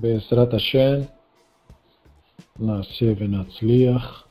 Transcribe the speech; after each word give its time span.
Be'ezrat 0.00 0.52
Hashem, 0.52 1.08
Naseh 2.56 3.14
Venatzliach. 3.14 4.24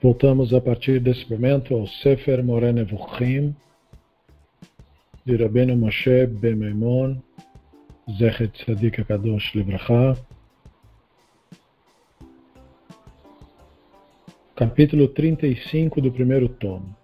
Voltamos 0.00 0.54
a 0.54 0.60
partir 0.60 1.00
desse 1.00 1.28
momento 1.28 1.74
ao 1.74 1.88
Sefer 1.88 2.44
Moreh 2.44 2.72
Nevuchim, 2.72 3.52
de 5.26 5.36
Rabbeinu 5.36 5.76
Moshe 5.76 6.26
Ben 6.26 6.54
Maimon, 6.54 7.20
Zechet 8.16 8.52
Tzadik 8.52 9.00
HaKadosh 9.00 9.56
Livracha. 9.56 10.16
Capítulo 14.54 15.08
35 15.08 16.00
do 16.00 16.12
primeiro 16.12 16.48
tomo. 16.48 16.97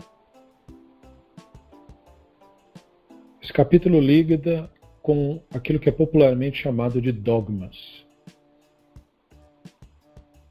Capítulo 3.54 4.00
liga 4.00 4.68
com 5.00 5.40
aquilo 5.54 5.78
que 5.78 5.88
é 5.88 5.92
popularmente 5.92 6.60
chamado 6.60 7.00
de 7.00 7.12
dogmas. 7.12 8.04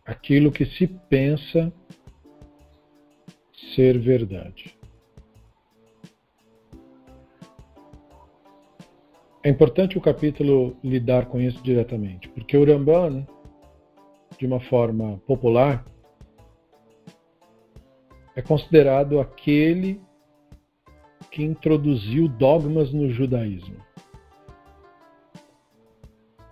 Aquilo 0.05 0.53
que 0.53 0.65
se 0.65 0.87
pensa 0.87 1.71
ser 3.75 3.99
verdade. 3.99 4.73
É 9.43 9.49
importante 9.49 9.97
o 9.97 10.01
capítulo 10.01 10.77
lidar 10.81 11.25
com 11.25 11.41
isso 11.41 11.61
diretamente, 11.61 12.29
porque 12.29 12.55
o 12.55 12.63
Ramban, 12.63 13.27
de 14.39 14.45
uma 14.45 14.61
forma 14.61 15.21
popular, 15.27 15.85
é 18.33 18.41
considerado 18.41 19.19
aquele 19.19 19.99
que 21.33 21.41
introduziu 21.41 22.27
dogmas 22.27 22.93
no 22.93 23.09
judaísmo. 23.09 23.83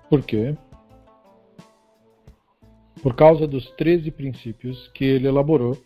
Por 0.10 0.24
quê? 0.24 0.58
Por 3.04 3.16
causa 3.16 3.46
dos 3.46 3.70
13 3.74 4.10
princípios 4.10 4.88
que 4.88 5.06
ele 5.06 5.28
elaborou 5.28 5.78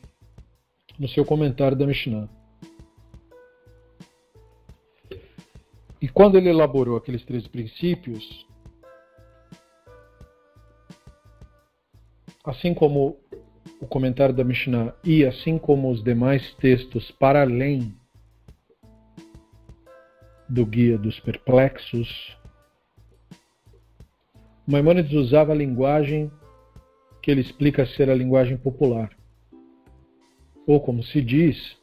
no 0.97 1.09
seu 1.09 1.25
comentário 1.25 1.77
da 1.77 1.85
Mishnah. 1.85 2.29
E 6.01 6.07
quando 6.07 6.37
ele 6.37 6.47
elaborou 6.47 6.95
aqueles 6.95 7.25
13 7.25 7.49
princípios, 7.49 8.47
assim 12.45 12.73
como 12.73 13.19
o 13.81 13.87
comentário 13.87 14.33
da 14.33 14.43
Mishnah 14.45 14.95
e 15.03 15.25
assim 15.25 15.57
como 15.57 15.91
os 15.91 16.01
demais 16.01 16.53
textos 16.55 17.11
para 17.11 17.41
além 17.41 17.93
do 20.47 20.65
Guia 20.65 20.97
dos 20.97 21.19
Perplexos, 21.19 22.37
Maimonides 24.67 25.13
usava 25.13 25.51
a 25.51 25.55
linguagem 25.55 26.31
que 27.21 27.29
ele 27.29 27.41
explica 27.41 27.85
ser 27.85 28.09
a 28.09 28.15
linguagem 28.15 28.57
popular. 28.57 29.11
Ou, 30.65 30.81
como 30.81 31.03
se 31.03 31.21
diz, 31.21 31.77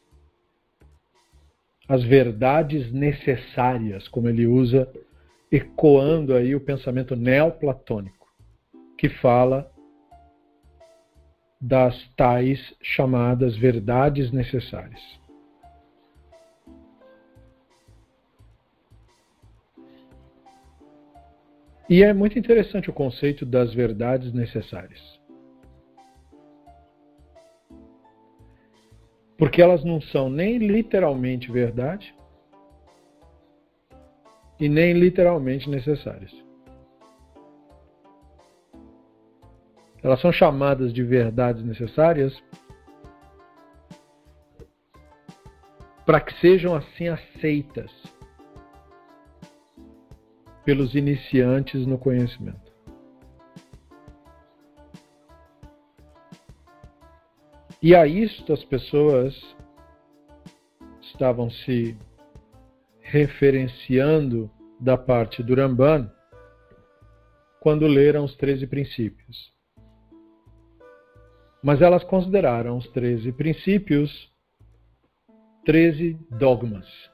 as 1.87 2.03
verdades 2.03 2.91
necessárias, 2.91 4.07
como 4.09 4.27
ele 4.27 4.45
usa, 4.45 4.91
ecoando 5.51 6.35
aí 6.35 6.55
o 6.55 6.59
pensamento 6.59 7.15
neoplatônico, 7.15 8.27
que 8.97 9.07
fala 9.07 9.71
das 11.59 11.95
tais 12.17 12.75
chamadas 12.81 13.55
verdades 13.55 14.31
necessárias. 14.31 15.22
E 21.89 22.01
é 22.01 22.13
muito 22.13 22.39
interessante 22.39 22.89
o 22.89 22.93
conceito 22.93 23.45
das 23.45 23.73
verdades 23.73 24.33
necessárias. 24.33 25.01
Porque 29.37 29.61
elas 29.61 29.83
não 29.83 29.99
são 29.99 30.29
nem 30.29 30.57
literalmente 30.57 31.51
verdade 31.51 32.15
e 34.59 34.69
nem 34.69 34.93
literalmente 34.93 35.69
necessárias. 35.69 36.31
Elas 40.01 40.21
são 40.21 40.31
chamadas 40.31 40.93
de 40.93 41.03
verdades 41.03 41.63
necessárias 41.63 42.41
para 46.05 46.21
que 46.21 46.33
sejam 46.39 46.75
assim 46.75 47.07
aceitas 47.07 47.91
pelos 50.65 50.95
iniciantes 50.95 51.85
no 51.85 51.97
conhecimento. 51.97 52.71
E 57.81 57.93
a 57.95 58.07
isto 58.07 58.53
as 58.53 58.63
pessoas 58.63 59.35
estavam 61.01 61.49
se 61.49 61.97
referenciando 63.01 64.49
da 64.79 64.97
parte 64.97 65.43
do 65.43 65.53
Ramban 65.53 66.09
quando 67.59 67.85
leram 67.85 68.23
os 68.23 68.35
13 68.35 68.67
princípios. 68.67 69.53
Mas 71.61 71.81
elas 71.81 72.03
consideraram 72.03 72.77
os 72.77 72.87
13 72.89 73.31
princípios 73.33 74.31
13 75.65 76.19
dogmas. 76.29 77.12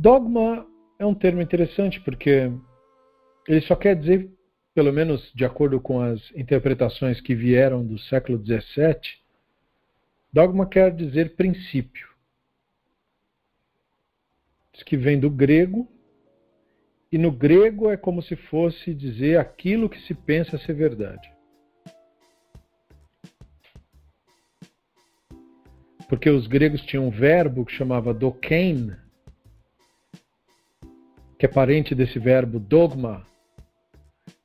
Dogma 0.00 0.64
é 0.96 1.04
um 1.04 1.12
termo 1.12 1.42
interessante 1.42 2.00
porque 2.02 2.52
ele 3.48 3.60
só 3.62 3.74
quer 3.74 3.96
dizer, 3.96 4.30
pelo 4.72 4.92
menos 4.92 5.32
de 5.34 5.44
acordo 5.44 5.80
com 5.80 6.00
as 6.00 6.30
interpretações 6.36 7.20
que 7.20 7.34
vieram 7.34 7.84
do 7.84 7.98
século 7.98 8.38
XVII, 8.38 9.18
dogma 10.32 10.68
quer 10.68 10.94
dizer 10.94 11.34
princípio. 11.34 12.08
Diz 14.72 14.84
que 14.84 14.96
vem 14.96 15.18
do 15.18 15.28
grego, 15.28 15.88
e 17.10 17.18
no 17.18 17.32
grego 17.32 17.90
é 17.90 17.96
como 17.96 18.22
se 18.22 18.36
fosse 18.36 18.94
dizer 18.94 19.36
aquilo 19.36 19.90
que 19.90 20.00
se 20.02 20.14
pensa 20.14 20.58
ser 20.58 20.74
verdade. 20.74 21.28
Porque 26.08 26.30
os 26.30 26.46
gregos 26.46 26.82
tinham 26.82 27.08
um 27.08 27.10
verbo 27.10 27.64
que 27.64 27.72
chamava 27.72 28.14
dokein, 28.14 28.96
que 31.38 31.46
é 31.46 31.48
parente 31.48 31.94
desse 31.94 32.18
verbo 32.18 32.58
dogma. 32.58 33.24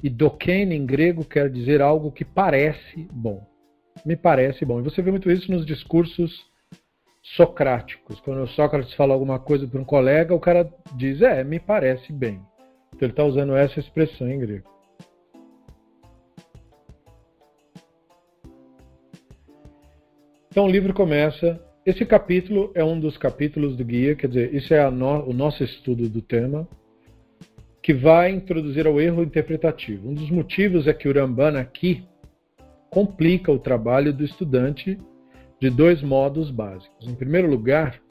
E 0.02 0.10
doken 0.10 0.74
em 0.74 0.86
grego 0.86 1.26
quer 1.26 1.50
dizer 1.50 1.82
algo 1.82 2.12
que 2.12 2.24
parece 2.24 3.08
bom. 3.12 3.46
Me 4.06 4.16
parece 4.16 4.64
bom. 4.64 4.80
E 4.80 4.84
você 4.84 5.02
vê 5.02 5.12
muito 5.12 5.30
isso 5.32 5.52
nos 5.52 5.66
discursos 5.66 6.46
socráticos. 7.22 8.20
Quando 8.22 8.48
Sócrates 8.48 8.94
fala 8.94 9.14
alguma 9.14 9.40
coisa 9.40 9.68
para 9.68 9.80
um 9.80 9.86
colega, 9.86 10.36
o 10.36 10.40
cara 10.40 10.70
diz: 10.96 11.22
É, 11.22 11.44
me 11.44 11.60
parece 11.60 12.14
bem. 12.14 12.42
Então 12.90 13.08
ele 13.08 13.12
está 13.12 13.24
usando 13.24 13.56
essa 13.56 13.80
expressão 13.80 14.30
em 14.30 14.40
grego. 14.40 14.70
Então 20.50 20.66
o 20.66 20.70
livro 20.70 20.94
começa. 20.94 21.60
Esse 21.86 22.06
capítulo 22.06 22.72
é 22.76 22.84
um 22.84 22.98
dos 22.98 23.18
capítulos 23.18 23.76
do 23.76 23.84
guia, 23.84 24.16
quer 24.16 24.28
dizer, 24.28 24.56
isso 24.56 24.74
é 24.74 24.90
no, 24.90 25.28
o 25.28 25.34
nosso 25.34 25.66
estudo 25.66 26.08
do 26.08 26.22
tema 26.22 26.66
que 27.84 27.94
vai 27.94 28.32
introduzir 28.32 28.88
ao 28.88 29.00
erro 29.00 29.22
interpretativo. 29.22 30.10
Um 30.10 30.14
dos 30.14 30.32
motivos 30.32 30.88
é 30.88 30.94
que 30.94 31.10
o 31.10 31.14
Ramban 31.14 31.60
aqui 31.60 32.08
complica 32.90 33.52
o 33.52 33.60
trabalho 33.60 34.14
do 34.14 34.24
estudante 34.24 34.98
de 35.60 35.70
dois 35.70 36.02
modos 36.02 36.50
básicos. 36.50 37.06
Em 37.06 37.14
primeiro 37.14 37.50
lugar, 37.50 38.02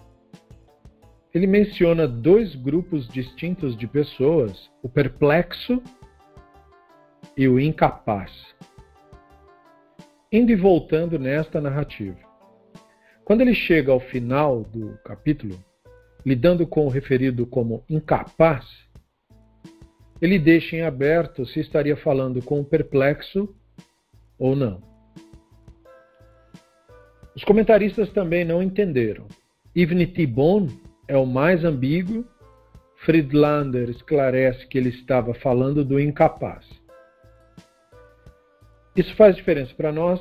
ele 1.32 1.46
menciona 1.46 2.06
dois 2.06 2.54
grupos 2.54 3.08
distintos 3.08 3.74
de 3.74 3.86
pessoas, 3.86 4.70
o 4.82 4.90
perplexo 4.90 5.82
e 7.34 7.48
o 7.48 7.58
incapaz, 7.58 8.30
indo 10.30 10.52
e 10.52 10.56
voltando 10.56 11.18
nesta 11.18 11.62
narrativa. 11.62 12.18
Quando 13.24 13.40
ele 13.40 13.54
chega 13.54 13.90
ao 13.90 14.00
final 14.00 14.64
do 14.64 14.98
capítulo, 15.02 15.58
lidando 16.26 16.66
com 16.66 16.84
o 16.84 16.90
referido 16.90 17.46
como 17.46 17.82
incapaz, 17.88 18.66
ele 20.22 20.38
deixa 20.38 20.76
em 20.76 20.82
aberto 20.82 21.44
se 21.44 21.58
estaria 21.58 21.96
falando 21.96 22.40
com 22.40 22.60
o 22.60 22.64
perplexo 22.64 23.52
ou 24.38 24.54
não. 24.54 24.80
Os 27.34 27.42
comentaristas 27.42 28.08
também 28.12 28.44
não 28.44 28.62
entenderam. 28.62 29.26
Ibn 29.74 30.06
Tibon 30.06 30.68
é 31.08 31.16
o 31.16 31.26
mais 31.26 31.64
ambíguo, 31.64 32.24
Friedlander 32.98 33.90
esclarece 33.90 34.64
que 34.68 34.78
ele 34.78 34.90
estava 34.90 35.34
falando 35.34 35.84
do 35.84 35.98
incapaz. 35.98 36.64
Isso 38.94 39.16
faz 39.16 39.34
diferença 39.34 39.74
para 39.74 39.90
nós, 39.90 40.20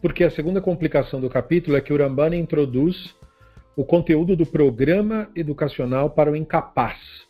porque 0.00 0.24
a 0.24 0.30
segunda 0.30 0.62
complicação 0.62 1.20
do 1.20 1.28
capítulo 1.28 1.76
é 1.76 1.82
que 1.82 1.92
o 1.92 1.98
Rambana 1.98 2.36
introduz 2.36 3.14
o 3.76 3.84
conteúdo 3.84 4.34
do 4.34 4.46
programa 4.46 5.28
educacional 5.36 6.08
para 6.08 6.30
o 6.30 6.36
incapaz. 6.36 7.28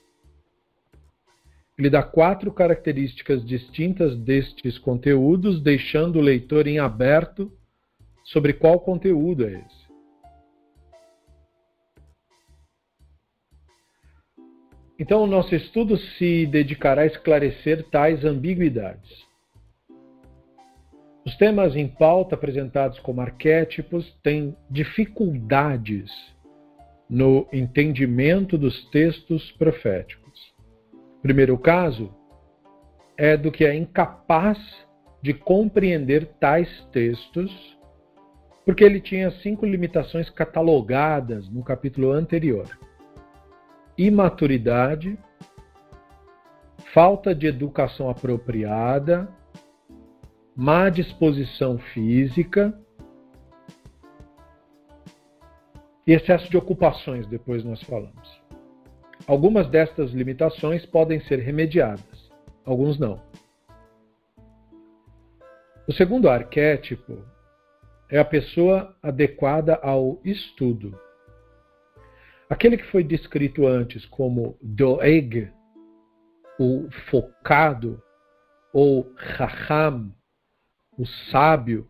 Ele 1.81 1.89
dá 1.89 2.03
quatro 2.03 2.53
características 2.53 3.43
distintas 3.43 4.15
destes 4.15 4.77
conteúdos, 4.77 5.63
deixando 5.63 6.19
o 6.19 6.21
leitor 6.21 6.67
em 6.67 6.79
aberto 6.79 7.51
sobre 8.23 8.53
qual 8.53 8.81
conteúdo 8.81 9.47
é 9.47 9.53
esse. 9.53 9.91
Então, 14.99 15.23
o 15.23 15.27
nosso 15.27 15.55
estudo 15.55 15.97
se 15.97 16.45
dedicará 16.45 17.01
a 17.01 17.07
esclarecer 17.07 17.89
tais 17.89 18.27
ambiguidades. 18.27 19.27
Os 21.25 21.35
temas 21.39 21.75
em 21.75 21.89
pauta 21.89 22.35
apresentados 22.35 22.99
como 22.99 23.23
arquétipos 23.23 24.15
têm 24.23 24.55
dificuldades 24.71 26.11
no 27.09 27.49
entendimento 27.51 28.59
dos 28.59 28.85
textos 28.91 29.51
proféticos. 29.53 30.20
Primeiro 31.23 31.59
caso 31.59 32.15
é 33.17 33.37
do 33.37 33.53
que 33.53 33.65
é 33.65 33.75
incapaz 33.75 34.59
de 35.23 35.35
compreender 35.35 36.27
tais 36.41 36.85
textos, 36.93 37.79
porque 38.65 38.83
ele 38.83 39.01
tinha 39.01 39.31
cinco 39.43 39.67
limitações 39.67 40.31
catalogadas 40.31 41.49
no 41.51 41.63
capítulo 41.63 42.13
anterior 42.13 42.67
imaturidade, 44.07 45.19
falta 46.95 47.35
de 47.35 47.47
educação 47.47 48.09
apropriada, 48.09 49.29
má 50.57 50.89
disposição 50.89 51.79
física 51.79 52.75
e 56.07 56.13
excesso 56.13 56.51
de 56.51 56.57
ocupações, 56.57 57.27
depois 57.27 57.63
nós 57.63 57.83
falamos. 57.83 58.40
Algumas 59.31 59.69
destas 59.69 60.11
limitações 60.11 60.85
podem 60.85 61.21
ser 61.21 61.39
remediadas, 61.39 62.33
alguns 62.65 62.99
não. 62.99 63.23
O 65.87 65.93
segundo 65.93 66.29
arquétipo 66.29 67.17
é 68.11 68.19
a 68.19 68.25
pessoa 68.25 68.93
adequada 69.01 69.77
ao 69.85 70.21
estudo. 70.25 70.99
Aquele 72.49 72.77
que 72.77 72.91
foi 72.91 73.05
descrito 73.05 73.69
antes 73.69 74.05
como 74.05 74.59
doeg, 74.61 75.49
o 76.59 76.89
focado, 77.09 78.03
ou 78.73 79.15
raham, 79.15 80.13
o 80.99 81.07
sábio, 81.07 81.89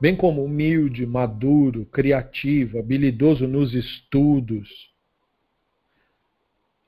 bem 0.00 0.16
como 0.16 0.44
humilde, 0.44 1.06
maduro, 1.06 1.86
criativo, 1.86 2.80
habilidoso 2.80 3.46
nos 3.46 3.74
estudos. 3.74 4.89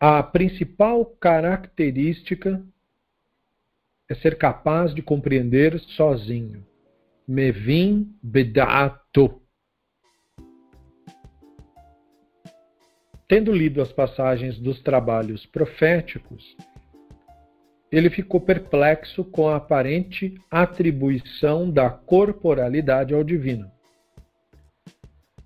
A 0.04 0.20
principal 0.20 1.06
característica 1.06 2.60
é 4.10 4.16
ser 4.16 4.36
capaz 4.36 4.92
de 4.92 5.00
compreender 5.00 5.78
sozinho. 5.78 6.66
Mevin 7.24 8.12
bedato. 8.20 9.40
Tendo 13.28 13.52
lido 13.52 13.80
as 13.80 13.92
passagens 13.92 14.58
dos 14.58 14.82
trabalhos 14.82 15.46
proféticos, 15.46 16.56
ele 17.92 18.10
ficou 18.10 18.40
perplexo 18.40 19.24
com 19.24 19.48
a 19.48 19.54
aparente 19.54 20.34
atribuição 20.50 21.70
da 21.70 21.88
corporalidade 21.88 23.14
ao 23.14 23.22
divino. 23.22 23.70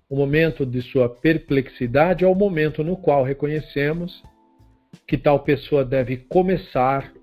O 0.09 0.15
momento 0.15 0.65
de 0.65 0.81
sua 0.81 1.07
perplexidade 1.07 2.25
é 2.25 2.27
o 2.27 2.33
momento 2.33 2.83
no 2.83 2.97
qual 2.97 3.23
reconhecemos 3.23 4.23
que 5.05 5.17
tal 5.17 5.39
pessoa 5.39 5.85
deve 5.85 6.17
começar 6.17 7.13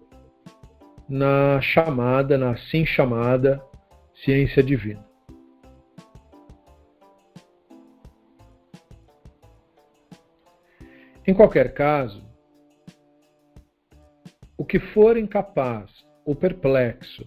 na 1.08 1.60
chamada, 1.60 2.38
na 2.38 2.50
assim 2.50 2.86
chamada 2.86 3.64
ciência 4.24 4.62
divina. 4.62 5.04
Em 11.26 11.32
qualquer 11.32 11.72
caso, 11.72 12.22
o 14.58 14.64
que 14.64 14.78
for 14.78 15.16
incapaz 15.16 15.90
ou 16.24 16.34
perplexo 16.34 17.24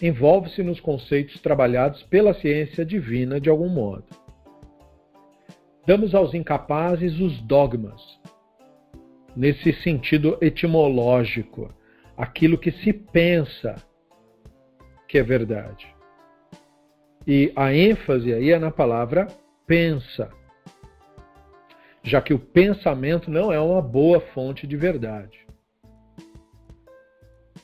envolve-se 0.00 0.62
nos 0.64 0.80
conceitos 0.80 1.40
trabalhados 1.40 2.02
pela 2.04 2.34
ciência 2.34 2.84
divina 2.84 3.40
de 3.40 3.48
algum 3.48 3.68
modo. 3.68 4.04
Damos 5.86 6.12
aos 6.14 6.34
incapazes 6.34 7.20
os 7.20 7.40
dogmas, 7.42 8.00
nesse 9.36 9.72
sentido 9.72 10.38
etimológico, 10.40 11.72
aquilo 12.16 12.58
que 12.58 12.70
se 12.70 12.92
pensa 12.92 13.76
que 15.08 15.18
é 15.18 15.22
verdade. 15.22 15.86
E 17.26 17.52
a 17.54 17.74
ênfase 17.74 18.32
aí 18.32 18.50
é 18.50 18.58
na 18.58 18.70
palavra 18.70 19.28
pensa 19.66 20.30
já 22.02 22.20
que 22.20 22.34
o 22.34 22.38
pensamento 22.38 23.30
não 23.30 23.52
é 23.52 23.60
uma 23.60 23.80
boa 23.80 24.20
fonte 24.20 24.66
de 24.66 24.76
verdade. 24.76 25.46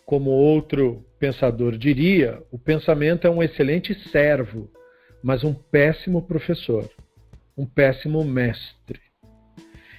Como 0.07 0.31
outro 0.31 1.05
pensador 1.19 1.77
diria, 1.77 2.43
o 2.51 2.59
pensamento 2.59 3.27
é 3.27 3.31
um 3.31 3.43
excelente 3.43 3.95
servo, 4.11 4.71
mas 5.23 5.43
um 5.43 5.53
péssimo 5.53 6.23
professor, 6.23 6.89
um 7.57 7.67
péssimo 7.67 8.25
mestre. 8.25 9.01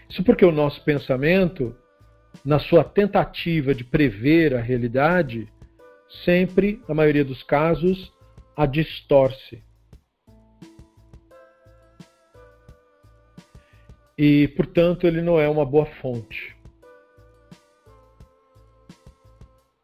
Isso 0.09 0.23
porque 0.23 0.43
o 0.43 0.51
nosso 0.51 0.83
pensamento, 0.83 1.75
na 2.43 2.59
sua 2.59 2.83
tentativa 2.83 3.75
de 3.75 3.83
prever 3.83 4.55
a 4.55 4.61
realidade, 4.61 5.47
sempre, 6.25 6.81
na 6.87 6.95
maioria 6.95 7.23
dos 7.23 7.43
casos, 7.43 8.11
a 8.57 8.65
distorce. 8.65 9.63
e, 14.21 14.49
portanto, 14.49 15.07
ele 15.07 15.21
não 15.21 15.39
é 15.39 15.47
uma 15.47 15.65
boa 15.65 15.85
fonte. 16.01 16.53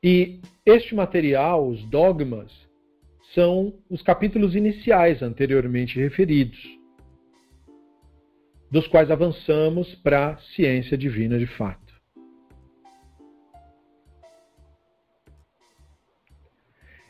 E 0.04 0.42
este 0.66 0.94
material, 0.94 1.66
os 1.70 1.82
dogmas, 1.86 2.52
são 3.34 3.74
os 3.90 4.02
capítulos 4.02 4.54
iniciais 4.54 5.22
anteriormente 5.22 5.98
referidos, 5.98 6.60
dos 8.76 8.88
quais 8.88 9.10
avançamos 9.10 9.96
para 10.04 10.32
a 10.32 10.38
ciência 10.54 10.98
divina 10.98 11.40
de 11.40 11.48
fato. 11.48 11.94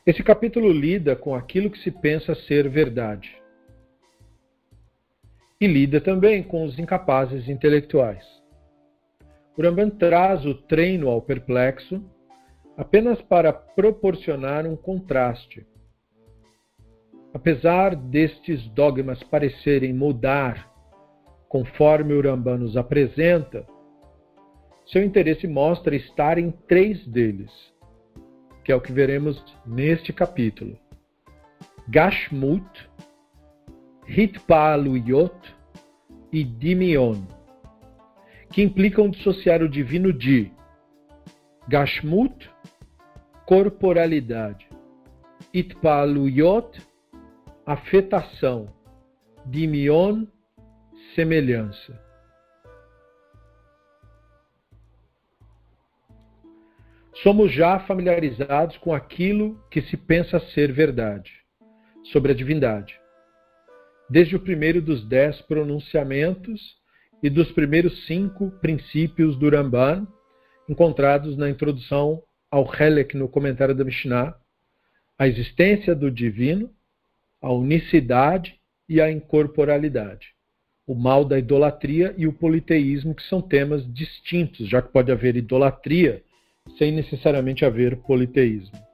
Esse 0.05 0.22
capítulo 0.22 0.72
lida 0.72 1.15
com 1.15 1.34
aquilo 1.34 1.72
que 1.72 1.79
se 1.79 1.89
pensa 1.89 2.36
ser 2.36 2.69
verdade 2.69 3.36
e 5.60 5.65
lida 5.65 6.00
também 6.00 6.43
com 6.43 6.65
os 6.65 6.77
incapazes 6.77 7.50
intelectuais. 7.50 8.24
O 9.57 9.89
traz 9.98 10.45
o 10.45 10.53
treino 10.53 11.10
ao 11.10 11.19
perplexo 11.19 12.00
apenas 12.77 13.19
para 13.24 13.51
proporcionar 13.51 14.67
um 14.67 14.75
contraste. 14.75 15.65
Apesar 17.34 17.95
destes 17.95 18.67
dogmas 18.67 19.24
parecerem 19.24 19.91
mudar 19.91 20.75
conforme 21.47 22.13
o 22.13 22.21
Ramban 22.21 22.57
nos 22.57 22.75
apresenta, 22.77 23.65
seu 24.85 25.03
interesse 25.03 25.47
mostra 25.47 25.95
estar 25.95 26.37
em 26.37 26.51
três 26.51 27.05
deles, 27.07 27.51
que 28.63 28.71
é 28.71 28.75
o 28.75 28.81
que 28.81 28.91
veremos 28.91 29.43
neste 29.65 30.13
capítulo: 30.13 30.77
Gashmut, 31.87 32.89
Hitpaluyot 34.07 35.55
e 36.31 36.43
Dimion, 36.43 37.23
que 38.51 38.61
implicam 38.61 39.09
dissociar 39.09 39.63
o 39.63 39.69
divino 39.69 40.13
de 40.13 40.51
Gashmut, 41.67 42.49
corporalidade, 43.45 44.67
Itpaluyot, 45.51 46.79
afetação, 47.65 48.67
Dimion, 49.45 50.27
semelhança. 51.15 52.00
Somos 57.24 57.51
já 57.51 57.79
familiarizados 57.79 58.77
com 58.77 58.93
aquilo 58.93 59.60
que 59.72 59.81
se 59.81 59.98
pensa 59.98 60.39
ser 60.53 60.72
verdade 60.72 61.31
sobre 62.12 62.34
a 62.34 62.36
divindade 62.36 63.00
desde 64.10 64.36
o 64.36 64.39
primeiro 64.39 64.81
dos 64.81 65.05
dez 65.07 65.41
pronunciamentos 65.41 66.77
e 67.24 67.29
dos 67.29 67.51
primeiros 67.51 68.05
cinco 68.05 68.51
princípios 68.62 69.38
do 69.38 69.50
Ramban, 69.50 70.07
encontrados 70.69 71.36
na 71.38 71.50
introdução 71.50 72.22
ao 72.51 72.72
Helek 72.72 73.17
no 73.17 73.27
comentário 73.27 73.74
da 73.74 73.84
Mishnah, 73.84 74.36
a 75.17 75.27
existência 75.27 75.95
do 75.95 76.12
divino, 76.12 76.69
a 77.41 77.51
unicidade 77.51 78.60
e 78.88 79.01
a 79.01 79.12
incorporalidade. 79.12 80.35
O 80.88 80.94
mal 80.94 81.25
da 81.25 81.39
idolatria 81.39 82.13
e 82.18 82.27
o 82.27 82.34
politeísmo, 82.34 83.15
que 83.15 83.24
são 83.24 83.42
temas 83.42 83.86
distintos, 83.92 84.70
já 84.70 84.82
que 84.82 84.92
pode 84.92 85.12
haver 85.12 85.36
idolatria 85.36 86.24
sem 86.77 86.92
necessariamente 86.92 87.65
haver 87.65 87.98
politeísmo. 87.98 88.86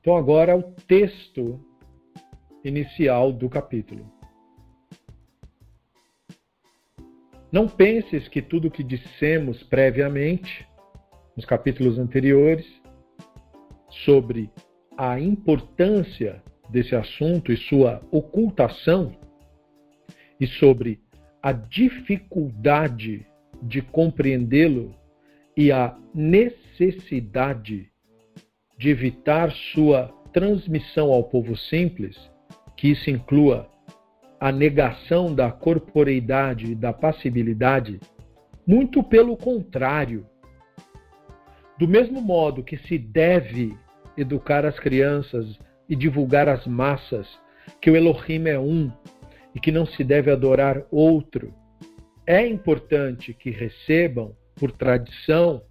Então, 0.00 0.16
agora 0.16 0.56
o 0.56 0.62
texto 0.62 1.60
inicial 2.64 3.32
do 3.32 3.48
capítulo. 3.48 4.19
Não 7.52 7.66
penses 7.66 8.28
que 8.28 8.40
tudo 8.40 8.68
o 8.68 8.70
que 8.70 8.84
dissemos 8.84 9.62
previamente, 9.64 10.66
nos 11.36 11.44
capítulos 11.44 11.98
anteriores, 11.98 12.66
sobre 14.04 14.50
a 14.96 15.18
importância 15.18 16.42
desse 16.68 16.94
assunto 16.94 17.52
e 17.52 17.56
sua 17.56 18.00
ocultação, 18.12 19.16
e 20.38 20.46
sobre 20.46 21.00
a 21.42 21.52
dificuldade 21.52 23.26
de 23.62 23.82
compreendê-lo 23.82 24.94
e 25.56 25.72
a 25.72 25.96
necessidade 26.14 27.90
de 28.78 28.88
evitar 28.88 29.50
sua 29.74 30.08
transmissão 30.32 31.12
ao 31.12 31.24
povo 31.24 31.56
simples, 31.56 32.16
que 32.76 32.88
isso 32.88 33.10
inclua 33.10 33.68
a 34.40 34.50
negação 34.50 35.34
da 35.34 35.52
corporeidade 35.52 36.72
e 36.72 36.74
da 36.74 36.94
passibilidade, 36.94 38.00
muito 38.66 39.02
pelo 39.02 39.36
contrário. 39.36 40.26
Do 41.78 41.86
mesmo 41.86 42.22
modo 42.22 42.64
que 42.64 42.78
se 42.78 42.96
deve 42.96 43.76
educar 44.16 44.64
as 44.64 44.78
crianças 44.78 45.58
e 45.86 45.94
divulgar 45.94 46.48
às 46.48 46.66
massas 46.66 47.28
que 47.82 47.90
o 47.90 47.96
Elohim 47.96 48.48
é 48.48 48.58
um 48.58 48.90
e 49.54 49.60
que 49.60 49.70
não 49.70 49.84
se 49.84 50.02
deve 50.02 50.30
adorar 50.30 50.86
outro, 50.90 51.52
é 52.26 52.46
importante 52.46 53.34
que 53.34 53.50
recebam, 53.50 54.34
por 54.54 54.72
tradição, 54.72 55.62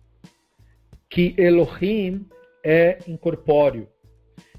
que 1.09 1.33
Elohim 1.37 2.27
é 2.63 2.99
incorpóreo 3.07 3.87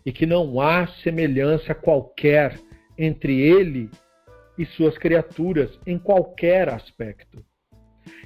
e 0.04 0.10
que 0.10 0.26
não 0.26 0.60
há 0.60 0.86
semelhança 1.02 1.74
qualquer 1.74 2.58
entre 3.00 3.40
ele 3.40 3.90
e 4.58 4.66
suas 4.66 4.98
criaturas 4.98 5.70
em 5.86 5.98
qualquer 5.98 6.68
aspecto. 6.68 7.42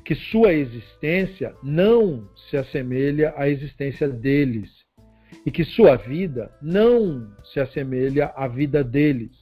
Que 0.04 0.14
sua 0.14 0.52
existência 0.52 1.54
não 1.62 2.28
se 2.48 2.56
assemelha 2.56 3.32
à 3.36 3.48
existência 3.48 4.08
deles 4.08 4.70
e 5.46 5.50
que 5.50 5.64
sua 5.64 5.96
vida 5.96 6.50
não 6.60 7.32
se 7.44 7.60
assemelha 7.60 8.32
à 8.36 8.48
vida 8.48 8.82
deles. 8.82 9.32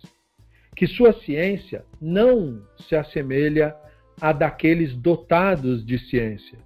Que 0.76 0.86
sua 0.86 1.12
ciência 1.12 1.84
não 2.00 2.62
se 2.76 2.94
assemelha 2.94 3.74
à 4.20 4.32
daqueles 4.32 4.94
dotados 4.94 5.84
de 5.84 5.98
ciência 5.98 6.58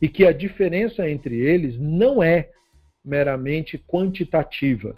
e 0.00 0.08
que 0.08 0.24
a 0.24 0.32
diferença 0.32 1.08
entre 1.08 1.36
eles 1.36 1.78
não 1.78 2.22
é 2.22 2.50
meramente 3.04 3.78
quantitativa, 3.78 4.94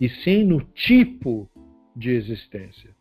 e 0.00 0.08
sim 0.08 0.44
no 0.44 0.60
tipo 0.60 1.48
de 1.94 2.10
existência. 2.10 2.94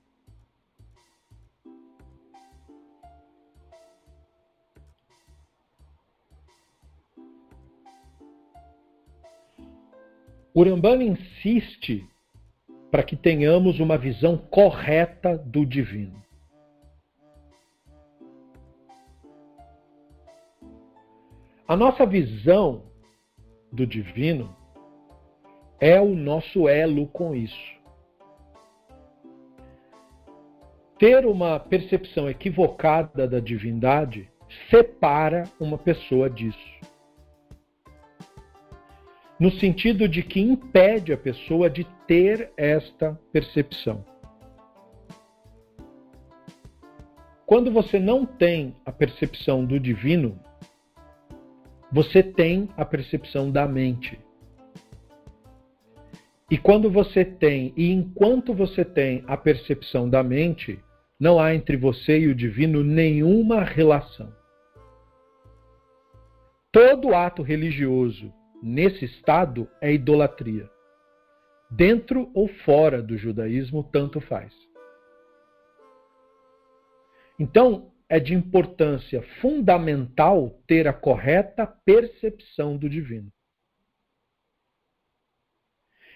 Urambana 10.54 11.04
insiste 11.04 12.06
para 12.92 13.04
que 13.04 13.16
tenhamos 13.16 13.80
uma 13.80 13.98
visão 13.98 14.38
correta 14.38 15.38
do 15.38 15.66
divino. 15.66 16.22
A 21.68 21.78
nossa 21.78 22.06
visão 22.06 22.84
do 23.72 23.86
divino 23.86 24.56
é 25.80 26.02
o 26.02 26.16
nosso 26.16 26.68
elo 26.68 27.08
com 27.08 27.36
isso. 27.36 27.79
Ter 31.00 31.26
uma 31.26 31.58
percepção 31.58 32.30
equivocada 32.30 33.26
da 33.26 33.40
divindade 33.40 34.30
separa 34.70 35.46
uma 35.58 35.78
pessoa 35.78 36.30
disso. 36.30 36.60
No 39.40 39.50
sentido 39.50 40.10
de 40.10 40.22
que 40.22 40.42
impede 40.42 41.14
a 41.14 41.18
pessoa 41.18 41.70
de 41.70 41.86
ter 42.06 42.52
esta 42.58 43.18
percepção. 43.32 44.04
Quando 47.46 47.72
você 47.72 47.98
não 47.98 48.26
tem 48.26 48.76
a 48.86 48.92
percepção 48.92 49.64
do 49.64 49.80
divino, 49.80 50.38
você 51.90 52.22
tem 52.22 52.68
a 52.76 52.84
percepção 52.84 53.50
da 53.50 53.66
mente. 53.66 54.20
E 56.52 56.58
quando 56.58 56.92
você 56.92 57.24
tem, 57.24 57.72
e 57.78 57.90
enquanto 57.90 58.54
você 58.54 58.84
tem 58.84 59.24
a 59.28 59.38
percepção 59.38 60.10
da 60.10 60.22
mente, 60.22 60.78
não 61.20 61.40
há 61.40 61.54
entre 61.54 61.76
você 61.76 62.20
e 62.20 62.28
o 62.28 62.36
divino 62.36 62.84
nenhuma 62.84 63.62
relação. 63.62 64.34
Todo 66.72 67.14
ato 67.14 67.42
religioso 67.42 68.34
nesse 68.64 69.06
estado 69.06 69.70
é 69.82 69.92
idolatria. 69.92 70.70
Dentro 71.70 72.32
ou 72.34 72.48
fora 72.48 73.02
do 73.02 73.18
judaísmo, 73.18 73.84
tanto 73.84 74.22
faz. 74.22 74.54
Então, 77.38 77.92
é 78.08 78.20
de 78.20 78.34
importância 78.34 79.22
fundamental 79.40 80.50
ter 80.66 80.88
a 80.88 80.94
correta 80.94 81.68
percepção 81.68 82.76
do 82.76 82.90
divino. 82.90 83.32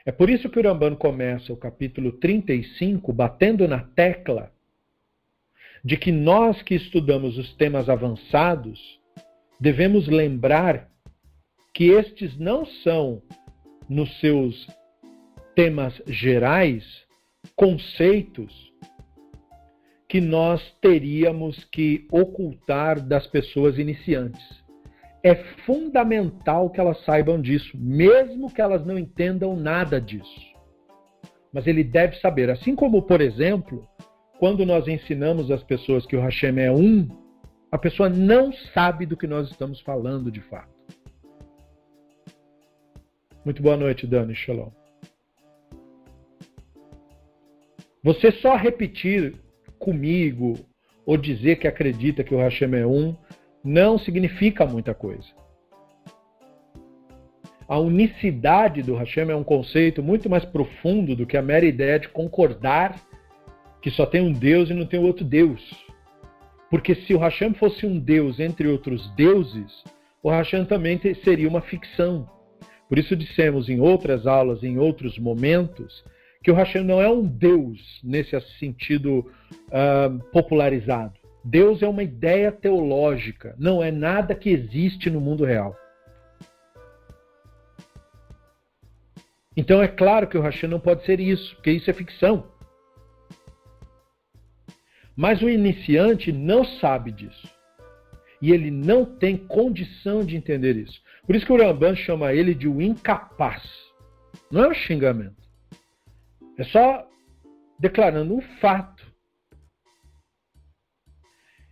É 0.06 0.12
por 0.12 0.30
isso 0.30 0.50
que 0.50 0.58
o 0.58 0.60
Urambano 0.60 0.98
começa 0.98 1.54
o 1.54 1.58
capítulo 1.58 2.14
35 2.14 3.14
batendo 3.14 3.68
na 3.68 3.84
tecla 3.84 4.52
de 5.84 5.98
que 5.98 6.12
nós 6.12 6.62
que 6.62 6.76
estudamos 6.76 7.38
os 7.38 7.54
temas 7.56 7.90
avançados 7.90 8.80
devemos 9.60 10.08
lembrar 10.08 10.90
que 11.74 11.90
estes 11.90 12.38
não 12.38 12.66
são, 12.66 13.22
nos 13.90 14.20
seus 14.20 14.68
temas 15.56 16.02
gerais, 16.08 16.84
conceitos 17.56 18.72
que 20.08 20.22
nós 20.22 20.62
teríamos 20.80 21.64
que 21.66 22.08
ocultar 22.12 23.00
das 23.00 23.26
pessoas 23.28 23.78
iniciantes. 23.78 24.64
É 25.24 25.36
fundamental 25.66 26.70
que 26.70 26.80
elas 26.80 27.04
saibam 27.04 27.42
disso, 27.42 27.76
mesmo 27.76 28.54
que 28.54 28.62
elas 28.62 28.86
não 28.86 28.98
entendam 28.98 29.56
nada 29.56 30.00
disso. 30.00 30.54
Mas 31.52 31.68
ele 31.68 31.84
deve 31.84 32.18
saber, 32.18 32.50
assim 32.50 32.76
como, 32.76 33.02
por 33.02 33.22
exemplo, 33.22 33.88
quando 34.40 34.66
nós 34.66 34.88
ensinamos 34.88 35.52
as 35.52 35.64
pessoas 35.64 36.06
que 36.06 36.16
o 36.16 36.22
Hashem 36.22 36.60
é 36.60 36.72
um, 36.72 37.08
a 37.72 37.78
pessoa 37.78 38.10
não 38.10 38.52
sabe 38.74 39.06
do 39.06 39.18
que 39.18 39.28
nós 39.28 39.50
estamos 39.50 39.80
falando 39.82 40.32
de 40.32 40.42
fato. 40.42 40.74
Muito 43.46 43.62
boa 43.62 43.76
noite, 43.76 44.08
Dani. 44.08 44.36
Shalom. 44.36 44.70
Você 48.04 48.32
só 48.32 48.56
repetir 48.56 49.36
comigo 49.80 50.54
ou 51.06 51.18
dizer 51.18 51.58
que 51.58 51.68
acredita 51.68 52.24
que 52.24 52.34
o 52.34 52.38
Hashem 52.38 52.76
é 52.76 52.86
um 52.86 53.16
não 53.64 53.98
significa 53.98 54.66
muita 54.66 54.94
coisa. 54.94 55.28
A 57.68 57.80
unicidade 57.80 58.84
do 58.84 58.96
Hashem 58.96 59.30
é 59.30 59.36
um 59.36 59.44
conceito 59.44 60.04
muito 60.04 60.30
mais 60.30 60.44
profundo 60.44 61.16
do 61.16 61.26
que 61.26 61.38
a 61.38 61.42
mera 61.42 61.66
ideia 61.66 61.98
de 61.98 62.10
concordar 62.10 63.00
que 63.84 63.92
só 63.92 64.06
tem 64.06 64.22
um 64.22 64.32
Deus 64.32 64.70
e 64.70 64.74
não 64.74 64.86
tem 64.86 65.00
outro 65.00 65.26
Deus. 65.26 65.62
Porque 66.70 66.96
se 66.96 67.14
o 67.14 67.20
Hashem 67.20 67.54
fosse 67.54 67.86
um 67.86 68.00
Deus 68.00 68.40
entre 68.40 68.66
outros 68.66 69.14
deuses, 69.14 69.84
o 70.24 70.32
Hashem 70.32 70.64
também 70.64 71.00
seria 71.24 71.50
uma 71.50 71.62
ficção. 71.62 72.28
Por 72.88 72.98
isso 72.98 73.14
dissemos 73.14 73.68
em 73.68 73.82
outras 73.82 74.26
aulas, 74.26 74.64
em 74.64 74.80
outros 74.80 75.20
momentos, 75.20 76.04
que 76.42 76.50
o 76.50 76.54
Hashem 76.56 76.84
não 76.84 77.02
é 77.02 77.10
um 77.10 77.26
Deus 77.26 78.00
nesse 78.02 78.40
sentido 78.58 79.30
uh, 79.68 80.18
popularizado. 80.32 81.14
Deus 81.44 81.84
é 81.84 81.88
uma 81.88 82.04
ideia 82.04 82.54
teológica, 82.54 83.54
não 83.60 83.84
é 83.84 83.92
nada 83.92 84.34
que 84.34 84.50
existe 84.50 85.10
no 85.10 85.20
mundo 85.20 85.44
real. 85.44 85.76
Então 89.58 89.84
é 89.84 89.90
claro 89.90 90.26
que 90.26 90.38
o 90.38 90.42
Hashem 90.42 90.70
não 90.70 90.80
pode 90.80 91.06
ser 91.06 91.20
isso, 91.20 91.54
porque 91.56 91.72
isso 91.72 91.90
é 91.90 91.94
ficção. 91.94 92.53
Mas 95.16 95.42
o 95.42 95.50
iniciante 95.50 96.32
não 96.32 96.64
sabe 96.64 97.12
disso. 97.12 97.48
E 98.42 98.52
ele 98.52 98.72
não 98.72 99.06
tem 99.06 99.38
condição 99.38 100.26
de 100.26 100.36
entender 100.36 100.76
isso. 100.76 101.02
Por 101.26 101.36
isso 101.36 101.46
que 101.46 101.54
o 101.54 101.58
Ramban 101.58 101.96
chama 101.96 102.34
ele 102.34 102.54
de 102.54 102.68
o 102.68 102.82
incapaz. 102.82 103.64
Não 104.52 104.66
é 104.66 104.68
um 104.70 104.74
xingamento. 104.74 105.42
É 106.58 106.64
só 106.66 107.08
declarando 107.80 108.36
um 108.36 108.42
fato. 108.60 109.04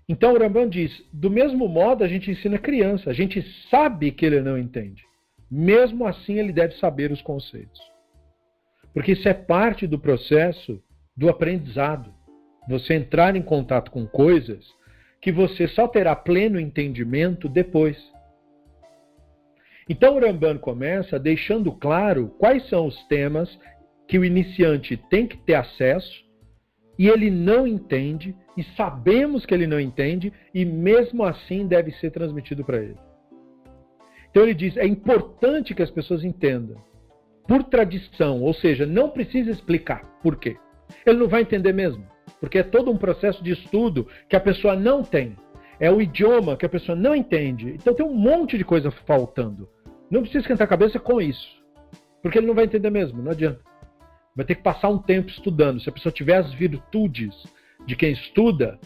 Então 0.07 0.33
o 0.33 0.37
Rambam 0.37 0.67
diz: 0.67 1.03
do 1.11 1.29
mesmo 1.29 1.67
modo 1.67 2.03
a 2.03 2.07
gente 2.07 2.29
ensina 2.29 2.55
a 2.55 2.59
criança, 2.59 3.09
a 3.09 3.13
gente 3.13 3.41
sabe 3.69 4.11
que 4.11 4.25
ele 4.25 4.41
não 4.41 4.57
entende. 4.57 5.03
Mesmo 5.49 6.05
assim 6.05 6.35
ele 6.39 6.51
deve 6.51 6.75
saber 6.77 7.11
os 7.11 7.21
conceitos. 7.21 7.81
Porque 8.93 9.13
isso 9.13 9.27
é 9.27 9.33
parte 9.33 9.87
do 9.87 9.99
processo 9.99 10.81
do 11.15 11.29
aprendizado. 11.29 12.13
Você 12.67 12.93
entrar 12.93 13.35
em 13.35 13.41
contato 13.41 13.91
com 13.91 14.05
coisas 14.05 14.65
que 15.21 15.31
você 15.31 15.67
só 15.67 15.87
terá 15.87 16.15
pleno 16.15 16.59
entendimento 16.59 17.47
depois. 17.47 17.97
Então 19.87 20.15
o 20.15 20.19
Ramban 20.19 20.57
começa 20.57 21.19
deixando 21.19 21.71
claro 21.71 22.29
quais 22.39 22.67
são 22.69 22.87
os 22.87 23.03
temas 23.07 23.59
que 24.07 24.17
o 24.17 24.25
iniciante 24.25 24.97
tem 25.09 25.27
que 25.27 25.37
ter 25.37 25.55
acesso 25.55 26.23
e 26.97 27.07
ele 27.07 27.31
não 27.31 27.65
entende, 27.65 28.35
e 28.55 28.63
sabemos 28.75 29.45
que 29.45 29.53
ele 29.53 29.65
não 29.65 29.79
entende, 29.79 30.31
e 30.53 30.63
mesmo 30.63 31.23
assim 31.23 31.65
deve 31.65 31.91
ser 31.93 32.11
transmitido 32.11 32.63
para 32.63 32.77
ele. 32.77 32.97
Então 34.29 34.43
ele 34.43 34.53
diz: 34.53 34.77
é 34.77 34.85
importante 34.85 35.73
que 35.73 35.81
as 35.81 35.89
pessoas 35.89 36.23
entendam, 36.23 36.77
por 37.47 37.63
tradição, 37.63 38.41
ou 38.41 38.53
seja, 38.53 38.85
não 38.85 39.09
precisa 39.09 39.49
explicar 39.49 40.03
por 40.21 40.35
quê. 40.35 40.57
Ele 41.05 41.17
não 41.17 41.27
vai 41.27 41.41
entender 41.41 41.73
mesmo, 41.73 42.05
porque 42.41 42.57
é 42.57 42.63
todo 42.63 42.91
um 42.91 42.97
processo 42.97 43.41
de 43.43 43.51
estudo 43.51 44.07
que 44.27 44.35
a 44.35 44.39
pessoa 44.39 44.75
não 44.75 45.03
tem. 45.03 45.37
É 45.79 45.91
o 45.91 46.01
idioma 46.01 46.57
que 46.57 46.65
a 46.65 46.69
pessoa 46.69 46.95
não 46.95 47.15
entende. 47.15 47.75
Então 47.75 47.93
tem 47.93 48.05
um 48.05 48.13
monte 48.13 48.57
de 48.57 48.65
coisa 48.65 48.89
faltando. 48.89 49.69
Não 50.09 50.21
precisa 50.21 50.41
esquentar 50.41 50.65
a 50.65 50.69
cabeça 50.69 50.99
com 50.99 51.21
isso, 51.21 51.47
porque 52.21 52.39
ele 52.39 52.47
não 52.47 52.55
vai 52.55 52.65
entender 52.65 52.89
mesmo, 52.89 53.21
não 53.21 53.31
adianta. 53.31 53.61
Vai 54.35 54.45
ter 54.45 54.55
que 54.55 54.63
passar 54.63 54.89
um 54.89 54.97
tempo 54.97 55.29
estudando. 55.29 55.79
Se 55.79 55.87
a 55.87 55.91
pessoa 55.91 56.11
tiver 56.11 56.37
as 56.37 56.51
virtudes 56.53 57.33
de 57.85 57.95
quem 57.95 58.11
estuda, 58.11 58.79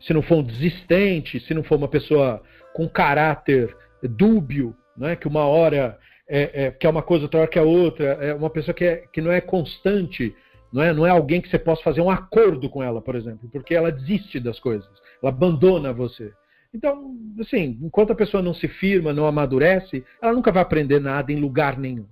se 0.00 0.12
não 0.12 0.20
for 0.20 0.38
um 0.38 0.42
desistente, 0.42 1.40
se 1.40 1.54
não 1.54 1.62
for 1.62 1.76
uma 1.76 1.88
pessoa 1.88 2.42
com 2.74 2.88
caráter 2.88 3.74
dúbio, 4.02 4.76
né, 4.96 5.16
que 5.16 5.28
uma 5.28 5.44
hora 5.44 5.98
é, 6.28 6.64
é, 6.64 6.70
quer 6.72 6.88
uma 6.88 7.02
coisa, 7.02 7.24
outra 7.24 7.40
hora 7.40 7.48
quer 7.48 7.62
outra, 7.62 8.04
é 8.04 8.34
uma 8.34 8.50
pessoa 8.50 8.74
que, 8.74 8.84
é, 8.84 9.04
que 9.12 9.20
não 9.20 9.30
é 9.30 9.40
constante, 9.40 10.34
não 10.74 10.82
é, 10.82 10.92
não 10.92 11.06
é 11.06 11.10
alguém 11.10 11.40
que 11.40 11.48
você 11.48 11.58
possa 11.58 11.84
fazer 11.84 12.00
um 12.00 12.10
acordo 12.10 12.68
com 12.68 12.82
ela, 12.82 13.00
por 13.00 13.14
exemplo, 13.14 13.48
porque 13.52 13.76
ela 13.76 13.92
desiste 13.92 14.40
das 14.40 14.58
coisas, 14.58 14.90
ela 15.22 15.30
abandona 15.30 15.92
você. 15.92 16.32
Então, 16.74 17.14
assim, 17.40 17.78
enquanto 17.80 18.12
a 18.12 18.16
pessoa 18.16 18.42
não 18.42 18.52
se 18.52 18.66
firma, 18.66 19.12
não 19.12 19.24
amadurece, 19.24 20.04
ela 20.20 20.32
nunca 20.32 20.50
vai 20.50 20.62
aprender 20.62 20.98
nada 20.98 21.30
em 21.30 21.38
lugar 21.38 21.78
nenhum. 21.78 22.08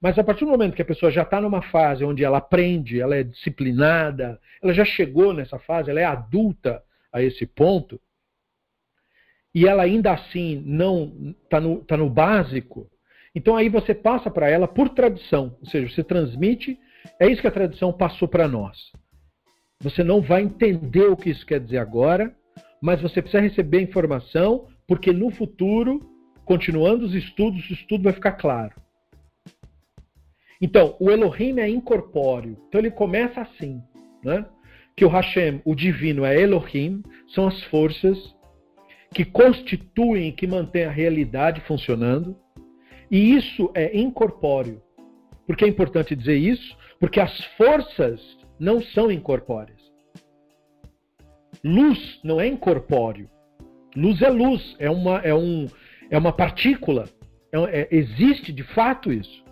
Mas 0.00 0.16
a 0.16 0.22
partir 0.22 0.44
do 0.44 0.52
momento 0.52 0.76
que 0.76 0.82
a 0.82 0.86
pessoa 0.86 1.10
já 1.10 1.22
está 1.22 1.40
numa 1.40 1.62
fase 1.62 2.04
onde 2.04 2.22
ela 2.22 2.38
aprende, 2.38 3.00
ela 3.00 3.16
é 3.16 3.24
disciplinada, 3.24 4.40
ela 4.62 4.72
já 4.72 4.84
chegou 4.84 5.32
nessa 5.32 5.58
fase, 5.58 5.90
ela 5.90 5.98
é 5.98 6.04
adulta 6.04 6.84
a 7.12 7.20
esse 7.20 7.44
ponto, 7.44 8.00
e 9.52 9.66
ela 9.66 9.82
ainda 9.82 10.12
assim 10.12 10.62
não 10.64 11.34
está 11.42 11.60
no, 11.60 11.78
tá 11.84 11.96
no 11.96 12.08
básico, 12.08 12.88
então 13.34 13.56
aí 13.56 13.68
você 13.68 13.92
passa 13.92 14.30
para 14.30 14.48
ela 14.48 14.68
por 14.68 14.90
tradição, 14.90 15.56
ou 15.60 15.68
seja, 15.68 15.92
você 15.92 16.04
transmite, 16.04 16.78
é 17.20 17.28
isso 17.28 17.40
que 17.40 17.48
a 17.48 17.52
tradição 17.52 17.92
passou 17.92 18.28
para 18.28 18.48
nós. 18.48 18.90
Você 19.80 20.02
não 20.02 20.20
vai 20.20 20.42
entender 20.42 21.06
o 21.06 21.16
que 21.16 21.30
isso 21.30 21.44
quer 21.44 21.60
dizer 21.60 21.78
agora, 21.78 22.34
mas 22.80 23.00
você 23.00 23.20
precisa 23.20 23.42
receber 23.42 23.80
informação, 23.80 24.66
porque 24.86 25.12
no 25.12 25.30
futuro, 25.30 26.00
continuando 26.44 27.04
os 27.04 27.14
estudos, 27.14 27.68
o 27.68 27.72
estudo 27.72 28.04
vai 28.04 28.12
ficar 28.12 28.32
claro. 28.32 28.74
Então, 30.60 30.96
o 30.98 31.10
Elohim 31.10 31.58
é 31.58 31.68
incorpóreo. 31.68 32.56
Então 32.68 32.80
ele 32.80 32.90
começa 32.90 33.40
assim, 33.40 33.82
né? 34.24 34.46
Que 34.96 35.04
o 35.04 35.08
Hashem, 35.08 35.60
o 35.64 35.74
divino, 35.74 36.24
é 36.24 36.40
Elohim, 36.40 37.02
são 37.28 37.46
as 37.46 37.62
forças 37.64 38.34
que 39.12 39.24
constituem, 39.24 40.32
que 40.32 40.46
mantêm 40.46 40.84
a 40.84 40.90
realidade 40.90 41.60
funcionando. 41.62 42.36
E 43.10 43.34
isso 43.34 43.70
é 43.74 43.96
incorpóreo. 43.96 44.82
Por 45.46 45.56
que 45.56 45.64
é 45.64 45.68
importante 45.68 46.16
dizer 46.16 46.36
isso? 46.36 46.76
Porque 46.98 47.20
as 47.20 47.44
forças 47.56 48.20
não 48.58 48.80
são 48.80 49.10
incorpóreas. 49.10 49.80
Luz 51.64 52.20
não 52.22 52.40
é 52.40 52.46
incorpóreo. 52.46 53.28
Luz 53.94 54.20
é 54.22 54.28
luz, 54.28 54.76
é 54.78 54.90
uma, 54.90 55.18
é 55.18 55.34
um, 55.34 55.66
é 56.10 56.18
uma 56.18 56.32
partícula. 56.32 57.04
É, 57.52 57.80
é, 57.80 57.88
existe 57.90 58.52
de 58.52 58.62
fato 58.62 59.12
isso. 59.12 59.44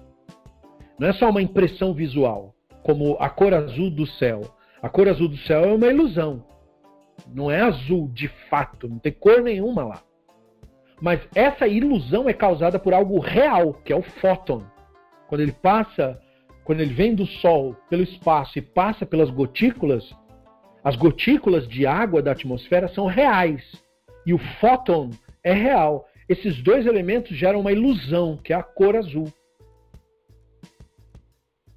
Não 0.99 1.09
é 1.09 1.13
só 1.13 1.31
uma 1.31 1.43
impressão 1.43 1.93
visual, 1.93 2.55
como 2.83 3.17
a 3.19 3.29
cor 3.29 3.53
azul 3.55 3.91
do 3.91 4.07
céu. 4.07 4.43
A 4.83 4.89
cor 4.89 5.09
azul 5.09 5.29
do 5.29 5.37
céu 5.39 5.65
é 5.65 5.73
uma 5.73 5.87
ilusão. 5.87 6.45
Não 7.33 7.51
é 7.51 7.61
azul 7.61 8.09
de 8.09 8.29
fato, 8.51 8.89
não 8.89 8.99
tem 8.99 9.13
cor 9.13 9.43
nenhuma 9.43 9.85
lá. 9.85 10.03
Mas 11.01 11.21
essa 11.35 11.67
ilusão 11.67 12.29
é 12.29 12.33
causada 12.33 12.79
por 12.79 12.95
algo 12.95 13.19
real, 13.19 13.75
que 13.85 13.93
é 13.93 13.97
o 13.97 14.03
fóton. 14.03 14.63
Quando 15.27 15.41
ele 15.41 15.53
passa, 15.53 16.21
quando 16.64 16.81
ele 16.81 16.94
vem 16.94 17.14
do 17.14 17.27
Sol 17.27 17.77
pelo 17.90 18.03
espaço 18.03 18.59
e 18.59 18.62
passa 18.62 19.05
pelas 19.05 19.31
gotículas, 19.31 20.14
as 20.83 20.96
gotículas 20.96 21.68
de 21.68 21.87
água 21.87 22.22
da 22.22 22.33
atmosfera 22.33 22.88
são 22.88 23.07
reais. 23.07 23.62
E 24.27 24.33
o 24.33 24.38
fóton 24.61 25.11
é 25.42 25.53
real. 25.53 26.07
Esses 26.29 26.62
dois 26.62 26.87
elementos 26.87 27.37
geram 27.37 27.61
uma 27.61 27.72
ilusão, 27.72 28.38
que 28.42 28.53
é 28.53 28.57
a 28.57 28.62
cor 28.62 28.96
azul. 28.96 29.31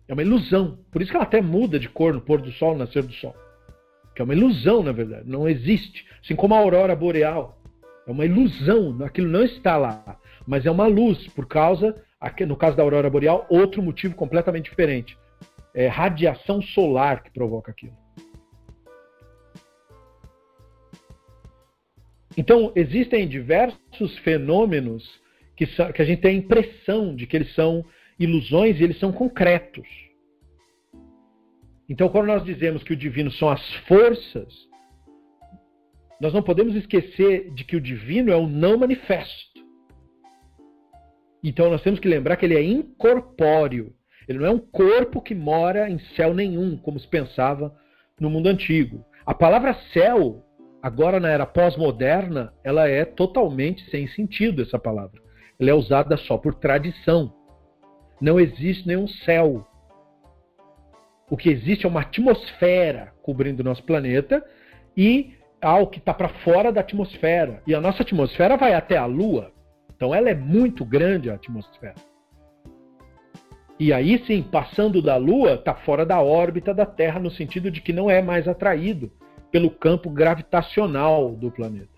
É 0.08 0.14
uma 0.14 0.22
ilusão. 0.22 0.80
Por 0.90 1.02
isso 1.02 1.12
que 1.12 1.18
ela 1.18 1.26
até 1.26 1.42
muda 1.42 1.78
de 1.78 1.90
cor 1.90 2.14
no 2.14 2.22
pôr 2.22 2.42
do 2.42 2.52
sol, 2.54 2.72
no 2.74 2.80
nascer 2.80 3.04
do 3.04 3.14
sol. 3.14 3.36
Que 4.16 4.22
é 4.22 4.26
uma 4.26 4.34
ilusão, 4.34 4.82
na 4.82 4.94
verdade. 4.94 5.30
Não 5.30 5.48
existe. 5.48 6.06
Assim 6.24 6.36
como 6.36 6.56
a 6.56 6.60
aurora 6.60 6.96
boreal. 6.96 7.62
É 8.08 8.12
uma 8.12 8.26
ilusão. 8.26 8.98
Aquilo 9.04 9.28
não 9.28 9.44
está 9.44 9.76
lá. 9.76 10.18
Mas 10.46 10.66
é 10.66 10.72
uma 10.72 10.88
luz, 10.88 11.28
por 11.28 11.46
causa, 11.46 11.94
no 12.48 12.56
caso 12.56 12.76
da 12.76 12.84
aurora 12.84 13.10
boreal, 13.10 13.46
outro 13.50 13.82
motivo 13.82 14.16
completamente 14.16 14.70
diferente. 14.70 15.18
É 15.74 15.88
radiação 15.88 16.62
solar 16.62 17.24
que 17.24 17.32
provoca 17.32 17.72
aquilo. 17.72 17.96
Então, 22.36 22.72
existem 22.76 23.28
diversos 23.28 24.18
fenômenos 24.20 25.04
que, 25.56 25.66
que 25.66 26.02
a 26.02 26.06
gente 26.06 26.22
tem 26.22 26.32
a 26.36 26.40
impressão 26.40 27.16
de 27.16 27.26
que 27.26 27.36
eles 27.36 27.54
são 27.56 27.84
ilusões 28.20 28.80
e 28.80 28.84
eles 28.84 29.00
são 29.00 29.12
concretos. 29.12 29.88
Então, 31.90 32.10
quando 32.10 32.28
nós 32.28 32.44
dizemos 32.44 32.84
que 32.84 32.94
o 32.94 32.98
divino 32.98 33.32
são 33.32 33.50
as 33.50 33.74
forças, 33.88 34.68
nós 36.20 36.34
não 36.34 36.44
podemos 36.44 36.76
esquecer 36.76 37.52
de 37.54 37.64
que 37.64 37.76
o 37.76 37.82
divino 37.82 38.32
é 38.32 38.36
o 38.36 38.48
não 38.48 38.78
manifesto. 38.78 39.57
Então, 41.48 41.70
nós 41.70 41.82
temos 41.82 42.02
que 42.02 42.10
lembrar 42.10 42.36
que 42.36 42.46
ele 42.46 42.58
é 42.58 42.62
incorpóreo. 42.62 43.94
Ele 44.28 44.38
não 44.38 44.46
é 44.46 44.52
um 44.52 44.60
corpo 44.60 45.22
que 45.22 45.34
mora 45.34 45.90
em 45.90 45.98
céu 46.14 46.34
nenhum, 46.34 46.76
como 46.76 47.00
se 47.00 47.08
pensava 47.08 47.74
no 48.20 48.30
mundo 48.30 48.48
antigo. 48.48 49.06
A 49.26 49.34
palavra 49.34 49.74
céu, 49.94 50.44
agora 50.84 51.22
na 51.22 51.30
era 51.30 51.46
pós-moderna, 51.46 52.54
ela 52.66 52.90
é 52.90 53.06
totalmente 53.06 53.90
sem 53.90 54.08
sentido, 54.08 54.62
essa 54.62 54.78
palavra. 54.78 55.22
Ela 55.58 55.70
é 55.70 55.74
usada 55.74 56.18
só 56.18 56.38
por 56.38 56.54
tradição. 56.54 57.34
Não 58.20 58.38
existe 58.38 58.86
nenhum 58.86 59.08
céu. 59.08 59.66
O 61.32 61.38
que 61.38 61.50
existe 61.50 61.86
é 61.86 61.90
uma 61.90 62.02
atmosfera 62.02 63.14
cobrindo 63.22 63.64
nosso 63.64 63.84
planeta 63.84 64.46
e 64.98 65.34
algo 65.62 65.92
que 65.92 66.00
está 66.00 66.14
para 66.14 66.28
fora 66.28 66.74
da 66.74 66.82
atmosfera. 66.82 67.64
E 67.66 67.74
a 67.74 67.80
nossa 67.80 68.04
atmosfera 68.04 68.58
vai 68.58 68.74
até 68.74 68.98
a 68.98 69.06
Lua. 69.06 69.56
Então 69.98 70.14
ela 70.14 70.30
é 70.30 70.36
muito 70.36 70.86
grande 70.86 71.30
a 71.30 71.34
atmosfera. 71.34 71.96
E 73.80 73.92
aí 73.92 74.24
sim, 74.26 74.42
passando 74.42 75.02
da 75.02 75.18
Lua, 75.18 75.56
está 75.56 75.74
fora 75.74 76.06
da 76.06 76.22
órbita 76.22 76.74
da 76.74 76.86
Terra, 76.86 77.20
no 77.20 77.30
sentido 77.30 77.70
de 77.70 77.82
que 77.82 77.92
não 77.92 78.10
é 78.10 78.22
mais 78.22 78.48
atraído 78.48 79.12
pelo 79.52 79.72
campo 79.72 80.10
gravitacional 80.10 81.32
do 81.36 81.52
planeta. 81.52 81.90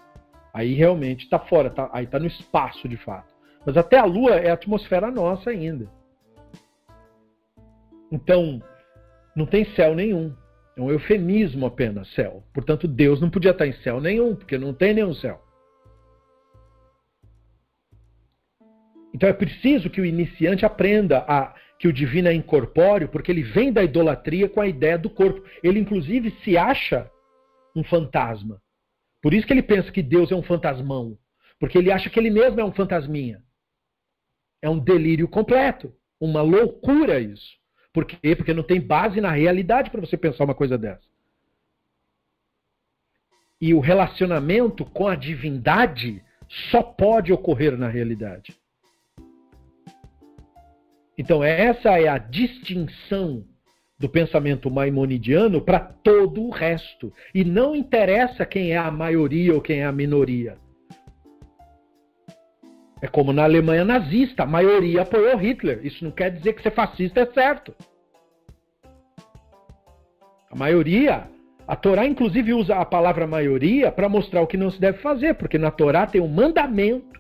Aí 0.54 0.74
realmente 0.74 1.24
está 1.24 1.40
fora, 1.40 1.70
tá, 1.70 1.90
aí 1.94 2.06
está 2.06 2.18
no 2.20 2.26
espaço 2.26 2.88
de 2.88 2.98
fato. 2.98 3.34
Mas 3.66 3.78
até 3.78 3.98
a 3.98 4.06
Lua 4.06 4.32
é 4.32 4.50
a 4.50 4.54
atmosfera 4.54 5.12
nossa 5.12 5.50
ainda. 5.50 5.88
Então, 8.12 8.62
não 9.36 9.46
tem 9.46 9.66
céu 9.76 9.94
nenhum. 9.94 10.34
É 10.76 10.82
um 10.82 10.90
eufemismo 10.90 11.66
apenas, 11.66 12.12
céu. 12.14 12.44
Portanto, 12.54 12.88
Deus 12.88 13.22
não 13.22 13.30
podia 13.30 13.52
estar 13.52 13.68
em 13.68 13.74
céu 13.74 14.00
nenhum, 14.00 14.36
porque 14.36 14.58
não 14.58 14.74
tem 14.74 14.94
nenhum 14.94 15.14
céu. 15.14 15.42
Então 19.14 19.28
é 19.28 19.34
preciso 19.34 19.90
que 19.90 20.02
o 20.02 20.06
iniciante 20.06 20.66
aprenda 20.66 21.26
a, 21.28 21.56
que 21.80 21.88
o 21.88 21.94
divino 21.94 22.28
é 22.28 22.34
incorpóreo, 22.34 23.08
porque 23.08 23.32
ele 23.32 23.44
vem 23.44 23.72
da 23.72 23.84
idolatria 23.84 24.50
com 24.50 24.62
a 24.62 24.68
ideia 24.68 24.98
do 24.98 25.10
corpo. 25.10 25.44
Ele, 25.64 25.80
inclusive, 25.80 26.32
se 26.44 26.58
acha 26.58 27.10
um 27.76 27.84
fantasma. 27.84 28.62
Por 29.22 29.34
isso 29.34 29.48
que 29.48 29.54
ele 29.54 29.64
pensa 29.64 29.92
que 29.92 30.04
Deus 30.04 30.32
é 30.32 30.36
um 30.36 30.44
fantasmão. 30.44 31.18
Porque 31.60 31.78
ele 31.78 31.92
acha 31.92 32.10
que 32.10 32.20
ele 32.20 32.30
mesmo 32.30 32.60
é 32.60 32.64
um 32.64 32.72
fantasminha. 32.72 33.42
É 34.62 34.70
um 34.70 34.78
delírio 34.78 35.28
completo. 35.28 35.94
Uma 36.20 36.42
loucura 36.42 37.20
isso. 37.20 37.58
Por 37.94 38.06
quê? 38.06 38.36
Porque 38.36 38.54
não 38.54 38.64
tem 38.64 38.80
base 38.80 39.20
na 39.20 39.32
realidade 39.32 39.90
para 39.90 40.02
você 40.02 40.18
pensar 40.18 40.44
uma 40.44 40.56
coisa 40.56 40.78
dessa. 40.78 41.08
E 43.60 43.74
o 43.74 43.80
relacionamento 43.80 44.86
com 44.86 45.08
a 45.08 45.16
divindade 45.16 46.24
só 46.72 46.82
pode 46.82 47.32
ocorrer 47.32 47.78
na 47.78 47.88
realidade. 47.88 48.59
Então, 51.20 51.44
essa 51.44 52.00
é 52.00 52.08
a 52.08 52.18
distinção 52.18 53.44
do 54.00 54.08
pensamento 54.08 54.72
maimonidiano 54.72 55.60
para 55.60 55.78
todo 55.78 56.42
o 56.42 56.50
resto. 56.50 57.12
E 57.36 57.44
não 57.44 57.76
interessa 57.76 58.46
quem 58.46 58.72
é 58.72 58.78
a 58.78 58.90
maioria 58.90 59.54
ou 59.54 59.60
quem 59.60 59.82
é 59.82 59.86
a 59.86 59.92
minoria. 59.92 60.56
É 63.02 63.08
como 63.10 63.34
na 63.34 63.44
Alemanha 63.44 63.84
nazista, 63.84 64.44
a 64.44 64.46
maioria 64.46 65.02
apoiou 65.02 65.36
Hitler. 65.36 65.86
Isso 65.86 66.06
não 66.06 66.12
quer 66.12 66.32
dizer 66.32 66.54
que 66.54 66.64
ser 66.64 66.72
fascista 66.72 67.20
é 67.20 67.26
certo. 67.26 67.76
A 70.50 70.56
maioria, 70.56 71.28
a 71.68 71.76
Torá 71.76 72.06
inclusive 72.06 72.54
usa 72.54 72.78
a 72.78 72.86
palavra 72.86 73.28
maioria 73.28 73.92
para 73.92 74.08
mostrar 74.08 74.42
o 74.42 74.48
que 74.48 74.56
não 74.56 74.72
se 74.72 74.80
deve 74.80 75.00
fazer, 75.00 75.34
porque 75.34 75.58
na 75.58 75.70
Torá 75.70 76.08
tem 76.08 76.22
um 76.22 76.30
mandamento 76.30 77.20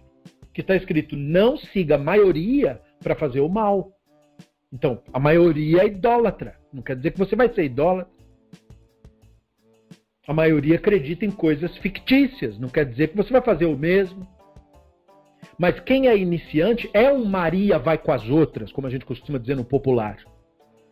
que 0.53 0.61
está 0.61 0.73
escrito: 0.73 1.17
não 1.17 1.57
siga 1.57 1.95
a 1.95 1.97
maioria 1.97 2.79
para 3.01 3.15
fazer 3.15 3.39
o 3.39 3.49
mal. 3.49 3.91
Então, 4.71 5.01
a 5.11 5.19
maioria 5.19 5.81
é 5.81 5.87
idólatra. 5.87 6.55
Não 6.71 6.81
quer 6.81 6.95
dizer 6.95 7.11
que 7.11 7.19
você 7.19 7.35
vai 7.35 7.51
ser 7.53 7.63
idólatra. 7.63 8.11
A 10.27 10.33
maioria 10.33 10.75
acredita 10.75 11.25
em 11.25 11.31
coisas 11.31 11.75
fictícias. 11.77 12.59
Não 12.59 12.69
quer 12.69 12.85
dizer 12.85 13.09
que 13.09 13.17
você 13.17 13.31
vai 13.31 13.41
fazer 13.41 13.65
o 13.65 13.77
mesmo. 13.77 14.27
Mas 15.57 15.79
quem 15.79 16.07
é 16.07 16.15
iniciante 16.15 16.89
é 16.93 17.11
um 17.11 17.25
Maria 17.25 17.79
vai 17.79 17.97
com 17.97 18.11
as 18.11 18.29
outras, 18.29 18.71
como 18.71 18.87
a 18.87 18.89
gente 18.89 19.05
costuma 19.05 19.39
dizer 19.39 19.55
no 19.55 19.65
popular. 19.65 20.17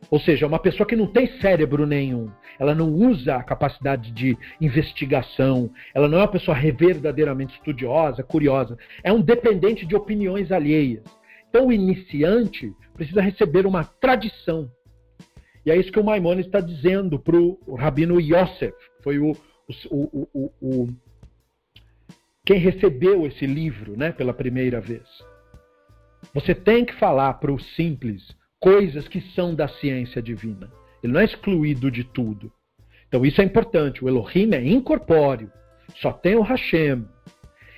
Ou 0.09 0.19
seja, 0.19 0.45
é 0.45 0.47
uma 0.47 0.59
pessoa 0.59 0.87
que 0.87 0.95
não 0.95 1.07
tem 1.07 1.39
cérebro 1.39 1.85
nenhum. 1.85 2.29
Ela 2.59 2.73
não 2.73 2.89
usa 2.91 3.35
a 3.35 3.43
capacidade 3.43 4.11
de 4.11 4.37
investigação. 4.59 5.69
Ela 5.93 6.07
não 6.07 6.17
é 6.17 6.21
uma 6.21 6.27
pessoa 6.27 6.57
verdadeiramente 6.57 7.55
estudiosa, 7.55 8.23
curiosa. 8.23 8.77
É 9.03 9.11
um 9.11 9.21
dependente 9.21 9.85
de 9.85 9.95
opiniões 9.95 10.51
alheias. 10.51 11.03
Então, 11.49 11.67
o 11.67 11.73
iniciante 11.73 12.73
precisa 12.93 13.21
receber 13.21 13.65
uma 13.65 13.83
tradição. 13.83 14.69
E 15.65 15.71
é 15.71 15.75
isso 15.75 15.91
que 15.91 15.99
o 15.99 16.03
Maimonides 16.03 16.45
está 16.45 16.59
dizendo 16.59 17.19
para 17.19 17.35
o 17.35 17.75
Rabino 17.75 18.19
Yosef, 18.19 18.73
foi 19.03 19.19
o, 19.19 19.31
o, 19.89 20.29
o, 20.33 20.51
o, 20.61 20.87
quem 22.45 22.57
recebeu 22.57 23.27
esse 23.27 23.45
livro 23.45 23.97
né, 23.97 24.11
pela 24.13 24.33
primeira 24.33 24.79
vez. 24.79 25.03
Você 26.33 26.55
tem 26.55 26.85
que 26.85 26.93
falar 26.95 27.33
para 27.33 27.51
o 27.51 27.59
simples 27.59 28.35
coisas 28.59 29.07
que 29.07 29.19
são 29.35 29.53
da 29.53 29.67
ciência 29.67 30.21
divina. 30.21 30.71
Ele 31.03 31.13
não 31.13 31.19
é 31.19 31.25
excluído 31.25 31.91
de 31.91 32.03
tudo. 32.03 32.51
Então 33.07 33.25
isso 33.25 33.41
é 33.41 33.43
importante. 33.43 34.03
O 34.03 34.07
Elohim 34.07 34.53
é 34.53 34.65
incorpóreo. 34.65 35.51
Só 35.95 36.11
tem 36.11 36.35
o 36.35 36.41
Hashem. 36.41 37.05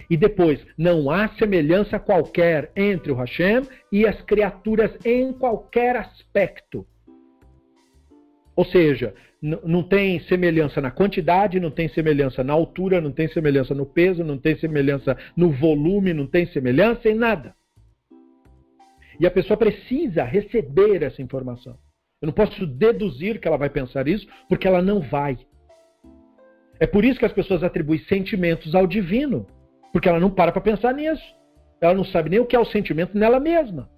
E 0.09 0.17
depois, 0.17 0.59
não 0.77 1.11
há 1.11 1.29
semelhança 1.29 1.99
qualquer 1.99 2.71
entre 2.75 3.11
o 3.11 3.15
Hashem 3.15 3.61
e 3.91 4.07
as 4.07 4.19
criaturas 4.21 4.91
em 5.05 5.31
qualquer 5.31 5.95
aspecto. 5.95 6.85
Ou 8.55 8.65
seja, 8.65 9.13
não 9.41 9.83
tem 9.83 10.19
semelhança 10.21 10.81
na 10.81 10.91
quantidade, 10.91 11.59
não 11.59 11.71
tem 11.71 11.87
semelhança 11.87 12.43
na 12.43 12.51
altura, 12.51 12.99
não 12.99 13.11
tem 13.11 13.27
semelhança 13.29 13.73
no 13.73 13.85
peso, 13.85 14.23
não 14.23 14.37
tem 14.37 14.57
semelhança 14.57 15.15
no 15.37 15.51
volume, 15.51 16.13
não 16.13 16.27
tem 16.27 16.45
semelhança 16.47 17.07
em 17.07 17.13
nada. 17.13 17.55
E 19.19 19.27
a 19.27 19.31
pessoa 19.31 19.55
precisa 19.55 20.23
receber 20.23 21.03
essa 21.03 21.21
informação. 21.21 21.77
Eu 22.21 22.25
não 22.25 22.33
posso 22.33 22.65
deduzir 22.65 23.39
que 23.39 23.47
ela 23.47 23.57
vai 23.57 23.69
pensar 23.69 24.07
isso, 24.07 24.27
porque 24.49 24.67
ela 24.67 24.81
não 24.81 24.99
vai. 24.99 25.37
É 26.79 26.87
por 26.87 27.05
isso 27.05 27.19
que 27.19 27.25
as 27.25 27.33
pessoas 27.33 27.63
atribuem 27.63 27.99
sentimentos 28.05 28.75
ao 28.75 28.87
divino. 28.87 29.47
Porque 29.91 30.07
ela 30.07 30.19
não 30.19 30.29
para 30.29 30.51
para 30.51 30.61
pensar 30.61 30.93
nisso. 30.93 31.23
Ela 31.81 31.93
não 31.93 32.03
sabe 32.03 32.29
nem 32.29 32.39
o 32.39 32.45
que 32.45 32.55
é 32.55 32.59
o 32.59 32.65
sentimento 32.65 33.17
nela 33.17 33.39
mesma. 33.39 33.89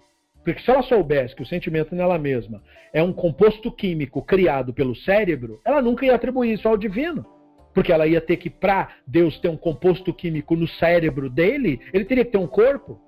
Porque 0.44 0.60
se 0.62 0.70
ela 0.70 0.82
soubesse 0.82 1.36
que 1.36 1.42
o 1.42 1.46
sentimento 1.46 1.94
nela 1.94 2.18
mesma 2.18 2.62
é 2.92 3.02
um 3.02 3.12
composto 3.12 3.70
químico 3.70 4.22
criado 4.22 4.72
pelo 4.72 4.94
cérebro, 4.94 5.60
ela 5.64 5.80
nunca 5.80 6.04
ia 6.04 6.14
atribuir 6.14 6.52
isso 6.52 6.68
ao 6.68 6.76
divino. 6.76 7.24
Porque 7.72 7.92
ela 7.92 8.06
ia 8.06 8.20
ter 8.20 8.36
que, 8.36 8.50
para 8.50 8.88
Deus 9.06 9.38
ter 9.38 9.48
um 9.48 9.56
composto 9.56 10.12
químico 10.12 10.56
no 10.56 10.68
cérebro 10.68 11.30
dele, 11.30 11.80
ele 11.92 12.04
teria 12.04 12.24
que 12.24 12.32
ter 12.32 12.38
um 12.38 12.46
corpo. 12.46 13.00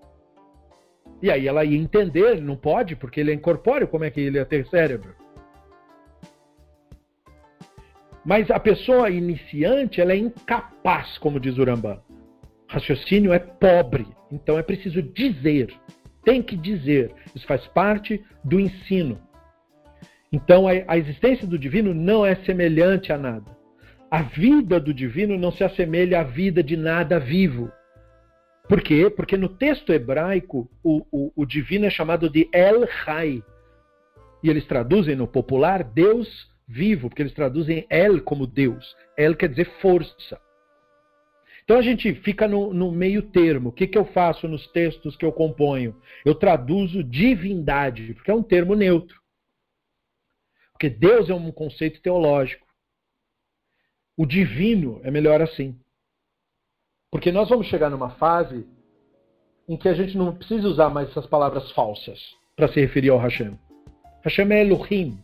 E 1.20 1.30
aí 1.30 1.46
ela 1.46 1.64
ia 1.64 1.76
entender, 1.76 2.40
não 2.40 2.56
pode, 2.56 2.96
porque 2.96 3.20
ele 3.20 3.30
é 3.30 3.34
incorpóreo, 3.34 3.88
como 3.88 4.04
é 4.04 4.10
que 4.10 4.20
ele 4.20 4.38
ia 4.38 4.44
ter 4.44 4.66
cérebro? 4.68 5.14
Mas 8.24 8.50
a 8.50 8.58
pessoa 8.58 9.10
iniciante, 9.10 10.00
ela 10.00 10.12
é 10.12 10.16
incapaz, 10.16 11.18
como 11.18 11.38
diz 11.38 11.58
o 11.58 11.64
Rambam 11.64 12.03
raciocínio 12.74 13.32
é 13.32 13.38
pobre, 13.38 14.06
então 14.30 14.58
é 14.58 14.62
preciso 14.62 15.00
dizer, 15.00 15.72
tem 16.24 16.42
que 16.42 16.56
dizer. 16.56 17.12
Isso 17.34 17.46
faz 17.46 17.66
parte 17.68 18.22
do 18.42 18.58
ensino. 18.58 19.20
Então 20.32 20.66
a, 20.66 20.98
existência 20.98 21.46
do 21.46 21.58
divino 21.58 21.94
não 21.94 22.26
é 22.26 22.34
semelhante 22.44 23.12
a 23.12 23.18
nada. 23.18 23.56
A 24.10 24.22
vida 24.22 24.80
do 24.80 24.92
divino 24.92 25.38
não 25.38 25.52
se 25.52 25.62
assemelha 25.62 26.20
à 26.20 26.24
vida 26.24 26.62
de 26.62 26.76
nada 26.76 27.20
vivo. 27.20 27.70
Por 28.68 28.80
quê? 28.80 29.08
Porque 29.10 29.36
no 29.36 29.48
texto 29.48 29.92
hebraico 29.92 30.68
o, 30.82 31.04
o, 31.12 31.32
o 31.36 31.46
divino 31.46 31.86
é 31.86 31.90
chamado 31.90 32.28
de 32.28 32.48
El 32.52 32.86
Chai. 33.04 33.42
E 34.42 34.50
eles 34.50 34.66
traduzem 34.66 35.14
no 35.14 35.28
popular 35.28 35.84
Deus 35.84 36.28
vivo, 36.66 37.08
porque 37.08 37.22
eles 37.22 37.34
traduzem 37.34 37.86
El 37.88 38.22
como 38.22 38.46
Deus. 38.46 38.96
El 39.16 39.36
quer 39.36 39.50
dizer 39.50 39.70
força. 39.80 40.40
Então 41.64 41.78
a 41.78 41.82
gente 41.82 42.14
fica 42.16 42.46
no, 42.46 42.74
no 42.74 42.92
meio 42.92 43.22
termo. 43.22 43.70
O 43.70 43.72
que, 43.72 43.86
que 43.86 43.96
eu 43.96 44.04
faço 44.04 44.46
nos 44.46 44.66
textos 44.68 45.16
que 45.16 45.24
eu 45.24 45.32
componho? 45.32 45.98
Eu 46.24 46.34
traduzo 46.34 47.02
divindade, 47.02 48.12
porque 48.14 48.30
é 48.30 48.34
um 48.34 48.42
termo 48.42 48.74
neutro. 48.74 49.18
Porque 50.72 50.90
Deus 50.90 51.30
é 51.30 51.34
um 51.34 51.50
conceito 51.50 52.02
teológico. 52.02 52.66
O 54.16 54.26
divino 54.26 55.00
é 55.02 55.10
melhor 55.10 55.40
assim. 55.40 55.80
Porque 57.10 57.32
nós 57.32 57.48
vamos 57.48 57.66
chegar 57.66 57.88
numa 57.88 58.10
fase 58.10 58.68
em 59.66 59.76
que 59.76 59.88
a 59.88 59.94
gente 59.94 60.18
não 60.18 60.36
precisa 60.36 60.68
usar 60.68 60.90
mais 60.90 61.08
essas 61.08 61.26
palavras 61.26 61.70
falsas 61.72 62.20
para 62.54 62.68
se 62.68 62.78
referir 62.78 63.08
ao 63.08 63.18
Hashem. 63.18 63.58
Hashem 64.22 64.52
é 64.52 64.60
Elohim. 64.60 65.18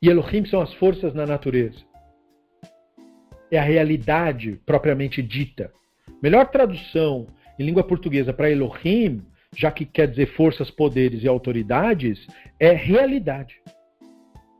E 0.00 0.08
Elohim 0.08 0.44
são 0.46 0.60
as 0.60 0.74
forças 0.74 1.14
na 1.14 1.24
natureza 1.24 1.91
é 3.52 3.58
a 3.58 3.62
realidade 3.62 4.58
propriamente 4.64 5.22
dita. 5.22 5.70
Melhor 6.22 6.48
tradução 6.48 7.26
em 7.58 7.64
língua 7.64 7.84
portuguesa 7.84 8.32
para 8.32 8.50
Elohim, 8.50 9.22
já 9.54 9.70
que 9.70 9.84
quer 9.84 10.08
dizer 10.08 10.34
forças, 10.34 10.70
poderes 10.70 11.22
e 11.22 11.28
autoridades, 11.28 12.26
é 12.58 12.72
realidade. 12.72 13.60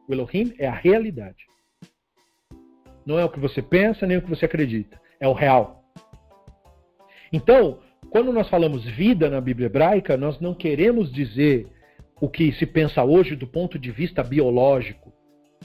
O 0.07 0.13
Elohim 0.13 0.53
é 0.59 0.67
a 0.67 0.75
realidade. 0.75 1.47
Não 3.07 3.19
é 3.19 3.25
o 3.25 3.31
que 3.31 3.41
você 3.41 3.63
pensa 3.63 4.07
nem 4.07 4.19
o 4.19 4.23
que 4.23 4.29
você 4.29 4.45
acredita. 4.45 5.01
É 5.19 5.27
o 5.27 5.33
real. 5.33 5.83
Então, 7.33 7.79
quando 8.11 8.31
nós 8.31 8.49
falamos 8.51 8.85
vida 8.85 9.31
na 9.31 9.41
Bíblia 9.41 9.67
hebraica, 9.67 10.19
nós 10.19 10.39
não 10.39 10.55
queremos 10.55 11.11
dizer 11.11 11.67
o 12.21 12.29
que 12.29 12.53
se 12.53 12.67
pensa 12.67 13.03
hoje 13.03 13.35
do 13.35 13.47
ponto 13.47 13.79
de 13.79 13.91
vista 13.91 14.23
biológico, 14.23 15.11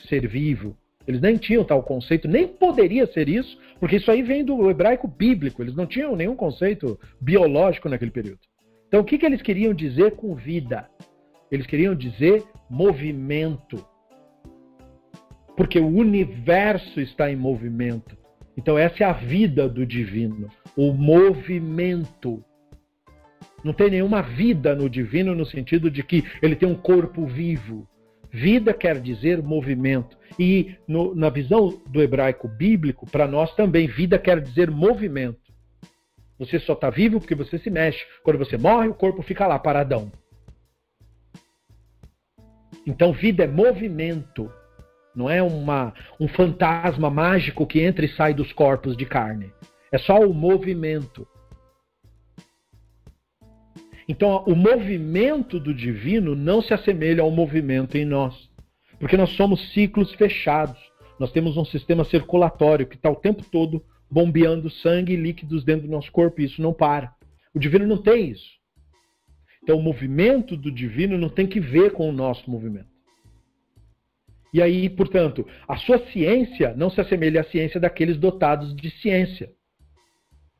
ser 0.07 0.25
vivo, 0.27 0.77
eles 1.07 1.21
nem 1.21 1.37
tinham 1.37 1.63
tal 1.63 1.81
conceito, 1.81 2.27
nem 2.27 2.45
poderia 2.45 3.07
ser 3.07 3.29
isso, 3.29 3.57
porque 3.79 3.95
isso 3.95 4.11
aí 4.11 4.21
vem 4.21 4.43
do 4.43 4.69
hebraico 4.69 5.07
bíblico. 5.07 5.63
Eles 5.63 5.73
não 5.73 5.85
tinham 5.85 6.15
nenhum 6.17 6.35
conceito 6.35 6.99
biológico 7.21 7.87
naquele 7.87 8.11
período. 8.11 8.39
Então, 8.87 8.99
o 8.99 9.03
que, 9.05 9.17
que 9.17 9.25
eles 9.25 9.41
queriam 9.41 9.73
dizer 9.73 10.11
com 10.17 10.35
vida? 10.35 10.89
Eles 11.49 11.65
queriam 11.65 11.95
dizer 11.95 12.43
movimento. 12.69 13.85
Porque 15.55 15.79
o 15.79 15.87
universo 15.87 16.99
está 16.99 17.31
em 17.31 17.35
movimento. 17.37 18.17
Então, 18.57 18.77
essa 18.77 19.03
é 19.03 19.07
a 19.07 19.13
vida 19.13 19.69
do 19.69 19.85
divino, 19.85 20.49
o 20.75 20.91
movimento. 20.91 22.43
Não 23.63 23.71
tem 23.71 23.89
nenhuma 23.89 24.21
vida 24.21 24.75
no 24.75 24.89
divino 24.89 25.33
no 25.33 25.45
sentido 25.45 25.89
de 25.89 26.03
que 26.03 26.23
ele 26.41 26.55
tem 26.55 26.67
um 26.67 26.75
corpo 26.75 27.25
vivo. 27.25 27.87
Vida 28.37 28.71
quer 28.71 29.01
dizer 29.01 29.41
movimento. 29.41 30.15
E 30.37 30.75
no, 30.87 31.15
na 31.15 31.27
visão 31.27 31.81
do 31.87 32.03
hebraico 32.03 32.47
bíblico, 32.47 33.09
para 33.09 33.27
nós 33.27 33.55
também, 33.55 33.87
vida 33.87 34.19
quer 34.19 34.39
dizer 34.39 34.69
movimento. 34.69 35.41
Você 36.37 36.59
só 36.59 36.73
está 36.73 36.91
vivo 36.91 37.19
porque 37.19 37.33
você 37.33 37.57
se 37.57 37.71
mexe. 37.71 38.05
Quando 38.23 38.37
você 38.37 38.55
morre, 38.55 38.89
o 38.89 38.93
corpo 38.93 39.23
fica 39.23 39.47
lá, 39.47 39.57
paradão. 39.57 40.11
Então, 42.85 43.11
vida 43.11 43.43
é 43.43 43.47
movimento. 43.47 44.51
não 45.15 45.27
é 45.27 45.41
uma, 45.41 45.95
um 46.19 46.27
fantasma 46.27 47.09
mágico 47.09 47.65
que 47.65 47.81
entra 47.81 48.05
e 48.05 48.09
sai 48.09 48.35
dos 48.35 48.53
corpos 48.53 48.95
de 48.95 49.07
carne. 49.07 49.51
É 49.91 49.97
só 49.97 50.19
o 50.19 50.31
movimento. 50.31 51.27
Então, 54.07 54.43
o 54.47 54.55
movimento 54.55 55.59
do 55.59 55.73
divino 55.73 56.33
não 56.33 56.61
se 56.61 56.73
assemelha 56.73 57.21
ao 57.21 57.29
movimento 57.29 57.97
em 57.97 58.05
nós, 58.05 58.49
porque 58.99 59.17
nós 59.17 59.31
somos 59.31 59.73
ciclos 59.73 60.13
fechados. 60.13 60.79
Nós 61.19 61.31
temos 61.31 61.57
um 61.57 61.65
sistema 61.65 62.05
circulatório 62.05 62.87
que 62.87 62.95
está 62.95 63.09
o 63.09 63.15
tempo 63.15 63.43
todo 63.51 63.83
bombeando 64.09 64.69
sangue 64.69 65.13
e 65.13 65.17
líquidos 65.17 65.65
dentro 65.65 65.87
do 65.87 65.91
nosso 65.91 66.11
corpo, 66.11 66.39
e 66.39 66.45
isso 66.45 66.61
não 66.61 66.73
para. 66.73 67.13
O 67.53 67.59
divino 67.59 67.85
não 67.85 67.97
tem 67.97 68.29
isso. 68.29 68.57
Então, 69.61 69.77
o 69.77 69.83
movimento 69.83 70.55
do 70.55 70.71
divino 70.71 71.17
não 71.17 71.27
tem 71.27 71.45
que 71.45 71.59
ver 71.59 71.91
com 71.91 72.07
o 72.09 72.13
nosso 72.13 72.49
movimento. 72.49 72.87
E 74.53 74.61
aí, 74.61 74.89
portanto, 74.89 75.45
a 75.67 75.75
sua 75.75 75.99
ciência 76.07 76.73
não 76.75 76.89
se 76.89 77.01
assemelha 77.01 77.41
à 77.41 77.43
ciência 77.43 77.79
daqueles 77.79 78.17
dotados 78.17 78.73
de 78.73 78.89
ciência. 79.01 79.51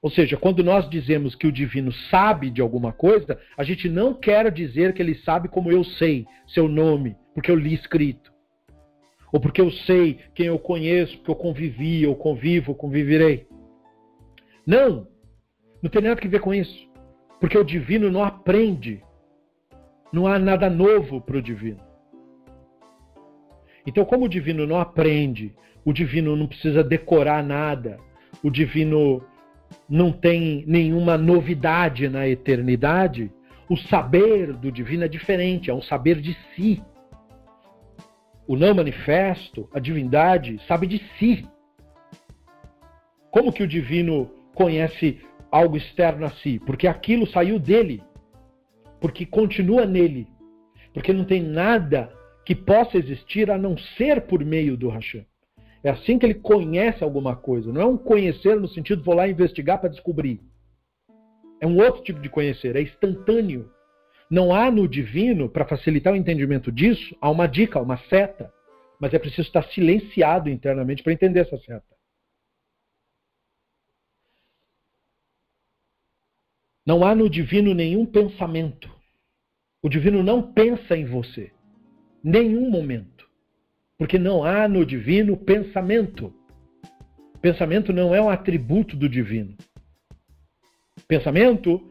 Ou 0.01 0.11
seja, 0.11 0.37
quando 0.37 0.63
nós 0.63 0.89
dizemos 0.89 1.35
que 1.35 1.47
o 1.47 1.51
divino 1.51 1.91
sabe 2.09 2.49
de 2.51 2.61
alguma 2.61 2.93
coisa, 2.93 3.39
a 3.57 3.63
gente 3.63 3.89
não 3.89 4.13
quer 4.13 4.51
dizer 4.51 4.93
que 4.93 5.01
ele 5.01 5.15
sabe 5.15 5.47
como 5.47 5.71
eu 5.71 5.83
sei 5.83 6.25
seu 6.47 6.67
nome, 6.67 7.15
porque 7.33 7.49
eu 7.49 7.55
li 7.55 7.73
escrito. 7.73 8.31
Ou 9.31 9.39
porque 9.39 9.59
eu 9.59 9.71
sei 9.71 10.19
quem 10.33 10.45
eu 10.45 10.59
conheço, 10.59 11.17
porque 11.17 11.31
eu 11.31 11.35
convivi, 11.35 12.03
eu 12.03 12.15
convivo, 12.15 12.71
eu 12.71 12.75
conviverei. 12.75 13.47
Não! 14.65 15.07
Não 15.81 15.89
tem 15.89 16.01
nada 16.01 16.19
a 16.23 16.27
ver 16.27 16.41
com 16.41 16.53
isso. 16.53 16.87
Porque 17.39 17.57
o 17.57 17.63
divino 17.63 18.09
não 18.09 18.23
aprende. 18.23 19.03
Não 20.11 20.25
há 20.25 20.39
nada 20.39 20.69
novo 20.69 21.19
para 21.19 21.37
o 21.37 21.41
divino. 21.41 21.79
Então, 23.85 24.05
como 24.05 24.25
o 24.25 24.29
divino 24.29 24.65
não 24.67 24.79
aprende, 24.79 25.55
o 25.85 25.93
divino 25.93 26.35
não 26.35 26.47
precisa 26.47 26.83
decorar 26.83 27.41
nada, 27.41 27.97
o 28.43 28.49
divino 28.49 29.23
não 29.89 30.11
tem 30.11 30.63
nenhuma 30.67 31.17
novidade 31.17 32.09
na 32.09 32.27
eternidade, 32.27 33.31
o 33.69 33.75
saber 33.75 34.53
do 34.53 34.71
divino 34.71 35.03
é 35.03 35.07
diferente, 35.07 35.69
é 35.69 35.73
um 35.73 35.81
saber 35.81 36.21
de 36.21 36.37
si. 36.55 36.81
O 38.47 38.55
não 38.55 38.73
manifesto, 38.73 39.69
a 39.73 39.79
divindade, 39.79 40.59
sabe 40.67 40.87
de 40.87 41.01
si. 41.17 41.45
Como 43.29 43.51
que 43.51 43.63
o 43.63 43.67
divino 43.67 44.31
conhece 44.55 45.19
algo 45.51 45.75
externo 45.75 46.25
a 46.25 46.29
si? 46.29 46.59
Porque 46.65 46.87
aquilo 46.87 47.27
saiu 47.27 47.59
dele. 47.59 48.01
Porque 49.01 49.25
continua 49.25 49.85
nele. 49.85 50.27
Porque 50.93 51.11
não 51.11 51.25
tem 51.25 51.43
nada 51.43 52.11
que 52.45 52.55
possa 52.55 52.97
existir 52.97 53.51
a 53.51 53.57
não 53.57 53.77
ser 53.77 54.21
por 54.21 54.43
meio 54.43 54.77
do 54.77 54.87
Hashem. 54.87 55.25
É 55.87 55.89
assim 55.89 56.19
que 56.19 56.25
ele 56.25 56.33
conhece 56.33 57.01
alguma 57.01 57.33
coisa. 57.33 57.71
Não 57.71 57.79
é 57.79 57.85
um 57.85 57.97
conhecer 57.97 58.59
no 58.59 58.67
sentido 58.67 59.05
vou 59.05 59.15
lá 59.15 59.25
investigar 59.25 59.79
para 59.79 59.87
descobrir. 59.89 60.41
É 61.61 61.65
um 61.65 61.77
outro 61.77 62.03
tipo 62.03 62.19
de 62.19 62.27
conhecer, 62.27 62.75
é 62.75 62.81
instantâneo. 62.81 63.71
Não 64.29 64.53
há 64.53 64.69
no 64.69 64.85
divino, 64.85 65.47
para 65.47 65.65
facilitar 65.65 66.11
o 66.11 66.17
entendimento 66.17 66.73
disso, 66.73 67.15
há 67.21 67.31
uma 67.31 67.47
dica, 67.47 67.81
uma 67.81 67.97
seta. 68.09 68.53
Mas 68.99 69.13
é 69.13 69.17
preciso 69.17 69.43
estar 69.43 69.63
silenciado 69.69 70.49
internamente 70.49 71.01
para 71.01 71.13
entender 71.13 71.39
essa 71.39 71.57
seta. 71.57 71.95
Não 76.85 77.05
há 77.05 77.15
no 77.15 77.29
divino 77.29 77.73
nenhum 77.73 78.05
pensamento. 78.05 78.93
O 79.81 79.87
divino 79.87 80.21
não 80.21 80.51
pensa 80.51 80.97
em 80.97 81.05
você. 81.05 81.53
Nenhum 82.21 82.69
momento. 82.69 83.16
Porque 83.97 84.17
não 84.19 84.43
há 84.43 84.67
no 84.67 84.85
divino 84.85 85.35
pensamento. 85.35 86.33
Pensamento 87.41 87.91
não 87.91 88.13
é 88.13 88.21
um 88.21 88.29
atributo 88.29 88.95
do 88.95 89.09
divino. 89.09 89.55
Pensamento 91.07 91.81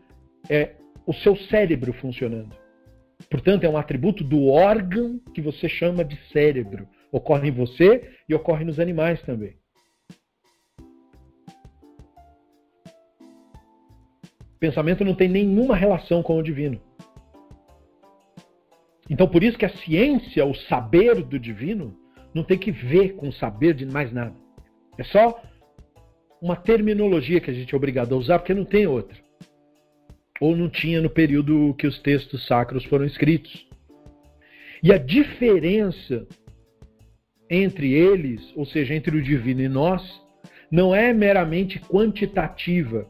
é 0.48 0.74
o 1.06 1.12
seu 1.12 1.36
cérebro 1.36 1.92
funcionando. 1.92 2.54
Portanto, 3.30 3.64
é 3.64 3.68
um 3.68 3.76
atributo 3.76 4.22
do 4.22 4.46
órgão 4.46 5.18
que 5.34 5.40
você 5.40 5.68
chama 5.68 6.04
de 6.04 6.16
cérebro. 6.32 6.88
Ocorre 7.10 7.48
em 7.48 7.52
você 7.52 8.10
e 8.28 8.34
ocorre 8.34 8.64
nos 8.64 8.78
animais 8.78 9.20
também. 9.22 9.56
Pensamento 14.58 15.04
não 15.04 15.14
tem 15.14 15.28
nenhuma 15.28 15.76
relação 15.76 16.22
com 16.22 16.38
o 16.38 16.42
divino. 16.42 16.80
Então, 19.08 19.28
por 19.28 19.42
isso 19.42 19.58
que 19.58 19.64
a 19.64 19.70
ciência, 19.70 20.44
o 20.44 20.54
saber 20.54 21.22
do 21.22 21.38
divino, 21.38 21.96
não 22.34 22.42
tem 22.42 22.58
que 22.58 22.70
ver 22.70 23.14
com 23.16 23.28
o 23.28 23.32
saber 23.32 23.74
de 23.74 23.86
mais 23.86 24.12
nada. 24.12 24.34
É 24.98 25.04
só 25.04 25.40
uma 26.40 26.56
terminologia 26.56 27.40
que 27.40 27.50
a 27.50 27.54
gente 27.54 27.72
é 27.72 27.76
obrigado 27.76 28.14
a 28.14 28.18
usar, 28.18 28.38
porque 28.38 28.54
não 28.54 28.64
tem 28.64 28.86
outra. 28.86 29.16
Ou 30.40 30.56
não 30.56 30.68
tinha 30.68 31.00
no 31.00 31.08
período 31.08 31.74
que 31.78 31.86
os 31.86 31.98
textos 32.00 32.46
sacros 32.46 32.84
foram 32.84 33.04
escritos. 33.04 33.66
E 34.82 34.92
a 34.92 34.98
diferença 34.98 36.26
entre 37.48 37.92
eles, 37.92 38.52
ou 38.56 38.66
seja, 38.66 38.94
entre 38.94 39.16
o 39.16 39.22
divino 39.22 39.62
e 39.62 39.68
nós, 39.68 40.02
não 40.70 40.94
é 40.94 41.12
meramente 41.12 41.78
quantitativa. 41.80 43.08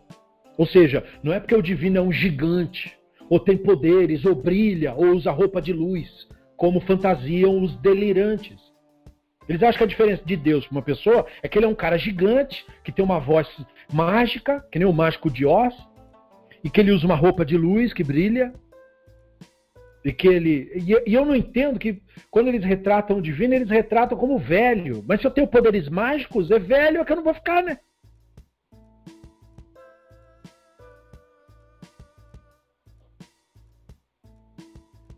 Ou 0.57 0.67
seja, 0.67 1.05
não 1.23 1.33
é 1.33 1.41
porque 1.41 1.55
o 1.55 1.63
divino 1.63 1.99
é 1.99 2.01
um 2.01 2.13
gigante, 2.13 2.97
ou 3.29 3.41
tem 3.41 3.57
poderes, 3.57 4.25
ou 4.25 4.35
brilha, 4.35 4.95
ou 4.95 5.07
usa 5.15 5.31
roupa 5.31 5.61
de 5.61 5.73
luz, 5.73 6.29
como 6.57 6.81
fantasiam 6.81 7.63
os 7.63 7.77
delirantes. 7.77 8.57
Eles 9.49 9.63
acham 9.63 9.79
que 9.79 9.85
a 9.85 9.89
diferença 9.89 10.23
de 10.25 10.37
Deus 10.37 10.67
para 10.67 10.77
uma 10.77 10.83
pessoa 10.83 11.27
é 11.43 11.49
que 11.49 11.59
ele 11.59 11.67
é 11.67 11.69
um 11.69 11.75
cara 11.75 11.97
gigante, 11.97 12.67
que 12.83 12.91
tem 12.91 13.05
uma 13.05 13.21
voz 13.21 13.49
mágica, 13.93 14.65
que 14.73 14.79
nem 14.79 14.89
o 14.89 14.93
mágico 14.93 15.31
de 15.31 15.47
Oz, 15.47 15.75
e 16.65 16.71
que 16.71 16.81
ele 16.81 16.91
usa 16.91 17.07
uma 17.07 17.15
roupa 17.15 17.45
de 17.45 17.57
luz 17.57 17.93
que 17.93 18.03
brilha. 18.03 18.53
E 20.05 20.13
que 20.13 20.29
ele. 20.29 20.71
E 21.07 21.15
eu 21.15 21.25
não 21.25 21.35
entendo 21.35 21.79
que 21.79 22.01
quando 22.31 22.49
eles 22.49 22.65
retratam 22.65 23.19
o 23.19 23.23
divino, 23.23 23.55
eles 23.55 23.69
retratam 23.69 24.17
como 24.17 24.39
velho. 24.39 25.05
Mas 25.07 25.21
se 25.21 25.27
eu 25.27 25.31
tenho 25.33 25.49
poderes 25.49 25.89
mágicos, 25.89 26.51
é 26.51 26.59
velho 26.59 27.01
é 27.01 27.05
que 27.05 27.13
eu 27.13 27.17
não 27.17 27.25
vou 27.25 27.35
ficar, 27.35 27.63
né? 27.63 27.79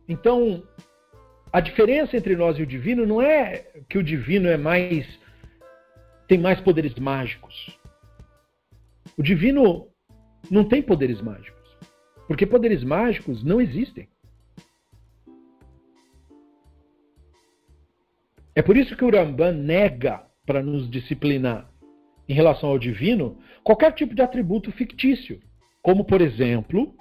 Então, 0.09 0.62
a 1.53 1.61
diferença 1.61 2.16
entre 2.16 2.35
nós 2.35 2.59
e 2.59 2.62
o 2.62 2.66
divino 2.66 3.05
não 3.07 3.21
é 3.21 3.66
que 3.88 3.99
o 3.99 4.03
divino 4.03 4.49
é 4.49 4.57
mais 4.57 5.07
tem 6.27 6.38
mais 6.38 6.61
poderes 6.61 6.94
mágicos. 6.97 7.79
O 9.16 9.23
divino 9.23 9.88
não 10.51 10.62
tem 10.62 10.83
poderes 10.83 11.21
mágicos, 11.23 11.77
porque 12.27 12.47
poderes 12.47 12.85
mágicos 12.85 13.42
não 13.42 13.61
existem. 13.61 14.09
É 18.55 18.61
por 18.61 18.77
isso 18.77 18.97
que 18.97 19.05
o 19.05 19.11
Ramban 19.11 19.53
nega 19.53 20.23
para 20.44 20.62
nos 20.62 20.90
disciplinar 20.90 21.71
em 22.29 22.35
relação 22.35 22.68
ao 22.68 22.79
divino 22.79 23.38
qualquer 23.64 23.92
tipo 23.92 24.14
de 24.14 24.21
atributo 24.21 24.71
fictício, 24.73 25.40
como 25.81 26.05
por 26.05 26.21
exemplo 26.21 26.94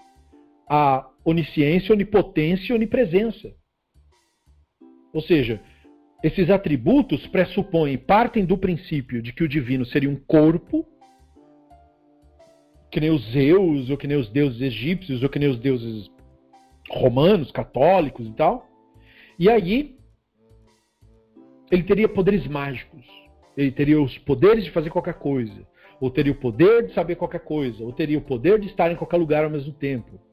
a 0.69 1.09
onisciência, 1.29 1.93
onipotência 1.93 2.71
e 2.71 2.75
onipresença. 2.75 3.53
Ou 5.13 5.21
seja, 5.21 5.61
esses 6.23 6.49
atributos 6.49 7.27
pressupõem, 7.27 7.97
partem 7.97 8.45
do 8.45 8.57
princípio 8.57 9.21
de 9.21 9.33
que 9.33 9.43
o 9.43 9.47
divino 9.47 9.85
seria 9.85 10.09
um 10.09 10.15
corpo, 10.15 10.87
que 12.89 13.01
nem 13.01 13.09
os 13.09 13.29
Zeus, 13.31 13.89
ou 13.89 13.97
que 13.97 14.07
nem 14.07 14.17
os 14.17 14.29
deuses 14.29 14.61
egípcios, 14.61 15.21
ou 15.21 15.27
que 15.27 15.37
nem 15.37 15.49
os 15.49 15.59
deuses 15.59 16.09
romanos, 16.89 17.51
católicos 17.51 18.25
e 18.25 18.31
tal. 18.31 18.65
E 19.37 19.49
aí, 19.49 19.97
ele 21.69 21.83
teria 21.83 22.07
poderes 22.07 22.47
mágicos. 22.47 23.05
Ele 23.57 23.71
teria 23.71 24.01
os 24.01 24.17
poderes 24.19 24.63
de 24.63 24.71
fazer 24.71 24.89
qualquer 24.89 25.15
coisa. 25.15 25.67
Ou 25.99 26.09
teria 26.09 26.31
o 26.31 26.39
poder 26.39 26.87
de 26.87 26.93
saber 26.93 27.15
qualquer 27.15 27.41
coisa. 27.41 27.83
Ou 27.83 27.91
teria 27.91 28.17
o 28.17 28.21
poder 28.21 28.59
de 28.61 28.67
estar 28.67 28.89
em 28.89 28.95
qualquer 28.95 29.17
lugar 29.17 29.43
ao 29.43 29.49
mesmo 29.49 29.73
tempo. 29.73 30.26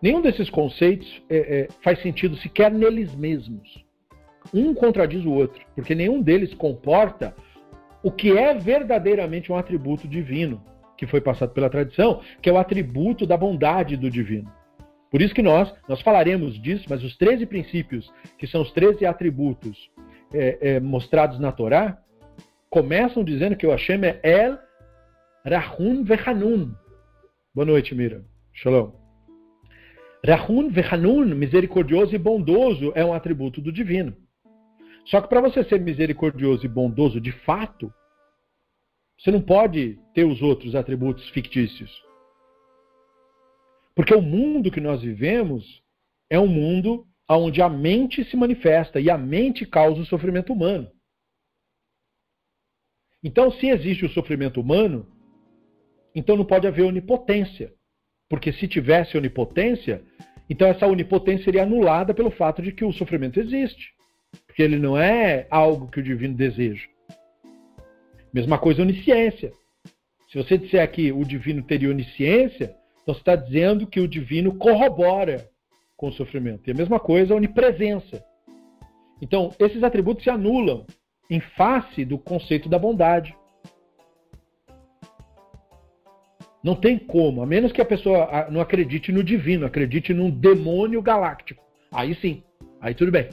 Nenhum 0.00 0.20
desses 0.20 0.48
conceitos 0.48 1.22
é, 1.28 1.36
é, 1.36 1.68
faz 1.82 2.00
sentido 2.00 2.36
sequer 2.36 2.70
neles 2.70 3.14
mesmos. 3.14 3.84
Um 4.54 4.72
contradiz 4.72 5.24
o 5.24 5.32
outro, 5.32 5.60
porque 5.74 5.94
nenhum 5.94 6.22
deles 6.22 6.54
comporta 6.54 7.34
o 8.02 8.10
que 8.10 8.36
é 8.36 8.54
verdadeiramente 8.54 9.50
um 9.50 9.56
atributo 9.56 10.06
divino, 10.06 10.62
que 10.96 11.06
foi 11.06 11.20
passado 11.20 11.52
pela 11.52 11.68
tradição, 11.68 12.20
que 12.40 12.48
é 12.48 12.52
o 12.52 12.58
atributo 12.58 13.26
da 13.26 13.36
bondade 13.36 13.96
do 13.96 14.10
divino. 14.10 14.50
Por 15.10 15.22
isso 15.22 15.34
que 15.34 15.42
nós, 15.42 15.72
nós 15.88 16.00
falaremos 16.02 16.60
disso, 16.60 16.84
mas 16.88 17.02
os 17.02 17.16
13 17.16 17.46
princípios, 17.46 18.10
que 18.38 18.46
são 18.46 18.62
os 18.62 18.70
13 18.72 19.06
atributos 19.06 19.90
é, 20.32 20.58
é, 20.60 20.80
mostrados 20.80 21.38
na 21.38 21.50
Torá, 21.50 21.98
começam 22.70 23.24
dizendo 23.24 23.56
que 23.56 23.66
o 23.66 23.70
Hashem 23.70 24.04
é 24.04 24.20
El 24.22 24.58
Rahun 25.44 26.04
Vehanun. 26.04 26.72
Boa 27.54 27.66
noite, 27.66 27.94
Mira. 27.94 28.22
Shalom. 28.52 28.97
Rahun 30.24 30.70
Vehanun, 30.70 31.34
misericordioso 31.34 32.14
e 32.14 32.18
bondoso, 32.18 32.92
é 32.94 33.04
um 33.04 33.12
atributo 33.12 33.60
do 33.60 33.72
divino. 33.72 34.16
Só 35.06 35.20
que 35.20 35.28
para 35.28 35.40
você 35.40 35.64
ser 35.64 35.80
misericordioso 35.80 36.66
e 36.66 36.68
bondoso 36.68 37.20
de 37.20 37.32
fato, 37.32 37.92
você 39.18 39.30
não 39.30 39.40
pode 39.40 39.98
ter 40.14 40.24
os 40.24 40.42
outros 40.42 40.74
atributos 40.74 41.28
fictícios. 41.30 41.90
Porque 43.94 44.14
o 44.14 44.22
mundo 44.22 44.70
que 44.70 44.80
nós 44.80 45.02
vivemos 45.02 45.82
é 46.30 46.38
um 46.38 46.46
mundo 46.46 47.06
onde 47.28 47.60
a 47.60 47.68
mente 47.68 48.24
se 48.24 48.36
manifesta 48.36 49.00
e 49.00 49.10
a 49.10 49.18
mente 49.18 49.66
causa 49.66 50.00
o 50.00 50.06
sofrimento 50.06 50.52
humano. 50.52 50.90
Então, 53.22 53.50
se 53.50 53.66
existe 53.66 54.04
o 54.04 54.10
sofrimento 54.10 54.60
humano, 54.60 55.10
então 56.14 56.36
não 56.36 56.44
pode 56.44 56.66
haver 56.66 56.84
onipotência. 56.84 57.74
Porque 58.28 58.52
se 58.52 58.68
tivesse 58.68 59.16
onipotência, 59.16 60.02
então 60.48 60.68
essa 60.68 60.86
onipotência 60.86 61.44
seria 61.44 61.62
anulada 61.62 62.12
pelo 62.12 62.30
fato 62.30 62.60
de 62.60 62.72
que 62.72 62.84
o 62.84 62.92
sofrimento 62.92 63.40
existe. 63.40 63.92
Porque 64.46 64.62
ele 64.62 64.78
não 64.78 64.98
é 64.98 65.46
algo 65.50 65.88
que 65.88 66.00
o 66.00 66.02
divino 66.02 66.34
deseja. 66.34 66.86
Mesma 68.32 68.58
coisa 68.58 68.82
onisciência. 68.82 69.52
Se 70.30 70.36
você 70.36 70.58
disser 70.58 70.90
que 70.90 71.10
o 71.10 71.24
divino 71.24 71.62
teria 71.62 71.88
onisciência, 71.88 72.74
então 73.02 73.14
você 73.14 73.20
está 73.20 73.34
dizendo 73.34 73.86
que 73.86 74.00
o 74.00 74.08
divino 74.08 74.54
corrobora 74.54 75.48
com 75.96 76.08
o 76.08 76.12
sofrimento. 76.12 76.68
E 76.68 76.70
a 76.70 76.74
mesma 76.74 77.00
coisa 77.00 77.34
onipresença. 77.34 78.22
Então, 79.20 79.52
esses 79.58 79.82
atributos 79.82 80.22
se 80.22 80.30
anulam 80.30 80.86
em 81.30 81.40
face 81.40 82.04
do 82.04 82.18
conceito 82.18 82.68
da 82.68 82.78
bondade. 82.78 83.34
Não 86.62 86.74
tem 86.74 86.98
como, 86.98 87.42
a 87.42 87.46
menos 87.46 87.70
que 87.70 87.80
a 87.80 87.84
pessoa 87.84 88.48
não 88.50 88.60
acredite 88.60 89.12
no 89.12 89.22
divino, 89.22 89.64
acredite 89.64 90.12
num 90.12 90.30
demônio 90.30 91.00
galáctico. 91.00 91.62
Aí 91.92 92.14
sim, 92.16 92.42
aí 92.80 92.94
tudo 92.94 93.12
bem. 93.12 93.28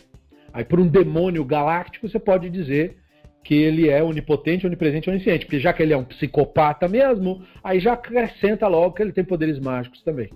Aí 0.53 0.63
por 0.63 0.79
um 0.79 0.87
demônio 0.87 1.43
galáctico 1.43 2.07
você 2.07 2.19
pode 2.19 2.49
dizer 2.49 2.97
que 3.43 3.53
ele 3.53 3.89
é 3.89 4.01
onipotente, 4.03 4.65
onipresente, 4.65 5.09
onisciente, 5.09 5.45
porque 5.45 5.59
já 5.59 5.73
que 5.73 5.83
ele 5.83 5.93
é 5.93 5.97
um 5.97 6.03
psicopata 6.03 6.87
mesmo, 6.87 7.43
aí 7.63 7.79
já 7.79 7.93
acrescenta 7.93 8.67
logo 8.67 8.95
que 8.95 9.01
ele 9.01 9.11
tem 9.11 9.23
poderes 9.23 9.59
mágicos 9.59 10.01
também. 10.03 10.29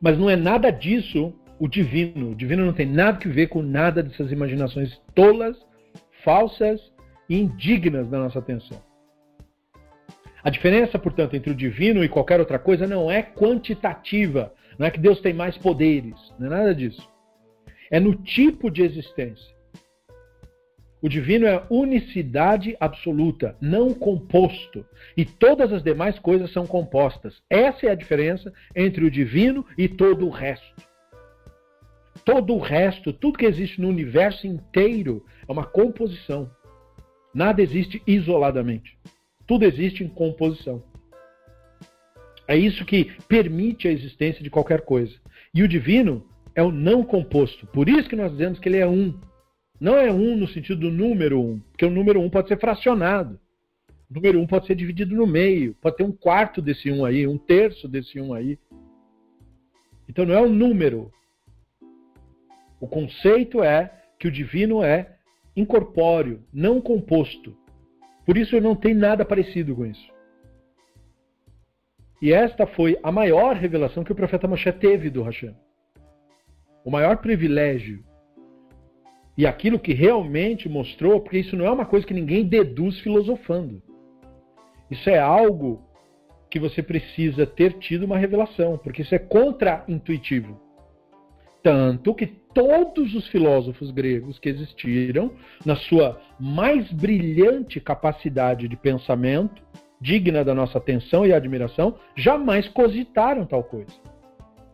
Mas 0.00 0.18
não 0.18 0.28
é 0.28 0.36
nada 0.36 0.70
disso 0.70 1.32
o 1.58 1.68
divino. 1.68 2.32
O 2.32 2.34
divino 2.34 2.64
não 2.64 2.72
tem 2.72 2.86
nada 2.86 3.18
que 3.18 3.28
ver 3.28 3.48
com 3.48 3.62
nada 3.62 4.02
dessas 4.02 4.30
imaginações 4.30 5.00
tolas, 5.14 5.56
falsas 6.24 6.93
e 7.28 7.38
indignas 7.38 8.08
da 8.08 8.18
nossa 8.18 8.38
atenção. 8.38 8.80
A 10.42 10.50
diferença, 10.50 10.98
portanto, 10.98 11.34
entre 11.34 11.50
o 11.50 11.54
divino 11.54 12.04
e 12.04 12.08
qualquer 12.08 12.38
outra 12.38 12.58
coisa 12.58 12.86
não 12.86 13.10
é 13.10 13.22
quantitativa. 13.22 14.52
Não 14.78 14.86
é 14.86 14.90
que 14.90 15.00
Deus 15.00 15.20
tem 15.20 15.32
mais 15.32 15.56
poderes. 15.56 16.14
Não 16.38 16.48
é 16.48 16.50
nada 16.50 16.74
disso. 16.74 17.08
É 17.90 17.98
no 17.98 18.14
tipo 18.14 18.70
de 18.70 18.82
existência. 18.82 19.54
O 21.00 21.08
divino 21.08 21.46
é 21.46 21.62
unicidade 21.68 22.76
absoluta, 22.80 23.56
não 23.60 23.92
composto. 23.92 24.86
E 25.16 25.24
todas 25.24 25.72
as 25.72 25.82
demais 25.82 26.18
coisas 26.18 26.50
são 26.50 26.66
compostas. 26.66 27.42
Essa 27.48 27.86
é 27.86 27.90
a 27.90 27.94
diferença 27.94 28.52
entre 28.74 29.04
o 29.04 29.10
divino 29.10 29.66
e 29.76 29.86
todo 29.86 30.26
o 30.26 30.30
resto. 30.30 30.74
Todo 32.24 32.54
o 32.54 32.58
resto, 32.58 33.12
tudo 33.12 33.38
que 33.38 33.44
existe 33.44 33.80
no 33.80 33.88
universo 33.88 34.46
inteiro, 34.46 35.24
é 35.46 35.52
uma 35.52 35.66
composição. 35.66 36.50
Nada 37.34 37.60
existe 37.60 38.00
isoladamente. 38.06 38.96
Tudo 39.46 39.64
existe 39.64 40.04
em 40.04 40.08
composição. 40.08 40.82
É 42.46 42.56
isso 42.56 42.84
que 42.84 43.10
permite 43.26 43.88
a 43.88 43.92
existência 43.92 44.42
de 44.42 44.50
qualquer 44.50 44.82
coisa. 44.82 45.14
E 45.52 45.62
o 45.62 45.68
divino 45.68 46.24
é 46.54 46.62
o 46.62 46.70
não 46.70 47.02
composto. 47.02 47.66
Por 47.66 47.88
isso 47.88 48.08
que 48.08 48.16
nós 48.16 48.30
dizemos 48.30 48.58
que 48.58 48.68
ele 48.68 48.78
é 48.78 48.86
um. 48.86 49.18
Não 49.80 49.96
é 49.96 50.12
um 50.12 50.36
no 50.36 50.46
sentido 50.46 50.80
do 50.82 50.90
número 50.90 51.40
um, 51.40 51.58
porque 51.58 51.84
o 51.84 51.90
número 51.90 52.20
um 52.20 52.30
pode 52.30 52.48
ser 52.48 52.60
fracionado. 52.60 53.40
O 54.08 54.14
número 54.14 54.40
um 54.40 54.46
pode 54.46 54.66
ser 54.66 54.76
dividido 54.76 55.16
no 55.16 55.26
meio, 55.26 55.74
pode 55.80 55.96
ter 55.96 56.04
um 56.04 56.12
quarto 56.12 56.62
desse 56.62 56.90
um 56.90 57.04
aí, 57.04 57.26
um 57.26 57.36
terço 57.36 57.88
desse 57.88 58.20
um 58.20 58.32
aí. 58.32 58.58
Então 60.08 60.24
não 60.24 60.34
é 60.34 60.40
o 60.40 60.48
número. 60.48 61.10
O 62.80 62.86
conceito 62.86 63.62
é 63.62 63.92
que 64.18 64.28
o 64.28 64.30
divino 64.30 64.82
é 64.82 65.13
incorpóreo, 65.56 66.42
não 66.52 66.80
composto. 66.80 67.56
Por 68.26 68.36
isso 68.36 68.60
não 68.60 68.74
tem 68.74 68.94
nada 68.94 69.24
parecido 69.24 69.74
com 69.74 69.86
isso. 69.86 70.12
E 72.20 72.32
esta 72.32 72.66
foi 72.66 72.98
a 73.02 73.12
maior 73.12 73.54
revelação 73.54 74.02
que 74.02 74.12
o 74.12 74.14
profeta 74.14 74.48
Moshe 74.48 74.72
teve 74.72 75.10
do 75.10 75.22
Hashem. 75.22 75.54
O 76.84 76.90
maior 76.90 77.18
privilégio. 77.18 78.02
E 79.36 79.46
aquilo 79.46 79.78
que 79.78 79.92
realmente 79.92 80.68
mostrou, 80.68 81.20
porque 81.20 81.38
isso 81.38 81.56
não 81.56 81.66
é 81.66 81.70
uma 81.70 81.84
coisa 81.84 82.06
que 82.06 82.14
ninguém 82.14 82.46
deduz 82.46 83.00
filosofando. 83.00 83.82
Isso 84.90 85.10
é 85.10 85.18
algo 85.18 85.82
que 86.50 86.58
você 86.58 86.82
precisa 86.82 87.44
ter 87.46 87.78
tido 87.78 88.04
uma 88.04 88.16
revelação, 88.16 88.78
porque 88.78 89.02
isso 89.02 89.14
é 89.14 89.18
contra-intuitivo. 89.18 90.60
Tanto 91.62 92.14
que 92.14 92.26
todos 92.54 93.14
os 93.14 93.26
filósofos 93.28 93.90
gregos 93.90 94.38
que 94.38 94.48
existiram, 94.48 95.32
na 95.66 95.76
sua 95.76 96.20
mais 96.38 96.90
brilhante 96.92 97.80
capacidade 97.80 98.68
de 98.68 98.76
pensamento, 98.76 99.62
digna 100.00 100.44
da 100.44 100.54
nossa 100.54 100.78
atenção 100.78 101.26
e 101.26 101.32
admiração, 101.32 101.98
jamais 102.16 102.68
cogitaram 102.68 103.44
tal 103.44 103.64
coisa. 103.64 103.92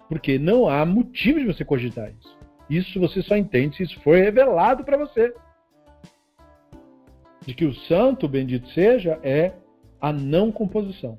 Porque 0.08 0.38
não 0.38 0.68
há 0.68 0.84
motivo 0.84 1.40
de 1.40 1.46
você 1.46 1.64
cogitar 1.64 2.10
isso. 2.10 2.38
Isso 2.68 3.00
você 3.00 3.22
só 3.22 3.36
entende 3.36 3.76
se 3.76 3.82
isso 3.84 4.00
for 4.00 4.16
revelado 4.16 4.84
para 4.84 4.96
você. 4.96 5.32
De 7.46 7.54
que 7.54 7.64
o 7.64 7.74
santo, 7.74 8.28
bendito 8.28 8.68
seja, 8.70 9.18
é 9.22 9.52
a 10.00 10.12
não 10.12 10.52
composição. 10.52 11.18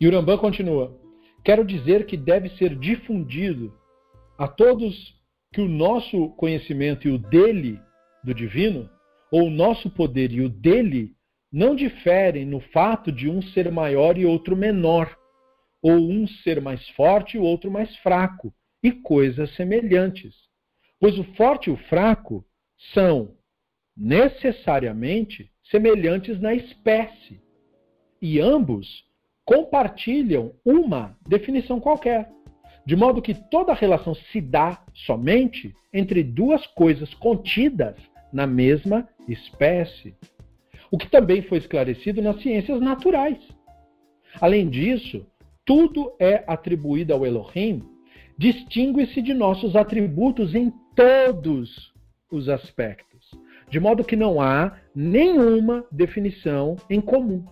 E 0.00 0.06
o 0.06 0.10
Rambam 0.10 0.38
continua: 0.38 0.96
Quero 1.44 1.64
dizer 1.64 2.06
que 2.06 2.16
deve 2.16 2.50
ser 2.50 2.76
difundido 2.76 3.74
a 4.38 4.46
todos 4.46 5.16
que 5.52 5.60
o 5.60 5.68
nosso 5.68 6.28
conhecimento 6.30 7.08
e 7.08 7.10
o 7.10 7.18
dele, 7.18 7.80
do 8.22 8.34
divino, 8.34 8.88
ou 9.30 9.46
o 9.46 9.50
nosso 9.50 9.90
poder 9.90 10.30
e 10.32 10.40
o 10.40 10.48
dele, 10.48 11.14
não 11.50 11.74
diferem 11.74 12.44
no 12.44 12.60
fato 12.60 13.10
de 13.10 13.28
um 13.28 13.40
ser 13.40 13.72
maior 13.72 14.18
e 14.18 14.26
outro 14.26 14.54
menor, 14.56 15.16
ou 15.82 16.10
um 16.10 16.26
ser 16.26 16.60
mais 16.60 16.86
forte 16.90 17.36
e 17.36 17.40
outro 17.40 17.70
mais 17.70 17.94
fraco, 17.96 18.52
e 18.82 18.92
coisas 18.92 19.54
semelhantes. 19.56 20.34
Pois 21.00 21.18
o 21.18 21.24
forte 21.34 21.70
e 21.70 21.72
o 21.72 21.76
fraco 21.88 22.44
são 22.92 23.34
necessariamente 23.96 25.50
semelhantes 25.70 26.40
na 26.40 26.54
espécie, 26.54 27.40
e 28.20 28.40
ambos 28.40 29.07
compartilham 29.48 30.52
uma 30.62 31.16
definição 31.26 31.80
qualquer. 31.80 32.30
De 32.84 32.94
modo 32.94 33.22
que 33.22 33.32
toda 33.32 33.72
relação 33.72 34.14
se 34.14 34.42
dá 34.42 34.84
somente 34.92 35.74
entre 35.90 36.22
duas 36.22 36.66
coisas 36.66 37.14
contidas 37.14 37.96
na 38.30 38.46
mesma 38.46 39.08
espécie. 39.26 40.14
O 40.90 40.98
que 40.98 41.08
também 41.08 41.40
foi 41.40 41.56
esclarecido 41.56 42.20
nas 42.20 42.42
ciências 42.42 42.78
naturais. 42.78 43.38
Além 44.38 44.68
disso, 44.68 45.26
tudo 45.64 46.12
é 46.20 46.44
atribuído 46.46 47.14
ao 47.14 47.24
Elohim, 47.24 47.82
distingue-se 48.36 49.22
de 49.22 49.32
nossos 49.32 49.74
atributos 49.76 50.54
em 50.54 50.70
todos 50.94 51.90
os 52.30 52.50
aspectos, 52.50 53.30
de 53.70 53.80
modo 53.80 54.04
que 54.04 54.14
não 54.14 54.42
há 54.42 54.76
nenhuma 54.94 55.86
definição 55.90 56.76
em 56.90 57.00
comum. 57.00 57.46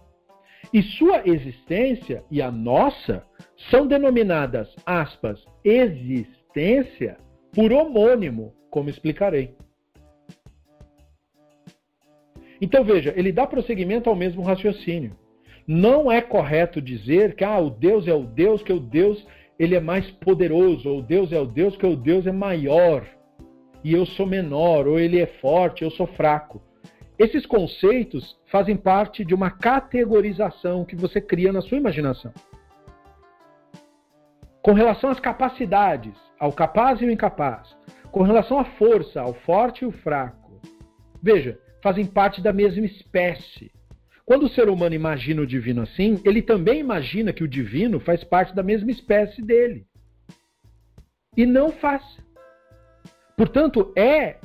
E 0.72 0.82
sua 0.82 1.22
existência 1.24 2.24
e 2.30 2.42
a 2.42 2.50
nossa 2.50 3.24
são 3.70 3.86
denominadas, 3.86 4.74
aspas, 4.84 5.44
existência 5.64 7.16
por 7.52 7.72
homônimo, 7.72 8.52
como 8.70 8.90
explicarei. 8.90 9.54
Então 12.60 12.84
veja, 12.84 13.12
ele 13.16 13.32
dá 13.32 13.46
prosseguimento 13.46 14.08
ao 14.08 14.16
mesmo 14.16 14.42
raciocínio. 14.42 15.16
Não 15.66 16.10
é 16.10 16.20
correto 16.20 16.80
dizer 16.80 17.34
que 17.34 17.44
ah, 17.44 17.58
o 17.58 17.70
Deus 17.70 18.06
é 18.06 18.14
o 18.14 18.22
Deus, 18.22 18.62
que 18.62 18.72
o 18.72 18.80
Deus 18.80 19.26
ele 19.58 19.74
é 19.74 19.80
mais 19.80 20.10
poderoso, 20.10 20.88
ou 20.88 21.02
Deus 21.02 21.32
é 21.32 21.40
o 21.40 21.46
Deus, 21.46 21.76
que 21.76 21.86
o 21.86 21.96
Deus 21.96 22.26
é 22.26 22.32
maior, 22.32 23.06
e 23.82 23.92
eu 23.92 24.04
sou 24.04 24.26
menor, 24.26 24.86
ou 24.86 24.98
ele 24.98 25.18
é 25.18 25.26
forte, 25.26 25.82
eu 25.82 25.90
sou 25.90 26.06
fraco. 26.06 26.62
Esses 27.18 27.46
conceitos 27.46 28.38
fazem 28.46 28.76
parte 28.76 29.24
de 29.24 29.34
uma 29.34 29.50
categorização 29.50 30.84
que 30.84 30.94
você 30.94 31.20
cria 31.20 31.52
na 31.52 31.62
sua 31.62 31.78
imaginação. 31.78 32.32
Com 34.62 34.72
relação 34.72 35.10
às 35.10 35.20
capacidades, 35.20 36.14
ao 36.38 36.52
capaz 36.52 37.00
e 37.00 37.06
o 37.06 37.10
incapaz, 37.10 37.74
com 38.10 38.22
relação 38.22 38.58
à 38.58 38.64
força, 38.64 39.20
ao 39.20 39.32
forte 39.32 39.82
e 39.82 39.86
o 39.86 39.92
fraco. 39.92 40.60
Veja, 41.22 41.58
fazem 41.82 42.04
parte 42.04 42.42
da 42.42 42.52
mesma 42.52 42.84
espécie. 42.84 43.70
quando 44.26 44.42
o 44.42 44.48
ser 44.48 44.68
humano 44.68 44.94
imagina 44.94 45.40
o 45.40 45.46
divino 45.46 45.82
assim, 45.82 46.20
ele 46.24 46.42
também 46.42 46.80
imagina 46.80 47.32
que 47.32 47.44
o 47.44 47.48
divino 47.48 48.00
faz 48.00 48.24
parte 48.24 48.54
da 48.54 48.62
mesma 48.62 48.90
espécie 48.90 49.40
dele. 49.40 49.86
E 51.36 51.46
não 51.46 51.70
faz. 51.70 52.02
Portanto, 53.36 53.92
é 53.94 54.38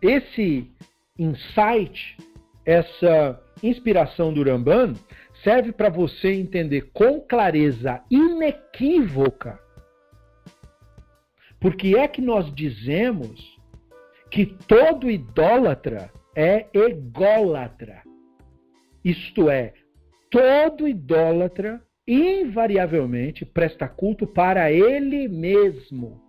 esse 0.00 0.70
insight, 1.18 2.16
essa 2.64 3.40
inspiração 3.62 4.32
do 4.32 4.42
Ramban, 4.42 4.94
serve 5.42 5.72
para 5.72 5.88
você 5.88 6.32
entender 6.32 6.90
com 6.92 7.20
clareza 7.20 8.02
inequívoca 8.10 9.66
porque 11.60 11.96
é 11.96 12.06
que 12.06 12.20
nós 12.20 12.54
dizemos 12.54 13.58
que 14.30 14.46
todo 14.46 15.10
idólatra 15.10 16.12
é 16.34 16.66
ególatra. 16.72 18.02
Isto 19.04 19.48
é, 19.48 19.72
todo 20.30 20.86
idólatra 20.86 21.82
invariavelmente 22.06 23.44
presta 23.44 23.88
culto 23.88 24.26
para 24.26 24.70
ele 24.70 25.28
mesmo. 25.28 26.20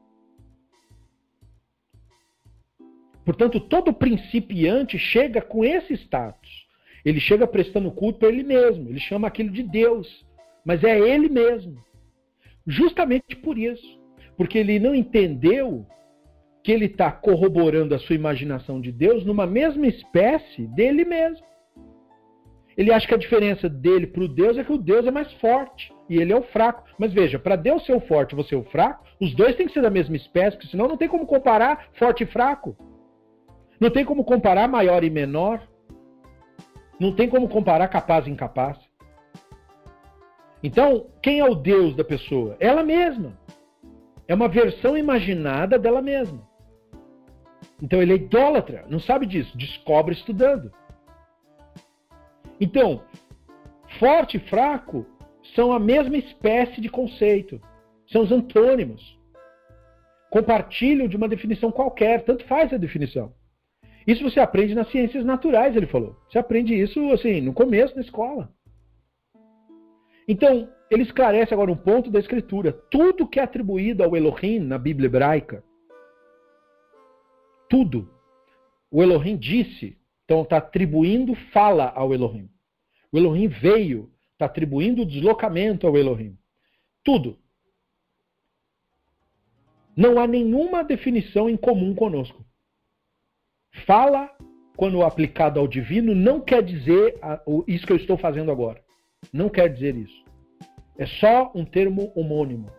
Portanto, 3.28 3.60
todo 3.60 3.92
principiante 3.92 4.98
chega 4.98 5.42
com 5.42 5.66
esse 5.66 5.96
status. 5.96 6.66
Ele 7.04 7.20
chega 7.20 7.46
prestando 7.46 7.92
culto 7.92 8.20
para 8.20 8.30
ele 8.30 8.42
mesmo. 8.42 8.88
Ele 8.88 9.02
chama 9.02 9.28
aquilo 9.28 9.50
de 9.50 9.64
Deus. 9.64 10.26
Mas 10.64 10.82
é 10.82 10.98
ele 10.98 11.28
mesmo. 11.28 11.76
Justamente 12.66 13.36
por 13.36 13.58
isso. 13.58 14.00
Porque 14.38 14.58
ele 14.58 14.80
não 14.80 14.96
entendeu 14.96 15.86
que 16.64 16.72
ele 16.72 16.86
está 16.86 17.12
corroborando 17.12 17.94
a 17.94 18.00
sua 18.00 18.16
imaginação 18.16 18.80
de 18.80 18.94
Deus 18.94 19.26
numa 19.26 19.46
mesma 19.46 19.88
espécie 19.88 20.66
dele 20.68 21.04
mesmo. 21.04 21.46
Ele 22.78 22.94
acha 22.94 23.10
que 23.10 23.14
a 23.14 23.18
diferença 23.18 23.68
dele 23.68 24.08
para 24.08 24.24
o 24.24 24.30
Deus 24.30 24.58
é 24.58 24.64
que 24.64 24.72
o 24.72 24.78
Deus 24.78 25.06
é 25.06 25.12
mais 25.12 25.30
forte 25.34 25.94
e 26.10 26.16
ele 26.16 26.32
é 26.32 26.38
o 26.38 26.44
fraco. 26.44 26.86
Mas 26.98 27.12
veja, 27.12 27.38
para 27.38 27.58
Deus 27.58 27.86
ser 27.86 27.92
o 27.92 28.00
forte 28.00 28.32
e 28.32 28.38
você 28.38 28.56
o 28.56 28.64
fraco, 28.64 29.04
os 29.20 29.36
dois 29.36 29.58
têm 29.58 29.68
que 29.68 29.74
ser 29.74 29.82
da 29.82 29.90
mesma 29.90 30.16
espécie, 30.16 30.56
porque 30.56 30.72
senão 30.72 30.88
não 30.88 30.96
tem 30.96 31.10
como 31.10 31.28
comparar 31.28 31.90
forte 32.00 32.24
e 32.24 32.28
fraco. 32.28 32.78
Não 33.80 33.90
tem 33.90 34.04
como 34.04 34.24
comparar 34.24 34.68
maior 34.68 35.04
e 35.04 35.10
menor. 35.10 35.62
Não 37.00 37.16
tem 37.16 37.30
como 37.30 37.48
comparar 37.48 37.88
capaz 37.88 38.26
e 38.26 38.32
incapaz. 38.32 38.78
Então, 40.64 41.08
quem 41.22 41.40
é 41.40 41.46
o 41.46 41.54
Deus 41.54 41.96
da 41.96 42.04
pessoa? 42.04 42.58
Ela 42.60 42.84
mesma. 42.84 43.38
É 44.28 44.34
uma 44.34 44.48
versão 44.48 44.98
imaginada 44.98 45.78
dela 45.78 46.02
mesma. 46.02 46.48
Então 47.82 48.02
ele 48.02 48.14
é 48.14 48.16
idólatra, 48.16 48.86
não 48.90 49.00
sabe 49.00 49.26
disso, 49.26 49.58
descobre 49.58 50.14
estudando. 50.14 50.72
Então, 52.60 53.04
forte 54.00 54.38
e 54.38 54.50
fraco 54.50 55.06
são 55.56 55.72
a 55.72 55.80
mesma 55.80 56.18
espécie 56.18 56.82
de 56.82 56.90
conceito, 56.90 57.62
são 58.12 58.24
os 58.24 58.32
antônimos. 58.32 59.18
Compartilham 60.30 61.08
de 61.08 61.16
uma 61.16 61.30
definição 61.30 61.72
qualquer, 61.72 62.24
tanto 62.26 62.46
faz 62.46 62.74
a 62.74 62.78
definição. 62.78 63.32
Isso 64.08 64.24
você 64.24 64.40
aprende 64.40 64.74
nas 64.74 64.90
ciências 64.90 65.26
naturais, 65.26 65.76
ele 65.76 65.86
falou. 65.86 66.16
Você 66.30 66.40
aprende 66.40 66.74
isso 66.74 67.12
assim 67.12 67.42
no 67.42 67.54
começo 67.54 67.94
da 67.94 68.00
escola. 68.00 68.50
Então, 70.26 70.70
ele 70.90 71.04
esclarece 71.04 71.54
agora 71.54 71.72
um 71.72 71.76
ponto 71.76 72.10
da 72.10 72.20
escritura. 72.20 72.72
Tudo 72.72 73.28
que 73.28 73.40
é 73.40 73.44
atribuído 73.44 74.04
ao 74.04 74.16
Elohim 74.16 74.60
na 74.60 74.78
Bíblia 74.78 75.08
hebraica, 75.08 75.62
tudo, 77.70 78.10
o 78.90 79.04
Elohim 79.04 79.36
disse, 79.36 79.98
então 80.24 80.44
está 80.44 80.58
atribuindo 80.58 81.36
fala 81.52 81.90
ao 81.90 82.14
Elohim. 82.14 82.50
O 83.12 83.18
Elohim 83.18 83.50
veio, 83.50 84.10
está 84.32 84.46
atribuindo 84.46 85.06
deslocamento 85.06 85.86
ao 85.86 85.98
Elohim. 85.98 86.38
Tudo. 87.04 87.38
Não 89.96 90.18
há 90.18 90.26
nenhuma 90.28 90.84
definição 90.84 91.50
em 91.50 91.58
comum 91.58 91.94
conosco. 91.94 92.47
Fala, 93.86 94.30
quando 94.76 95.02
aplicado 95.02 95.60
ao 95.60 95.68
divino, 95.68 96.14
não 96.14 96.40
quer 96.40 96.64
dizer 96.64 97.20
isso 97.68 97.86
que 97.86 97.94
eu 97.94 97.98
estou 97.98 98.18
fazendo 98.18 98.52
agora. 98.52 98.82
Não 99.34 99.50
quer 99.50 99.68
dizer 99.72 99.96
isso. 99.96 100.24
É 100.98 101.06
só 101.06 101.52
um 101.54 101.66
termo 101.66 102.12
homônimo. 102.16 102.70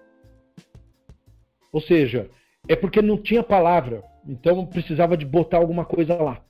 Ou 1.73 1.81
seja, 1.81 2.31
é 2.69 2.75
porque 2.75 3.03
não 3.03 3.17
tinha 3.17 3.43
palavra, 3.43 4.03
então 4.27 4.67
precisava 4.67 5.17
de 5.17 5.25
botar 5.25 5.59
alguma 5.59 5.85
coisa 5.85 6.15
lá. 6.17 6.43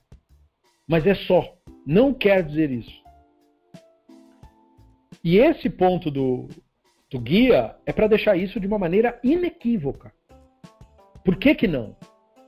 Mas 0.87 1.05
é 1.05 1.13
só, 1.13 1.55
não 1.85 2.13
quer 2.13 2.43
dizer 2.43 2.71
isso. 2.71 3.03
E 5.23 5.37
esse 5.37 5.69
ponto 5.69 6.09
do, 6.09 6.47
do 7.09 7.19
guia 7.19 7.75
é 7.85 7.91
para 7.91 8.07
deixar 8.07 8.37
isso 8.37 8.59
de 8.59 8.67
uma 8.67 8.79
maneira 8.79 9.19
inequívoca. 9.23 10.13
Por 11.23 11.35
que, 11.35 11.53
que 11.53 11.67
não? 11.67 11.95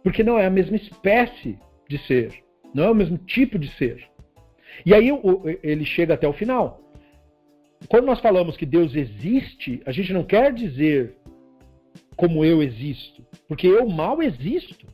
Porque 0.03 0.23
não 0.23 0.39
é 0.39 0.45
a 0.45 0.49
mesma 0.49 0.77
espécie 0.77 1.59
de 1.91 1.97
ser, 2.07 2.43
não 2.73 2.85
é 2.85 2.89
o 2.89 2.95
mesmo 2.95 3.17
tipo 3.17 3.59
de 3.59 3.69
ser. 3.75 4.09
E 4.85 4.93
aí 4.93 5.09
ele 5.61 5.85
chega 5.85 6.13
até 6.13 6.27
o 6.27 6.33
final. 6.33 6.81
Quando 7.87 8.05
nós 8.05 8.19
falamos 8.19 8.55
que 8.55 8.65
Deus 8.65 8.95
existe, 8.95 9.81
a 9.85 9.91
gente 9.91 10.13
não 10.13 10.23
quer 10.23 10.53
dizer 10.53 11.15
como 12.15 12.45
eu 12.45 12.63
existo, 12.63 13.25
porque 13.47 13.67
eu 13.67 13.87
mal 13.89 14.21
existo. 14.21 14.87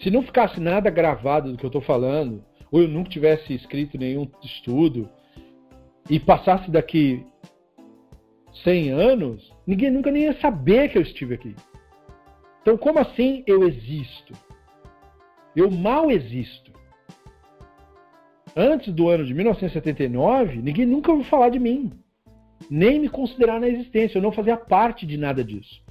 Se 0.00 0.10
não 0.10 0.22
ficasse 0.22 0.60
nada 0.60 0.90
gravado 0.90 1.52
do 1.52 1.58
que 1.58 1.64
eu 1.64 1.68
estou 1.68 1.82
falando, 1.82 2.44
ou 2.70 2.82
eu 2.82 2.88
nunca 2.88 3.10
tivesse 3.10 3.54
escrito 3.54 3.98
nenhum 3.98 4.28
estudo, 4.42 5.08
e 6.10 6.18
passasse 6.18 6.70
daqui 6.70 7.24
100 8.64 8.90
anos, 8.90 9.52
ninguém 9.66 9.90
nunca 9.90 10.10
nem 10.10 10.24
ia 10.24 10.40
saber 10.40 10.90
que 10.90 10.98
eu 10.98 11.02
estive 11.02 11.34
aqui. 11.34 11.54
Então, 12.62 12.76
como 12.76 12.98
assim 12.98 13.44
eu 13.46 13.66
existo? 13.66 14.32
Eu 15.58 15.72
mal 15.72 16.08
existo 16.08 16.70
antes 18.54 18.94
do 18.94 19.08
ano 19.08 19.24
de 19.24 19.34
1979, 19.34 20.62
ninguém 20.62 20.86
nunca 20.86 21.10
ouviu 21.10 21.26
falar 21.26 21.48
de 21.48 21.58
mim, 21.58 21.90
nem 22.70 23.00
me 23.00 23.08
considerar 23.08 23.58
na 23.58 23.68
existência. 23.68 24.18
Eu 24.18 24.22
não 24.22 24.30
fazia 24.30 24.56
parte 24.56 25.04
de 25.04 25.16
nada 25.16 25.42
disso. 25.42 25.82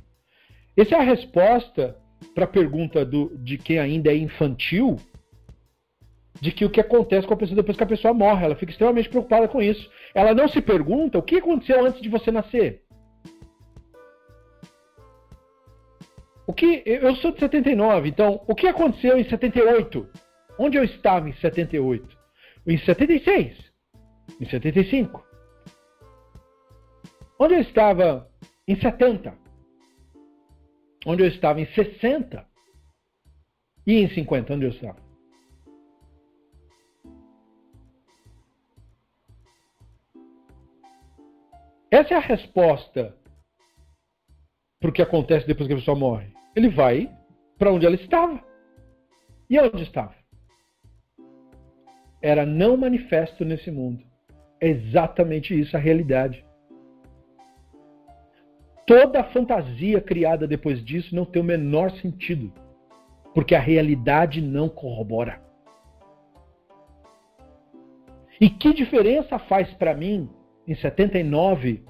Essa 0.78 0.96
é 0.96 1.00
a 1.00 1.04
resposta 1.04 1.98
para 2.34 2.46
a 2.46 2.48
pergunta 2.48 3.04
do, 3.04 3.38
de 3.40 3.58
quem 3.58 3.78
ainda 3.78 4.10
é 4.10 4.16
infantil, 4.16 4.96
de 6.40 6.54
que 6.54 6.64
o 6.64 6.70
que 6.70 6.80
acontece 6.80 7.28
com 7.28 7.34
a 7.34 7.38
pessoa 7.38 7.58
depois 7.58 7.76
que 7.76 7.84
a 7.84 7.88
pessoa 7.88 8.14
morre. 8.14 8.46
Ela 8.46 8.56
fica 8.56 8.72
extremamente 8.72 9.10
preocupada 9.10 9.50
com 9.50 9.62
isso. 9.62 9.92
Ela 10.16 10.34
não 10.34 10.48
se 10.48 10.62
pergunta 10.62 11.18
o 11.18 11.24
que 11.24 11.40
aconteceu 11.40 11.86
antes 11.86 12.02
de 12.02 12.08
você 12.08 12.32
nascer. 12.32 12.84
O 16.48 16.54
que 16.54 16.82
eu 16.86 17.16
sou 17.18 17.34
de 17.34 17.40
79, 17.40 18.10
então 18.10 18.42
o 18.48 18.56
que 18.56 18.68
aconteceu 18.68 19.18
em 19.18 19.30
78? 19.30 20.10
Onde 20.58 20.78
eu 20.78 20.84
estava 20.84 21.30
em 21.30 21.34
78? 21.34 22.18
em 22.68 22.78
76, 22.78 23.72
em 24.42 24.50
75. 24.50 25.26
Onde 27.40 27.54
eu 27.54 27.62
estava 27.62 28.30
em 28.68 28.80
70. 28.80 29.38
Onde 31.06 31.24
eu 31.24 31.28
estava 31.28 31.62
em 31.62 31.66
60. 31.74 32.46
E 33.86 33.94
em 33.94 34.10
50, 34.10 34.54
onde 34.54 34.66
eu 34.66 34.72
estava? 34.72 35.08
Essa 41.90 42.16
é 42.16 42.18
a 42.18 42.20
resposta 42.20 43.18
para 44.82 44.90
o 44.90 44.94
que 44.94 45.02
acontece 45.02 45.48
depois 45.48 45.68
que 45.68 45.74
a 45.74 45.78
pessoa 45.78 45.98
morre. 45.98 46.37
Ele 46.58 46.70
vai 46.70 47.10
para 47.58 47.72
onde 47.72 47.86
ela 47.86 47.96
estava. 47.96 48.44
E 49.50 49.58
onde 49.58 49.84
estava? 49.84 50.18
era 52.22 52.46
não 52.46 52.76
manifesto 52.76 53.46
nesse 53.46 53.72
mundo. 53.72 54.04
É 54.60 54.68
exatamente 54.68 55.58
isso 55.58 55.78
a 55.78 55.80
realidade. 55.80 56.46
Toda 58.86 59.20
a 59.20 59.24
fantasia 59.32 60.02
criada 60.02 60.48
depois 60.48 60.84
disso 60.84 61.16
não 61.16 61.26
tem 61.26 61.42
o 61.42 61.46
menor 61.46 61.92
sentido, 61.92 62.52
porque 63.34 63.54
a 63.54 63.60
realidade 63.60 64.42
não 64.42 64.70
corrobora. 64.70 65.42
E 68.40 68.50
que 68.50 68.74
diferença 68.74 69.38
faz 69.40 69.72
para 69.74 69.94
mim 69.94 70.30
em 70.68 70.76
79 70.76 71.84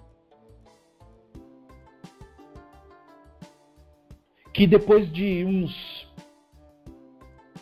que 4.58 4.66
depois 4.66 5.08
de 5.14 5.45
uns 5.45 6.12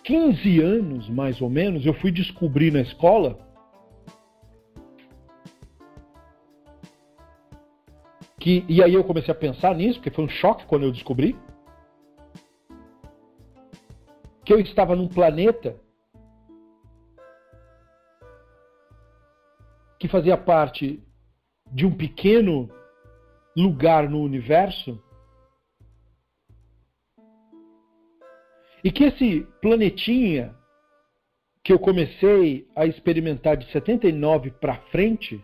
15 0.06 0.62
anos, 0.62 1.10
mais 1.10 1.42
ou 1.42 1.50
menos, 1.50 1.86
eu 1.86 1.94
fui 1.94 2.10
descobrir 2.10 2.72
na 2.72 2.80
escola 2.80 3.38
que 8.40 8.64
e 8.70 8.82
aí 8.82 8.94
eu 8.94 9.04
comecei 9.04 9.30
a 9.30 9.38
pensar 9.38 9.76
nisso, 9.76 10.00
porque 10.00 10.10
foi 10.10 10.24
um 10.24 10.30
choque 10.30 10.66
quando 10.68 10.84
eu 10.84 10.92
descobri 10.94 11.38
que 14.46 14.54
eu 14.54 14.60
estava 14.62 14.96
num 14.96 15.10
planeta 15.10 15.76
que 20.00 20.08
fazia 20.08 20.38
parte 20.38 21.04
de 21.74 21.86
um 21.86 21.94
pequeno 21.94 22.70
lugar 23.54 24.10
no 24.10 24.22
universo 24.22 25.04
e 28.86 28.92
que 28.92 29.04
esse 29.06 29.42
planetinha 29.60 30.56
que 31.64 31.74
eu 31.74 31.80
comecei 31.80 32.70
a 32.76 32.86
experimentar 32.86 33.58
de 33.58 33.66
79 33.72 34.52
para 34.52 34.78
frente 34.92 35.44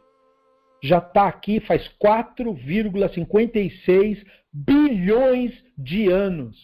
já 0.83 0.99
está 0.99 1.27
aqui 1.27 1.59
faz 1.61 1.87
4,56 1.99 4.23
bilhões 4.53 5.51
de 5.75 6.07
anos. 6.07 6.55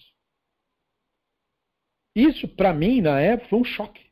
Isso, 2.16 2.48
para 2.48 2.72
mim, 2.74 3.02
na 3.02 3.20
época, 3.20 3.50
foi 3.50 3.60
um 3.60 3.64
choque. 3.64 4.06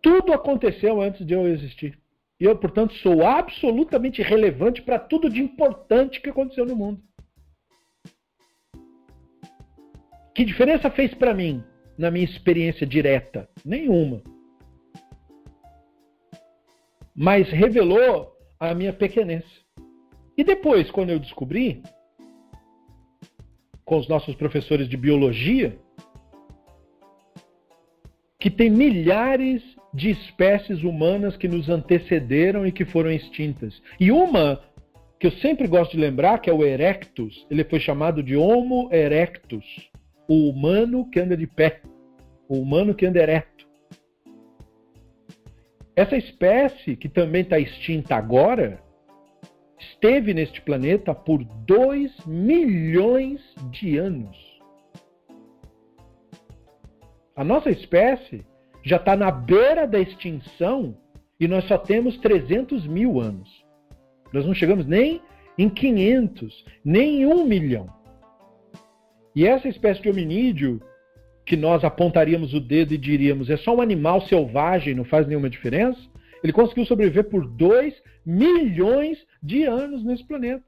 Tudo 0.00 0.32
aconteceu 0.32 1.02
antes 1.02 1.26
de 1.26 1.34
eu 1.34 1.46
existir. 1.46 2.00
E 2.40 2.44
eu, 2.44 2.56
portanto, 2.56 2.94
sou 2.94 3.26
absolutamente 3.26 4.22
relevante 4.22 4.80
para 4.80 4.98
tudo 4.98 5.28
de 5.28 5.42
importante 5.42 6.22
que 6.22 6.30
aconteceu 6.30 6.64
no 6.64 6.74
mundo. 6.74 7.02
Que 10.34 10.44
diferença 10.44 10.90
fez 10.90 11.14
para 11.14 11.32
mim 11.32 11.62
na 11.96 12.10
minha 12.10 12.24
experiência 12.24 12.86
direta? 12.86 13.48
Nenhuma. 13.64 14.22
Mas 17.14 17.48
revelou 17.50 18.32
a 18.58 18.74
minha 18.74 18.92
pequenez. 18.92 19.44
E 20.36 20.42
depois, 20.42 20.90
quando 20.90 21.10
eu 21.10 21.20
descobri, 21.20 21.82
com 23.84 23.98
os 23.98 24.08
nossos 24.08 24.34
professores 24.34 24.88
de 24.88 24.96
biologia, 24.96 25.78
que 28.40 28.50
tem 28.50 28.68
milhares 28.68 29.62
de 29.92 30.10
espécies 30.10 30.82
humanas 30.82 31.36
que 31.36 31.46
nos 31.46 31.68
antecederam 31.68 32.66
e 32.66 32.72
que 32.72 32.84
foram 32.84 33.12
extintas. 33.12 33.80
E 34.00 34.10
uma 34.10 34.60
que 35.20 35.28
eu 35.28 35.32
sempre 35.32 35.68
gosto 35.68 35.92
de 35.92 35.98
lembrar, 35.98 36.40
que 36.40 36.50
é 36.50 36.52
o 36.52 36.64
Erectus, 36.64 37.46
ele 37.48 37.62
foi 37.64 37.78
chamado 37.78 38.22
de 38.22 38.36
Homo 38.36 38.88
erectus, 38.92 39.64
o 40.28 40.48
humano 40.48 41.08
que 41.10 41.20
anda 41.20 41.36
de 41.36 41.46
pé, 41.46 41.82
o 42.48 42.58
humano 42.58 42.94
que 42.94 43.06
anda 43.06 43.20
ereto. 43.20 43.66
Essa 45.96 46.16
espécie, 46.16 46.96
que 46.96 47.08
também 47.08 47.42
está 47.42 47.58
extinta 47.58 48.16
agora, 48.16 48.82
esteve 49.78 50.34
neste 50.34 50.60
planeta 50.60 51.14
por 51.14 51.44
2 51.44 52.26
milhões 52.26 53.40
de 53.70 53.96
anos. 53.96 54.36
A 57.36 57.44
nossa 57.44 57.70
espécie 57.70 58.44
já 58.82 58.96
está 58.96 59.16
na 59.16 59.30
beira 59.30 59.86
da 59.86 59.98
extinção 59.98 60.96
e 61.38 61.48
nós 61.48 61.64
só 61.66 61.78
temos 61.78 62.16
300 62.18 62.86
mil 62.86 63.20
anos. 63.20 63.48
Nós 64.32 64.44
não 64.46 64.54
chegamos 64.54 64.86
nem 64.86 65.20
em 65.56 65.68
500, 65.68 66.64
nem 66.84 67.22
em 67.22 67.26
1 67.26 67.44
milhão. 67.44 68.03
E 69.34 69.46
essa 69.46 69.68
espécie 69.68 70.00
de 70.00 70.08
hominídeo, 70.08 70.80
que 71.44 71.56
nós 71.56 71.84
apontaríamos 71.84 72.54
o 72.54 72.60
dedo 72.60 72.94
e 72.94 72.98
diríamos 72.98 73.50
é 73.50 73.56
só 73.56 73.74
um 73.74 73.80
animal 73.80 74.20
selvagem, 74.22 74.94
não 74.94 75.04
faz 75.04 75.26
nenhuma 75.26 75.50
diferença, 75.50 76.00
ele 76.42 76.52
conseguiu 76.52 76.84
sobreviver 76.84 77.24
por 77.24 77.46
2 77.46 77.94
milhões 78.24 79.18
de 79.42 79.64
anos 79.64 80.04
nesse 80.04 80.26
planeta. 80.26 80.62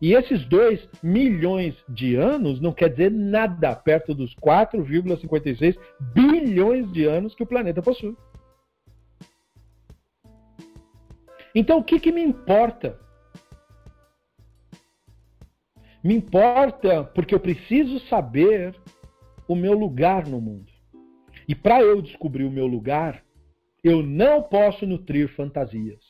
E 0.00 0.12
esses 0.12 0.44
2 0.46 0.88
milhões 1.02 1.74
de 1.88 2.14
anos 2.16 2.60
não 2.60 2.72
quer 2.72 2.90
dizer 2.90 3.10
nada 3.10 3.74
perto 3.74 4.14
dos 4.14 4.34
4,56 4.36 5.78
bilhões 6.14 6.90
de 6.92 7.04
anos 7.04 7.34
que 7.34 7.42
o 7.42 7.46
planeta 7.46 7.80
possui. 7.80 8.14
Então, 11.54 11.78
o 11.78 11.84
que, 11.84 12.00
que 12.00 12.12
me 12.12 12.22
importa? 12.22 12.98
Me 16.04 16.14
importa 16.14 17.02
porque 17.02 17.34
eu 17.34 17.40
preciso 17.40 17.98
saber 18.00 18.74
o 19.48 19.56
meu 19.56 19.72
lugar 19.72 20.26
no 20.26 20.38
mundo. 20.38 20.70
E 21.48 21.54
para 21.54 21.80
eu 21.80 22.02
descobrir 22.02 22.44
o 22.44 22.50
meu 22.50 22.66
lugar, 22.66 23.24
eu 23.82 24.02
não 24.02 24.42
posso 24.42 24.86
nutrir 24.86 25.28
fantasias. 25.34 26.02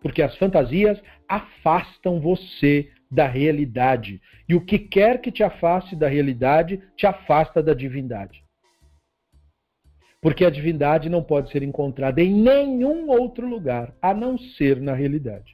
Porque 0.00 0.22
as 0.22 0.36
fantasias 0.36 1.02
afastam 1.28 2.20
você 2.20 2.88
da 3.10 3.26
realidade. 3.26 4.22
E 4.48 4.54
o 4.54 4.64
que 4.64 4.78
quer 4.78 5.20
que 5.20 5.32
te 5.32 5.42
afaste 5.42 5.96
da 5.96 6.06
realidade, 6.06 6.80
te 6.96 7.04
afasta 7.04 7.60
da 7.60 7.74
divindade. 7.74 8.44
Porque 10.22 10.44
a 10.44 10.50
divindade 10.50 11.10
não 11.10 11.22
pode 11.22 11.50
ser 11.50 11.64
encontrada 11.64 12.22
em 12.22 12.32
nenhum 12.32 13.08
outro 13.08 13.44
lugar, 13.44 13.92
a 14.00 14.14
não 14.14 14.38
ser 14.38 14.80
na 14.80 14.94
realidade. 14.94 15.52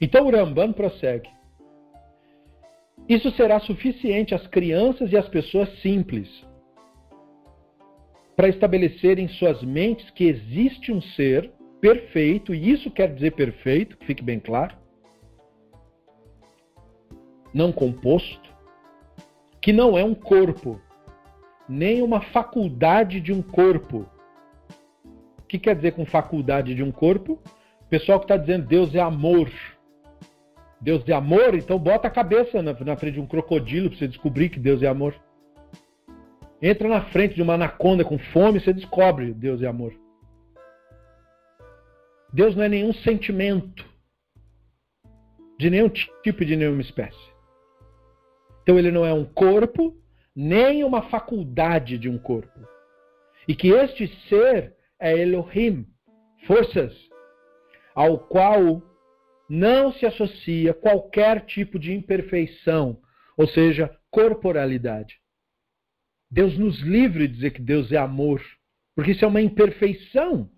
Então 0.00 0.26
o 0.26 0.30
Ramban 0.30 0.72
prossegue. 0.72 1.28
Isso 3.08 3.30
será 3.32 3.58
suficiente 3.60 4.34
às 4.34 4.46
crianças 4.46 5.10
e 5.12 5.16
às 5.16 5.28
pessoas 5.28 5.68
simples 5.80 6.28
para 8.38 8.48
estabelecer 8.48 9.18
em 9.18 9.26
suas 9.26 9.60
mentes 9.64 10.08
que 10.10 10.24
existe 10.24 10.92
um 10.92 11.00
ser 11.00 11.50
perfeito, 11.80 12.54
e 12.54 12.70
isso 12.70 12.88
quer 12.88 13.12
dizer 13.12 13.32
perfeito, 13.32 13.96
fique 14.06 14.22
bem 14.22 14.38
claro, 14.38 14.76
não 17.52 17.72
composto, 17.72 18.48
que 19.60 19.72
não 19.72 19.98
é 19.98 20.04
um 20.04 20.14
corpo, 20.14 20.80
nem 21.68 22.00
uma 22.00 22.20
faculdade 22.20 23.20
de 23.20 23.32
um 23.32 23.42
corpo. 23.42 24.06
O 25.38 25.42
que 25.48 25.58
quer 25.58 25.74
dizer 25.74 25.92
com 25.92 26.06
faculdade 26.06 26.76
de 26.76 26.82
um 26.84 26.92
corpo? 26.92 27.40
O 27.80 27.84
pessoal 27.88 28.20
que 28.20 28.24
está 28.26 28.36
dizendo 28.36 28.66
Deus 28.66 28.94
é 28.94 29.00
amor. 29.00 29.50
Deus 30.80 31.06
é 31.08 31.12
amor, 31.12 31.54
então 31.54 31.78
bota 31.78 32.06
a 32.06 32.10
cabeça 32.10 32.62
na, 32.62 32.72
na 32.72 32.96
frente 32.96 33.14
de 33.14 33.20
um 33.20 33.26
crocodilo 33.26 33.90
para 33.90 33.98
você 33.98 34.08
descobrir 34.08 34.48
que 34.48 34.60
Deus 34.60 34.82
é 34.82 34.86
amor. 34.86 35.14
Entra 36.62 36.88
na 36.88 37.02
frente 37.02 37.34
de 37.34 37.42
uma 37.42 37.54
anaconda 37.54 38.04
com 38.04 38.18
fome, 38.18 38.60
você 38.60 38.72
descobre 38.72 39.32
Deus 39.32 39.62
é 39.62 39.66
amor. 39.66 39.92
Deus 42.32 42.54
não 42.54 42.64
é 42.64 42.68
nenhum 42.68 42.92
sentimento 42.92 43.84
de 45.58 45.70
nenhum 45.70 45.88
tipo 45.88 46.44
de 46.44 46.56
nenhuma 46.56 46.82
espécie. 46.82 47.18
Então 48.62 48.78
ele 48.78 48.90
não 48.90 49.04
é 49.04 49.12
um 49.12 49.24
corpo, 49.24 49.96
nem 50.34 50.84
uma 50.84 51.02
faculdade 51.02 51.98
de 51.98 52.08
um 52.08 52.18
corpo. 52.18 52.60
E 53.46 53.54
que 53.54 53.68
este 53.68 54.06
ser 54.28 54.76
é 55.00 55.16
Elohim, 55.16 55.86
forças, 56.46 56.94
ao 57.94 58.18
qual 58.18 58.82
não 59.48 59.92
se 59.92 60.04
associa 60.04 60.74
qualquer 60.74 61.46
tipo 61.46 61.78
de 61.78 61.92
imperfeição, 61.92 63.00
ou 63.36 63.46
seja, 63.46 63.90
corporalidade. 64.10 65.18
Deus 66.30 66.58
nos 66.58 66.78
livre 66.80 67.26
de 67.26 67.34
dizer 67.34 67.50
que 67.52 67.62
Deus 67.62 67.90
é 67.90 67.96
amor, 67.96 68.42
porque 68.94 69.12
isso 69.12 69.24
é 69.24 69.28
uma 69.28 69.40
imperfeição. 69.40 70.50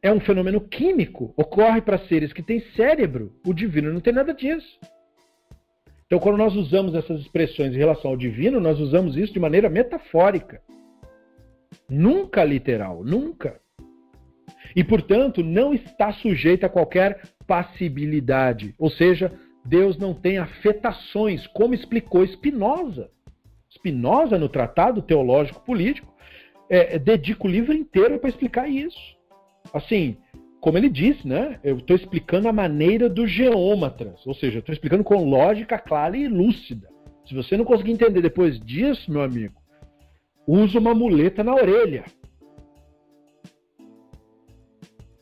É 0.00 0.12
um 0.12 0.20
fenômeno 0.20 0.60
químico, 0.60 1.32
ocorre 1.36 1.80
para 1.80 2.06
seres 2.06 2.32
que 2.32 2.42
têm 2.42 2.60
cérebro. 2.76 3.32
O 3.46 3.54
divino 3.54 3.92
não 3.92 4.00
tem 4.00 4.12
nada 4.12 4.34
disso. 4.34 4.78
Então, 6.06 6.20
quando 6.20 6.36
nós 6.36 6.54
usamos 6.54 6.94
essas 6.94 7.20
expressões 7.20 7.74
em 7.74 7.78
relação 7.78 8.10
ao 8.10 8.16
divino, 8.16 8.60
nós 8.60 8.78
usamos 8.78 9.16
isso 9.16 9.32
de 9.32 9.40
maneira 9.40 9.70
metafórica. 9.70 10.60
Nunca 11.88 12.44
literal, 12.44 13.02
nunca 13.02 13.61
e, 14.74 14.82
portanto, 14.82 15.42
não 15.42 15.72
está 15.74 16.12
sujeita 16.12 16.66
a 16.66 16.70
qualquer 16.70 17.20
passibilidade, 17.46 18.74
ou 18.78 18.90
seja, 18.90 19.32
Deus 19.64 19.96
não 19.96 20.14
tem 20.14 20.38
afetações, 20.38 21.46
como 21.48 21.74
explicou 21.74 22.26
Spinoza. 22.26 23.10
Spinoza, 23.70 24.38
no 24.38 24.48
Tratado 24.48 25.00
Teológico 25.02 25.64
Político, 25.64 26.12
é, 26.68 26.96
é 26.96 26.98
dedica 26.98 27.46
o 27.46 27.50
livro 27.50 27.72
inteiro 27.72 28.18
para 28.18 28.28
explicar 28.28 28.68
isso. 28.68 29.16
Assim, 29.72 30.16
como 30.60 30.78
ele 30.78 30.88
disse, 30.88 31.26
né? 31.26 31.58
Eu 31.64 31.78
estou 31.78 31.96
explicando 31.96 32.48
a 32.48 32.52
maneira 32.52 33.08
dos 33.08 33.30
geômetras, 33.30 34.24
ou 34.26 34.34
seja, 34.34 34.58
estou 34.58 34.72
explicando 34.72 35.02
com 35.02 35.28
lógica 35.28 35.78
clara 35.78 36.16
e 36.16 36.28
lúcida. 36.28 36.88
Se 37.26 37.34
você 37.34 37.56
não 37.56 37.64
conseguir 37.64 37.92
entender 37.92 38.20
depois 38.20 38.60
disso, 38.60 39.10
meu 39.10 39.22
amigo, 39.22 39.54
use 40.46 40.76
uma 40.76 40.94
muleta 40.94 41.42
na 41.42 41.54
orelha. 41.54 42.04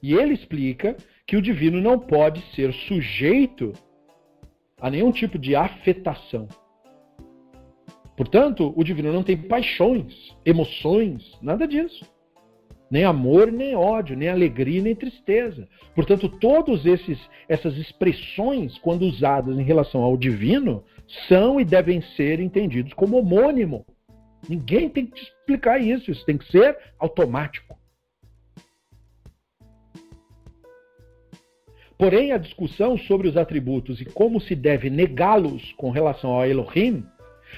E 0.03 0.15
ele 0.15 0.35
explica 0.35 0.97
que 1.27 1.37
o 1.37 1.43
divino 1.43 1.81
não 1.81 1.99
pode 1.99 2.41
ser 2.55 2.73
sujeito 2.73 3.73
a 4.81 4.91
nenhum 4.91 5.13
tipo 5.13 5.39
de 5.39 5.55
afetação. 5.55 6.49
Portanto, 8.17 8.73
o 8.77 8.85
divino 8.85 9.13
não 9.13 9.23
tem 9.23 9.37
paixões, 9.37 10.37
emoções, 10.45 11.39
nada 11.41 11.67
disso. 11.67 12.05
Nem 12.91 13.05
amor, 13.05 13.53
nem 13.53 13.77
ódio, 13.77 14.17
nem 14.17 14.29
alegria, 14.29 14.83
nem 14.83 14.97
tristeza. 14.97 15.69
Portanto, 15.95 16.29
todas 16.29 16.83
essas 17.49 17.77
expressões, 17.77 18.77
quando 18.79 19.03
usadas 19.03 19.59
em 19.59 19.63
relação 19.63 20.03
ao 20.03 20.17
divino, 20.17 20.83
são 21.29 21.61
e 21.61 21.65
devem 21.65 22.03
ser 22.17 22.41
entendidos 22.41 22.93
como 22.93 23.17
homônimo. 23.17 23.87
Ninguém 24.49 24.89
tem 24.89 25.07
que 25.07 25.13
te 25.13 25.23
explicar 25.23 25.81
isso, 25.81 26.11
isso 26.11 26.25
tem 26.27 26.37
que 26.37 26.51
ser 26.51 26.77
automático. 26.99 27.79
Porém, 32.01 32.33
a 32.33 32.39
discussão 32.39 32.97
sobre 32.97 33.29
os 33.29 33.37
atributos 33.37 34.01
e 34.01 34.07
como 34.07 34.41
se 34.41 34.55
deve 34.55 34.89
negá-los 34.89 35.75
com 35.77 35.91
relação 35.91 36.31
ao 36.31 36.47
Elohim, 36.47 37.05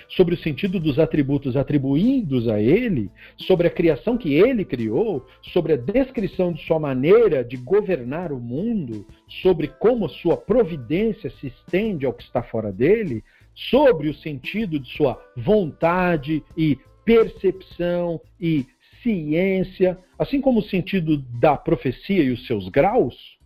sobre 0.09 0.34
o 0.34 0.38
sentido 0.38 0.80
dos 0.80 0.99
atributos 0.99 1.57
atribuídos 1.57 2.49
a 2.49 2.61
ele, 2.61 3.09
sobre 3.36 3.68
a 3.68 3.70
criação 3.70 4.18
que 4.18 4.34
ele 4.34 4.64
criou, 4.64 5.24
sobre 5.53 5.74
a 5.74 5.76
descrição 5.76 6.53
de 6.53 6.61
sua 6.66 6.80
maneira 6.80 7.45
de 7.45 7.57
governar 7.57 8.32
o 8.32 8.40
mundo, 8.40 9.07
sobre 9.28 9.68
como 9.68 10.09
sua 10.09 10.36
providência 10.36 11.30
se 11.38 11.47
estende 11.47 12.05
ao 12.05 12.12
que 12.12 12.24
está 12.24 12.43
fora 12.43 12.72
dele, 12.72 13.22
sobre 13.55 14.09
o 14.09 14.14
sentido 14.14 14.76
de 14.76 14.90
sua 14.97 15.22
vontade 15.36 16.43
e 16.57 16.76
percepção 17.05 18.20
e 18.40 18.66
ciência, 19.05 19.97
assim 20.18 20.40
como 20.40 20.59
o 20.59 20.64
sentido 20.64 21.18
da 21.38 21.57
profecia 21.57 22.24
e 22.24 22.32
os 22.32 22.45
seus 22.45 22.68
graus, 22.68 23.40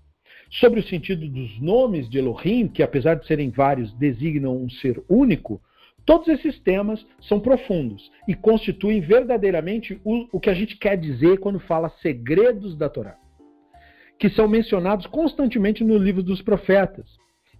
sobre 0.60 0.80
o 0.80 0.82
sentido 0.82 1.28
dos 1.28 1.60
nomes 1.60 2.08
de 2.08 2.18
Elohim, 2.18 2.68
que 2.68 2.82
apesar 2.82 3.14
de 3.14 3.26
serem 3.26 3.50
vários, 3.50 3.92
designam 3.94 4.56
um 4.56 4.70
ser 4.70 5.02
único, 5.08 5.60
todos 6.04 6.28
esses 6.28 6.58
temas 6.60 7.04
são 7.28 7.40
profundos 7.40 8.10
e 8.26 8.34
constituem 8.34 9.00
verdadeiramente 9.00 10.00
o, 10.04 10.26
o 10.32 10.40
que 10.40 10.48
a 10.48 10.54
gente 10.54 10.76
quer 10.78 10.96
dizer 10.96 11.40
quando 11.40 11.60
fala 11.60 11.90
segredos 12.00 12.76
da 12.76 12.88
Torá, 12.88 13.16
que 14.18 14.30
são 14.30 14.48
mencionados 14.48 15.06
constantemente 15.06 15.84
no 15.84 15.98
livro 15.98 16.22
dos 16.22 16.40
profetas 16.40 17.06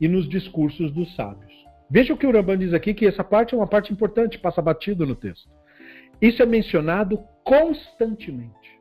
e 0.01 0.09
nos 0.09 0.29
discursos 0.29 0.91
dos 0.93 1.15
sábios. 1.15 1.53
Veja 1.91 2.15
o 2.15 2.17
que 2.17 2.27
o 2.27 2.33
Ramban 2.33 2.59
diz 2.59 2.73
aqui, 2.73 2.95
que 2.95 3.07
essa 3.07 3.23
parte 3.23 3.55
é 3.55 3.57
uma 3.57 3.67
parte 3.67 3.93
importante, 3.93 4.39
passa 4.39 4.63
batido 4.63 5.07
no 5.07 5.15
texto. 5.15 5.49
Isso 6.21 6.43
é 6.43 6.47
mencionado 6.47 7.21
constantemente. 7.45 8.77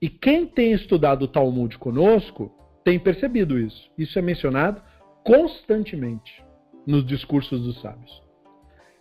E 0.00 0.08
quem 0.08 0.46
tem 0.46 0.72
estudado 0.72 1.22
o 1.24 1.28
Talmud 1.28 1.76
conosco 1.78 2.55
tem 2.86 3.00
percebido 3.00 3.58
isso. 3.58 3.90
Isso 3.98 4.16
é 4.16 4.22
mencionado 4.22 4.80
constantemente 5.24 6.40
nos 6.86 7.04
discursos 7.04 7.60
dos 7.60 7.80
sábios. 7.80 8.22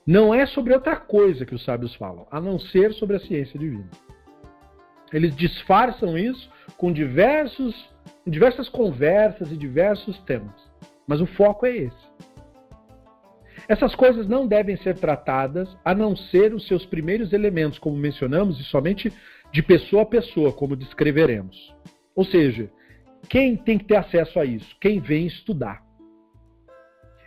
Não 0.08 0.34
é 0.34 0.48
sobre 0.48 0.74
outra 0.74 0.96
coisa 0.96 1.46
que 1.46 1.54
os 1.54 1.64
sábios 1.64 1.94
falam, 1.94 2.26
a 2.32 2.42
não 2.42 2.58
ser 2.58 2.94
sobre 2.94 3.18
a 3.18 3.20
ciência 3.20 3.60
divina. 3.60 3.88
Eles 5.14 5.36
disfarçam 5.36 6.18
isso 6.18 6.50
com 6.78 6.92
diversos, 6.92 7.76
diversas 8.26 8.68
conversas 8.70 9.52
e 9.52 9.58
diversos 9.58 10.18
temas. 10.24 10.56
Mas 11.08 11.22
o 11.22 11.28
foco 11.28 11.68
é 11.68 11.78
esse. 11.78 12.06
Essas 13.68 13.94
coisas 13.94 14.28
não 14.28 14.48
devem 14.48 14.78
ser 14.78 14.98
tratadas 14.98 15.70
a 15.86 15.94
não 15.94 16.16
ser 16.16 16.56
os 16.56 16.66
seus 16.68 16.88
primeiros 16.88 17.34
elementos, 17.34 17.78
como 17.78 17.96
mencionamos, 17.96 18.60
e 18.60 18.64
somente 18.64 19.14
de 19.54 19.62
pessoa 19.62 20.02
a 20.02 20.08
pessoa, 20.08 20.52
como 20.52 20.76
descreveremos. 20.76 21.56
Ou 22.16 22.26
seja, 22.26 22.72
quem 23.30 23.58
tem 23.58 23.78
que 23.78 23.86
ter 23.86 23.96
acesso 23.96 24.40
a 24.40 24.46
isso? 24.46 24.76
Quem 24.80 25.00
vem 25.00 25.26
estudar. 25.28 25.84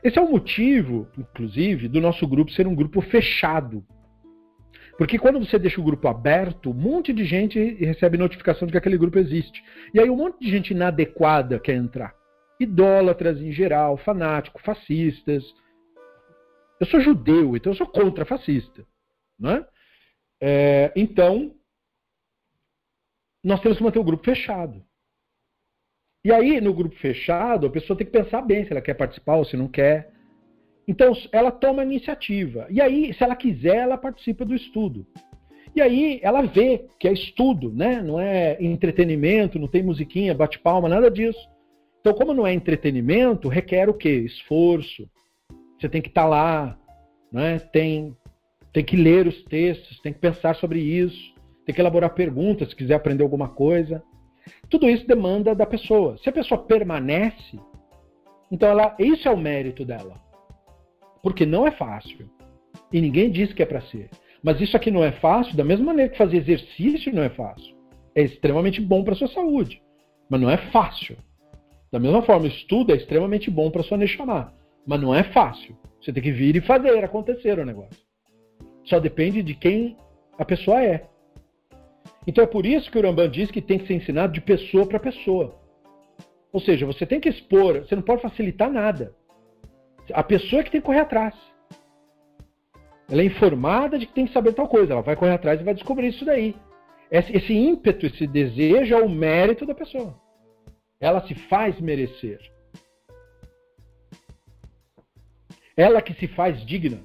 Esse 0.03 0.19
é 0.19 0.23
o 0.23 0.31
motivo, 0.31 1.09
inclusive, 1.19 1.89
do 1.89 2.01
nosso 2.01 2.27
grupo 2.27 2.53
ser 2.53 2.67
um 2.67 2.75
grupo 2.75 3.01
fechado. 3.01 3.85
Porque 4.97 5.19
quando 5.19 5.39
você 5.39 5.59
deixa 5.59 5.81
o 5.81 5.85
grupo 5.85 6.09
aberto, 6.09 6.71
um 6.71 6.75
monte 6.75 7.13
de 7.13 7.25
gente 7.25 7.59
recebe 7.75 8.19
notificação 8.19 8.67
de 8.67 8.73
que 8.73 8.79
aquele 8.79 8.99
grupo 8.99 9.19
existe. 9.19 9.63
E 9.95 10.01
aí 10.01 10.11
um 10.11 10.17
monte 10.17 10.41
de 10.41 10.51
gente 10.51 10.73
inadequada 10.73 11.61
quer 11.61 11.75
entrar. 11.75 12.15
Idólatras 12.59 13.41
em 13.41 13.53
geral, 13.53 13.97
fanáticos, 13.97 14.63
fascistas. 14.63 15.45
Eu 16.81 16.87
sou 16.87 17.01
judeu, 17.01 17.57
então 17.57 17.73
eu 17.73 17.77
sou 17.77 17.87
contra 17.87 18.25
fascista. 18.25 18.85
Né? 19.39 19.65
É, 20.41 20.93
então, 20.97 21.55
nós 23.43 23.61
temos 23.61 23.79
que 23.79 23.85
manter 23.85 24.01
o 24.01 24.05
grupo 24.05 24.25
fechado. 24.25 24.85
E 26.25 26.33
aí, 26.33 26.61
no 26.61 26.75
grupo 26.75 26.97
fechado, 26.97 27.67
a 27.67 27.71
pessoa 27.71 27.97
tem 27.97 28.07
que 28.07 28.13
pensar 28.13 28.43
bem 28.43 28.65
se 28.65 28.73
ela 28.73 28.81
quer 28.81 28.95
participar 28.95 29.37
ou 29.37 29.45
se 29.45 29.57
não 29.57 29.69
quer. 29.69 30.11
Então, 30.87 31.13
ela 31.33 31.51
toma 31.51 31.83
a 31.83 31.85
iniciativa. 31.85 32.67
E 32.71 32.81
aí, 32.81 33.13
se 33.15 33.23
ela 33.23 33.37
quiser, 33.37 33.77
ela 33.77 33.97
participa 33.97 34.45
do 34.45 34.55
estudo. 34.55 35.07
E 35.77 35.81
aí, 35.81 36.19
ela 36.23 36.43
vê 36.43 36.87
que 36.99 37.07
é 37.07 37.13
estudo, 37.13 37.73
né? 37.73 38.03
Não 38.03 38.19
é 38.19 38.57
entretenimento, 38.61 39.59
não 39.59 39.69
tem 39.69 39.83
musiquinha, 39.83 40.35
bate-palma, 40.35 40.89
nada 40.89 41.11
disso. 41.11 41.39
Então, 42.01 42.15
como 42.15 42.35
não 42.35 42.47
é 42.47 42.53
entretenimento, 42.53 43.49
requer 43.49 43.89
o 43.89 43.95
quê? 43.95 44.11
Esforço. 44.11 45.09
Você 45.79 45.89
tem 45.89 46.03
que 46.03 46.09
estar 46.09 46.23
tá 46.23 46.29
lá, 46.29 46.79
né? 47.31 47.59
tem, 47.59 48.17
tem 48.73 48.85
que 48.85 48.97
ler 48.97 49.27
os 49.27 49.45
textos, 49.45 50.01
tem 50.01 50.13
que 50.13 50.19
pensar 50.19 50.57
sobre 50.57 50.81
isso, 50.81 51.35
tem 51.65 51.75
que 51.75 51.81
elaborar 51.81 52.15
perguntas 52.15 52.71
se 52.71 52.77
quiser 52.77 52.95
aprender 52.95 53.23
alguma 53.23 53.49
coisa. 53.49 54.03
Tudo 54.69 54.89
isso 54.89 55.07
demanda 55.07 55.55
da 55.55 55.67
pessoa. 55.67 56.17
Se 56.19 56.29
a 56.29 56.33
pessoa 56.33 56.63
permanece, 56.65 57.59
então 58.51 58.69
ela, 58.69 58.95
isso 58.99 59.29
é 59.29 59.31
o 59.31 59.37
mérito 59.37 59.85
dela. 59.85 60.15
Porque 61.23 61.45
não 61.45 61.67
é 61.67 61.71
fácil. 61.71 62.31
E 62.93 63.01
ninguém 63.01 63.31
diz 63.31 63.53
que 63.53 63.63
é 63.63 63.67
para 63.67 63.83
ser. 63.83 64.11
Mas 64.43 64.61
isso 64.61 64.77
aqui 64.77 64.91
não 64.91 65.05
é 65.05 65.13
fácil, 65.13 65.57
da 65.57 65.65
mesma 65.65 65.87
maneira 65.87 66.11
que 66.11 66.19
fazer 66.19 66.37
exercício 66.37 67.15
não 67.15 67.23
é 67.23 67.29
fácil. 67.29 67.77
É 68.15 68.23
extremamente 68.23 68.81
bom 68.81 69.05
para 69.05 69.15
sua 69.15 69.29
saúde, 69.29 69.83
mas 70.29 70.41
não 70.41 70.51
é 70.51 70.57
fácil. 70.71 71.17
Da 71.91 71.99
mesma 71.99 72.23
forma, 72.23 72.47
estudo 72.47 72.93
é 72.93 72.97
extremamente 72.97 73.51
bom 73.51 73.71
para 73.71 73.83
sua 73.83 74.07
chamar, 74.07 74.55
mas 74.87 75.01
não 75.01 75.15
é 75.15 75.25
fácil. 75.25 75.77
Você 76.01 76.13
tem 76.13 76.23
que 76.23 76.33
vir 76.33 76.57
e 76.57 76.61
fazer 76.61 77.03
acontecer 77.03 77.59
o 77.59 77.65
negócio. 77.65 77.99
Só 78.85 79.01
depende 79.01 79.43
de 79.43 79.55
quem 79.55 79.97
a 80.39 80.45
pessoa 80.45 80.83
é. 80.83 81.07
Então 82.27 82.45
é 82.45 82.47
por 82.47 82.67
isso 82.67 82.91
que 82.91 82.99
o 82.99 83.03
Rambam 83.03 83.29
diz 83.29 83.51
que 83.51 83.63
tem 83.63 83.79
que 83.79 83.87
ser 83.87 83.95
ensinado 83.95 84.33
de 84.33 84.41
pessoa 84.41 84.87
para 84.87 85.01
pessoa. 85.01 85.59
Ou 86.53 86.61
seja, 86.61 86.87
você 86.87 87.07
tem 87.07 87.21
que 87.21 87.29
expor, 87.29 87.81
você 87.81 87.95
não 87.95 88.03
pode 88.03 88.23
facilitar 88.23 88.71
nada. 88.71 89.15
A 90.13 90.23
pessoa 90.23 90.61
é 90.61 90.65
que 90.65 90.71
tem 90.71 90.81
que 90.81 90.87
correr 90.87 91.01
atrás. 91.01 91.35
Ela 93.11 93.23
é 93.23 93.25
informada 93.25 93.99
de 93.99 94.07
que 94.07 94.13
tem 94.13 94.27
que 94.27 94.33
saber 94.33 94.53
tal 94.53 94.69
coisa, 94.69 94.93
ela 94.93 95.03
vai 95.03 95.17
correr 95.17 95.33
atrás 95.33 95.61
e 95.61 95.65
vai 95.65 95.75
descobrir 95.75 96.09
isso 96.09 96.25
daí. 96.25 96.55
Esse, 97.11 97.35
esse 97.35 97.55
ímpeto, 97.55 98.07
esse 98.07 98.27
desejo 98.27 98.95
é 98.95 99.03
o 99.03 99.09
mérito 99.09 99.65
da 99.65 99.75
pessoa. 99.75 100.15
Ela 101.01 101.27
se 101.27 101.35
faz 101.35 101.81
merecer. 101.81 102.39
Ela 105.77 106.03
que 106.03 106.13
se 106.15 106.27
faz 106.29 106.65
digna 106.67 107.01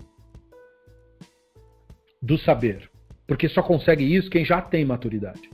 do 2.22 2.38
saber. 2.38 2.90
Porque 3.28 3.48
só 3.48 3.62
consegue 3.62 4.04
isso 4.04 4.30
quem 4.30 4.44
já 4.44 4.62
tem 4.62 4.86
maturidade. 4.86 5.50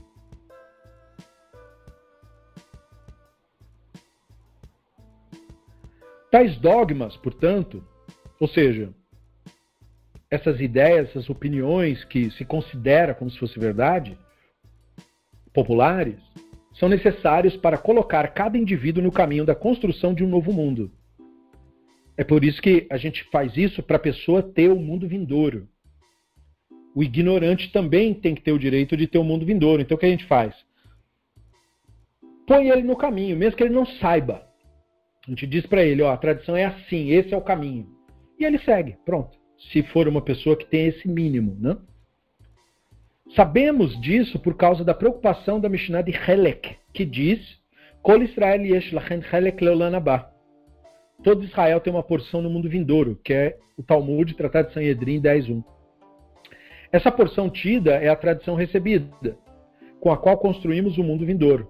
Tais 6.31 6.57
dogmas, 6.57 7.17
portanto, 7.17 7.83
ou 8.39 8.47
seja, 8.47 8.93
essas 10.29 10.59
ideias, 10.61 11.09
essas 11.09 11.29
opiniões 11.29 12.03
que 12.03 12.29
se 12.31 12.45
considera 12.45 13.15
como 13.15 13.31
se 13.31 13.39
fosse 13.39 13.59
verdade, 13.59 14.17
populares, 15.51 16.19
são 16.75 16.87
necessários 16.87 17.57
para 17.57 17.77
colocar 17.77 18.27
cada 18.29 18.57
indivíduo 18.57 19.03
no 19.03 19.11
caminho 19.11 19.45
da 19.45 19.55
construção 19.55 20.13
de 20.13 20.23
um 20.23 20.29
novo 20.29 20.53
mundo. 20.53 20.91
É 22.15 22.23
por 22.23 22.43
isso 22.43 22.61
que 22.61 22.85
a 22.91 22.97
gente 22.97 23.23
faz 23.31 23.57
isso 23.57 23.81
para 23.81 23.97
a 23.97 23.99
pessoa 23.99 24.43
ter 24.43 24.69
o 24.69 24.75
um 24.75 24.83
mundo 24.83 25.07
vindouro 25.07 25.67
o 26.99 27.03
ignorante 27.03 27.71
também 27.71 28.13
tem 28.13 28.35
que 28.35 28.41
ter 28.41 28.51
o 28.51 28.59
direito 28.59 28.97
de 28.97 29.07
ter 29.07 29.17
o 29.17 29.21
um 29.21 29.23
mundo 29.23 29.45
vindouro. 29.45 29.81
Então 29.81 29.95
o 29.95 29.97
que 29.97 30.05
a 30.05 30.09
gente 30.09 30.25
faz? 30.25 30.53
Põe 32.45 32.67
ele 32.67 32.83
no 32.83 32.97
caminho, 32.97 33.37
mesmo 33.37 33.55
que 33.55 33.63
ele 33.63 33.73
não 33.73 33.85
saiba. 33.85 34.45
A 35.25 35.29
gente 35.29 35.47
diz 35.47 35.65
para 35.65 35.81
ele, 35.81 36.01
ó, 36.01 36.11
a 36.11 36.17
tradição 36.17 36.57
é 36.57 36.65
assim, 36.65 37.11
esse 37.11 37.33
é 37.33 37.37
o 37.37 37.41
caminho. 37.41 37.87
E 38.37 38.43
ele 38.43 38.59
segue, 38.59 38.97
pronto. 39.05 39.37
Se 39.71 39.81
for 39.81 40.09
uma 40.09 40.21
pessoa 40.21 40.57
que 40.57 40.65
tem 40.65 40.87
esse 40.87 41.07
mínimo, 41.07 41.55
né? 41.57 41.77
Sabemos 43.33 43.97
disso 44.01 44.37
por 44.37 44.57
causa 44.57 44.83
da 44.83 44.93
preocupação 44.93 45.57
da 45.57 45.69
Mishnah 45.69 46.01
de 46.01 46.11
Helek, 46.11 46.75
que 46.93 47.05
diz: 47.05 47.39
Kol 48.01 48.21
Israel 48.23 48.65
yesh 48.65 48.91
Helek. 48.91 49.63
Todo 51.23 51.45
Israel 51.45 51.79
tem 51.79 51.93
uma 51.93 52.03
porção 52.03 52.41
no 52.41 52.49
mundo 52.49 52.67
vindouro, 52.67 53.17
que 53.23 53.33
é 53.33 53.57
o 53.77 53.83
Talmud, 53.83 54.33
Tratado 54.33 54.67
de 54.67 54.73
Sanhedrin 54.73 55.21
10.1. 55.21 55.63
Essa 56.91 57.11
porção 57.11 57.49
tida 57.49 57.91
é 57.91 58.09
a 58.09 58.15
tradição 58.15 58.55
recebida, 58.55 59.37
com 59.99 60.11
a 60.11 60.17
qual 60.17 60.37
construímos 60.37 60.97
o 60.97 61.03
mundo 61.03 61.25
vindouro. 61.25 61.69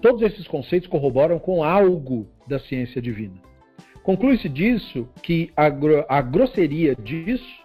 Todos 0.00 0.22
esses 0.22 0.46
conceitos 0.48 0.88
corroboram 0.88 1.38
com 1.38 1.62
algo 1.62 2.28
da 2.48 2.58
ciência 2.58 3.00
divina. 3.00 3.40
Conclui-se 4.02 4.48
disso 4.48 5.08
que 5.22 5.52
a, 5.56 5.66
a 6.08 6.20
grosseria 6.20 6.94
disso 6.94 7.64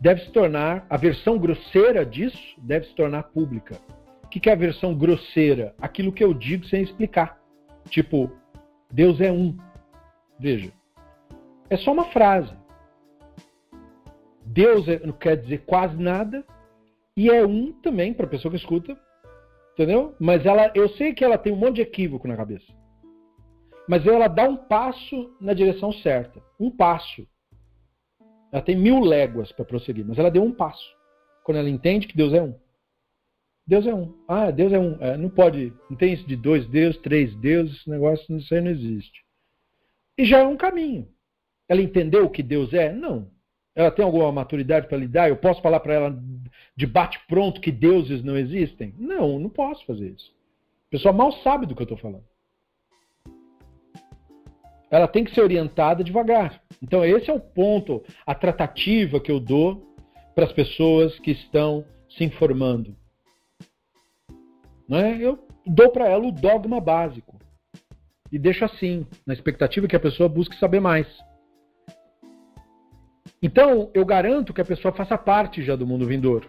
deve 0.00 0.22
se 0.22 0.30
tornar, 0.30 0.86
a 0.90 0.96
versão 0.96 1.38
grosseira 1.38 2.04
disso 2.04 2.38
deve 2.58 2.86
se 2.86 2.94
tornar 2.94 3.24
pública. 3.24 3.78
O 4.24 4.28
que 4.28 4.48
é 4.48 4.52
a 4.52 4.56
versão 4.56 4.94
grosseira? 4.94 5.74
Aquilo 5.80 6.12
que 6.12 6.24
eu 6.24 6.34
digo 6.34 6.64
sem 6.66 6.82
explicar. 6.82 7.38
Tipo, 7.88 8.30
Deus 8.90 9.20
é 9.20 9.30
um. 9.30 9.56
Veja, 10.38 10.72
é 11.70 11.76
só 11.76 11.92
uma 11.92 12.06
frase. 12.06 12.52
Deus 14.52 14.86
é, 14.86 14.98
não 15.04 15.14
quer 15.14 15.36
dizer 15.36 15.64
quase 15.64 15.96
nada, 15.96 16.44
e 17.16 17.30
é 17.30 17.44
um 17.44 17.72
também 17.80 18.12
para 18.12 18.26
a 18.26 18.28
pessoa 18.28 18.50
que 18.52 18.58
escuta, 18.58 18.98
entendeu? 19.72 20.14
Mas 20.20 20.44
ela, 20.44 20.70
eu 20.74 20.88
sei 20.90 21.14
que 21.14 21.24
ela 21.24 21.38
tem 21.38 21.52
um 21.52 21.56
monte 21.56 21.76
de 21.76 21.82
equívoco 21.82 22.28
na 22.28 22.36
cabeça. 22.36 22.66
Mas 23.88 24.06
ela 24.06 24.28
dá 24.28 24.48
um 24.48 24.56
passo 24.56 25.34
na 25.40 25.54
direção 25.54 25.92
certa. 25.92 26.40
Um 26.60 26.70
passo. 26.70 27.26
Ela 28.52 28.62
tem 28.62 28.76
mil 28.76 29.00
léguas 29.00 29.50
para 29.52 29.64
prosseguir, 29.64 30.04
mas 30.06 30.18
ela 30.18 30.30
deu 30.30 30.42
um 30.42 30.52
passo. 30.52 30.86
Quando 31.42 31.56
ela 31.56 31.68
entende 31.68 32.06
que 32.06 32.16
Deus 32.16 32.32
é 32.32 32.42
um. 32.42 32.54
Deus 33.66 33.86
é 33.86 33.94
um. 33.94 34.14
Ah, 34.28 34.50
Deus 34.50 34.72
é 34.72 34.78
um. 34.78 34.96
É, 35.00 35.16
não 35.16 35.30
pode. 35.30 35.72
Não 35.88 35.96
tem 35.96 36.12
isso 36.12 36.26
de 36.26 36.36
dois 36.36 36.66
Deus, 36.68 36.96
três 36.98 37.34
deuses, 37.36 37.78
esse 37.78 37.90
negócio 37.90 38.36
isso 38.36 38.54
aí 38.54 38.60
não 38.60 38.70
existe. 38.70 39.24
E 40.18 40.24
já 40.24 40.40
é 40.40 40.46
um 40.46 40.56
caminho. 40.56 41.08
Ela 41.68 41.80
entendeu 41.80 42.26
o 42.26 42.30
que 42.30 42.42
Deus 42.42 42.72
é? 42.74 42.92
Não. 42.92 43.30
Ela 43.74 43.90
tem 43.90 44.04
alguma 44.04 44.30
maturidade 44.30 44.86
para 44.86 44.98
lidar? 44.98 45.28
Eu 45.28 45.36
posso 45.36 45.62
falar 45.62 45.80
para 45.80 45.94
ela 45.94 46.22
de 46.76 46.86
bate-pronto 46.86 47.60
que 47.60 47.72
deuses 47.72 48.22
não 48.22 48.36
existem? 48.36 48.94
Não, 48.98 49.38
não 49.38 49.48
posso 49.48 49.84
fazer 49.86 50.10
isso. 50.10 50.32
A 50.88 50.90
pessoa 50.90 51.12
mal 51.12 51.32
sabe 51.42 51.66
do 51.66 51.74
que 51.74 51.82
eu 51.82 51.84
estou 51.84 51.98
falando. 51.98 52.24
Ela 54.90 55.08
tem 55.08 55.24
que 55.24 55.34
ser 55.34 55.40
orientada 55.40 56.04
devagar. 56.04 56.62
Então, 56.82 57.02
esse 57.02 57.30
é 57.30 57.32
o 57.32 57.40
ponto, 57.40 58.02
a 58.26 58.34
tratativa 58.34 59.18
que 59.18 59.32
eu 59.32 59.40
dou 59.40 59.96
para 60.34 60.44
as 60.44 60.52
pessoas 60.52 61.18
que 61.20 61.30
estão 61.30 61.84
se 62.10 62.24
informando. 62.24 62.94
Não 64.86 64.98
é? 64.98 65.16
Eu 65.16 65.46
dou 65.66 65.90
para 65.90 66.08
ela 66.08 66.26
o 66.26 66.32
dogma 66.32 66.78
básico 66.78 67.38
e 68.30 68.38
deixo 68.38 68.64
assim, 68.64 69.06
na 69.26 69.32
expectativa 69.32 69.86
que 69.86 69.96
a 69.96 70.00
pessoa 70.00 70.28
busque 70.28 70.58
saber 70.58 70.80
mais. 70.80 71.06
Então, 73.42 73.90
eu 73.92 74.04
garanto 74.04 74.52
que 74.54 74.60
a 74.60 74.64
pessoa 74.64 74.94
faça 74.94 75.18
parte 75.18 75.62
já 75.62 75.74
do 75.74 75.86
mundo 75.86 76.06
vindouro. 76.06 76.48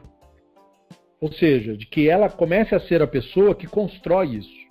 Ou 1.19 1.31
seja, 1.31 1.75
de 1.75 1.87
que 1.87 2.07
ela 2.07 2.29
comece 2.29 2.75
a 2.75 2.79
ser 2.79 3.01
a 3.01 3.07
pessoa 3.07 3.55
que 3.55 3.65
constrói 3.65 4.35
isso. 4.35 4.63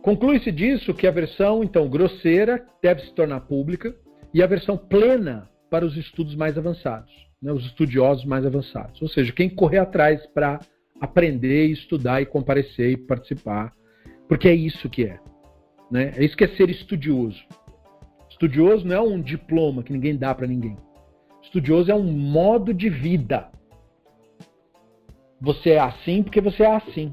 Conclui-se 0.00 0.50
disso 0.50 0.94
que 0.94 1.06
a 1.06 1.10
versão, 1.10 1.62
então, 1.62 1.88
grosseira 1.88 2.64
deve 2.82 3.02
se 3.02 3.12
tornar 3.12 3.40
pública 3.40 3.94
e 4.32 4.42
a 4.42 4.46
versão 4.46 4.76
plena 4.76 5.50
para 5.68 5.84
os 5.84 5.96
estudos 5.96 6.34
mais 6.34 6.56
avançados, 6.56 7.12
né, 7.42 7.52
os 7.52 7.66
estudiosos 7.66 8.24
mais 8.24 8.46
avançados. 8.46 9.02
Ou 9.02 9.08
seja, 9.08 9.32
quem 9.32 9.50
correr 9.50 9.78
atrás 9.78 10.24
para 10.28 10.60
aprender, 11.00 11.66
estudar 11.66 12.22
e 12.22 12.26
comparecer 12.26 12.92
e 12.92 12.96
participar, 12.96 13.72
porque 14.26 14.48
é 14.48 14.54
isso 14.54 14.88
que 14.88 15.04
é. 15.04 15.20
Né? 15.90 16.12
É 16.16 16.24
isso 16.24 16.36
que 16.36 16.44
é 16.44 16.48
ser 16.48 16.70
estudioso. 16.70 17.42
Estudioso 18.38 18.86
não 18.86 18.94
é 18.94 19.00
um 19.00 19.20
diploma 19.20 19.82
que 19.82 19.92
ninguém 19.92 20.16
dá 20.16 20.32
para 20.32 20.46
ninguém. 20.46 20.76
Estudioso 21.42 21.90
é 21.90 21.94
um 21.94 22.04
modo 22.04 22.72
de 22.72 22.88
vida. 22.88 23.50
Você 25.40 25.70
é 25.70 25.80
assim 25.80 26.22
porque 26.22 26.40
você 26.40 26.62
é 26.62 26.76
assim. 26.76 27.12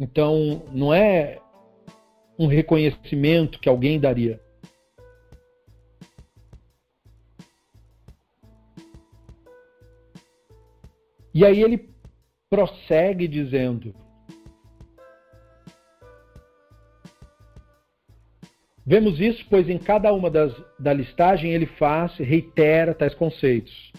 Então, 0.00 0.64
não 0.72 0.92
é 0.92 1.40
um 2.36 2.48
reconhecimento 2.48 3.60
que 3.60 3.68
alguém 3.68 4.00
daria. 4.00 4.42
E 11.32 11.46
aí 11.46 11.62
ele 11.62 11.88
prossegue 12.50 13.28
dizendo: 13.28 14.01
Vemos 18.84 19.20
isso, 19.20 19.44
pois 19.48 19.68
em 19.68 19.78
cada 19.78 20.12
uma 20.12 20.28
das 20.28 20.52
da 20.78 20.92
listagem 20.92 21.52
ele 21.52 21.66
faz, 21.66 22.16
reitera 22.16 22.92
tais 22.92 23.14
conceitos. 23.14 23.92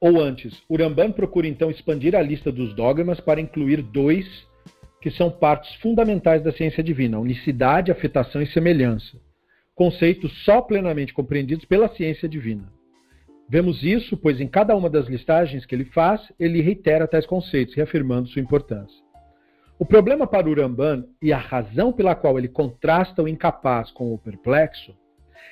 Ou 0.00 0.20
antes, 0.20 0.62
Uramban 0.70 1.10
procura 1.10 1.48
então 1.48 1.70
expandir 1.70 2.14
a 2.14 2.22
lista 2.22 2.52
dos 2.52 2.74
dogmas 2.74 3.18
para 3.18 3.40
incluir 3.40 3.82
dois 3.82 4.46
que 5.00 5.10
são 5.10 5.30
partes 5.30 5.74
fundamentais 5.76 6.42
da 6.42 6.52
ciência 6.52 6.82
divina: 6.82 7.18
unicidade, 7.18 7.90
afetação 7.90 8.42
e 8.42 8.46
semelhança, 8.46 9.18
conceitos 9.74 10.32
só 10.44 10.60
plenamente 10.60 11.14
compreendidos 11.14 11.64
pela 11.64 11.88
ciência 11.88 12.28
divina. 12.28 12.70
Vemos 13.48 13.82
isso, 13.82 14.16
pois 14.16 14.40
em 14.40 14.46
cada 14.46 14.76
uma 14.76 14.90
das 14.90 15.08
listagens 15.08 15.64
que 15.64 15.74
ele 15.74 15.86
faz, 15.86 16.20
ele 16.38 16.60
reitera 16.60 17.08
tais 17.08 17.24
conceitos, 17.24 17.74
reafirmando 17.74 18.28
sua 18.28 18.42
importância. 18.42 19.07
O 19.78 19.86
problema 19.86 20.26
para 20.26 20.48
Uramban 20.48 21.04
e 21.22 21.32
a 21.32 21.38
razão 21.38 21.92
pela 21.92 22.14
qual 22.14 22.36
ele 22.36 22.48
contrasta 22.48 23.22
o 23.22 23.28
incapaz 23.28 23.92
com 23.92 24.12
o 24.12 24.18
perplexo 24.18 24.92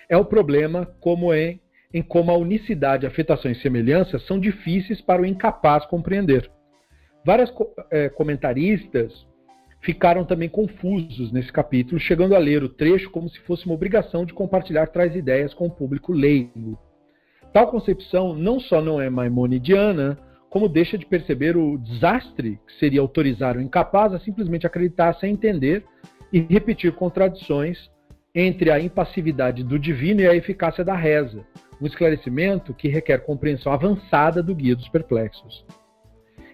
é 0.09 0.16
o 0.16 0.24
problema 0.24 0.87
como 1.01 1.33
em, 1.33 1.61
em 1.95 2.03
como 2.03 2.33
a 2.33 2.37
unicidade, 2.37 3.07
afetação 3.07 3.51
e 3.51 3.55
semelhança 3.55 4.18
são 4.18 4.41
difíceis 4.41 5.01
para 5.01 5.22
o 5.22 5.27
incapaz 5.27 5.87
compreender. 5.87 6.51
Vários 7.24 7.53
é, 7.91 8.09
comentaristas 8.09 9.27
ficaram 9.81 10.24
também 10.24 10.49
confusos 10.49 11.31
nesse 11.31 11.53
capítulo, 11.53 12.01
chegando 12.01 12.35
a 12.35 12.39
ler 12.39 12.64
o 12.64 12.68
trecho 12.68 13.11
como 13.11 13.29
se 13.29 13.39
fosse 13.41 13.64
uma 13.66 13.74
obrigação 13.77 14.24
de 14.24 14.35
compartilhar 14.35 14.89
tais 14.89 15.14
ideias 15.14 15.55
com 15.55 15.66
o 15.66 15.70
público 15.70 16.12
leigo. 16.12 16.77
Tal 17.53 17.68
concepção 17.68 18.35
não 18.35 18.59
só 18.59 18.83
não 18.83 19.01
é 19.01 19.09
maimonidiana, 19.09 20.18
como 20.51 20.68
deixa 20.68 20.97
de 20.97 21.05
perceber 21.05 21.57
o 21.57 21.76
desastre 21.76 22.59
que 22.66 22.78
seria 22.78 23.01
autorizar 23.01 23.57
o 23.57 23.61
incapaz 23.61 24.12
a 24.12 24.20
simplesmente 24.20 24.66
acreditar 24.66 25.14
sem 25.14 25.32
entender 25.32 25.84
e 26.32 26.40
repetir 26.40 26.92
contradições 26.92 27.90
entre 28.34 28.70
a 28.70 28.78
impassividade 28.78 29.64
do 29.64 29.78
divino 29.78 30.20
e 30.20 30.26
a 30.26 30.34
eficácia 30.34 30.84
da 30.84 30.94
reza, 30.94 31.47
um 31.80 31.86
esclarecimento 31.86 32.74
que 32.74 32.88
requer 32.88 33.24
compreensão 33.24 33.72
avançada 33.72 34.42
do 34.42 34.55
guia 34.55 34.76
dos 34.76 34.88
perplexos. 34.88 35.64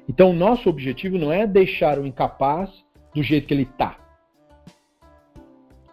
Então, 0.08 0.32
nosso 0.32 0.68
objetivo 0.68 1.18
não 1.18 1.32
é 1.32 1.46
deixar 1.46 1.98
o 1.98 2.06
incapaz 2.06 2.70
do 3.14 3.22
jeito 3.22 3.46
que 3.46 3.54
ele 3.54 3.62
está. 3.62 3.98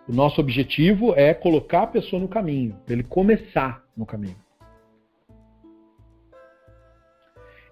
O 0.07 0.13
nosso 0.13 0.41
objetivo 0.41 1.13
é 1.15 1.33
colocar 1.33 1.83
a 1.83 1.87
pessoa 1.87 2.19
no 2.19 2.27
caminho, 2.27 2.75
para 2.85 2.93
ele 2.93 3.03
começar 3.03 3.83
no 3.95 4.05
caminho. 4.05 4.48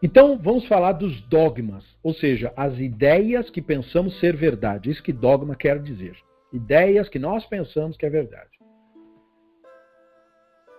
Então, 0.01 0.37
vamos 0.37 0.67
falar 0.67 0.91
dos 0.93 1.19
dogmas, 1.21 1.83
ou 2.03 2.13
seja, 2.13 2.53
as 2.55 2.77
ideias 2.77 3.49
que 3.49 3.61
pensamos 3.61 4.19
ser 4.19 4.35
verdade. 4.35 4.91
Isso 4.91 5.01
que 5.01 5.11
dogma 5.11 5.55
quer 5.55 5.81
dizer. 5.81 6.15
Ideias 6.53 7.09
que 7.09 7.17
nós 7.17 7.45
pensamos 7.45 7.97
que 7.97 8.05
é 8.05 8.09
verdade. 8.09 8.57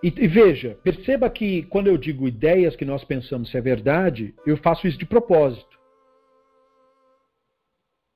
E, 0.01 0.07
e, 0.07 0.27
veja, 0.27 0.79
perceba 0.81 1.29
que 1.29 1.63
quando 1.63 1.87
eu 1.87 1.97
digo 1.97 2.27
ideias 2.27 2.75
que 2.75 2.85
nós 2.85 3.03
pensamos 3.03 3.51
ser 3.51 3.61
verdade, 3.61 4.33
eu 4.45 4.55
faço 4.57 4.87
isso 4.87 4.97
de 4.97 5.05
propósito. 5.05 5.77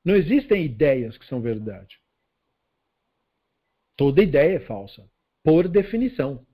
Não 0.05 0.15
existem 0.15 0.63
ideias 0.63 1.17
que 1.17 1.25
são 1.25 1.41
verdade. 1.41 1.99
Toda 3.97 4.23
ideia 4.23 4.55
é 4.55 4.59
falsa, 4.61 5.05
por 5.43 5.67
definição. 5.67 6.45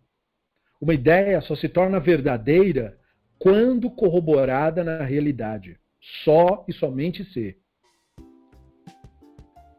Uma 0.81 0.93
ideia 0.93 1.39
só 1.41 1.55
se 1.55 1.69
torna 1.69 1.99
verdadeira 1.99 2.99
quando 3.39 3.89
corroborada 3.89 4.83
na 4.83 5.03
realidade. 5.03 5.79
Só 6.23 6.65
e 6.67 6.73
somente 6.73 7.23
se. 7.25 7.57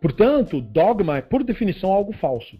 Portanto, 0.00 0.60
dogma 0.60 1.18
é, 1.18 1.22
por 1.22 1.44
definição, 1.44 1.92
algo 1.92 2.12
falso. 2.14 2.58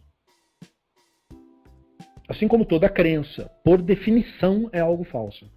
Assim 2.28 2.46
como 2.46 2.64
toda 2.64 2.88
crença, 2.88 3.51
por 3.64 3.82
definição, 3.82 4.68
é 4.72 4.80
algo 4.80 5.05
falso. 5.05 5.51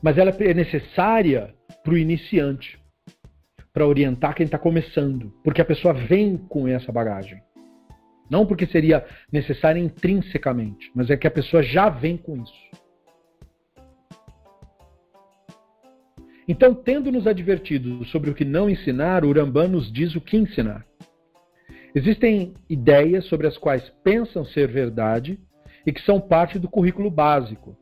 Mas 0.00 0.18
ela 0.18 0.30
é 0.30 0.54
necessária 0.54 1.54
para 1.82 1.94
o 1.94 1.98
iniciante, 1.98 2.78
para 3.72 3.86
orientar 3.86 4.34
quem 4.34 4.44
está 4.44 4.58
começando, 4.58 5.32
porque 5.42 5.60
a 5.60 5.64
pessoa 5.64 5.94
vem 5.94 6.36
com 6.36 6.68
essa 6.68 6.92
bagagem. 6.92 7.42
Não 8.30 8.46
porque 8.46 8.66
seria 8.66 9.04
necessária 9.32 9.80
intrinsecamente, 9.80 10.90
mas 10.94 11.10
é 11.10 11.16
que 11.16 11.26
a 11.26 11.30
pessoa 11.30 11.62
já 11.62 11.88
vem 11.88 12.16
com 12.16 12.36
isso. 12.36 12.70
Então, 16.50 16.74
tendo 16.74 17.12
nos 17.12 17.28
advertido 17.28 18.04
sobre 18.06 18.28
o 18.28 18.34
que 18.34 18.44
não 18.44 18.68
ensinar, 18.68 19.24
Urambá 19.24 19.68
nos 19.68 19.88
diz 19.92 20.16
o 20.16 20.20
que 20.20 20.36
ensinar. 20.36 20.84
Existem 21.94 22.54
ideias 22.68 23.24
sobre 23.26 23.46
as 23.46 23.56
quais 23.56 23.88
pensam 24.02 24.44
ser 24.44 24.66
verdade 24.66 25.38
e 25.86 25.92
que 25.92 26.02
são 26.02 26.20
parte 26.20 26.58
do 26.58 26.68
currículo 26.68 27.08
básico. 27.08 27.76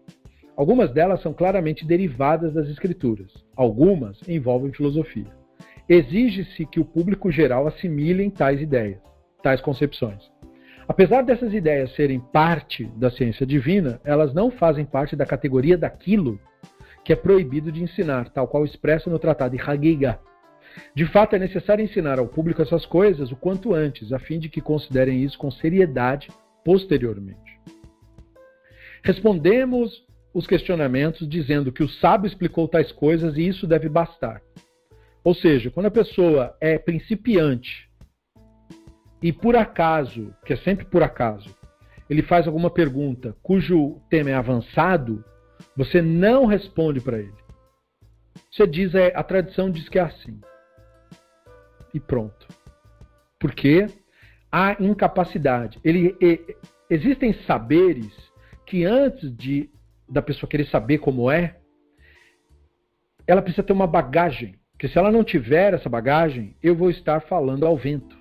Algumas 0.54 0.92
delas 0.92 1.22
são 1.22 1.32
claramente 1.32 1.86
derivadas 1.86 2.52
das 2.52 2.68
escrituras, 2.68 3.32
algumas 3.56 4.20
envolvem 4.28 4.70
filosofia. 4.70 5.32
Exige-se 5.88 6.66
que 6.66 6.78
o 6.78 6.84
público 6.84 7.32
geral 7.32 7.66
assimile 7.66 8.30
tais 8.30 8.60
ideias, 8.60 9.00
tais 9.42 9.62
concepções. 9.62 10.30
Apesar 10.86 11.22
dessas 11.22 11.54
ideias 11.54 11.94
serem 11.94 12.20
parte 12.20 12.84
da 12.98 13.10
ciência 13.10 13.46
divina, 13.46 13.98
elas 14.04 14.34
não 14.34 14.50
fazem 14.50 14.84
parte 14.84 15.16
da 15.16 15.24
categoria 15.24 15.78
daquilo 15.78 16.38
que 17.08 17.12
é 17.14 17.16
proibido 17.16 17.72
de 17.72 17.82
ensinar, 17.82 18.28
tal 18.28 18.46
qual 18.46 18.66
expresso 18.66 19.08
no 19.08 19.18
Tratado 19.18 19.56
de 19.56 19.62
Hagiga. 19.62 20.20
De 20.94 21.06
fato, 21.06 21.34
é 21.34 21.38
necessário 21.38 21.82
ensinar 21.82 22.18
ao 22.18 22.28
público 22.28 22.60
essas 22.60 22.84
coisas 22.84 23.32
o 23.32 23.36
quanto 23.36 23.72
antes, 23.72 24.12
a 24.12 24.18
fim 24.18 24.38
de 24.38 24.50
que 24.50 24.60
considerem 24.60 25.24
isso 25.24 25.38
com 25.38 25.50
seriedade 25.50 26.28
posteriormente. 26.62 27.58
Respondemos 29.02 30.04
os 30.34 30.46
questionamentos 30.46 31.26
dizendo 31.26 31.72
que 31.72 31.82
o 31.82 31.88
sábio 31.88 32.28
explicou 32.28 32.68
tais 32.68 32.92
coisas 32.92 33.38
e 33.38 33.48
isso 33.48 33.66
deve 33.66 33.88
bastar. 33.88 34.42
Ou 35.24 35.34
seja, 35.34 35.70
quando 35.70 35.86
a 35.86 35.90
pessoa 35.90 36.58
é 36.60 36.76
principiante 36.76 37.88
e 39.22 39.32
por 39.32 39.56
acaso, 39.56 40.34
que 40.44 40.52
é 40.52 40.56
sempre 40.58 40.84
por 40.84 41.02
acaso, 41.02 41.56
ele 42.10 42.20
faz 42.20 42.46
alguma 42.46 42.68
pergunta 42.68 43.34
cujo 43.42 43.98
tema 44.10 44.28
é 44.28 44.34
avançado, 44.34 45.24
você 45.76 46.02
não 46.02 46.46
responde 46.46 47.00
para 47.00 47.18
ele. 47.18 47.34
Você 48.50 48.66
diz, 48.66 48.94
é, 48.94 49.12
a 49.14 49.22
tradição 49.22 49.70
diz 49.70 49.88
que 49.88 49.98
é 49.98 50.02
assim. 50.02 50.40
E 51.92 52.00
pronto. 52.00 52.46
Porque 53.38 53.86
há 54.50 54.76
incapacidade. 54.80 55.78
Ele, 55.84 56.16
e, 56.20 56.56
existem 56.90 57.32
saberes 57.44 58.12
que 58.66 58.84
antes 58.84 59.34
de 59.36 59.70
da 60.08 60.22
pessoa 60.22 60.48
querer 60.48 60.66
saber 60.68 60.98
como 60.98 61.30
é, 61.30 61.58
ela 63.26 63.42
precisa 63.42 63.62
ter 63.62 63.72
uma 63.72 63.86
bagagem. 63.86 64.56
Porque 64.72 64.88
se 64.88 64.96
ela 64.96 65.12
não 65.12 65.22
tiver 65.22 65.74
essa 65.74 65.88
bagagem, 65.88 66.56
eu 66.62 66.74
vou 66.74 66.88
estar 66.88 67.20
falando 67.20 67.66
ao 67.66 67.76
vento. 67.76 68.16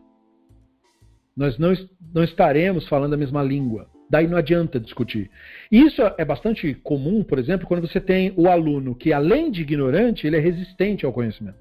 Nós 1.36 1.58
não, 1.58 1.72
não 2.14 2.24
estaremos 2.24 2.88
falando 2.90 3.14
a 3.14 3.18
mesma 3.18 3.42
língua. 3.42 3.90
Daí 4.10 4.28
não 4.28 4.38
adianta 4.38 4.80
discutir. 4.80 5.30
Isso 5.72 6.02
é 6.18 6.24
bastante 6.24 6.74
comum, 6.76 7.24
por 7.24 7.38
exemplo, 7.40 7.68
quando 7.68 7.86
você 7.86 8.00
tem 8.00 8.34
o 8.38 8.48
aluno 8.48 8.96
que, 8.96 9.12
além 9.12 9.52
de 9.52 9.62
ignorante, 9.62 10.26
ele 10.26 10.38
é 10.38 10.40
resistente 10.40 11.06
ao 11.06 11.12
conhecimento. 11.12 11.58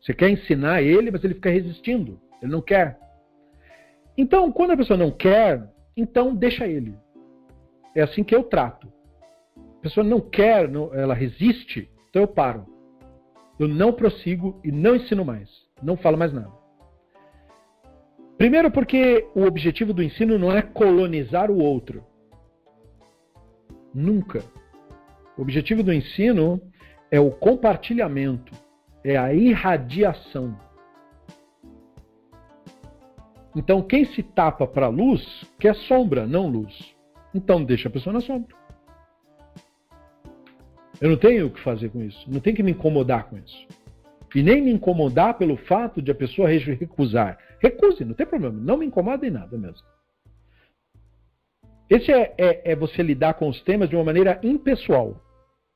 Você 0.00 0.14
quer 0.14 0.30
ensinar 0.30 0.82
ele, 0.82 1.10
mas 1.10 1.22
ele 1.22 1.34
fica 1.34 1.50
resistindo. 1.50 2.18
Ele 2.40 2.52
não 2.52 2.62
quer. 2.62 2.98
Então, 4.16 4.50
quando 4.50 4.70
a 4.70 4.76
pessoa 4.76 4.96
não 4.96 5.10
quer, 5.10 5.62
então 5.96 6.34
deixa 6.34 6.66
ele. 6.66 6.94
É 7.94 8.02
assim 8.02 8.24
que 8.24 8.34
eu 8.34 8.42
trato. 8.42 8.90
A 9.78 9.82
pessoa 9.82 10.04
não 10.04 10.20
quer, 10.20 10.68
não, 10.68 10.94
ela 10.94 11.14
resiste, 11.14 11.90
então 12.08 12.22
eu 12.22 12.28
paro. 12.28 12.66
Eu 13.58 13.68
não 13.68 13.92
prossigo 13.92 14.60
e 14.64 14.72
não 14.72 14.96
ensino 14.96 15.24
mais. 15.24 15.48
Não 15.82 15.96
falo 15.96 16.16
mais 16.16 16.32
nada. 16.32 16.52
Primeiro, 18.36 18.70
porque 18.70 19.26
o 19.34 19.42
objetivo 19.42 19.94
do 19.94 20.02
ensino 20.02 20.38
não 20.38 20.52
é 20.52 20.60
colonizar 20.60 21.50
o 21.50 21.58
outro. 21.58 22.04
Nunca. 23.94 24.44
O 25.36 25.42
objetivo 25.42 25.82
do 25.82 25.92
ensino 25.92 26.60
é 27.10 27.18
o 27.18 27.30
compartilhamento, 27.30 28.52
é 29.02 29.16
a 29.16 29.32
irradiação. 29.32 30.58
Então, 33.54 33.80
quem 33.80 34.04
se 34.04 34.22
tapa 34.22 34.66
para 34.66 34.86
a 34.86 34.90
luz 34.90 35.44
quer 35.58 35.74
sombra, 35.74 36.26
não 36.26 36.46
luz. 36.46 36.94
Então, 37.34 37.64
deixa 37.64 37.88
a 37.88 37.92
pessoa 37.92 38.12
na 38.12 38.20
sombra. 38.20 38.54
Eu 41.00 41.10
não 41.10 41.16
tenho 41.16 41.46
o 41.46 41.50
que 41.50 41.60
fazer 41.60 41.88
com 41.90 42.02
isso. 42.02 42.30
Não 42.30 42.40
tenho 42.40 42.56
que 42.56 42.62
me 42.62 42.72
incomodar 42.72 43.28
com 43.28 43.38
isso. 43.38 43.66
E 44.34 44.42
nem 44.42 44.62
me 44.62 44.70
incomodar 44.70 45.34
pelo 45.38 45.56
fato 45.56 46.02
de 46.02 46.10
a 46.10 46.14
pessoa 46.14 46.48
recusar. 46.48 47.38
Recuse, 47.60 48.04
não 48.04 48.14
tem 48.14 48.26
problema. 48.26 48.58
Não 48.58 48.76
me 48.76 48.86
incomoda 48.86 49.26
em 49.26 49.30
nada 49.30 49.56
mesmo. 49.56 49.86
Esse 51.88 52.12
é, 52.12 52.34
é, 52.36 52.72
é, 52.72 52.76
você 52.76 53.02
lidar 53.02 53.34
com 53.34 53.48
os 53.48 53.62
temas 53.62 53.88
de 53.88 53.94
uma 53.94 54.04
maneira 54.04 54.40
impessoal. 54.42 55.22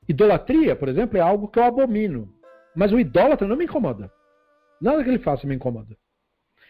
Idolatria, 0.07 0.75
por 0.75 0.89
exemplo, 0.89 1.17
é 1.17 1.21
algo 1.21 1.47
que 1.47 1.57
eu 1.57 1.63
abomino. 1.63 2.33
Mas 2.75 2.91
o 2.91 2.99
idólatra 2.99 3.47
não 3.47 3.55
me 3.55 3.63
incomoda. 3.65 4.11
Nada 4.81 5.03
que 5.03 5.09
ele 5.09 5.19
faça 5.19 5.47
me 5.47 5.55
incomoda. 5.55 5.95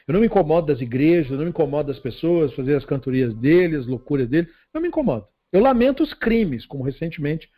Eu 0.08 0.14
não 0.14 0.22
me 0.22 0.28
incomodo 0.28 0.68
das 0.68 0.82
igrejas, 0.82 1.32
eu 1.32 1.38
não 1.38 1.46
me 1.46 1.50
incomodo 1.50 1.88
das 1.88 2.00
pessoas, 2.00 2.54
fazer 2.54 2.76
as 2.76 2.86
cantorias 2.86 3.34
dele, 3.36 3.78
as 3.78 3.88
loucuras 3.88 4.28
dele. 4.28 4.48
Não 4.74 4.82
me 4.82 4.88
incomodo. 4.88 5.28
Eu 5.52 5.62
lamento 5.62 6.04
os 6.04 6.14
crimes, 6.14 6.66
como 6.66 6.84
recentemente 6.84 7.50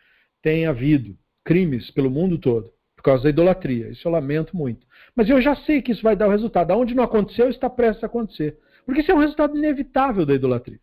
tem 0.42 0.66
havido. 0.66 1.16
Crimes 1.44 1.90
pelo 1.90 2.10
mundo 2.10 2.38
todo 2.38 2.73
causa 3.04 3.24
da 3.24 3.30
idolatria. 3.30 3.90
Isso 3.90 4.06
eu 4.06 4.12
lamento 4.12 4.56
muito. 4.56 4.86
Mas 5.14 5.28
eu 5.28 5.40
já 5.40 5.54
sei 5.54 5.80
que 5.82 5.92
isso 5.92 6.02
vai 6.02 6.16
dar 6.16 6.26
o 6.26 6.30
resultado. 6.30 6.70
Aonde 6.70 6.94
não 6.94 7.04
aconteceu, 7.04 7.48
está 7.48 7.68
prestes 7.70 8.02
a 8.02 8.06
acontecer. 8.06 8.58
Porque 8.84 9.00
isso 9.00 9.12
é 9.12 9.14
um 9.14 9.18
resultado 9.18 9.56
inevitável 9.56 10.26
da 10.26 10.34
idolatria. 10.34 10.80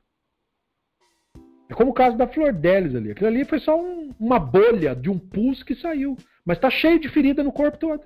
É 1.69 1.73
como 1.73 1.91
o 1.91 1.93
caso 1.93 2.17
da 2.17 2.27
Flor 2.27 2.53
Delis 2.53 2.95
ali. 2.95 3.11
Aquilo 3.11 3.27
ali 3.27 3.45
foi 3.45 3.59
só 3.59 3.79
um, 3.79 4.13
uma 4.19 4.39
bolha 4.39 4.95
de 4.95 5.09
um 5.09 5.17
pus 5.17 5.63
que 5.63 5.75
saiu. 5.75 6.17
Mas 6.45 6.57
está 6.57 6.69
cheio 6.69 6.99
de 6.99 7.09
ferida 7.09 7.43
no 7.43 7.51
corpo 7.51 7.77
todo. 7.77 8.03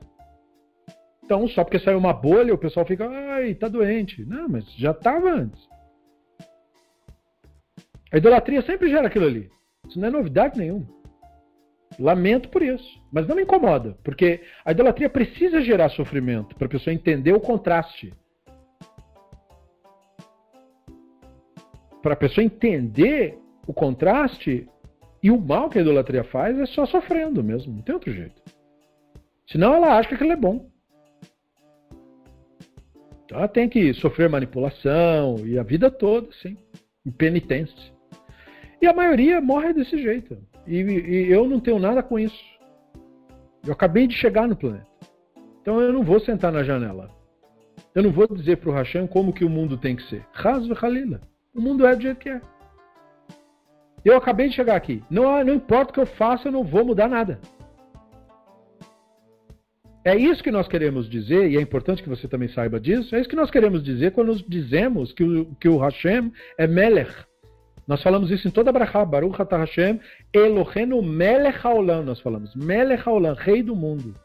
Então, 1.24 1.48
só 1.48 1.64
porque 1.64 1.80
saiu 1.80 1.98
uma 1.98 2.14
bolha, 2.14 2.54
o 2.54 2.58
pessoal 2.58 2.86
fica, 2.86 3.10
ai, 3.10 3.56
tá 3.56 3.68
doente. 3.68 4.24
Não, 4.26 4.48
mas 4.48 4.72
já 4.76 4.92
estava 4.92 5.28
antes. 5.30 5.68
A 8.12 8.18
idolatria 8.18 8.62
sempre 8.62 8.90
gera 8.90 9.08
aquilo 9.08 9.26
ali. 9.26 9.50
Isso 9.90 10.00
não 10.00 10.08
é 10.08 10.12
novidade 10.12 10.58
nenhuma. 10.58 10.88
Lamento 11.98 12.50
por 12.50 12.62
isso, 12.62 13.02
mas 13.16 13.26
não 13.26 13.36
me 13.38 13.44
incomoda, 13.44 13.98
porque 14.04 14.42
a 14.66 14.74
idolatria 14.74 15.10
precisa 15.10 15.62
gerar 15.62 15.88
sofrimento 15.88 16.54
para 16.58 16.66
a 16.66 16.70
pessoa 16.70 16.94
entender 16.94 17.32
o 17.32 17.40
contraste. 17.40 18.14
Para 22.04 22.12
a 22.12 22.18
pessoa 22.18 22.44
entender 22.44 23.40
o 23.66 23.74
contraste 23.74 24.68
e 25.24 25.32
o 25.32 25.40
mal 25.40 25.70
que 25.70 25.80
a 25.80 25.82
idolatria 25.82 26.26
faz 26.26 26.60
é 26.60 26.66
só 26.66 26.86
sofrendo 26.86 27.42
mesmo, 27.42 27.74
não 27.74 27.82
tem 27.82 27.96
outro 27.96 28.12
jeito. 28.12 28.42
Senão 29.48 29.74
ela 29.74 29.98
acha 29.98 30.10
que 30.10 30.16
aquilo 30.16 30.34
é 30.34 30.36
bom. 30.36 30.70
Então 33.24 33.38
ela 33.38 33.48
tem 33.48 33.70
que 33.70 33.94
sofrer 33.94 34.28
manipulação 34.28 35.38
e 35.48 35.58
a 35.58 35.64
vida 35.64 35.90
toda, 35.90 36.28
sim, 36.34 36.58
em 37.06 37.12
penitência. 37.12 37.94
E 38.82 38.86
a 38.86 38.94
maioria 38.94 39.40
morre 39.40 39.72
desse 39.72 39.98
jeito. 40.02 40.38
E, 40.68 40.82
e, 40.82 41.32
eu 41.32 41.48
não 41.48 41.62
tenho 41.62 41.80
nada 41.80 42.04
com 42.04 42.20
isso. 42.20 42.55
Eu 43.66 43.74
acabei 43.74 44.08
de 44.08 44.16
chegar 44.16 44.48
no 44.48 44.56
planeta. 44.56 44.86
Então 45.62 45.82
eu 45.82 45.92
não 45.92 46.04
vou 46.04 46.20
sentar 46.20 46.52
na 46.52 46.64
janela. 46.64 47.10
Eu 47.94 48.04
não 48.04 48.12
vou 48.12 48.28
dizer 48.28 48.58
para 48.58 48.70
o 48.70 48.74
Hashem 48.74 49.08
como 49.08 49.34
que 49.34 49.44
o 49.44 49.50
mundo 49.50 49.78
tem 49.78 49.96
que 49.96 50.04
ser. 50.04 50.26
Rasva 50.32 50.78
Halila. 50.80 51.22
O 51.54 51.62
mundo 51.62 51.86
é 51.86 51.96
do 51.96 52.02
jeito 52.02 52.20
que 52.20 52.30
é. 52.30 52.42
Eu 54.04 54.16
acabei 54.16 54.50
de 54.50 54.56
chegar 54.56 54.76
aqui. 54.76 55.04
Não, 55.10 55.44
não 55.44 55.54
importa 55.56 55.92
o 55.92 55.94
que 55.94 56.00
eu 56.00 56.06
faça, 56.06 56.48
eu 56.48 56.52
não 56.52 56.64
vou 56.64 56.86
mudar 56.86 57.08
nada. 57.08 57.40
É 60.04 60.16
isso 60.16 60.44
que 60.44 60.52
nós 60.52 60.68
queremos 60.68 61.10
dizer, 61.10 61.50
e 61.50 61.58
é 61.58 61.62
importante 61.62 62.04
que 62.04 62.10
você 62.10 62.28
também 62.28 62.48
saiba 62.50 62.80
disso, 62.80 63.16
é 63.16 63.20
isso 63.20 63.28
que 63.28 63.36
nós 63.36 63.50
queremos 63.50 63.84
dizer 63.84 64.12
quando 64.12 64.36
dizemos 64.48 65.12
que 65.12 65.24
o, 65.24 65.56
que 65.56 65.68
o 65.68 65.80
Hashem 65.80 66.32
é 66.60 66.68
Melech, 66.68 67.12
nós 67.88 68.02
falamos 68.02 68.32
isso 68.32 68.48
em 68.48 68.52
toda 68.52 68.72
a 68.72 68.74
Brachá, 68.74 69.06
Baruch 69.06 69.40
Atah 69.40 69.58
Hashem, 69.58 70.00
Elohenu 70.34 71.02
Melech 71.02 71.60
Haolam, 71.64 72.04
nós 72.04 72.20
falamos, 72.20 72.56
Melech 72.56 73.08
Haolam, 73.08 73.36
rei 73.36 73.62
do 73.62 73.76
mundo. 73.76 74.16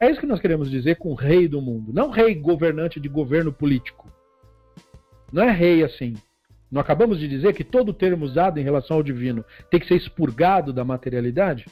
É 0.00 0.10
isso 0.10 0.20
que 0.20 0.26
nós 0.26 0.40
queremos 0.40 0.70
dizer 0.70 0.96
com 0.96 1.14
rei 1.14 1.46
do 1.46 1.60
mundo, 1.60 1.92
não 1.92 2.10
rei 2.10 2.34
governante 2.34 2.98
de 2.98 3.08
governo 3.08 3.52
político. 3.52 4.10
Não 5.32 5.44
é 5.44 5.50
rei 5.50 5.84
assim. 5.84 6.14
Não 6.70 6.80
acabamos 6.80 7.18
de 7.18 7.28
dizer 7.28 7.54
que 7.54 7.62
todo 7.62 7.92
termo 7.92 8.24
usado 8.24 8.58
em 8.58 8.62
relação 8.62 8.96
ao 8.96 9.02
divino 9.02 9.44
tem 9.70 9.78
que 9.78 9.86
ser 9.86 9.94
expurgado 9.94 10.72
da 10.72 10.84
materialidade? 10.84 11.66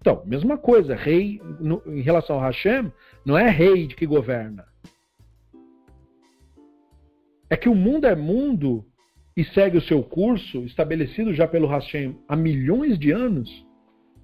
Então, 0.00 0.22
mesma 0.24 0.56
coisa, 0.56 0.94
rei 0.94 1.40
no, 1.58 1.82
em 1.86 2.00
relação 2.00 2.36
ao 2.36 2.42
Hashem 2.42 2.92
não 3.24 3.36
é 3.36 3.50
rei 3.50 3.88
de 3.88 3.96
que 3.96 4.06
governa. 4.06 4.64
É 7.50 7.56
que 7.56 7.68
o 7.68 7.74
mundo 7.74 8.06
é 8.06 8.14
mundo 8.14 8.87
e 9.38 9.44
segue 9.44 9.78
o 9.78 9.82
seu 9.82 10.02
curso, 10.02 10.64
estabelecido 10.64 11.32
já 11.32 11.46
pelo 11.46 11.68
Hashem 11.68 12.18
há 12.26 12.34
milhões 12.34 12.98
de 12.98 13.12
anos, 13.12 13.48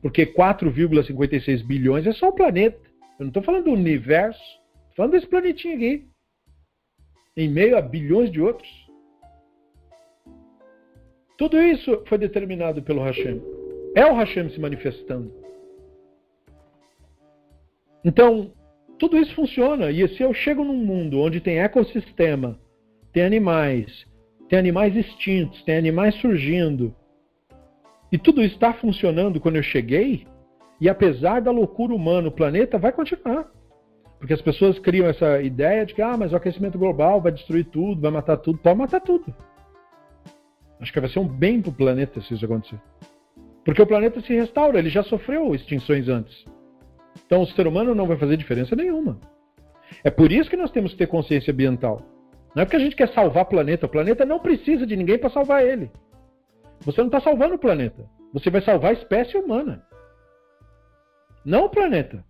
porque 0.02 0.26
4,56 0.26 1.64
bilhões 1.64 2.04
é 2.04 2.12
só 2.12 2.30
o 2.30 2.32
planeta. 2.32 2.80
Eu 3.16 3.26
não 3.26 3.28
estou 3.28 3.40
falando 3.40 3.66
do 3.66 3.70
universo, 3.70 4.42
estou 4.42 4.96
falando 4.96 5.12
desse 5.12 5.28
planetinho 5.28 5.76
aqui, 5.76 6.08
em 7.36 7.48
meio 7.48 7.78
a 7.78 7.80
bilhões 7.80 8.28
de 8.32 8.40
outros. 8.40 8.68
Tudo 11.38 11.62
isso 11.62 12.02
foi 12.08 12.18
determinado 12.18 12.82
pelo 12.82 13.00
Hashem. 13.00 13.40
É 13.94 14.04
o 14.06 14.16
Hashem 14.16 14.50
se 14.50 14.58
manifestando. 14.58 15.32
Então, 18.04 18.52
tudo 18.98 19.16
isso 19.16 19.32
funciona. 19.36 19.92
E 19.92 20.08
se 20.08 20.24
eu 20.24 20.34
chego 20.34 20.64
num 20.64 20.84
mundo 20.84 21.20
onde 21.20 21.40
tem 21.40 21.60
ecossistema, 21.60 22.58
tem 23.12 23.22
animais, 23.22 24.04
tem 24.48 24.58
animais 24.58 24.96
extintos, 24.96 25.62
tem 25.62 25.76
animais 25.76 26.14
surgindo. 26.16 26.94
E 28.12 28.18
tudo 28.18 28.42
isso 28.42 28.54
está 28.54 28.72
funcionando 28.72 29.40
quando 29.40 29.56
eu 29.56 29.62
cheguei, 29.62 30.26
e 30.80 30.88
apesar 30.88 31.40
da 31.40 31.50
loucura 31.50 31.94
humana, 31.94 32.28
o 32.28 32.32
planeta 32.32 32.78
vai 32.78 32.92
continuar. 32.92 33.50
Porque 34.18 34.34
as 34.34 34.42
pessoas 34.42 34.78
criam 34.78 35.06
essa 35.06 35.42
ideia 35.42 35.84
de 35.84 35.94
que 35.94 36.00
ah, 36.00 36.16
mas 36.16 36.32
o 36.32 36.36
aquecimento 36.36 36.78
global 36.78 37.20
vai 37.20 37.32
destruir 37.32 37.64
tudo, 37.66 38.00
vai 38.00 38.10
matar 38.10 38.36
tudo. 38.38 38.58
Pode 38.58 38.78
matar 38.78 39.00
tudo. 39.00 39.34
Acho 40.80 40.92
que 40.92 41.00
vai 41.00 41.10
ser 41.10 41.18
um 41.18 41.28
bem 41.28 41.60
para 41.60 41.70
o 41.70 41.74
planeta 41.74 42.20
se 42.20 42.34
isso 42.34 42.44
acontecer. 42.44 42.80
Porque 43.64 43.80
o 43.80 43.86
planeta 43.86 44.20
se 44.20 44.34
restaura, 44.34 44.78
ele 44.78 44.90
já 44.90 45.02
sofreu 45.02 45.54
extinções 45.54 46.08
antes. 46.08 46.44
Então 47.26 47.42
o 47.42 47.46
ser 47.46 47.66
humano 47.66 47.94
não 47.94 48.06
vai 48.06 48.16
fazer 48.16 48.36
diferença 48.36 48.76
nenhuma. 48.76 49.18
É 50.02 50.10
por 50.10 50.30
isso 50.32 50.50
que 50.50 50.56
nós 50.56 50.70
temos 50.70 50.92
que 50.92 50.98
ter 50.98 51.06
consciência 51.06 51.52
ambiental. 51.52 52.02
Não 52.54 52.62
é 52.62 52.64
porque 52.64 52.76
a 52.76 52.80
gente 52.80 52.94
quer 52.94 53.08
salvar 53.08 53.42
o 53.42 53.48
planeta. 53.48 53.86
O 53.86 53.88
planeta 53.88 54.24
não 54.24 54.38
precisa 54.38 54.86
de 54.86 54.96
ninguém 54.96 55.18
para 55.18 55.30
salvar 55.30 55.64
ele. 55.64 55.90
Você 56.80 57.00
não 57.00 57.08
está 57.08 57.20
salvando 57.20 57.54
o 57.54 57.58
planeta. 57.58 58.08
Você 58.32 58.50
vai 58.50 58.60
salvar 58.60 58.90
a 58.90 58.94
espécie 58.94 59.36
humana. 59.36 59.84
Não 61.44 61.64
o 61.64 61.70
planeta. 61.70 62.24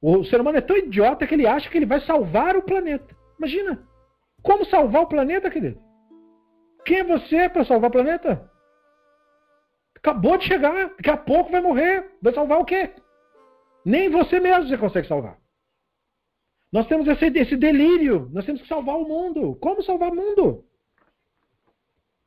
O 0.00 0.24
ser 0.24 0.40
humano 0.40 0.58
é 0.58 0.60
tão 0.60 0.76
idiota 0.76 1.26
que 1.26 1.34
ele 1.34 1.46
acha 1.46 1.68
que 1.68 1.76
ele 1.76 1.86
vai 1.86 2.00
salvar 2.00 2.56
o 2.56 2.62
planeta. 2.62 3.14
Imagina. 3.38 3.82
Como 4.42 4.64
salvar 4.64 5.02
o 5.02 5.08
planeta, 5.08 5.50
querido? 5.50 5.80
Quem 6.84 6.98
é 6.98 7.04
você 7.04 7.48
para 7.48 7.64
salvar 7.64 7.90
o 7.90 7.92
planeta? 7.92 8.50
Acabou 9.96 10.36
de 10.36 10.44
chegar. 10.44 10.88
Daqui 10.96 11.10
a 11.10 11.16
pouco 11.16 11.50
vai 11.50 11.60
morrer. 11.60 12.10
Vai 12.20 12.32
salvar 12.32 12.58
o 12.60 12.64
quê? 12.64 12.90
Nem 13.84 14.08
você 14.08 14.38
mesmo 14.38 14.68
você 14.68 14.78
consegue 14.78 15.08
salvar. 15.08 15.41
Nós 16.72 16.86
temos 16.86 17.06
esse, 17.06 17.26
esse 17.26 17.56
delírio. 17.56 18.30
Nós 18.32 18.46
temos 18.46 18.62
que 18.62 18.68
salvar 18.68 18.96
o 18.96 19.06
mundo. 19.06 19.56
Como 19.60 19.82
salvar 19.82 20.10
o 20.10 20.16
mundo? 20.16 20.64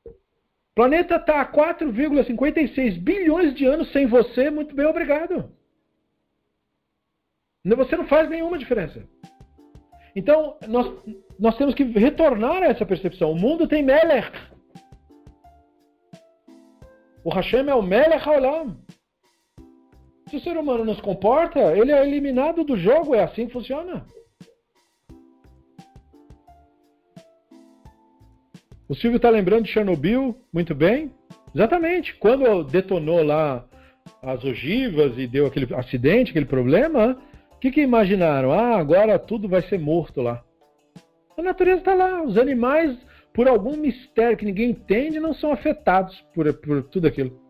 O 0.06 0.76
planeta 0.76 1.16
está 1.16 1.42
a 1.42 1.52
4,56 1.52 3.00
bilhões 3.00 3.56
de 3.56 3.66
anos 3.66 3.92
sem 3.92 4.06
você. 4.06 4.52
Muito 4.52 4.76
bem, 4.76 4.86
obrigado. 4.86 5.52
Você 7.66 7.98
não 7.98 8.06
faz 8.06 8.30
nenhuma 8.30 8.60
diferença. 8.60 9.04
Então, 10.16 10.58
nós, 10.68 10.94
nós 11.40 11.58
temos 11.58 11.74
que 11.74 11.84
retornar 11.84 12.62
a 12.62 12.68
essa 12.68 12.86
percepção. 12.86 13.32
O 13.32 13.40
mundo 13.40 13.68
tem 13.68 13.82
Melech. 13.82 14.32
O 17.24 17.30
Hashem 17.30 17.68
é 17.68 17.74
o 17.74 17.82
Melech 17.82 18.30
Haolam. 18.30 18.78
Se 20.30 20.38
o 20.38 20.40
ser 20.42 20.56
humano 20.56 20.86
não 20.86 20.96
se 20.96 21.02
comporta, 21.02 21.60
ele 21.76 21.92
é 21.92 22.06
eliminado 22.08 22.64
do 22.64 22.78
jogo. 22.78 23.16
É 23.16 23.24
assim 23.24 23.48
que 23.48 23.54
funciona. 23.54 24.06
O 28.88 28.94
Silvio 28.94 29.18
está 29.18 29.30
lembrando 29.30 29.64
de 29.64 29.72
Chernobyl, 29.72 30.36
muito 30.54 30.76
bem. 30.76 31.12
Exatamente. 31.54 32.16
Quando 32.16 32.64
detonou 32.64 33.24
lá 33.24 33.66
as 34.22 34.44
ogivas 34.44 35.18
e 35.18 35.26
deu 35.26 35.48
aquele 35.48 35.74
acidente, 35.74 36.30
aquele 36.30 36.46
problema, 36.46 37.18
o 37.52 37.60
que, 37.60 37.72
que 37.72 37.82
imaginaram? 37.82 38.52
Ah, 38.52 38.78
agora 38.78 39.18
tudo 39.18 39.50
vai 39.50 39.64
ser 39.64 39.80
morto 39.80 40.22
lá. 40.22 40.44
A 41.36 41.42
natureza 41.42 41.80
está 41.80 41.96
lá. 41.96 42.22
Os 42.22 42.38
animais, 42.38 42.96
por 43.34 43.48
algum 43.48 43.76
mistério 43.76 44.38
que 44.38 44.46
ninguém 44.46 44.70
entende, 44.70 45.20
não 45.20 45.34
são 45.34 45.52
afetados 45.52 46.16
por, 46.34 46.54
por 46.54 46.84
tudo 46.84 47.08
aquilo. 47.08 47.44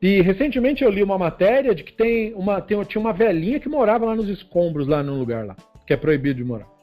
E 0.00 0.22
recentemente 0.22 0.82
eu 0.82 0.90
li 0.90 1.02
uma 1.02 1.18
matéria 1.18 1.74
de 1.74 1.82
que 1.84 1.92
tem 1.92 2.32
uma, 2.34 2.60
tem, 2.60 2.82
tinha 2.84 3.00
uma 3.00 3.12
velhinha 3.12 3.60
que 3.60 3.68
morava 3.68 4.06
lá 4.06 4.14
nos 4.14 4.28
escombros, 4.28 4.86
lá 4.86 5.02
num 5.02 5.18
lugar 5.18 5.44
lá, 5.44 5.56
que 5.86 5.92
é 5.92 5.96
proibido 5.96 6.38
de 6.38 6.44
morar. 6.44 6.79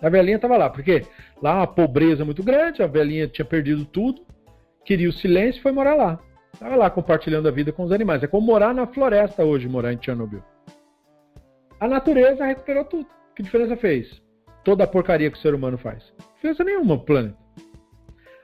A 0.00 0.08
velhinha 0.08 0.36
estava 0.36 0.56
lá, 0.56 0.70
porque 0.70 1.02
lá 1.42 1.56
uma 1.56 1.66
pobreza 1.66 2.24
muito 2.24 2.42
grande, 2.42 2.82
a 2.82 2.86
velhinha 2.86 3.26
tinha 3.26 3.44
perdido 3.44 3.84
tudo, 3.84 4.24
queria 4.84 5.08
o 5.08 5.12
silêncio 5.12 5.58
e 5.58 5.62
foi 5.62 5.72
morar 5.72 5.94
lá. 5.94 6.20
Estava 6.52 6.76
lá 6.76 6.90
compartilhando 6.90 7.48
a 7.48 7.50
vida 7.50 7.72
com 7.72 7.84
os 7.84 7.92
animais. 7.92 8.22
É 8.22 8.26
como 8.26 8.46
morar 8.46 8.74
na 8.74 8.86
floresta 8.86 9.44
hoje, 9.44 9.68
morar 9.68 9.92
em 9.92 10.02
Chernobyl. 10.02 10.42
A 11.78 11.86
natureza 11.86 12.44
recuperou 12.44 12.84
tudo. 12.84 13.06
Que 13.36 13.42
diferença 13.42 13.76
fez? 13.76 14.20
Toda 14.64 14.84
a 14.84 14.86
porcaria 14.86 15.30
que 15.30 15.38
o 15.38 15.40
ser 15.40 15.54
humano 15.54 15.78
faz. 15.78 16.12
Diferença 16.34 16.64
nenhuma 16.64 16.96
pro 16.96 17.06
planeta. 17.06 17.36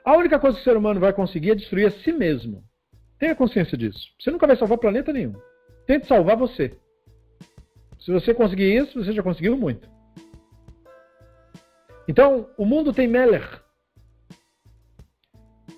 A 0.05 0.17
única 0.17 0.39
coisa 0.39 0.57
que 0.57 0.61
o 0.61 0.65
ser 0.65 0.77
humano 0.77 1.01
vai 1.01 1.13
conseguir 1.13 1.53
é 1.53 1.55
destruir 1.55 1.87
a 1.87 1.91
si 1.91 2.13
mesmo. 2.13 2.63
Tenha 3.19 3.35
consciência 3.35 3.77
disso. 3.77 4.07
Você 4.19 4.31
nunca 4.31 4.47
vai 4.47 4.57
salvar 4.57 4.79
planeta 4.79 5.13
nenhum. 5.13 5.35
Tente 5.87 6.07
salvar 6.07 6.37
você. 6.37 6.77
Se 7.99 8.13
você 8.13 8.35
conseguir 8.35 8.77
isso, 8.77 9.03
você 9.03 9.13
já 9.13 9.23
conseguiu 9.23 9.57
muito. 9.57 9.89
Então, 12.09 12.49
o 12.57 12.65
mundo 12.65 12.93
tem 12.93 13.09
Meller. 13.09 13.63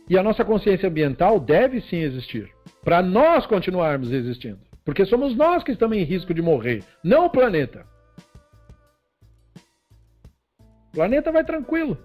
E 0.08 0.18
a 0.18 0.22
nossa 0.22 0.44
consciência 0.44 0.88
ambiental 0.88 1.40
deve 1.40 1.80
sim 1.80 1.98
existir. 1.98 2.50
Para 2.84 3.02
nós 3.02 3.46
continuarmos 3.46 4.12
existindo. 4.12 4.60
Porque 4.84 5.04
somos 5.04 5.34
nós 5.34 5.64
que 5.64 5.72
estamos 5.72 5.96
em 5.96 6.04
risco 6.04 6.32
de 6.32 6.40
morrer, 6.40 6.84
não 7.02 7.26
o 7.26 7.30
planeta. 7.30 7.84
O 10.88 10.94
planeta 10.94 11.32
vai 11.32 11.44
tranquilo. 11.44 11.98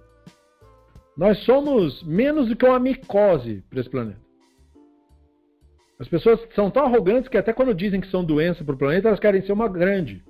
Nós 1.16 1.38
somos 1.44 2.02
menos 2.04 2.48
do 2.48 2.56
que 2.56 2.66
uma 2.66 2.80
micose 2.80 3.64
para 3.70 3.80
esse 3.80 3.90
planeta. 3.90 4.20
As 6.00 6.08
pessoas 6.08 6.40
são 6.56 6.72
tão 6.72 6.86
arrogantes 6.86 7.30
que 7.30 7.38
até 7.38 7.54
quando 7.54 7.76
dizem 7.76 8.02
que 8.02 8.10
são 8.10 8.26
doença 8.26 8.64
para 8.64 8.74
o 8.74 8.78
planeta, 8.78 9.08
elas 9.08 9.20
querem 9.20 9.44
ser 9.44 9.52
uma 9.52 9.68
grande. 9.68 10.24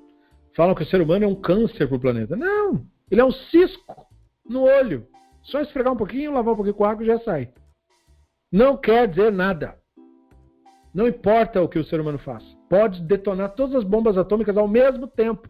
Falam 0.54 0.76
que 0.76 0.84
o 0.84 0.86
ser 0.86 1.00
humano 1.00 1.24
é 1.24 1.28
um 1.30 1.36
câncer 1.36 1.88
para 1.88 1.96
o 1.96 2.02
planeta. 2.02 2.36
Não, 2.36 2.86
ele 3.12 3.20
é 3.20 3.26
um 3.26 3.32
cisco 3.32 4.08
no 4.50 4.64
olho. 4.64 5.06
Só 5.44 5.60
esfregar 5.60 5.92
um 5.92 5.98
pouquinho, 5.98 6.32
lavar 6.32 6.54
um 6.54 6.56
pouquinho 6.56 6.76
com 6.76 6.86
água 6.86 7.04
e 7.04 7.08
já 7.08 7.20
sai. 7.20 7.54
Não 8.50 8.78
quer 8.78 9.10
dizer 9.10 9.32
nada. 9.32 9.78
Não 10.94 11.08
importa 11.08 11.62
o 11.62 11.68
que 11.68 11.78
o 11.78 11.84
ser 11.84 12.00
humano 12.00 12.20
faz. 12.20 12.44
Pode 12.70 13.02
detonar 13.02 13.54
todas 13.56 13.76
as 13.76 13.84
bombas 13.84 14.18
atômicas 14.18 14.56
ao 14.56 14.68
mesmo 14.68 15.08
tempo. 15.08 15.50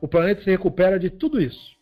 O 0.00 0.08
planeta 0.08 0.42
se 0.42 0.50
recupera 0.50 0.98
de 0.98 1.08
tudo 1.08 1.40
isso. 1.40 1.74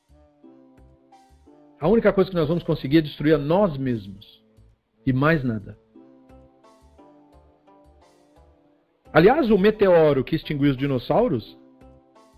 A 1.81 1.89
única 1.89 2.13
coisa 2.13 2.31
que 2.31 2.37
nós 2.37 2.49
vamos 2.49 2.63
conseguir 2.63 2.99
é 2.99 3.03
destruir 3.03 3.35
a 3.35 3.39
nós 3.39 3.77
mesmos. 3.77 4.45
E 5.05 5.13
mais 5.13 5.43
nada. 5.43 5.77
Aliás, 9.13 9.51
o 9.51 9.59
meteoro 9.59 10.25
que 10.25 10.35
extinguiu 10.35 10.71
os 10.71 10.77
dinossauros 10.77 11.57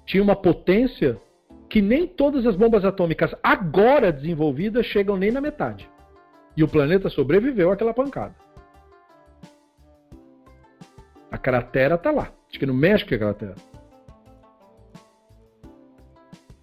tinha 0.06 0.22
uma 0.22 0.36
potência 0.36 1.20
que 1.68 1.82
nem 1.82 2.06
todas 2.06 2.46
as 2.46 2.56
bombas 2.56 2.84
atômicas 2.84 3.34
agora 3.42 4.12
desenvolvidas 4.12 4.86
chegam 4.86 5.16
nem 5.16 5.32
na 5.32 5.40
metade. 5.40 5.90
E 6.56 6.62
o 6.62 6.68
planeta 6.68 7.10
sobreviveu 7.10 7.70
àquela 7.70 7.92
pancada. 7.92 8.34
A 11.30 11.36
cratera 11.36 11.96
está 11.96 12.10
lá. 12.10 12.32
Acho 12.48 12.58
que 12.58 12.64
no 12.64 12.72
México 12.72 13.12
é 13.12 13.16
a 13.16 13.20
cratera. 13.20 13.54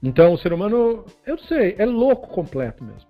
Então 0.01 0.33
o 0.33 0.37
ser 0.37 0.51
humano, 0.51 1.05
eu 1.25 1.37
sei, 1.37 1.75
é 1.77 1.85
louco 1.85 2.29
completo 2.29 2.83
mesmo. 2.83 3.07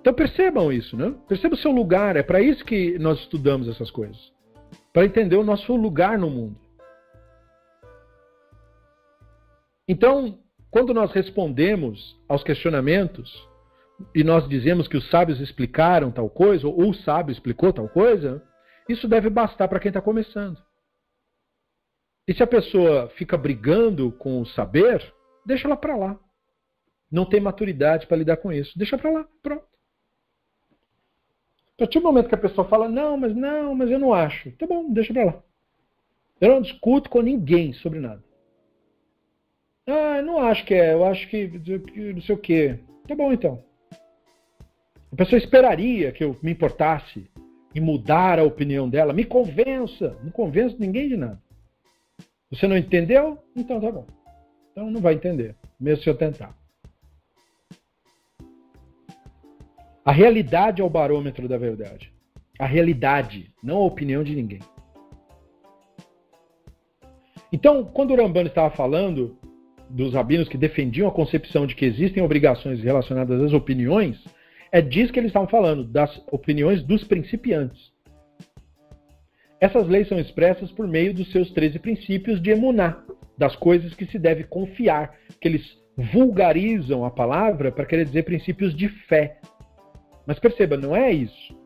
Então 0.00 0.14
percebam 0.14 0.72
isso, 0.72 0.96
né? 0.96 1.14
Perceba 1.28 1.54
o 1.54 1.58
seu 1.58 1.70
lugar. 1.70 2.16
É 2.16 2.22
para 2.22 2.40
isso 2.40 2.64
que 2.64 2.98
nós 2.98 3.20
estudamos 3.20 3.68
essas 3.68 3.90
coisas. 3.90 4.32
Para 4.92 5.04
entender 5.04 5.36
o 5.36 5.44
nosso 5.44 5.76
lugar 5.76 6.18
no 6.18 6.30
mundo. 6.30 6.56
Então, 9.90 10.38
quando 10.70 10.94
nós 10.94 11.10
respondemos 11.10 12.16
aos 12.28 12.44
questionamentos 12.44 13.28
e 14.14 14.22
nós 14.22 14.48
dizemos 14.48 14.86
que 14.86 14.96
os 14.96 15.10
sábios 15.10 15.40
explicaram 15.40 16.12
tal 16.12 16.30
coisa, 16.30 16.68
ou 16.68 16.90
o 16.90 16.94
sábio 16.94 17.32
explicou 17.32 17.72
tal 17.72 17.88
coisa, 17.88 18.40
isso 18.88 19.08
deve 19.08 19.28
bastar 19.28 19.66
para 19.66 19.80
quem 19.80 19.88
está 19.88 20.00
começando. 20.00 20.56
E 22.24 22.32
se 22.32 22.40
a 22.40 22.46
pessoa 22.46 23.08
fica 23.16 23.36
brigando 23.36 24.12
com 24.12 24.40
o 24.40 24.46
saber, 24.46 25.12
deixa 25.44 25.66
ela 25.66 25.76
para 25.76 25.96
lá. 25.96 26.16
Não 27.10 27.26
tem 27.26 27.40
maturidade 27.40 28.06
para 28.06 28.18
lidar 28.18 28.36
com 28.36 28.52
isso. 28.52 28.78
Deixa 28.78 28.96
para 28.96 29.10
lá, 29.10 29.28
pronto. 29.42 29.66
A 31.74 31.78
partir 31.78 31.98
do 31.98 32.04
momento 32.04 32.28
que 32.28 32.34
a 32.36 32.38
pessoa 32.38 32.68
fala, 32.68 32.88
não, 32.88 33.16
mas 33.16 33.34
não, 33.34 33.74
mas 33.74 33.90
eu 33.90 33.98
não 33.98 34.14
acho. 34.14 34.52
Tá 34.52 34.68
bom, 34.68 34.92
deixa 34.92 35.12
para 35.12 35.24
lá. 35.24 35.42
Eu 36.40 36.50
não 36.50 36.62
discuto 36.62 37.10
com 37.10 37.20
ninguém 37.20 37.72
sobre 37.72 37.98
nada. 37.98 38.29
Ah, 39.86 40.22
não 40.22 40.38
acho 40.38 40.64
que 40.64 40.74
é, 40.74 40.92
eu 40.92 41.04
acho 41.04 41.28
que 41.28 41.48
não 42.14 42.22
sei 42.22 42.34
o 42.34 42.38
quê. 42.38 42.78
Tá 43.06 43.14
bom 43.14 43.32
então. 43.32 43.62
A 45.12 45.16
pessoa 45.16 45.38
esperaria 45.38 46.12
que 46.12 46.22
eu 46.22 46.36
me 46.42 46.52
importasse 46.52 47.28
e 47.74 47.80
mudar 47.80 48.38
a 48.38 48.44
opinião 48.44 48.88
dela. 48.88 49.12
Me 49.12 49.24
convença. 49.24 50.16
Não 50.22 50.30
convenço 50.30 50.76
ninguém 50.78 51.08
de 51.08 51.16
nada. 51.16 51.40
Você 52.50 52.66
não 52.66 52.76
entendeu? 52.76 53.38
Então 53.56 53.80
tá 53.80 53.90
bom. 53.90 54.06
Então 54.72 54.90
não 54.90 55.00
vai 55.00 55.14
entender, 55.14 55.56
mesmo 55.78 56.02
se 56.02 56.10
eu 56.10 56.16
tentar. 56.16 56.56
A 60.04 60.12
realidade 60.12 60.80
é 60.80 60.84
o 60.84 60.90
barômetro 60.90 61.48
da 61.48 61.58
verdade. 61.58 62.12
A 62.58 62.66
realidade, 62.66 63.52
não 63.62 63.78
a 63.78 63.84
opinião 63.84 64.24
de 64.24 64.34
ninguém. 64.34 64.60
Então, 67.52 67.84
quando 67.84 68.12
o 68.12 68.16
Rambano 68.16 68.48
estava 68.48 68.74
falando 68.74 69.36
dos 69.90 70.14
rabinos 70.14 70.48
que 70.48 70.56
defendiam 70.56 71.08
a 71.08 71.12
concepção 71.12 71.66
de 71.66 71.74
que 71.74 71.84
existem 71.84 72.22
obrigações 72.22 72.82
relacionadas 72.82 73.42
às 73.42 73.52
opiniões, 73.52 74.22
é 74.72 74.80
disso 74.80 75.12
que 75.12 75.18
eles 75.18 75.30
estavam 75.30 75.48
falando, 75.48 75.84
das 75.84 76.16
opiniões 76.30 76.82
dos 76.82 77.04
principiantes. 77.04 77.90
Essas 79.60 79.86
leis 79.88 80.08
são 80.08 80.18
expressas 80.18 80.70
por 80.72 80.86
meio 80.86 81.12
dos 81.12 81.30
seus 81.32 81.50
13 81.50 81.78
princípios 81.80 82.40
de 82.40 82.50
emuná, 82.50 83.02
das 83.36 83.54
coisas 83.56 83.92
que 83.94 84.06
se 84.06 84.18
deve 84.18 84.44
confiar, 84.44 85.14
que 85.40 85.48
eles 85.48 85.78
vulgarizam 85.96 87.04
a 87.04 87.10
palavra 87.10 87.70
para 87.70 87.84
querer 87.84 88.06
dizer 88.06 88.22
princípios 88.22 88.74
de 88.74 88.88
fé. 88.88 89.38
Mas 90.26 90.38
perceba, 90.38 90.76
não 90.76 90.96
é 90.96 91.12
isso. 91.12 91.58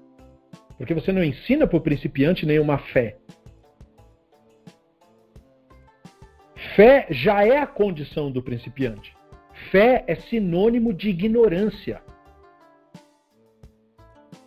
Porque 0.77 0.95
você 0.95 1.13
não 1.13 1.23
ensina 1.23 1.67
para 1.67 1.77
o 1.77 1.81
principiante 1.81 2.47
nenhuma 2.47 2.79
fé. 2.79 3.17
Fé 6.75 7.07
já 7.11 7.45
é 7.45 7.59
a 7.59 7.67
condição 7.67 8.31
do 8.33 8.43
principiante. 8.43 9.17
Fé 9.71 10.05
é 10.09 10.17
sinônimo 10.17 10.93
de 10.93 11.09
ignorância. 11.09 12.03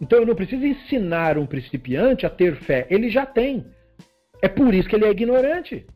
Então 0.01 0.19
eu 0.19 0.25
não 0.25 0.35
preciso 0.35 0.65
ensinar 0.65 1.37
um 1.37 1.45
principiante 1.45 2.25
a 2.25 2.29
ter 2.29 2.55
fé, 2.57 2.85
ele 2.89 3.09
já 3.09 3.25
tem. 3.25 3.65
É 4.41 4.47
por 4.47 4.73
isso 4.73 4.89
que 4.89 4.95
ele 4.95 5.05
é 5.05 5.09
ignorante. 5.09 5.87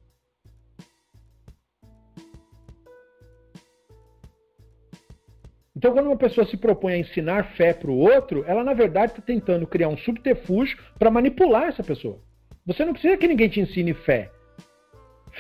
Então, 5.76 5.94
quando 5.94 6.08
uma 6.08 6.18
pessoa 6.18 6.46
se 6.46 6.56
propõe 6.56 6.94
a 6.94 6.98
ensinar 7.00 7.56
fé 7.56 7.74
para 7.74 7.90
o 7.90 7.98
outro, 7.98 8.44
ela 8.46 8.64
na 8.64 8.74
verdade 8.74 9.14
está 9.14 9.22
tentando 9.22 9.66
criar 9.66 9.88
um 9.88 9.98
subterfúgio 9.98 10.78
para 11.00 11.10
manipular 11.10 11.70
essa 11.70 11.82
pessoa. 11.82 12.22
Você 12.68 12.86
não 12.86 12.94
precisa 12.94 13.18
que 13.18 13.28
ninguém 13.28 13.50
te 13.50 13.62
ensine 13.62 13.92
fé. 13.96 14.32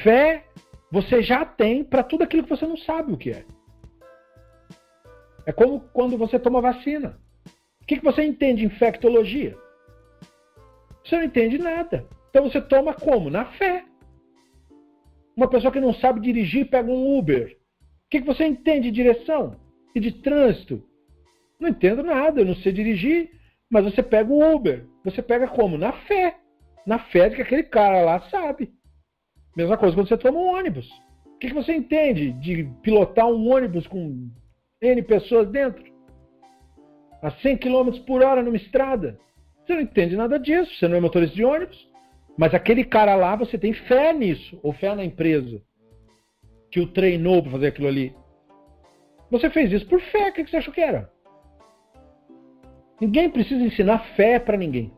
Fé 0.04 0.46
você 0.92 1.24
já 1.24 1.46
tem 1.46 1.84
para 1.84 2.04
tudo 2.04 2.24
aquilo 2.24 2.44
que 2.44 2.50
você 2.50 2.68
não 2.68 2.78
sabe 2.78 3.14
o 3.14 3.18
que 3.18 3.32
é. 3.32 3.46
É 5.46 5.52
como 5.52 5.80
quando 5.94 6.18
você 6.18 6.38
toma 6.38 6.62
vacina. 6.62 7.18
O 7.82 7.86
que, 7.86 7.98
que 7.98 8.04
você 8.04 8.24
entende 8.24 8.66
infectologia? 8.66 9.58
Você 11.04 11.16
não 11.16 11.24
entende 11.24 11.58
nada. 11.58 12.06
Então 12.30 12.44
você 12.44 12.62
toma 12.62 12.94
como? 12.94 13.30
Na 13.30 13.46
fé. 13.46 13.86
Uma 15.36 15.50
pessoa 15.50 15.72
que 15.72 15.80
não 15.80 15.94
sabe 15.94 16.20
dirigir 16.20 16.70
pega 16.70 16.92
um 16.92 17.18
Uber. 17.18 17.58
O 18.06 18.10
que, 18.10 18.20
que 18.20 18.28
você 18.28 18.46
entende 18.46 18.92
de 18.92 18.96
direção 18.96 19.56
e 19.96 20.00
de 20.00 20.12
trânsito? 20.12 20.84
Não 21.60 21.70
entendo 21.70 22.04
nada, 22.04 22.42
eu 22.42 22.46
não 22.46 22.56
sei 22.56 22.72
dirigir, 22.72 23.32
mas 23.70 23.86
você 23.86 24.04
pega 24.04 24.32
o 24.32 24.56
Uber. 24.56 24.86
Você 25.06 25.22
pega 25.22 25.48
como? 25.48 25.78
Na 25.78 25.94
fé. 25.94 26.38
Na 26.86 27.00
fé 27.00 27.30
de 27.30 27.38
que 27.38 27.42
aquele 27.42 27.64
cara 27.64 28.02
lá 28.02 28.20
sabe. 28.30 28.74
Mesma 29.56 29.78
coisa 29.78 29.96
quando 29.96 30.08
você 30.08 30.18
toma 30.18 30.40
um 30.40 30.56
ônibus. 30.56 30.90
O 31.26 31.38
que, 31.40 31.48
que 31.48 31.54
você 31.54 31.74
entende 31.74 32.32
de 32.34 32.64
pilotar 32.82 33.28
um 33.28 33.52
ônibus 33.52 33.88
com 33.88 34.30
N 34.82 35.02
pessoas 35.04 35.50
dentro? 35.50 35.84
A 37.22 37.32
100 37.32 37.58
km 37.58 37.92
por 38.06 38.24
hora 38.24 38.42
numa 38.42 38.58
estrada? 38.58 39.20
Você 39.66 39.76
não 39.76 39.82
entende 39.82 40.16
nada 40.16 40.40
disso, 40.40 40.74
você 40.76 40.88
não 40.88 40.98
é 40.98 41.00
motorista 41.00 41.36
de 41.36 41.44
ônibus. 41.44 41.90
Mas 42.38 42.54
aquele 42.54 42.84
cara 42.84 43.16
lá, 43.16 43.36
você 43.36 43.58
tem 43.58 43.74
fé 43.74 44.14
nisso, 44.14 44.60
ou 44.64 44.74
fé 44.74 44.96
na 44.96 45.04
empresa 45.04 45.62
que 46.72 46.80
o 46.80 46.88
treinou 46.88 47.42
para 47.44 47.52
fazer 47.52 47.68
aquilo 47.68 47.88
ali. 47.88 48.16
Você 49.30 49.50
fez 49.50 49.72
isso 49.72 49.86
por 49.88 50.00
fé, 50.00 50.30
o 50.30 50.34
que 50.34 50.48
você 50.48 50.58
achou 50.58 50.74
que 50.74 50.82
era? 50.82 51.12
Ninguém 53.00 53.30
precisa 53.30 53.64
ensinar 53.64 54.16
fé 54.16 54.40
para 54.40 54.58
ninguém. 54.58 54.94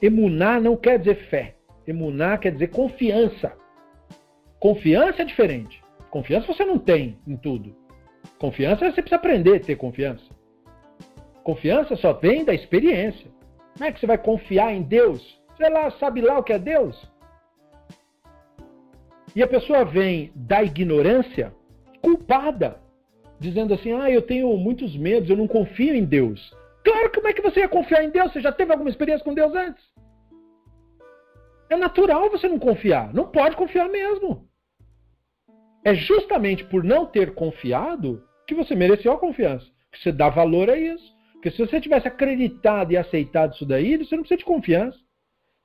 Emunar 0.00 0.60
não 0.60 0.76
quer 0.76 0.98
dizer 0.98 1.28
fé. 1.30 1.56
Emunar 1.86 2.38
quer 2.38 2.52
dizer 2.52 2.68
confiança. 2.68 3.56
Confiança 4.64 5.20
é 5.20 5.24
diferente. 5.26 5.84
Confiança 6.08 6.46
você 6.46 6.64
não 6.64 6.78
tem 6.78 7.18
em 7.26 7.36
tudo. 7.36 7.76
Confiança 8.38 8.90
você 8.90 9.02
precisa 9.02 9.16
aprender 9.16 9.56
a 9.56 9.60
ter 9.60 9.76
confiança. 9.76 10.24
Confiança 11.42 11.94
só 11.96 12.14
vem 12.14 12.46
da 12.46 12.54
experiência. 12.54 13.30
Como 13.74 13.84
é 13.84 13.92
que 13.92 14.00
você 14.00 14.06
vai 14.06 14.16
confiar 14.16 14.72
em 14.72 14.80
Deus? 14.80 15.38
Você 15.50 15.68
lá 15.68 15.90
sabe 15.90 16.22
lá 16.22 16.38
o 16.38 16.42
que 16.42 16.54
é 16.54 16.58
Deus? 16.58 16.98
E 19.36 19.42
a 19.42 19.46
pessoa 19.46 19.84
vem 19.84 20.32
da 20.34 20.62
ignorância 20.62 21.54
culpada, 22.00 22.80
dizendo 23.38 23.74
assim: 23.74 23.92
"Ah, 23.92 24.10
eu 24.10 24.22
tenho 24.22 24.48
muitos 24.56 24.96
medos, 24.96 25.28
eu 25.28 25.36
não 25.36 25.46
confio 25.46 25.94
em 25.94 26.06
Deus". 26.06 26.56
Claro, 26.82 27.12
como 27.12 27.28
é 27.28 27.34
que 27.34 27.42
você 27.42 27.60
ia 27.60 27.68
confiar 27.68 28.02
em 28.02 28.08
Deus? 28.08 28.32
Você 28.32 28.40
já 28.40 28.50
teve 28.50 28.72
alguma 28.72 28.88
experiência 28.88 29.22
com 29.22 29.34
Deus 29.34 29.54
antes? 29.54 29.84
É 31.68 31.76
natural 31.76 32.30
você 32.30 32.48
não 32.48 32.58
confiar. 32.58 33.12
Não 33.12 33.26
pode 33.26 33.56
confiar 33.56 33.90
mesmo. 33.90 34.48
É 35.84 35.94
justamente 35.94 36.64
por 36.64 36.82
não 36.82 37.06
ter 37.06 37.34
confiado 37.34 38.24
que 38.46 38.54
você 38.54 38.74
mereceu 38.74 39.12
a 39.12 39.18
confiança. 39.18 39.66
Que 39.92 40.00
você 40.00 40.10
dá 40.10 40.28
valor 40.28 40.70
a 40.70 40.76
isso. 40.76 41.14
Porque 41.34 41.50
se 41.50 41.58
você 41.58 41.80
tivesse 41.80 42.08
acreditado 42.08 42.92
e 42.92 42.96
aceitado 42.96 43.54
isso 43.54 43.66
daí, 43.66 43.98
você 43.98 44.16
não 44.16 44.22
precisa 44.22 44.38
de 44.38 44.44
confiança. 44.44 44.98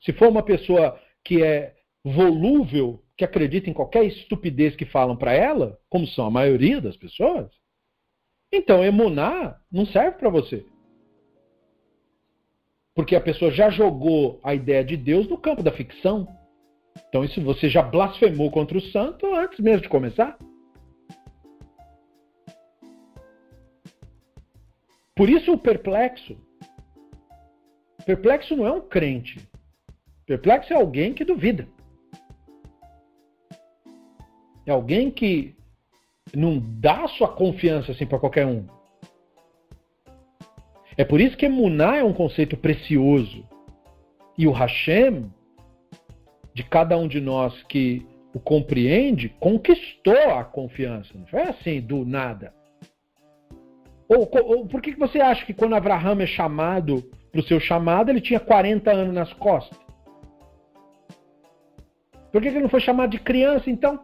Se 0.02 0.12
for 0.14 0.28
uma 0.28 0.44
pessoa 0.44 1.00
que 1.24 1.42
é 1.42 1.74
volúvel, 2.04 3.02
que 3.18 3.24
acredita 3.24 3.70
em 3.70 3.74
qualquer 3.74 4.06
estupidez 4.06 4.76
que 4.76 4.86
falam 4.86 5.16
para 5.16 5.34
ela, 5.34 5.78
como 5.90 6.08
são 6.08 6.26
a 6.26 6.32
maioria 6.32 6.82
das 6.82 6.98
pessoas, 6.98 7.50
então 8.52 8.84
emunar 8.84 9.62
não 9.72 9.86
serve 9.86 10.18
para 10.18 10.30
você. 10.30 10.66
Porque 12.96 13.16
a 13.16 13.22
pessoa 13.22 13.52
já 13.52 13.70
jogou 13.70 14.40
a 14.44 14.54
ideia 14.54 14.84
de 14.84 14.98
Deus 14.98 15.28
no 15.28 15.38
campo 15.38 15.64
da 15.64 15.72
ficção. 15.72 16.28
Então 17.08 17.24
isso 17.24 17.42
você 17.42 17.70
já 17.70 17.82
blasfemou 17.82 18.52
contra 18.52 18.78
o 18.78 18.82
santo 18.82 19.34
antes 19.34 19.60
mesmo 19.60 19.82
de 19.82 19.90
começar. 19.90 20.38
Por 25.16 25.30
isso 25.30 25.52
o 25.52 25.58
perplexo. 25.58 26.38
Perplexo 28.06 28.56
não 28.56 28.66
é 28.66 28.72
um 28.72 28.82
crente. 28.82 29.40
Perplexo 30.26 30.72
é 30.72 30.76
alguém 30.76 31.14
que 31.14 31.26
duvida. 31.26 31.68
É 34.66 34.72
alguém 34.72 35.10
que 35.10 35.56
não 36.36 36.60
dá 36.60 37.08
sua 37.08 37.28
confiança 37.28 37.92
assim 37.92 38.06
para 38.06 38.20
qualquer 38.20 38.46
um. 38.46 38.66
É 40.96 41.04
por 41.04 41.20
isso 41.20 41.36
que 41.36 41.46
emuná 41.46 41.98
é 41.98 42.04
um 42.04 42.14
conceito 42.14 42.56
precioso. 42.56 43.44
E 44.38 44.48
o 44.48 44.52
Hashem 44.52 45.30
de 46.60 46.64
cada 46.66 46.98
um 46.98 47.08
de 47.08 47.22
nós 47.22 47.64
que 47.64 48.06
o 48.34 48.40
compreende, 48.40 49.30
conquistou 49.40 50.32
a 50.38 50.44
confiança. 50.44 51.18
Não 51.18 51.26
foi 51.26 51.44
assim 51.44 51.80
do 51.80 52.06
nada. 52.06 52.54
Ou, 54.10 54.30
ou 54.44 54.68
por 54.68 54.82
que 54.82 54.92
você 54.92 55.22
acha 55.22 55.46
que 55.46 55.54
quando 55.54 55.74
Abraham 55.74 56.22
é 56.22 56.28
chamado 56.28 57.02
para 57.32 57.40
o 57.40 57.44
seu 57.44 57.62
chamado, 57.62 58.10
ele 58.10 58.20
tinha 58.20 58.42
40 58.42 58.92
anos 58.92 59.14
nas 59.14 59.32
costas? 59.32 59.80
Por 62.30 62.42
que 62.42 62.50
ele 62.50 62.60
não 62.60 62.68
foi 62.68 62.82
chamado 62.82 63.12
de 63.12 63.20
criança 63.20 63.70
então? 63.70 63.98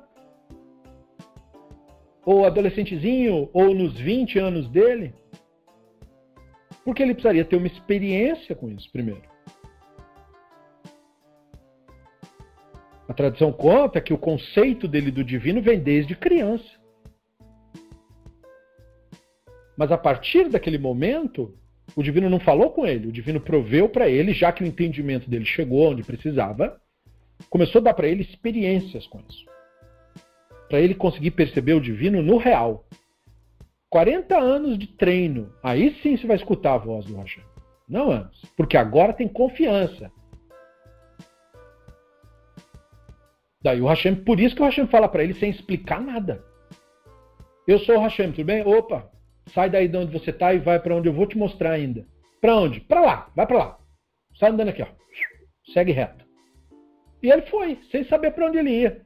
Ou 2.26 2.46
adolescentezinho, 2.46 3.50
ou 3.52 3.76
nos 3.76 4.00
20 4.00 4.40
anos 4.40 4.70
dele? 4.70 5.14
Porque 6.86 7.04
ele 7.04 7.14
precisaria 7.14 7.44
ter 7.44 7.58
uma 7.58 7.68
experiência 7.68 8.56
com 8.56 8.70
isso 8.70 8.90
primeiro. 8.94 9.35
A 13.08 13.14
tradição 13.14 13.52
conta 13.52 14.02
que 14.02 14.14
o 14.14 14.18
conceito 14.18 14.88
dele 14.88 15.12
do 15.12 15.24
divino 15.24 15.62
vem 15.62 15.80
desde 15.80 16.16
criança. 16.16 16.66
Mas 19.78 19.92
a 19.92 19.98
partir 19.98 20.50
daquele 20.50 20.78
momento, 20.78 21.54
o 21.96 22.02
divino 22.02 22.30
não 22.30 22.40
falou 22.40 22.72
com 22.72 22.86
ele, 22.86 23.08
o 23.08 23.12
divino 23.12 23.40
proveu 23.40 23.90
para 23.90 24.10
ele, 24.10 24.34
já 24.34 24.52
que 24.52 24.64
o 24.64 24.68
entendimento 24.68 25.30
dele 25.30 25.46
chegou 25.46 25.92
onde 25.92 26.04
precisava, 26.04 26.80
começou 27.50 27.80
a 27.80 27.84
dar 27.84 27.94
para 27.94 28.08
ele 28.08 28.22
experiências 28.22 29.06
com 29.08 29.20
isso. 29.30 29.46
Para 30.70 30.80
ele 30.80 30.96
conseguir 30.96 31.32
perceber 31.32 31.74
o 31.74 31.82
divino 31.82 32.22
no 32.22 32.38
real. 32.38 32.86
40 33.90 34.38
anos 34.38 34.80
de 34.80 34.88
treino, 34.88 35.54
aí 35.62 35.96
sim 36.02 36.18
você 36.18 36.26
vai 36.26 36.38
escutar 36.38 36.74
a 36.74 36.78
voz 36.78 37.06
do 37.06 37.16
Hashem. 37.16 37.44
Não 37.88 38.12
antes, 38.12 38.44
porque 38.58 38.76
agora 38.76 39.14
tem 39.14 39.28
confiança. 39.28 40.12
Daí 43.66 43.82
o 43.82 43.88
Hashem, 43.88 44.14
por 44.18 44.40
isso 44.40 44.56
que 44.56 44.62
o 44.62 44.66
Hashem 44.66 44.86
fala 44.86 45.10
para 45.10 45.24
ele 45.24 45.34
sem 45.34 45.50
explicar 45.50 46.00
nada. 46.00 46.46
Eu 47.68 47.80
sou 47.80 47.96
o 47.96 48.00
Hashem, 48.00 48.32
tudo 48.32 48.46
bem? 48.46 48.62
Opa, 48.64 49.10
sai 49.56 49.72
daí 49.72 49.88
de 49.88 49.98
onde 49.98 50.14
você 50.14 50.30
está 50.30 50.54
e 50.54 50.60
vai 50.60 50.80
para 50.80 50.96
onde 50.96 51.10
eu 51.10 51.14
vou 51.14 51.26
te 51.26 51.36
mostrar 51.36 51.72
ainda. 51.72 52.06
Para 52.40 52.56
onde? 52.58 52.80
Para 52.82 53.02
lá, 53.02 53.32
vai 53.36 53.48
para 53.48 53.58
lá. 53.58 53.80
Sai 54.36 54.52
andando 54.52 54.70
aqui, 54.70 54.84
ó. 54.84 54.88
Segue 55.74 55.92
reto. 55.92 56.24
E 57.24 57.32
ele 57.32 57.42
foi, 57.42 57.80
sem 57.90 58.04
saber 58.04 58.34
para 58.36 58.46
onde 58.46 58.60
ele 58.60 58.70
ia. 58.70 59.02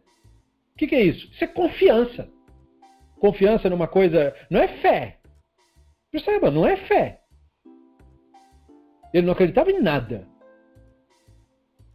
O 0.73 0.77
que, 0.77 0.88
que 0.88 0.95
é 0.95 1.03
isso? 1.03 1.31
Isso 1.31 1.45
é 1.45 1.48
confiança. 1.48 2.30
Confiança 3.18 3.69
numa 3.69 3.88
coisa. 3.88 4.36
Não 4.49 4.60
é 4.60 4.68
fé. 4.81 5.19
Perceba, 6.11 6.52
não 6.52 6.68
é 6.68 6.76
fé. 6.76 7.22
Ele 9.14 9.26
não 9.26 9.31
acreditava 9.31 9.72
em 9.72 9.81
nada. 9.81 10.27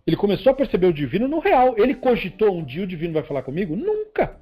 Ele 0.06 0.16
começou 0.16 0.52
a 0.52 0.54
perceber 0.54 0.86
o 0.86 0.92
divino 0.92 1.26
no 1.26 1.38
real. 1.38 1.74
Ele 1.78 1.94
cogitou 1.94 2.54
um 2.54 2.64
dia 2.64 2.84
o 2.84 2.86
divino 2.86 3.14
vai 3.14 3.22
falar 3.22 3.42
comigo? 3.42 3.74
Nunca. 3.74 4.38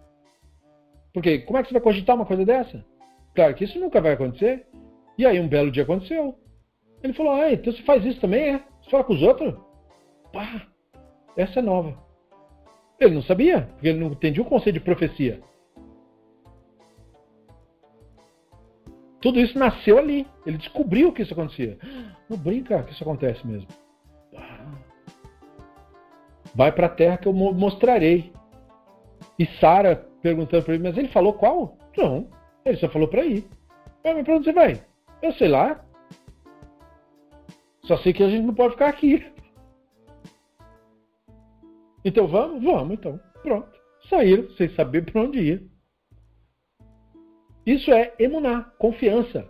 Porque 1.12 1.40
como 1.40 1.59
é 1.59 1.62
que 1.62 1.68
você 1.68 1.74
vai 1.74 1.82
cogitar 1.82 2.16
uma 2.16 2.26
coisa 2.26 2.44
dessa? 2.44 2.84
Claro 3.34 3.55
que 3.55 3.64
isso 3.64 3.78
nunca 3.78 4.01
vai 4.01 4.12
acontecer. 4.12 4.66
E 5.16 5.24
aí 5.24 5.39
um 5.39 5.48
belo 5.48 5.70
dia 5.70 5.84
aconteceu. 5.84 6.36
Ele 7.02 7.12
falou: 7.12 7.32
Ah, 7.32 7.52
então 7.52 7.72
você 7.72 7.82
faz 7.82 8.05
isso 8.05 8.20
também, 8.20 8.55
é? 8.55 8.64
Você 8.82 8.90
fala 8.90 9.05
com 9.05 9.14
os 9.14 9.22
outros? 9.22 9.55
Pá, 10.32 10.66
essa 11.36 11.60
é 11.60 11.62
nova. 11.62 11.97
Ele 12.98 13.14
não 13.14 13.22
sabia, 13.22 13.62
porque 13.72 13.89
ele 13.89 13.98
não 13.98 14.12
entendia 14.12 14.43
o 14.43 14.47
conceito 14.47 14.74
de 14.74 14.84
profecia. 14.84 15.40
Tudo 19.20 19.39
isso 19.39 19.59
nasceu 19.59 19.98
ali. 19.98 20.26
Ele 20.44 20.59
descobriu 20.59 21.12
que 21.12 21.22
isso 21.22 21.32
acontecia. 21.32 21.78
Não 22.28 22.36
brinca 22.36 22.82
que 22.82 22.93
isso 22.93 23.02
acontece 23.02 23.47
mesmo. 23.47 23.68
Vai 26.55 26.73
para 26.73 26.87
a 26.87 26.91
terra 26.91 27.16
que 27.19 27.27
eu 27.27 27.33
mostrarei. 27.33 28.33
E 29.39 29.47
Sara 29.59 29.97
perguntando 30.20 30.65
para 30.65 30.74
ele, 30.74 30.83
mas 30.83 30.97
ele 30.97 31.09
falou 31.09 31.35
qual? 31.35 31.77
Não, 31.97 32.29
ele 32.65 32.77
só 32.77 32.89
falou 32.89 33.09
para 33.09 33.24
ir. 33.24 33.45
Mas 34.05 34.24
para 34.24 34.37
onde 34.37 34.45
você 34.45 34.53
vai? 34.53 34.85
Eu 35.20 35.33
sei 35.33 35.49
lá. 35.49 35.85
Só 37.85 37.97
sei 37.99 38.12
que 38.12 38.23
a 38.23 38.29
gente 38.29 38.45
não 38.45 38.55
pode 38.55 38.74
ficar 38.74 38.89
aqui. 38.89 39.24
Então 42.05 42.27
vamos? 42.27 42.62
Vamos, 42.62 42.95
então. 42.95 43.20
Pronto. 43.43 43.70
Saíram 44.09 44.49
sem 44.57 44.69
saber 44.74 45.05
para 45.05 45.23
onde 45.23 45.39
ir. 45.39 45.70
Isso 47.65 47.93
é 47.93 48.15
emunar, 48.19 48.74
confiança. 48.77 49.49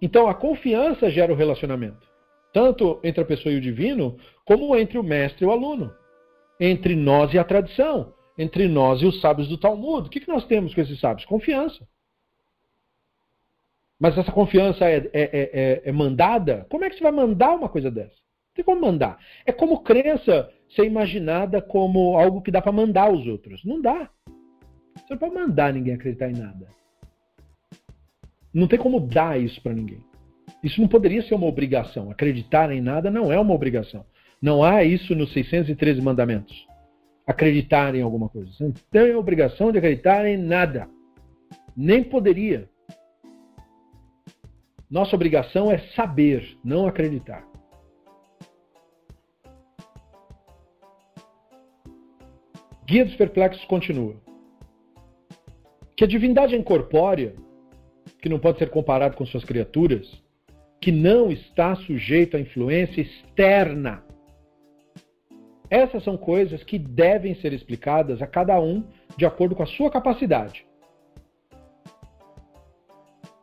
Então 0.00 0.28
a 0.28 0.34
confiança 0.34 1.08
gera 1.08 1.32
o 1.32 1.36
relacionamento. 1.36 2.11
Tanto 2.52 3.00
entre 3.02 3.22
a 3.22 3.26
pessoa 3.26 3.52
e 3.52 3.58
o 3.58 3.60
divino, 3.60 4.18
como 4.44 4.76
entre 4.76 4.98
o 4.98 5.02
mestre 5.02 5.44
e 5.44 5.48
o 5.48 5.50
aluno. 5.50 5.92
Entre 6.60 6.94
nós 6.94 7.32
e 7.32 7.38
a 7.38 7.44
tradição. 7.44 8.12
Entre 8.36 8.68
nós 8.68 9.00
e 9.00 9.06
os 9.06 9.20
sábios 9.20 9.48
do 9.48 9.58
Talmud. 9.58 10.06
O 10.06 10.10
que 10.10 10.28
nós 10.28 10.44
temos 10.46 10.74
com 10.74 10.80
esses 10.80 11.00
sábios? 11.00 11.24
Confiança. 11.24 11.86
Mas 13.98 14.18
essa 14.18 14.32
confiança 14.32 14.84
é, 14.84 14.96
é, 14.96 15.10
é, 15.12 15.82
é, 15.84 15.92
mandada? 15.92 16.66
Como 16.68 16.84
é 16.84 16.90
que 16.90 16.96
você 16.96 17.02
vai 17.04 17.12
mandar 17.12 17.54
uma 17.54 17.68
coisa 17.68 17.88
dessa? 17.88 18.10
Não 18.10 18.54
tem 18.56 18.64
como 18.64 18.80
mandar. 18.80 19.16
É 19.46 19.52
como 19.52 19.82
crença 19.82 20.50
ser 20.74 20.84
imaginada 20.84 21.62
como 21.62 22.18
algo 22.18 22.42
que 22.42 22.50
dá 22.50 22.60
para 22.60 22.72
mandar 22.72 23.12
os 23.12 23.26
outros. 23.26 23.64
Não 23.64 23.80
dá. 23.80 24.10
Você 24.96 25.06
não 25.10 25.18
pode 25.18 25.34
mandar 25.34 25.72
ninguém 25.72 25.94
acreditar 25.94 26.28
em 26.28 26.36
nada. 26.36 26.66
Não 28.52 28.66
tem 28.66 28.78
como 28.78 29.00
dar 29.00 29.40
isso 29.40 29.62
para 29.62 29.72
ninguém. 29.72 30.04
Isso 30.62 30.80
não 30.80 30.88
poderia 30.88 31.22
ser 31.22 31.34
uma 31.34 31.46
obrigação. 31.46 32.10
Acreditar 32.10 32.70
em 32.72 32.80
nada 32.80 33.10
não 33.10 33.32
é 33.32 33.38
uma 33.38 33.54
obrigação. 33.54 34.04
Não 34.40 34.62
há 34.62 34.84
isso 34.84 35.14
nos 35.14 35.32
613 35.32 36.00
mandamentos. 36.00 36.66
Acreditar 37.26 37.94
em 37.94 38.02
alguma 38.02 38.28
coisa. 38.28 38.52
Você 38.52 38.64
não 38.64 38.72
tem 38.90 39.12
a 39.12 39.18
obrigação 39.18 39.70
de 39.70 39.78
acreditar 39.78 40.26
em 40.26 40.36
nada. 40.36 40.88
Nem 41.76 42.02
poderia. 42.02 42.68
Nossa 44.90 45.16
obrigação 45.16 45.70
é 45.70 45.78
saber, 45.96 46.56
não 46.62 46.86
acreditar. 46.86 47.46
Guia 52.84 53.04
dos 53.04 53.14
Perplexos 53.14 53.64
continua. 53.64 54.16
Que 55.96 56.04
a 56.04 56.06
divindade 56.06 56.54
incorpórea, 56.54 57.34
que 58.20 58.28
não 58.28 58.38
pode 58.38 58.58
ser 58.58 58.68
comparado 58.68 59.16
com 59.16 59.24
suas 59.24 59.44
criaturas, 59.44 60.21
que 60.82 60.90
não 60.90 61.30
está 61.30 61.76
sujeito 61.76 62.36
à 62.36 62.40
influência 62.40 63.02
externa. 63.02 64.02
Essas 65.70 66.02
são 66.02 66.16
coisas 66.16 66.64
que 66.64 66.76
devem 66.76 67.36
ser 67.36 67.52
explicadas 67.52 68.20
a 68.20 68.26
cada 68.26 68.60
um 68.60 68.84
de 69.16 69.24
acordo 69.24 69.54
com 69.54 69.62
a 69.62 69.66
sua 69.66 69.90
capacidade 69.90 70.66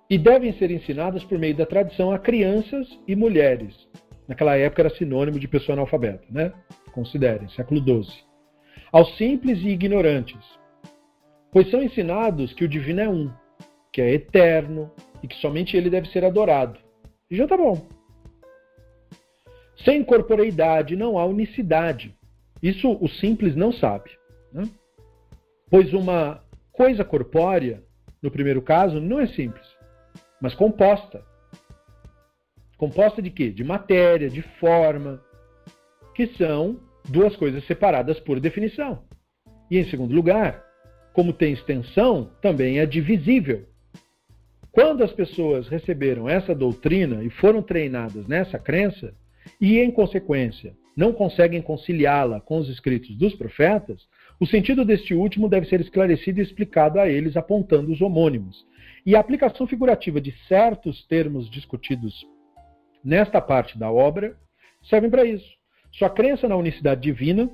e 0.10 0.18
devem 0.18 0.52
ser 0.58 0.70
ensinadas 0.70 1.24
por 1.24 1.40
meio 1.40 1.56
da 1.56 1.66
tradição 1.66 2.12
a 2.12 2.20
crianças 2.20 2.88
e 3.08 3.16
mulheres. 3.16 3.88
Naquela 4.28 4.58
época 4.58 4.82
era 4.82 4.96
sinônimo 4.96 5.40
de 5.40 5.48
pessoa 5.48 5.76
analfabeta, 5.76 6.26
né? 6.30 6.52
Considerem, 6.92 7.48
século 7.50 7.82
XII. 7.82 8.22
Aos 8.92 9.16
simples 9.18 9.60
e 9.60 9.70
ignorantes, 9.70 10.44
pois 11.52 11.70
são 11.72 11.82
ensinados 11.82 12.52
que 12.54 12.66
o 12.66 12.68
divino 12.68 13.00
é 13.00 13.08
um, 13.08 13.32
que 13.94 14.02
é 14.02 14.12
eterno 14.12 14.92
e 15.24 15.28
que 15.28 15.36
somente 15.38 15.78
ele 15.78 15.90
deve 15.90 16.10
ser 16.10 16.26
adorado. 16.26 16.89
E 17.30 17.36
já 17.36 17.48
tá 17.48 17.56
bom. 17.56 17.88
Sem 19.84 20.04
corporeidade 20.04 20.96
não 20.96 21.18
há 21.18 21.26
unicidade. 21.26 22.16
Isso 22.62 22.98
o 23.00 23.08
simples 23.08 23.56
não 23.56 23.72
sabe. 23.72 24.12
Né? 24.52 24.64
Pois 25.70 25.94
uma 25.94 26.44
coisa 26.72 27.06
corpórea, 27.06 27.84
no 28.22 28.30
primeiro 28.30 28.62
caso, 28.62 29.00
não 29.00 29.20
é 29.20 29.28
simples 29.28 29.80
mas 30.42 30.56
composta. 30.56 31.24
Composta 32.78 33.22
de 33.22 33.30
quê? 33.30 33.50
De 33.50 33.64
matéria, 33.64 34.30
de 34.30 34.42
forma, 34.60 35.22
que 36.16 36.28
são 36.38 36.80
duas 37.08 37.36
coisas 37.36 37.66
separadas 37.66 38.20
por 38.20 38.40
definição. 38.40 39.04
E 39.70 39.78
em 39.78 39.90
segundo 39.90 40.16
lugar, 40.16 40.64
como 41.14 41.34
tem 41.34 41.54
extensão, 41.54 42.32
também 42.42 42.80
é 42.80 42.86
divisível. 42.86 43.68
Quando 44.82 45.04
as 45.04 45.12
pessoas 45.12 45.68
receberam 45.68 46.30
essa 46.30 46.56
doutrina 46.56 47.22
e 47.22 47.30
foram 47.30 47.62
treinadas 47.62 48.26
nessa 48.28 48.58
crença, 48.58 49.14
e 49.60 49.78
em 49.78 49.92
consequência 49.92 50.74
não 50.96 51.12
conseguem 51.12 51.62
conciliá-la 51.62 52.40
com 52.40 52.60
os 52.60 52.70
escritos 52.70 53.14
dos 53.18 53.36
profetas, 53.36 54.08
o 54.40 54.46
sentido 54.46 54.86
deste 54.86 55.14
último 55.14 55.50
deve 55.50 55.68
ser 55.68 55.82
esclarecido 55.82 56.40
e 56.40 56.44
explicado 56.44 56.98
a 56.98 57.10
eles 57.10 57.36
apontando 57.36 57.92
os 57.92 58.00
homônimos, 58.00 58.66
e 59.06 59.18
a 59.18 59.20
aplicação 59.20 59.68
figurativa 59.68 60.22
de 60.22 60.32
certos 60.48 61.06
termos 61.08 61.50
discutidos 61.50 62.26
nesta 63.04 63.42
parte 63.42 63.78
da 63.78 63.92
obra 63.92 64.34
servem 64.84 65.10
para 65.10 65.26
isso. 65.26 65.58
Sua 65.92 66.10
crença 66.10 66.48
na 66.48 66.56
unicidade 66.56 67.02
divina 67.02 67.50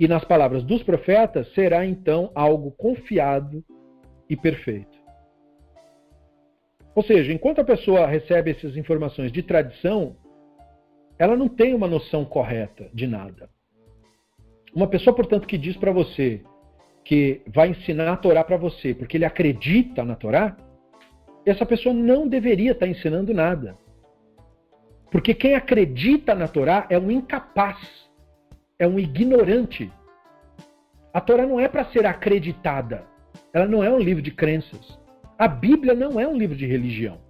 e 0.00 0.08
nas 0.08 0.24
palavras 0.24 0.64
dos 0.64 0.82
profetas 0.82 1.54
será 1.54 1.86
então 1.86 2.32
algo 2.34 2.72
confiado 2.72 3.64
e 4.28 4.36
perfeito. 4.36 4.95
Ou 6.96 7.02
seja, 7.02 7.30
enquanto 7.30 7.60
a 7.60 7.64
pessoa 7.64 8.06
recebe 8.06 8.52
essas 8.52 8.74
informações 8.74 9.30
de 9.30 9.42
tradição, 9.42 10.16
ela 11.18 11.36
não 11.36 11.46
tem 11.46 11.74
uma 11.74 11.86
noção 11.86 12.24
correta 12.24 12.88
de 12.94 13.06
nada. 13.06 13.50
Uma 14.74 14.88
pessoa, 14.88 15.14
portanto, 15.14 15.46
que 15.46 15.58
diz 15.58 15.76
para 15.76 15.92
você 15.92 16.42
que 17.04 17.42
vai 17.46 17.68
ensinar 17.68 18.10
a 18.10 18.16
Torá 18.16 18.42
para 18.42 18.56
você 18.56 18.94
porque 18.94 19.18
ele 19.18 19.26
acredita 19.26 20.02
na 20.02 20.16
Torá, 20.16 20.56
essa 21.44 21.66
pessoa 21.66 21.94
não 21.94 22.26
deveria 22.26 22.72
estar 22.72 22.86
tá 22.86 22.90
ensinando 22.90 23.34
nada. 23.34 23.76
Porque 25.10 25.34
quem 25.34 25.54
acredita 25.54 26.34
na 26.34 26.48
Torá 26.48 26.86
é 26.88 26.98
um 26.98 27.10
incapaz, 27.10 27.78
é 28.78 28.88
um 28.88 28.98
ignorante. 28.98 29.92
A 31.12 31.20
Torá 31.20 31.46
não 31.46 31.60
é 31.60 31.68
para 31.68 31.84
ser 31.90 32.06
acreditada. 32.06 33.04
Ela 33.52 33.66
não 33.66 33.84
é 33.84 33.90
um 33.90 33.98
livro 33.98 34.22
de 34.22 34.30
crenças. 34.30 34.98
A 35.38 35.46
Bíblia 35.46 35.94
não 35.94 36.18
é 36.18 36.26
um 36.26 36.36
livro 36.36 36.56
de 36.56 36.66
religião. 36.66 37.20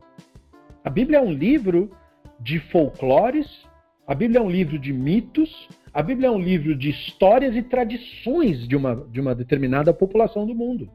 A 0.84 0.90
Bíblia 0.90 1.18
é 1.18 1.20
um 1.20 1.32
livro 1.32 1.90
de 2.38 2.60
folclores, 2.70 3.66
a 4.06 4.14
Bíblia 4.14 4.38
é 4.38 4.42
um 4.42 4.50
livro 4.50 4.78
de 4.78 4.92
mitos, 4.92 5.68
a 5.92 6.02
Bíblia 6.02 6.28
é 6.28 6.30
um 6.30 6.38
livro 6.38 6.76
de 6.76 6.90
histórias 6.90 7.56
e 7.56 7.62
tradições 7.62 8.68
de 8.68 8.76
uma, 8.76 8.94
de 8.94 9.20
uma 9.20 9.34
determinada 9.34 9.92
população 9.92 10.46
do 10.46 10.54
mundo. 10.54 10.88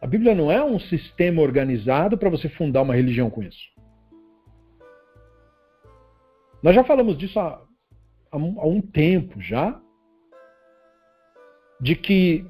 A 0.00 0.06
Bíblia 0.06 0.34
não 0.34 0.50
é 0.50 0.64
um 0.64 0.78
sistema 0.78 1.42
organizado 1.42 2.16
para 2.16 2.30
você 2.30 2.48
fundar 2.48 2.82
uma 2.82 2.94
religião 2.94 3.28
com 3.28 3.42
isso. 3.42 3.74
Nós 6.62 6.74
já 6.74 6.82
falamos 6.82 7.18
disso 7.18 7.38
há, 7.38 7.62
há, 8.30 8.36
um, 8.38 8.60
há 8.60 8.66
um 8.66 8.80
tempo 8.80 9.38
já, 9.42 9.78
de 11.78 11.94
que 11.94 12.46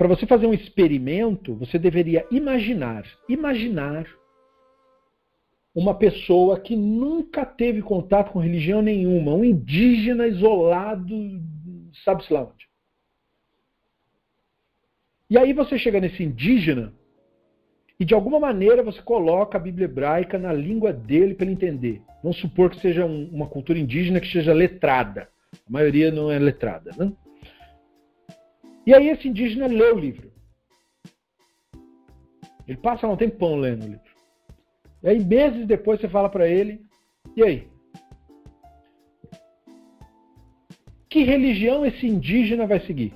para 0.00 0.08
você 0.08 0.26
fazer 0.26 0.46
um 0.46 0.54
experimento, 0.54 1.54
você 1.56 1.78
deveria 1.78 2.26
imaginar, 2.30 3.04
imaginar 3.28 4.06
uma 5.74 5.92
pessoa 5.94 6.58
que 6.58 6.74
nunca 6.74 7.44
teve 7.44 7.82
contato 7.82 8.32
com 8.32 8.38
religião 8.38 8.80
nenhuma, 8.80 9.34
um 9.34 9.44
indígena 9.44 10.26
isolado, 10.26 11.14
sabe-se 12.02 12.32
lá 12.32 12.44
onde. 12.44 12.66
E 15.28 15.36
aí 15.36 15.52
você 15.52 15.78
chega 15.78 16.00
nesse 16.00 16.22
indígena 16.22 16.94
e 17.98 18.04
de 18.06 18.14
alguma 18.14 18.40
maneira 18.40 18.82
você 18.82 19.02
coloca 19.02 19.58
a 19.58 19.60
Bíblia 19.60 19.84
hebraica 19.84 20.38
na 20.38 20.50
língua 20.50 20.94
dele 20.94 21.34
para 21.34 21.44
ele 21.44 21.52
entender. 21.52 22.00
Vamos 22.22 22.38
supor 22.38 22.70
que 22.70 22.80
seja 22.80 23.04
um, 23.04 23.28
uma 23.30 23.48
cultura 23.48 23.78
indígena 23.78 24.18
que 24.18 24.32
seja 24.32 24.54
letrada. 24.54 25.28
A 25.52 25.70
maioria 25.70 26.10
não 26.10 26.30
é 26.30 26.38
letrada. 26.38 26.90
Né? 26.96 27.12
E 28.86 28.94
aí 28.94 29.08
esse 29.08 29.28
indígena 29.28 29.66
lê 29.66 29.90
o 29.92 29.98
livro. 29.98 30.30
Ele 32.66 32.78
passa 32.78 33.06
um 33.06 33.16
tempão 33.16 33.56
lendo 33.56 33.84
o 33.84 33.88
livro. 33.88 34.10
E 35.02 35.08
aí, 35.08 35.24
meses 35.24 35.66
depois, 35.66 36.00
você 36.00 36.08
fala 36.08 36.28
para 36.28 36.48
ele: 36.48 36.80
e 37.36 37.42
aí? 37.42 37.68
Que 41.08 41.24
religião 41.24 41.84
esse 41.84 42.06
indígena 42.06 42.66
vai 42.66 42.80
seguir? 42.80 43.12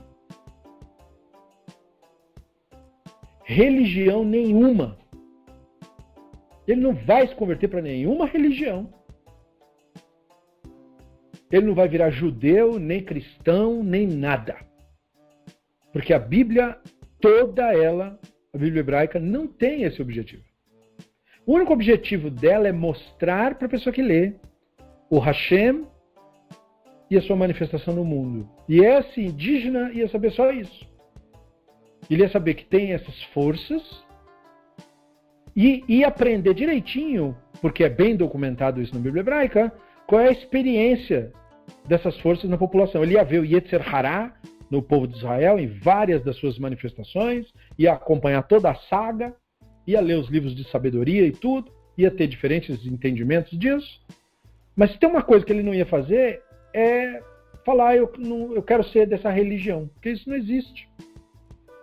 Religião 3.44 4.24
nenhuma. 4.24 4.98
Ele 6.66 6.80
não 6.80 6.94
vai 6.94 7.28
se 7.28 7.34
converter 7.34 7.68
para 7.68 7.82
nenhuma 7.82 8.26
religião. 8.26 8.92
Ele 11.52 11.66
não 11.66 11.74
vai 11.74 11.86
virar 11.86 12.10
judeu, 12.10 12.80
nem 12.80 13.04
cristão, 13.04 13.84
nem 13.84 14.06
nada. 14.06 14.56
Porque 15.94 16.12
a 16.12 16.18
Bíblia 16.18 16.76
toda 17.20 17.72
ela, 17.72 18.18
a 18.52 18.58
Bíblia 18.58 18.80
hebraica, 18.80 19.20
não 19.20 19.46
tem 19.46 19.84
esse 19.84 20.02
objetivo. 20.02 20.42
O 21.46 21.54
único 21.54 21.72
objetivo 21.72 22.30
dela 22.30 22.66
é 22.66 22.72
mostrar 22.72 23.54
para 23.54 23.66
a 23.66 23.70
pessoa 23.70 23.92
que 23.92 24.02
lê 24.02 24.32
o 25.08 25.20
Hashem 25.20 25.86
e 27.08 27.16
a 27.16 27.22
sua 27.22 27.36
manifestação 27.36 27.94
no 27.94 28.04
mundo. 28.04 28.48
E 28.68 28.80
esse 28.80 29.20
indígena 29.20 29.92
ia 29.92 30.08
saber 30.08 30.32
só 30.32 30.50
isso. 30.50 30.84
Ele 32.10 32.22
ia 32.22 32.28
saber 32.28 32.54
que 32.54 32.64
tem 32.64 32.92
essas 32.92 33.22
forças 33.32 34.04
e 35.54 35.84
ia 35.86 36.08
aprender 36.08 36.54
direitinho, 36.54 37.36
porque 37.60 37.84
é 37.84 37.88
bem 37.88 38.16
documentado 38.16 38.82
isso 38.82 38.92
na 38.92 39.00
Bíblia 39.00 39.20
hebraica, 39.20 39.72
qual 40.08 40.20
é 40.20 40.28
a 40.28 40.32
experiência 40.32 41.32
dessas 41.86 42.18
forças 42.18 42.50
na 42.50 42.58
população. 42.58 43.04
Ele 43.04 43.14
ia 43.14 43.24
ver 43.24 43.38
o 43.38 43.44
Yetzer 43.44 43.94
Hará 43.94 44.34
no 44.74 44.82
povo 44.82 45.06
de 45.06 45.16
Israel 45.16 45.58
em 45.58 45.68
várias 45.68 46.22
das 46.22 46.36
suas 46.36 46.58
manifestações, 46.58 47.46
ia 47.78 47.92
acompanhar 47.92 48.42
toda 48.42 48.70
a 48.70 48.74
saga, 48.74 49.34
ia 49.86 50.00
ler 50.00 50.18
os 50.18 50.28
livros 50.28 50.54
de 50.54 50.68
sabedoria 50.68 51.24
e 51.26 51.32
tudo, 51.32 51.72
ia 51.96 52.10
ter 52.10 52.26
diferentes 52.26 52.84
entendimentos 52.84 53.56
disso. 53.56 54.02
Mas 54.74 54.90
se 54.90 54.98
tem 54.98 55.08
uma 55.08 55.22
coisa 55.22 55.44
que 55.44 55.52
ele 55.52 55.62
não 55.62 55.72
ia 55.72 55.86
fazer 55.86 56.42
é 56.74 57.22
falar 57.64 57.96
eu, 57.96 58.12
não, 58.18 58.52
eu 58.52 58.62
quero 58.62 58.82
ser 58.84 59.06
dessa 59.06 59.30
religião, 59.30 59.88
porque 59.94 60.10
isso 60.10 60.28
não 60.28 60.36
existe. 60.36 60.88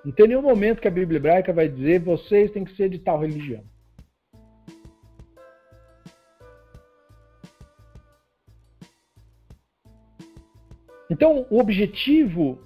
Não 0.03 0.11
tem 0.11 0.27
nenhum 0.27 0.41
momento 0.41 0.81
que 0.81 0.87
a 0.87 0.91
Bíblia 0.91 1.17
hebraica 1.17 1.53
vai 1.53 1.69
dizer 1.69 2.01
vocês 2.01 2.51
têm 2.51 2.65
que 2.65 2.75
ser 2.75 2.89
de 2.89 2.99
tal 2.99 3.19
religião. 3.19 3.63
Então, 11.09 11.45
o 11.49 11.59
objetivo 11.59 12.57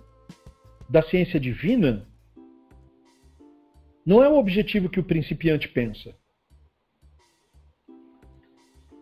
da 0.89 1.01
ciência 1.03 1.39
divina 1.39 2.07
não 4.05 4.23
é 4.23 4.29
o 4.29 4.37
objetivo 4.37 4.89
que 4.89 4.99
o 4.99 5.03
principiante 5.03 5.67
pensa. 5.67 6.15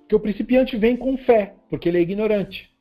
Que 0.07 0.15
o 0.15 0.19
principiante 0.19 0.77
vem 0.77 0.95
com 0.95 1.17
fé, 1.17 1.55
porque 1.69 1.89
ele 1.89 1.97
é 1.97 2.01
ignorante. 2.01 2.71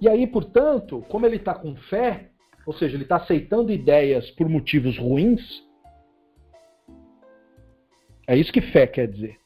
E 0.00 0.08
aí, 0.08 0.26
portanto, 0.26 1.04
como 1.08 1.26
ele 1.26 1.36
está 1.36 1.54
com 1.54 1.76
fé, 1.76 2.30
ou 2.64 2.72
seja, 2.72 2.96
ele 2.96 3.02
está 3.02 3.16
aceitando 3.16 3.70
ideias 3.70 4.30
por 4.30 4.48
motivos 4.48 4.96
ruins, 4.96 5.42
é 8.26 8.36
isso 8.36 8.52
que 8.52 8.62
fé 8.62 8.86
quer 8.86 9.08
dizer. 9.08 9.38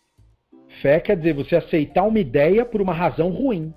Fé 0.81 1.01
quer 1.01 1.17
dizer 1.17 1.35
você 1.35 1.57
aceitar 1.57 2.05
uma 2.05 2.21
ideia 2.21 2.65
por 2.65 2.81
uma 2.81 2.93
razão 2.93 3.31
ruim. 3.31 3.75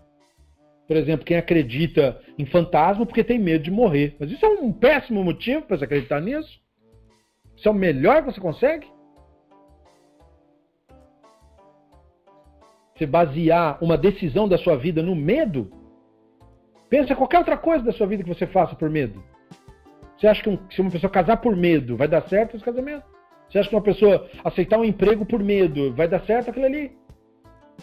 Por 0.88 0.96
exemplo, 0.96 1.26
quem 1.26 1.38
acredita 1.38 2.20
em 2.38 2.46
fantasma 2.46 3.06
porque 3.06 3.24
tem 3.24 3.38
medo 3.38 3.64
de 3.64 3.72
morrer. 3.72 4.16
Mas 4.20 4.32
isso 4.32 4.46
é 4.46 4.50
um 4.50 4.72
péssimo 4.72 5.24
motivo 5.24 5.64
para 5.64 5.78
você 5.78 5.84
acreditar 5.84 6.22
nisso? 6.22 6.62
Isso 7.56 7.68
é 7.68 7.72
o 7.72 7.76
melhor 7.76 8.24
que 8.24 8.32
você 8.32 8.40
consegue? 8.40 8.88
Você 12.96 13.06
basear 13.06 13.78
uma 13.84 13.98
decisão 13.98 14.48
da 14.48 14.58
sua 14.58 14.78
vida 14.78 15.04
no 15.04 15.16
medo? 15.16 15.70
Pensa 16.90 17.16
qualquer 17.16 17.40
outra 17.40 17.58
coisa 17.58 17.84
da 17.84 17.92
sua 17.92 18.08
vida 18.08 18.24
que 18.24 18.30
você 18.30 18.48
faça 18.48 18.76
por 18.76 18.90
medo. 18.90 19.22
Você 20.18 20.28
acha 20.28 20.42
que 20.42 20.50
um, 20.50 20.58
se 20.72 20.82
uma 20.82 20.90
pessoa 20.90 21.12
casar 21.12 21.38
por 21.38 21.56
medo, 21.56 21.98
vai 21.98 22.08
dar 22.08 22.22
certo 22.30 22.56
esse 22.56 22.66
casamento? 22.66 23.04
Você 23.48 23.60
acha 23.60 23.70
que 23.70 23.76
uma 23.76 23.82
pessoa 23.82 24.28
aceitar 24.44 24.80
um 24.80 24.86
emprego 24.86 25.26
por 25.26 25.44
medo, 25.44 25.94
vai 25.94 26.08
dar 26.08 26.22
certo 26.22 26.50
aquilo 26.50 26.66
ali? 26.66 26.92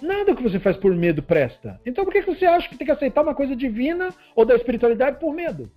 Nada 0.02 0.34
que 0.34 0.42
você 0.42 0.58
faz 0.58 0.76
por 0.76 0.94
medo 0.94 1.22
presta. 1.22 1.80
Então 1.86 2.04
por 2.04 2.12
que 2.12 2.22
você 2.22 2.44
acha 2.44 2.68
que 2.68 2.76
tem 2.76 2.86
que 2.86 2.92
aceitar 2.92 3.22
uma 3.22 3.34
coisa 3.34 3.54
divina 3.54 4.12
ou 4.34 4.44
da 4.44 4.54
espiritualidade 4.54 5.18
por 5.18 5.32
medo? 5.32 5.70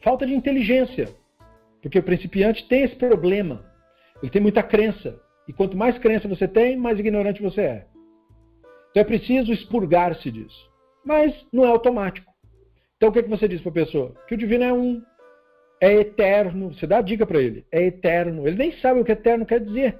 Falta 0.00 0.26
de 0.26 0.34
inteligência. 0.34 1.08
Porque 1.80 1.98
o 1.98 2.02
principiante 2.02 2.66
tem 2.68 2.82
esse 2.82 2.96
problema. 2.96 3.64
Ele 4.22 4.30
tem 4.30 4.42
muita 4.42 4.62
crença. 4.62 5.20
E 5.48 5.52
quanto 5.52 5.76
mais 5.76 5.98
crença 5.98 6.28
você 6.28 6.46
tem, 6.46 6.76
mais 6.76 6.98
ignorante 6.98 7.42
você 7.42 7.60
é. 7.60 7.86
Então 8.90 9.00
é 9.00 9.04
preciso 9.04 9.52
expurgar-se 9.52 10.30
disso. 10.30 10.70
Mas 11.04 11.34
não 11.52 11.64
é 11.64 11.68
automático. 11.68 12.32
Então 12.96 13.08
o 13.08 13.12
que, 13.12 13.18
é 13.18 13.22
que 13.22 13.28
você 13.28 13.48
diz 13.48 13.60
para 13.60 13.70
a 13.70 13.74
pessoa? 13.74 14.14
Que 14.28 14.34
o 14.34 14.38
divino 14.38 14.62
é 14.62 14.72
um 14.72 15.02
é 15.82 15.94
eterno. 15.94 16.72
Você 16.72 16.86
dá 16.86 16.98
a 16.98 17.02
dica 17.02 17.26
para 17.26 17.42
ele. 17.42 17.66
É 17.72 17.82
eterno. 17.82 18.46
Ele 18.46 18.56
nem 18.56 18.78
sabe 18.78 19.00
o 19.00 19.04
que 19.04 19.10
eterno 19.10 19.44
quer 19.44 19.58
dizer. 19.58 19.98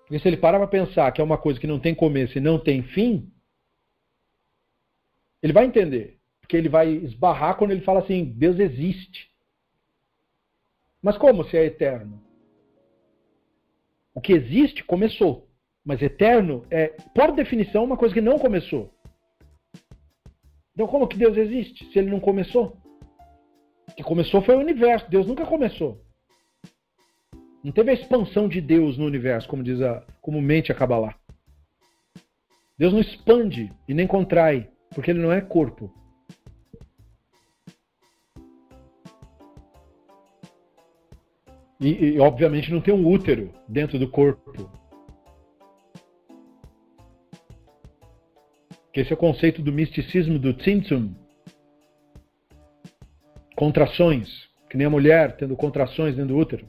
Porque 0.00 0.18
se 0.18 0.26
ele 0.26 0.36
parar 0.36 0.58
para 0.58 0.66
pensar 0.66 1.12
que 1.12 1.20
é 1.20 1.24
uma 1.24 1.38
coisa 1.38 1.60
que 1.60 1.66
não 1.66 1.78
tem 1.78 1.94
começo 1.94 2.36
e 2.36 2.40
não 2.40 2.58
tem 2.58 2.82
fim, 2.82 3.32
ele 5.40 5.52
vai 5.52 5.64
entender. 5.64 6.18
Porque 6.40 6.56
ele 6.56 6.68
vai 6.68 6.88
esbarrar 6.88 7.56
quando 7.56 7.70
ele 7.70 7.82
fala 7.82 8.00
assim: 8.00 8.24
Deus 8.24 8.58
existe. 8.58 9.30
Mas 11.00 11.16
como 11.16 11.44
se 11.44 11.56
é 11.56 11.64
eterno? 11.64 12.20
O 14.12 14.20
que 14.20 14.32
existe 14.32 14.82
começou. 14.82 15.48
Mas 15.84 16.02
eterno 16.02 16.66
é, 16.68 16.88
por 17.14 17.30
definição, 17.30 17.84
uma 17.84 17.96
coisa 17.96 18.12
que 18.12 18.20
não 18.20 18.40
começou. 18.40 18.92
Então, 20.72 20.88
como 20.88 21.06
que 21.06 21.16
Deus 21.16 21.36
existe 21.36 21.84
se 21.92 21.98
ele 21.98 22.10
não 22.10 22.18
começou? 22.18 22.83
Que 23.96 24.02
começou 24.02 24.42
foi 24.42 24.54
o 24.56 24.60
universo. 24.60 25.10
Deus 25.10 25.26
nunca 25.26 25.46
começou. 25.46 26.00
Não 27.62 27.72
teve 27.72 27.90
a 27.90 27.94
expansão 27.94 28.46
de 28.46 28.60
Deus 28.60 28.98
no 28.98 29.06
universo, 29.06 29.48
como 29.48 29.62
diz 29.62 29.80
a, 29.80 30.04
comumente 30.20 30.70
a 30.70 30.74
Kabbalah. 30.74 31.16
Deus 32.76 32.92
não 32.92 33.00
expande 33.00 33.72
e 33.88 33.94
nem 33.94 34.06
contrai, 34.06 34.68
porque 34.94 35.10
ele 35.10 35.22
não 35.22 35.32
é 35.32 35.40
corpo. 35.40 35.90
E, 41.80 41.88
e, 41.88 42.20
obviamente 42.20 42.70
não 42.70 42.80
tem 42.80 42.94
um 42.94 43.06
útero 43.06 43.52
dentro 43.68 43.98
do 43.98 44.08
corpo. 44.08 44.70
Que 48.92 49.00
esse 49.00 49.12
é 49.12 49.14
o 49.14 49.18
conceito 49.18 49.60
do 49.60 49.72
misticismo 49.72 50.38
do 50.38 50.54
Tzimtzum, 50.54 51.14
contrações, 53.64 54.28
que 54.68 54.76
nem 54.76 54.86
a 54.86 54.90
mulher 54.90 55.38
tendo 55.38 55.56
contrações 55.56 56.14
dentro 56.14 56.34
do 56.34 56.38
útero. 56.38 56.66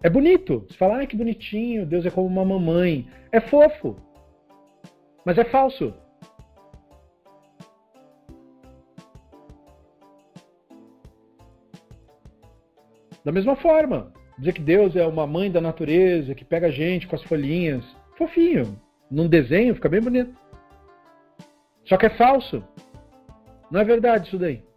É 0.00 0.08
bonito. 0.08 0.64
Você 0.68 0.76
fala, 0.76 0.98
ai 0.98 1.08
que 1.08 1.16
bonitinho, 1.16 1.84
Deus 1.84 2.06
é 2.06 2.10
como 2.10 2.28
uma 2.28 2.44
mamãe. 2.44 3.08
É 3.32 3.40
fofo. 3.40 3.96
Mas 5.24 5.36
é 5.38 5.44
falso. 5.44 5.92
Da 13.24 13.32
mesma 13.32 13.56
forma, 13.56 14.12
dizer 14.38 14.52
que 14.52 14.62
Deus 14.62 14.94
é 14.94 15.04
uma 15.04 15.26
mãe 15.26 15.50
da 15.50 15.60
natureza, 15.60 16.32
que 16.32 16.44
pega 16.44 16.68
a 16.68 16.70
gente 16.70 17.08
com 17.08 17.16
as 17.16 17.24
folhinhas. 17.24 17.84
Fofinho. 18.16 18.80
Num 19.10 19.28
desenho 19.28 19.74
fica 19.74 19.88
bem 19.88 20.00
bonito. 20.00 20.32
Só 21.86 21.96
que 21.96 22.06
é 22.06 22.10
falso. 22.10 22.62
Não 23.68 23.80
é 23.80 23.84
verdade 23.84 24.28
isso 24.28 24.38
daí. 24.38 24.67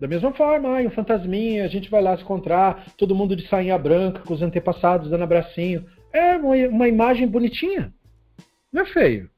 Da 0.00 0.06
mesma 0.06 0.32
forma, 0.32 0.70
ai, 0.70 0.86
um 0.86 0.90
fantasminha, 0.90 1.64
a 1.64 1.68
gente 1.68 1.90
vai 1.90 2.00
lá 2.00 2.16
se 2.16 2.22
encontrar, 2.22 2.92
todo 2.96 3.14
mundo 3.14 3.34
de 3.34 3.48
sainha 3.48 3.76
branca, 3.76 4.22
com 4.22 4.32
os 4.32 4.42
antepassados 4.42 5.10
dando 5.10 5.24
abracinho. 5.24 5.84
É 6.12 6.36
uma, 6.36 6.54
uma 6.68 6.88
imagem 6.88 7.26
bonitinha. 7.26 7.92
Não 8.72 8.82
é 8.82 8.86
feio. 8.86 9.30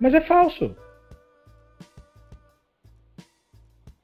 Mas 0.00 0.14
é 0.14 0.20
falso. 0.20 0.76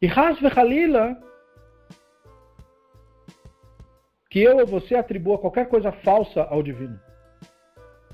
E 0.01 0.07
Hasve 0.09 0.49
Halila, 0.49 1.17
que 4.29 4.41
eu 4.41 4.57
ou 4.57 4.67
você 4.67 4.97
atribua 4.97 5.39
qualquer 5.39 5.69
coisa 5.69 5.93
falsa 5.93 6.43
ao 6.43 6.63
divino. 6.63 6.99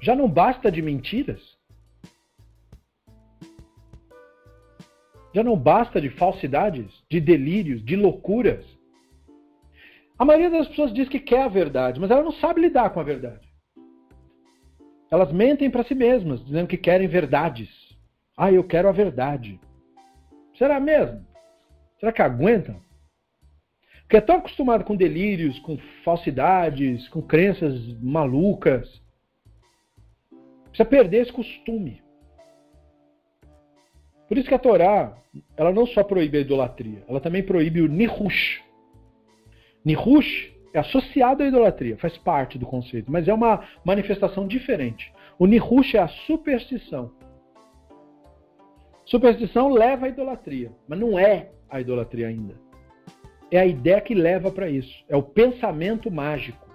Já 0.00 0.14
não 0.14 0.28
basta 0.28 0.70
de 0.70 0.82
mentiras? 0.82 1.57
Já 5.38 5.44
não 5.44 5.56
basta 5.56 6.00
de 6.00 6.10
falsidades, 6.10 6.90
de 7.08 7.20
delírios, 7.20 7.84
de 7.84 7.94
loucuras? 7.94 8.66
A 10.18 10.24
maioria 10.24 10.50
das 10.50 10.66
pessoas 10.66 10.92
diz 10.92 11.08
que 11.08 11.20
quer 11.20 11.42
a 11.42 11.48
verdade, 11.48 12.00
mas 12.00 12.10
ela 12.10 12.24
não 12.24 12.32
sabe 12.32 12.60
lidar 12.60 12.90
com 12.90 12.98
a 12.98 13.04
verdade. 13.04 13.48
Elas 15.08 15.30
mentem 15.30 15.70
para 15.70 15.84
si 15.84 15.94
mesmas, 15.94 16.44
dizendo 16.44 16.66
que 16.66 16.76
querem 16.76 17.06
verdades. 17.06 17.68
Ah, 18.36 18.50
eu 18.50 18.64
quero 18.64 18.88
a 18.88 18.92
verdade. 18.92 19.60
Será 20.56 20.80
mesmo? 20.80 21.24
Será 22.00 22.10
que 22.10 22.20
aguentam? 22.20 22.82
Porque 24.00 24.16
é 24.16 24.20
tão 24.20 24.38
acostumado 24.38 24.82
com 24.82 24.96
delírios, 24.96 25.56
com 25.60 25.78
falsidades, 26.04 27.08
com 27.10 27.22
crenças 27.22 27.80
malucas. 28.02 29.00
Precisa 30.64 30.84
perder 30.84 31.18
esse 31.18 31.32
costume. 31.32 32.02
Por 34.28 34.36
isso 34.36 34.48
que 34.48 34.54
a 34.54 34.58
Torá, 34.58 35.16
ela 35.56 35.72
não 35.72 35.86
só 35.86 36.04
proíbe 36.04 36.38
a 36.38 36.40
idolatria, 36.42 37.02
ela 37.08 37.20
também 37.20 37.42
proíbe 37.42 37.80
o 37.80 37.88
nihush. 37.88 38.62
Nihush 39.84 40.52
É 40.72 40.78
associado 40.78 41.42
à 41.42 41.46
idolatria, 41.46 41.96
faz 41.96 42.16
parte 42.18 42.58
do 42.58 42.66
conceito, 42.66 43.10
mas 43.10 43.26
é 43.26 43.32
uma 43.32 43.66
manifestação 43.84 44.46
diferente. 44.46 45.12
O 45.38 45.46
Nihush 45.46 45.94
é 45.94 45.98
a 45.98 46.08
superstição. 46.08 47.10
Superstição 49.04 49.72
leva 49.72 50.06
à 50.06 50.08
idolatria, 50.08 50.70
mas 50.86 50.98
não 50.98 51.18
é 51.18 51.50
a 51.70 51.80
idolatria 51.80 52.28
ainda. 52.28 52.54
É 53.50 53.58
a 53.58 53.64
ideia 53.64 54.00
que 54.00 54.14
leva 54.14 54.50
para 54.50 54.68
isso. 54.68 55.04
É 55.08 55.16
o 55.16 55.22
pensamento 55.22 56.10
mágico. 56.10 56.67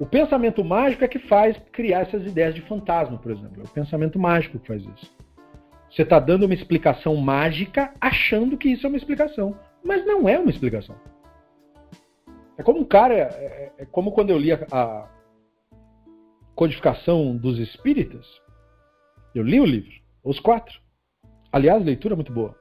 O 0.00 0.06
pensamento 0.06 0.64
mágico 0.64 1.04
é 1.04 1.08
que 1.08 1.18
faz 1.18 1.58
criar 1.72 2.00
essas 2.00 2.24
ideias 2.24 2.54
de 2.54 2.62
fantasma, 2.62 3.18
por 3.18 3.30
exemplo. 3.30 3.60
É 3.60 3.64
o 3.64 3.68
pensamento 3.68 4.18
mágico 4.18 4.58
que 4.58 4.66
faz 4.66 4.82
isso. 4.82 5.14
Você 5.90 6.02
está 6.02 6.18
dando 6.18 6.46
uma 6.46 6.54
explicação 6.54 7.14
mágica 7.16 7.92
achando 8.00 8.56
que 8.56 8.70
isso 8.70 8.86
é 8.86 8.88
uma 8.88 8.96
explicação. 8.96 9.54
Mas 9.84 10.06
não 10.06 10.26
é 10.26 10.38
uma 10.38 10.48
explicação. 10.48 10.96
É 12.56 12.62
como 12.62 12.80
um 12.80 12.84
cara. 12.84 13.14
É, 13.14 13.20
é, 13.20 13.72
é 13.80 13.84
como 13.84 14.10
quando 14.12 14.30
eu 14.30 14.38
li 14.38 14.50
a, 14.52 14.66
a 14.72 15.06
codificação 16.54 17.36
dos 17.36 17.58
espíritas. 17.58 18.26
Eu 19.34 19.42
li 19.42 19.60
o 19.60 19.66
livro, 19.66 19.92
os 20.24 20.40
quatro. 20.40 20.80
Aliás, 21.52 21.84
leitura 21.84 22.16
muito 22.16 22.32
boa. 22.32 22.58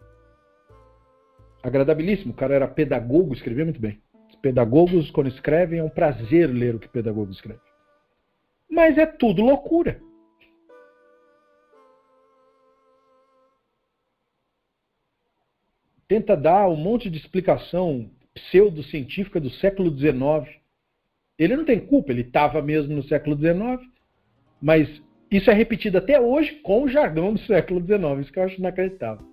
Agradabilíssimo. 1.64 2.34
O 2.34 2.36
cara 2.36 2.54
era 2.54 2.68
pedagogo, 2.68 3.34
escrevia 3.34 3.64
muito 3.64 3.80
bem. 3.80 4.02
Os 4.40 4.42
pedagogos, 4.42 5.12
quando 5.12 5.28
escrevem, 5.28 5.80
é 5.80 5.84
um 5.84 5.90
prazer 5.90 6.50
ler 6.50 6.74
o 6.74 6.80
que 6.80 6.88
o 6.88 6.92
pedagogo 6.92 7.30
escreve. 7.30 7.60
Mas 8.72 8.98
é 8.98 9.06
tudo 9.06 9.42
loucura. 9.42 10.02
Tenta 16.08 16.38
dar 16.38 16.70
um 16.70 16.78
monte 16.78 17.10
de 17.10 17.18
explicação 17.18 18.10
pseudocientífica 18.34 19.42
do 19.42 19.50
século 19.50 19.92
XIX. 19.92 20.58
Ele 21.38 21.58
não 21.58 21.66
tem 21.66 21.86
culpa, 21.86 22.14
ele 22.14 22.22
estava 22.22 22.62
mesmo 22.62 22.96
no 22.96 23.04
século 23.04 23.38
XIX, 23.38 23.86
mas 24.62 25.02
isso 25.30 25.52
é 25.52 25.54
repetido 25.54 25.98
até 25.98 26.20
hoje 26.20 26.56
com 26.62 26.84
o 26.84 26.88
jargão 26.88 27.34
do 27.34 27.40
século 27.42 27.86
XIX, 27.86 28.22
isso 28.22 28.32
que 28.32 28.40
eu 28.40 28.44
acho 28.44 28.58
inacreditável. 28.58 29.28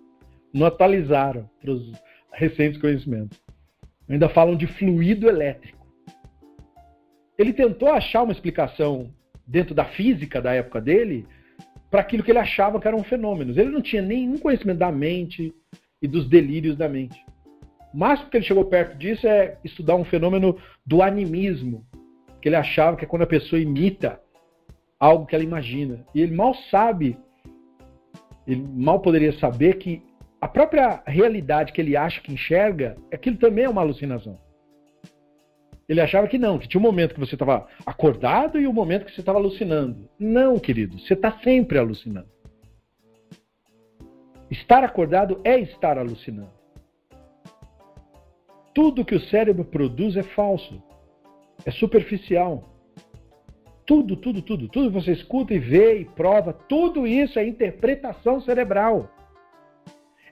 Não 0.52 0.66
atualizaram 0.66 1.48
para 1.60 1.70
os 1.70 1.92
recentes 2.32 2.80
conhecimentos. 2.80 3.40
Ainda 4.08 4.28
falam 4.28 4.56
de 4.56 4.66
fluido 4.66 5.28
elétrico. 5.28 5.86
Ele 7.38 7.52
tentou 7.52 7.90
achar 7.90 8.22
uma 8.22 8.32
explicação 8.32 9.12
dentro 9.46 9.74
da 9.74 9.84
física 9.84 10.40
da 10.40 10.54
época 10.54 10.80
dele 10.80 11.26
para 11.90 12.00
aquilo 12.00 12.22
que 12.22 12.30
ele 12.30 12.38
achava 12.38 12.80
que 12.80 12.88
eram 12.88 13.02
fenômenos. 13.04 13.56
Ele 13.56 13.70
não 13.70 13.82
tinha 13.82 14.02
nenhum 14.02 14.38
conhecimento 14.38 14.78
da 14.78 14.90
mente 14.90 15.54
e 16.00 16.08
dos 16.08 16.28
delírios 16.28 16.76
da 16.76 16.88
mente. 16.88 17.24
O 17.92 17.98
máximo 17.98 18.30
que 18.30 18.36
ele 18.36 18.44
chegou 18.44 18.64
perto 18.64 18.96
disso 18.96 19.26
é 19.26 19.58
estudar 19.64 19.96
um 19.96 20.04
fenômeno 20.04 20.58
do 20.84 21.02
animismo, 21.02 21.84
que 22.40 22.48
ele 22.48 22.56
achava 22.56 22.96
que 22.96 23.04
é 23.04 23.08
quando 23.08 23.22
a 23.22 23.26
pessoa 23.26 23.60
imita 23.60 24.20
algo 24.98 25.26
que 25.26 25.34
ela 25.34 25.44
imagina. 25.44 26.04
E 26.14 26.20
ele 26.20 26.34
mal 26.34 26.54
sabe, 26.70 27.18
ele 28.46 28.66
mal 28.74 29.00
poderia 29.00 29.32
saber 29.38 29.78
que 29.78 30.02
a 30.46 30.48
própria 30.48 31.02
realidade 31.04 31.72
que 31.72 31.80
ele 31.80 31.96
acha 31.96 32.20
que 32.20 32.32
enxerga, 32.32 32.96
aquilo 33.12 33.36
também 33.36 33.64
é 33.64 33.68
uma 33.68 33.80
alucinação. 33.80 34.38
Ele 35.88 36.00
achava 36.00 36.28
que 36.28 36.38
não, 36.38 36.56
que 36.56 36.68
tinha 36.68 36.80
um 36.80 36.84
momento 36.84 37.14
que 37.14 37.18
você 37.20 37.34
estava 37.34 37.66
acordado 37.84 38.56
e 38.60 38.64
um 38.64 38.72
momento 38.72 39.06
que 39.06 39.10
você 39.10 39.22
estava 39.22 39.40
alucinando. 39.40 40.08
Não, 40.16 40.56
querido, 40.56 41.00
você 41.00 41.14
está 41.14 41.32
sempre 41.42 41.78
alucinando. 41.78 42.28
Estar 44.48 44.84
acordado 44.84 45.40
é 45.42 45.58
estar 45.58 45.98
alucinando. 45.98 46.54
Tudo 48.72 49.04
que 49.04 49.16
o 49.16 49.20
cérebro 49.20 49.64
produz 49.64 50.16
é 50.16 50.22
falso, 50.22 50.80
é 51.64 51.72
superficial. 51.72 52.62
Tudo, 53.84 54.16
tudo, 54.16 54.40
tudo, 54.42 54.68
tudo 54.68 54.92
que 54.92 55.02
você 55.02 55.10
escuta 55.10 55.52
e 55.52 55.58
vê 55.58 55.98
e 55.98 56.04
prova, 56.04 56.52
tudo 56.52 57.04
isso 57.04 57.36
é 57.36 57.44
interpretação 57.44 58.40
cerebral. 58.40 59.10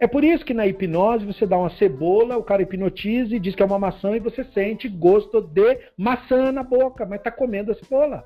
É 0.00 0.06
por 0.06 0.24
isso 0.24 0.44
que 0.44 0.54
na 0.54 0.66
hipnose 0.66 1.24
você 1.24 1.46
dá 1.46 1.56
uma 1.56 1.70
cebola, 1.70 2.36
o 2.36 2.42
cara 2.42 2.62
hipnotiza 2.62 3.34
e 3.34 3.40
diz 3.40 3.54
que 3.54 3.62
é 3.62 3.66
uma 3.66 3.78
maçã 3.78 4.16
e 4.16 4.20
você 4.20 4.44
sente 4.44 4.88
gosto 4.88 5.40
de 5.40 5.78
maçã 5.96 6.50
na 6.50 6.62
boca, 6.62 7.06
mas 7.06 7.18
está 7.18 7.30
comendo 7.30 7.72
a 7.72 7.74
cebola. 7.74 8.24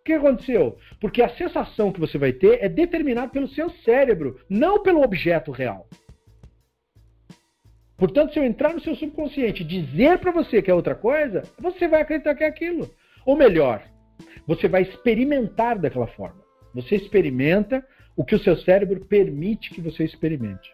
O 0.00 0.04
que 0.04 0.12
aconteceu? 0.12 0.76
Porque 1.00 1.22
a 1.22 1.30
sensação 1.30 1.92
que 1.92 2.00
você 2.00 2.18
vai 2.18 2.32
ter 2.32 2.62
é 2.62 2.68
determinada 2.68 3.28
pelo 3.28 3.48
seu 3.48 3.70
cérebro, 3.70 4.38
não 4.50 4.82
pelo 4.82 5.02
objeto 5.02 5.50
real. 5.50 5.86
Portanto, 7.96 8.32
se 8.32 8.38
eu 8.38 8.44
entrar 8.44 8.74
no 8.74 8.80
seu 8.80 8.94
subconsciente 8.96 9.62
e 9.62 9.66
dizer 9.66 10.18
para 10.18 10.32
você 10.32 10.60
que 10.60 10.70
é 10.70 10.74
outra 10.74 10.94
coisa, 10.94 11.42
você 11.58 11.86
vai 11.86 12.02
acreditar 12.02 12.34
que 12.34 12.44
é 12.44 12.48
aquilo. 12.48 12.90
Ou 13.24 13.36
melhor, 13.36 13.82
você 14.46 14.68
vai 14.68 14.82
experimentar 14.82 15.78
daquela 15.78 16.08
forma. 16.08 16.42
Você 16.74 16.96
experimenta 16.96 17.86
o 18.16 18.24
que 18.24 18.34
o 18.34 18.38
seu 18.38 18.56
cérebro 18.56 19.00
permite 19.06 19.70
que 19.70 19.80
você 19.80 20.04
experimente. 20.04 20.72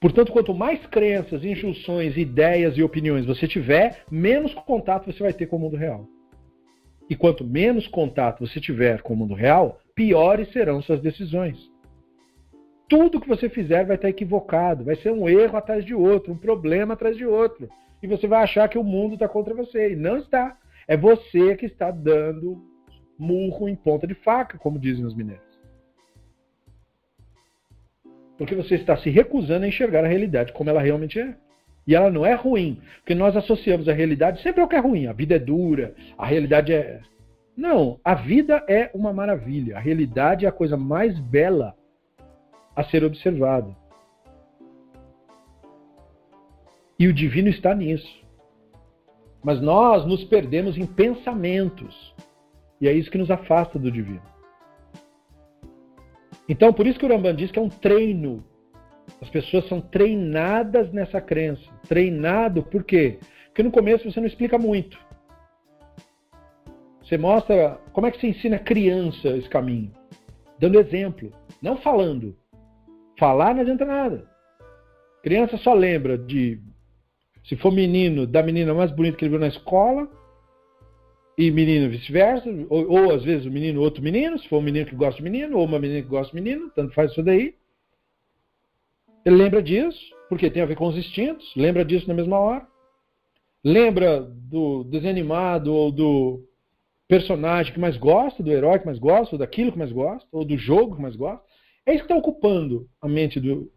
Portanto, 0.00 0.32
quanto 0.32 0.54
mais 0.54 0.84
crenças, 0.86 1.44
injunções, 1.44 2.16
ideias 2.16 2.76
e 2.76 2.82
opiniões 2.82 3.24
você 3.24 3.48
tiver, 3.48 4.04
menos 4.10 4.52
contato 4.54 5.10
você 5.10 5.22
vai 5.22 5.32
ter 5.32 5.46
com 5.46 5.56
o 5.56 5.60
mundo 5.60 5.76
real. 5.76 6.06
E 7.08 7.14
quanto 7.14 7.44
menos 7.44 7.86
contato 7.86 8.46
você 8.46 8.60
tiver 8.60 9.00
com 9.02 9.14
o 9.14 9.16
mundo 9.16 9.34
real, 9.34 9.80
piores 9.94 10.50
serão 10.52 10.82
suas 10.82 11.00
decisões. 11.00 11.70
Tudo 12.88 13.20
que 13.20 13.28
você 13.28 13.48
fizer 13.48 13.84
vai 13.84 13.96
estar 13.96 14.08
equivocado, 14.08 14.84
vai 14.84 14.96
ser 14.96 15.10
um 15.10 15.28
erro 15.28 15.56
atrás 15.56 15.84
de 15.84 15.94
outro, 15.94 16.32
um 16.32 16.36
problema 16.36 16.94
atrás 16.94 17.16
de 17.16 17.26
outro. 17.26 17.68
E 18.02 18.06
você 18.06 18.26
vai 18.26 18.42
achar 18.42 18.68
que 18.68 18.78
o 18.78 18.84
mundo 18.84 19.14
está 19.14 19.28
contra 19.28 19.54
você. 19.54 19.92
E 19.92 19.96
não 19.96 20.18
está. 20.18 20.56
É 20.86 20.96
você 20.96 21.56
que 21.56 21.66
está 21.66 21.90
dando 21.90 22.62
murro 23.18 23.68
em 23.68 23.74
ponta 23.74 24.06
de 24.06 24.14
faca, 24.14 24.58
como 24.58 24.78
dizem 24.78 25.04
os 25.04 25.14
mineiros. 25.14 25.45
Porque 28.38 28.54
você 28.54 28.74
está 28.74 28.96
se 28.96 29.10
recusando 29.10 29.64
a 29.64 29.68
enxergar 29.68 30.04
a 30.04 30.08
realidade 30.08 30.52
como 30.52 30.70
ela 30.70 30.80
realmente 30.80 31.18
é. 31.18 31.34
E 31.86 31.94
ela 31.94 32.10
não 32.10 32.26
é 32.26 32.34
ruim, 32.34 32.80
porque 32.98 33.14
nós 33.14 33.36
associamos 33.36 33.88
a 33.88 33.92
realidade 33.92 34.42
sempre 34.42 34.60
ao 34.60 34.66
que 34.66 34.74
é 34.74 34.80
ruim. 34.80 35.06
A 35.06 35.12
vida 35.12 35.36
é 35.36 35.38
dura, 35.38 35.94
a 36.18 36.26
realidade 36.26 36.72
é. 36.72 37.00
Não, 37.56 38.00
a 38.04 38.14
vida 38.14 38.64
é 38.68 38.90
uma 38.92 39.12
maravilha. 39.12 39.76
A 39.76 39.80
realidade 39.80 40.44
é 40.44 40.48
a 40.48 40.52
coisa 40.52 40.76
mais 40.76 41.18
bela 41.18 41.74
a 42.74 42.82
ser 42.84 43.04
observada. 43.04 43.74
E 46.98 47.06
o 47.06 47.12
divino 47.12 47.48
está 47.48 47.74
nisso. 47.74 48.26
Mas 49.42 49.60
nós 49.60 50.04
nos 50.04 50.24
perdemos 50.24 50.76
em 50.76 50.86
pensamentos. 50.86 52.14
E 52.80 52.88
é 52.88 52.92
isso 52.92 53.10
que 53.10 53.18
nos 53.18 53.30
afasta 53.30 53.78
do 53.78 53.90
divino. 53.90 54.22
Então, 56.48 56.72
por 56.72 56.86
isso 56.86 56.98
que 56.98 57.04
o 57.04 57.08
Rambam 57.08 57.34
diz 57.34 57.50
que 57.50 57.58
é 57.58 57.62
um 57.62 57.68
treino. 57.68 58.44
As 59.20 59.28
pessoas 59.30 59.66
são 59.68 59.80
treinadas 59.80 60.92
nessa 60.92 61.20
crença. 61.20 61.64
Treinado 61.88 62.62
por 62.62 62.84
quê? 62.84 63.18
Porque 63.46 63.62
no 63.62 63.70
começo 63.70 64.10
você 64.10 64.20
não 64.20 64.26
explica 64.26 64.58
muito. 64.58 64.98
Você 67.02 67.16
mostra 67.16 67.80
como 67.92 68.06
é 68.06 68.10
que 68.10 68.20
se 68.20 68.26
ensina 68.26 68.56
a 68.56 68.60
criança 68.60 69.28
esse 69.28 69.48
caminho. 69.48 69.92
Dando 70.58 70.80
exemplo, 70.80 71.30
não 71.62 71.76
falando. 71.76 72.36
Falar 73.18 73.54
não 73.54 73.62
adianta 73.62 73.84
nada. 73.84 74.28
Criança 75.22 75.56
só 75.58 75.72
lembra 75.72 76.18
de, 76.18 76.60
se 77.44 77.56
for 77.56 77.72
menino, 77.72 78.26
da 78.26 78.42
menina 78.42 78.74
mais 78.74 78.90
bonita 78.90 79.16
que 79.16 79.24
ele 79.24 79.30
viu 79.30 79.40
na 79.40 79.48
escola, 79.48 80.08
e 81.38 81.50
menino 81.50 81.90
vice-versa, 81.90 82.48
ou, 82.70 82.90
ou, 82.90 83.12
às 83.12 83.22
vezes 83.22 83.46
o 83.46 83.50
menino 83.50 83.82
outro 83.82 84.02
menino, 84.02 84.38
se 84.38 84.48
for 84.48 84.58
um 84.58 84.62
menino 84.62 84.86
que 84.86 84.96
gosta 84.96 85.18
de 85.18 85.22
menino, 85.22 85.58
ou 85.58 85.66
uma 85.66 85.78
menina 85.78 86.00
que 86.02 86.08
gosta 86.08 86.34
de 86.34 86.42
menino, 86.42 86.70
tanto 86.70 86.94
faz 86.94 87.12
isso 87.12 87.22
daí. 87.22 87.54
Ele 89.24 89.36
lembra 89.36 89.62
disso, 89.62 90.00
porque 90.30 90.50
tem 90.50 90.62
a 90.62 90.66
ver 90.66 90.76
com 90.76 90.86
os 90.86 90.96
instintos, 90.96 91.52
lembra 91.54 91.84
disso 91.84 92.08
na 92.08 92.14
mesma 92.14 92.38
hora. 92.38 92.66
Lembra 93.62 94.20
do 94.20 94.84
desenho 94.84 95.12
animado 95.12 95.74
ou 95.74 95.92
do 95.92 96.42
personagem 97.06 97.72
que 97.72 97.80
mais 97.80 97.96
gosta, 97.96 98.42
do 98.42 98.50
herói 98.50 98.78
que 98.78 98.86
mais 98.86 98.98
gosta, 98.98 99.34
ou 99.34 99.38
daquilo 99.38 99.72
que 99.72 99.78
mais 99.78 99.92
gosta, 99.92 100.26
ou 100.32 100.44
do 100.44 100.56
jogo 100.56 100.96
que 100.96 101.02
mais 101.02 101.16
gosta. 101.16 101.44
É 101.84 101.92
isso 101.92 102.06
que 102.06 102.12
está 102.12 102.16
ocupando 102.16 102.88
a 103.00 103.08
mente 103.08 103.38
do, 103.38 103.70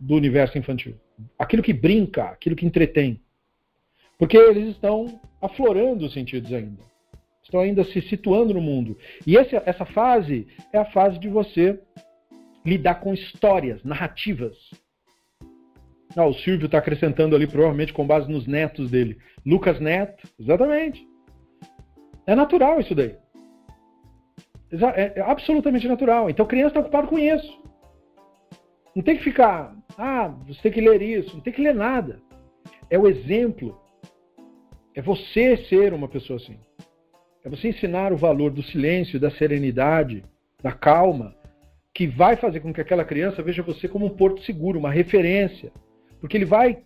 do 0.00 0.14
universo 0.14 0.56
infantil. 0.56 0.94
Aquilo 1.38 1.62
que 1.62 1.72
brinca, 1.72 2.24
aquilo 2.24 2.56
que 2.56 2.64
entretém. 2.64 3.20
Porque 4.18 4.36
eles 4.36 4.68
estão 4.68 5.20
aflorando 5.40 6.06
os 6.06 6.12
sentidos 6.12 6.52
ainda 6.52 6.91
estão 7.52 7.60
ainda 7.60 7.84
se 7.84 8.00
situando 8.00 8.54
no 8.54 8.62
mundo. 8.62 8.96
E 9.26 9.36
esse, 9.36 9.54
essa 9.66 9.84
fase 9.84 10.48
é 10.72 10.78
a 10.78 10.86
fase 10.86 11.18
de 11.18 11.28
você 11.28 11.78
lidar 12.64 12.94
com 12.96 13.12
histórias, 13.12 13.84
narrativas. 13.84 14.56
Ah, 16.16 16.26
o 16.26 16.32
Silvio 16.32 16.66
está 16.66 16.78
acrescentando 16.78 17.36
ali, 17.36 17.46
provavelmente 17.46 17.92
com 17.92 18.06
base 18.06 18.30
nos 18.30 18.46
netos 18.46 18.90
dele. 18.90 19.18
Lucas 19.44 19.78
Neto, 19.80 20.26
exatamente. 20.40 21.06
É 22.26 22.34
natural 22.34 22.80
isso 22.80 22.94
daí. 22.94 23.16
É, 24.94 25.18
é 25.18 25.20
absolutamente 25.20 25.86
natural. 25.86 26.30
Então, 26.30 26.46
criança 26.46 26.68
está 26.68 26.80
ocupada 26.80 27.06
com 27.06 27.18
isso. 27.18 27.62
Não 28.94 29.02
tem 29.02 29.16
que 29.16 29.24
ficar 29.24 29.74
Ah, 29.98 30.28
você 30.46 30.62
tem 30.62 30.72
que 30.72 30.80
ler 30.80 31.02
isso. 31.02 31.34
Não 31.34 31.42
tem 31.42 31.52
que 31.52 31.62
ler 31.62 31.74
nada. 31.74 32.20
É 32.88 32.98
o 32.98 33.08
exemplo. 33.08 33.78
É 34.94 35.02
você 35.02 35.56
ser 35.68 35.92
uma 35.92 36.08
pessoa 36.08 36.38
assim. 36.38 36.58
É 37.44 37.48
você 37.48 37.68
ensinar 37.68 38.12
o 38.12 38.16
valor 38.16 38.50
do 38.50 38.62
silêncio, 38.62 39.18
da 39.18 39.30
serenidade, 39.30 40.24
da 40.62 40.72
calma, 40.72 41.34
que 41.94 42.06
vai 42.06 42.36
fazer 42.36 42.60
com 42.60 42.72
que 42.72 42.80
aquela 42.80 43.04
criança 43.04 43.42
veja 43.42 43.62
você 43.62 43.88
como 43.88 44.06
um 44.06 44.16
porto 44.16 44.42
seguro, 44.42 44.78
uma 44.78 44.90
referência. 44.90 45.72
Porque 46.20 46.36
ele 46.36 46.44
vai 46.44 46.82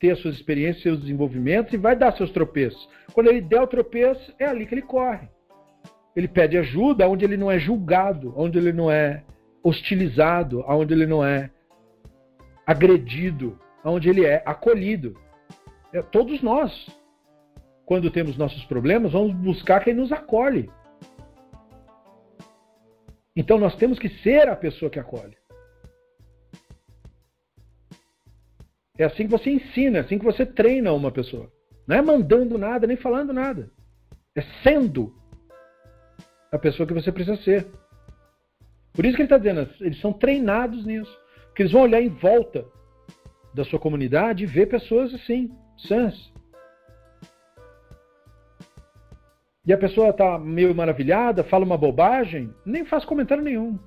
ter 0.00 0.12
as 0.12 0.18
suas 0.18 0.34
experiências, 0.34 0.82
seus 0.82 1.00
desenvolvimentos 1.00 1.72
e 1.72 1.76
vai 1.76 1.94
dar 1.94 2.12
seus 2.16 2.30
tropeços. 2.30 2.88
Quando 3.12 3.28
ele 3.28 3.40
der 3.40 3.60
o 3.60 3.66
tropeço, 3.66 4.34
é 4.38 4.46
ali 4.46 4.66
que 4.66 4.74
ele 4.74 4.82
corre. 4.82 5.28
Ele 6.16 6.26
pede 6.26 6.58
ajuda 6.58 7.08
onde 7.08 7.24
ele 7.24 7.36
não 7.36 7.50
é 7.50 7.58
julgado, 7.58 8.34
onde 8.36 8.58
ele 8.58 8.72
não 8.72 8.90
é 8.90 9.22
hostilizado, 9.62 10.64
onde 10.66 10.92
ele 10.92 11.06
não 11.06 11.24
é 11.24 11.50
agredido, 12.66 13.58
onde 13.84 14.08
ele 14.08 14.24
é 14.24 14.42
acolhido. 14.44 15.16
É, 15.92 16.02
todos 16.02 16.42
nós, 16.42 16.86
quando 17.92 18.10
temos 18.10 18.38
nossos 18.38 18.64
problemas, 18.64 19.12
vamos 19.12 19.34
buscar 19.34 19.84
quem 19.84 19.92
nos 19.92 20.10
acolhe. 20.10 20.70
Então 23.36 23.58
nós 23.58 23.76
temos 23.76 23.98
que 23.98 24.08
ser 24.22 24.48
a 24.48 24.56
pessoa 24.56 24.90
que 24.90 24.98
acolhe. 24.98 25.36
É 28.96 29.04
assim 29.04 29.24
que 29.24 29.30
você 29.30 29.50
ensina, 29.50 29.98
é 29.98 30.00
assim 30.00 30.18
que 30.18 30.24
você 30.24 30.46
treina 30.46 30.90
uma 30.94 31.12
pessoa. 31.12 31.52
Não 31.86 31.94
é 31.94 32.00
mandando 32.00 32.56
nada, 32.56 32.86
nem 32.86 32.96
falando 32.96 33.30
nada. 33.30 33.70
É 34.34 34.40
sendo 34.62 35.14
a 36.50 36.58
pessoa 36.58 36.86
que 36.86 36.94
você 36.94 37.12
precisa 37.12 37.36
ser. 37.42 37.66
Por 38.94 39.04
isso 39.04 39.16
que 39.16 39.20
ele 39.20 39.26
está 39.26 39.36
dizendo, 39.36 39.68
eles 39.82 40.00
são 40.00 40.14
treinados 40.14 40.86
nisso. 40.86 41.14
Porque 41.48 41.60
eles 41.60 41.72
vão 41.72 41.82
olhar 41.82 42.00
em 42.00 42.08
volta 42.08 42.64
da 43.52 43.66
sua 43.66 43.78
comunidade 43.78 44.44
e 44.44 44.46
ver 44.46 44.64
pessoas 44.64 45.12
assim, 45.12 45.54
sãs. 45.76 46.32
E 49.64 49.72
a 49.72 49.78
pessoa 49.78 50.10
está 50.10 50.38
meio 50.38 50.74
maravilhada, 50.74 51.44
fala 51.44 51.64
uma 51.64 51.78
bobagem, 51.78 52.52
nem 52.66 52.84
faz 52.84 53.04
comentário 53.04 53.44
nenhum. 53.44 53.78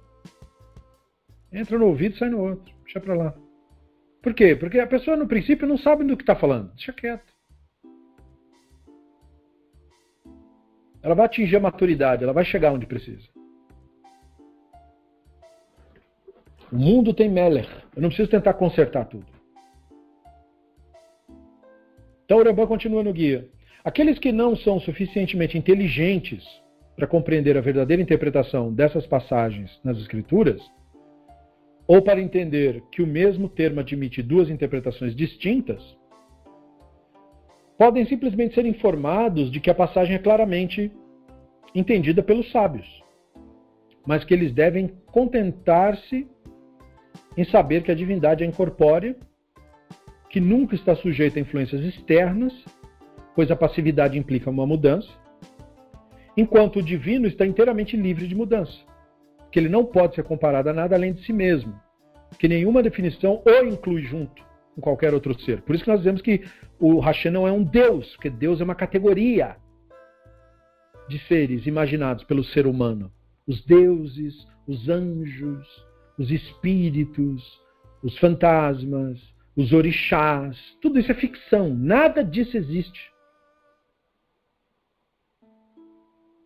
Entra 1.52 1.78
no 1.78 1.88
ouvido 1.88 2.18
sai 2.18 2.30
no 2.30 2.40
outro. 2.40 2.74
Deixa 2.84 3.00
para 3.00 3.14
lá. 3.14 3.34
Por 4.22 4.34
quê? 4.34 4.56
Porque 4.56 4.80
a 4.80 4.88
pessoa, 4.88 5.18
no 5.18 5.28
princípio, 5.28 5.68
não 5.68 5.78
sabe 5.78 6.04
do 6.04 6.16
que 6.18 6.24
está 6.24 6.36
falando. 6.36 6.72
Deixa 6.72 6.94
quieto. 6.94 7.34
Ela 11.04 11.14
vai 11.14 11.26
atingir 11.28 11.58
a 11.58 11.60
maturidade, 11.60 12.24
ela 12.24 12.34
vai 12.34 12.44
chegar 12.44 12.74
onde 12.74 12.88
precisa. 12.88 13.28
O 16.72 16.76
mundo 16.76 17.14
tem 17.14 17.30
Meller. 17.30 17.70
Eu 17.96 18.02
não 18.02 18.10
preciso 18.10 18.32
tentar 18.32 18.56
consertar 18.56 19.06
tudo. 19.06 19.28
Então 22.26 22.40
o 22.40 22.44
Rambam 22.44 22.66
continua 22.66 23.04
no 23.04 23.14
guia. 23.14 23.48
Aqueles 23.86 24.18
que 24.18 24.32
não 24.32 24.56
são 24.56 24.80
suficientemente 24.80 25.60
inteligentes 25.60 26.44
para 26.96 27.06
compreender 27.06 27.56
a 27.56 27.62
verdadeira 27.62 28.02
interpretação 28.02 28.74
dessas 28.74 29.06
passagens 29.06 29.80
nas 29.84 30.00
Escrituras, 30.00 30.60
ou 31.88 32.02
para 32.02 32.20
entender 32.20 32.82
que 32.92 33.04
o 33.04 33.08
mesmo 33.08 33.48
termo 33.48 33.82
admite 33.82 34.24
duas 34.24 34.50
interpretações 34.50 35.16
distintas, 35.16 35.80
podem 37.78 38.08
simplesmente 38.08 38.56
ser 38.56 38.66
informados 38.66 39.52
de 39.52 39.60
que 39.60 39.70
a 39.70 39.76
passagem 39.76 40.16
é 40.16 40.20
claramente 40.20 40.92
entendida 41.76 42.24
pelos 42.24 42.52
sábios, 42.52 42.88
mas 44.04 44.24
que 44.24 44.34
eles 44.34 44.52
devem 44.52 44.88
contentar-se 45.12 46.28
em 47.38 47.44
saber 47.44 47.84
que 47.84 47.92
a 47.92 47.96
divindade 47.96 48.44
é 48.44 48.48
incorpórea, 48.48 49.16
que 50.32 50.40
nunca 50.40 50.74
está 50.74 50.96
sujeita 50.96 51.38
a 51.38 51.42
influências 51.42 51.82
externas, 51.84 52.52
pois 53.36 53.52
a 53.52 53.56
passividade 53.56 54.18
implica 54.18 54.50
uma 54.50 54.66
mudança, 54.66 55.10
enquanto 56.38 56.80
o 56.80 56.84
divino 56.84 57.28
está 57.28 57.46
inteiramente 57.46 57.98
livre 57.98 58.28
de 58.28 58.36
mudança, 58.36 58.78
que 59.52 59.60
ele 59.60 59.70
não 59.70 59.86
pode 59.86 60.16
ser 60.16 60.24
comparado 60.24 60.70
a 60.70 60.74
nada 60.74 60.96
além 60.96 61.14
de 61.14 61.24
si 61.24 61.34
mesmo, 61.34 61.80
que 62.40 62.48
nenhuma 62.48 62.82
definição 62.82 63.42
o 63.46 63.66
inclui 63.66 64.02
junto 64.04 64.44
com 64.74 64.82
qualquer 64.82 65.14
outro 65.14 65.40
ser. 65.42 65.62
Por 65.62 65.76
isso 65.76 65.84
que 65.84 65.90
nós 65.90 66.00
dizemos 66.00 66.22
que 66.22 66.44
o 66.80 67.00
Hashem 67.00 67.32
não 67.32 67.48
é 67.48 67.52
um 67.52 67.64
Deus, 67.64 68.14
porque 68.16 68.30
Deus 68.30 68.60
é 68.60 68.64
uma 68.64 68.76
categoria 68.76 69.56
de 71.08 71.20
seres 71.28 71.66
imaginados 71.66 72.24
pelo 72.24 72.44
ser 72.44 72.68
humano. 72.68 73.12
Os 73.48 73.64
deuses, 73.64 74.46
os 74.68 74.90
anjos, 74.90 75.68
os 76.18 76.32
espíritos, 76.32 77.44
os 78.04 78.18
fantasmas, 78.18 79.22
os 79.56 79.72
orixás, 79.72 80.58
tudo 80.82 81.00
isso 81.00 81.12
é 81.12 81.16
ficção, 81.16 81.74
nada 81.74 82.24
disso 82.24 82.58
existe. 82.58 83.15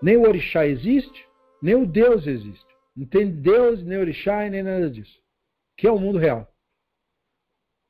Nem 0.01 0.17
o 0.17 0.21
orixá 0.21 0.65
existe, 0.65 1.25
nem 1.61 1.75
o 1.75 1.85
Deus 1.85 2.25
existe. 2.25 2.65
Não 2.95 3.05
tem 3.05 3.29
Deus, 3.29 3.83
nem 3.83 3.97
orixá 3.97 4.49
nem 4.49 4.63
nada 4.63 4.89
disso. 4.89 5.19
Que 5.77 5.87
é 5.87 5.91
o 5.91 5.99
mundo 5.99 6.17
real. 6.17 6.47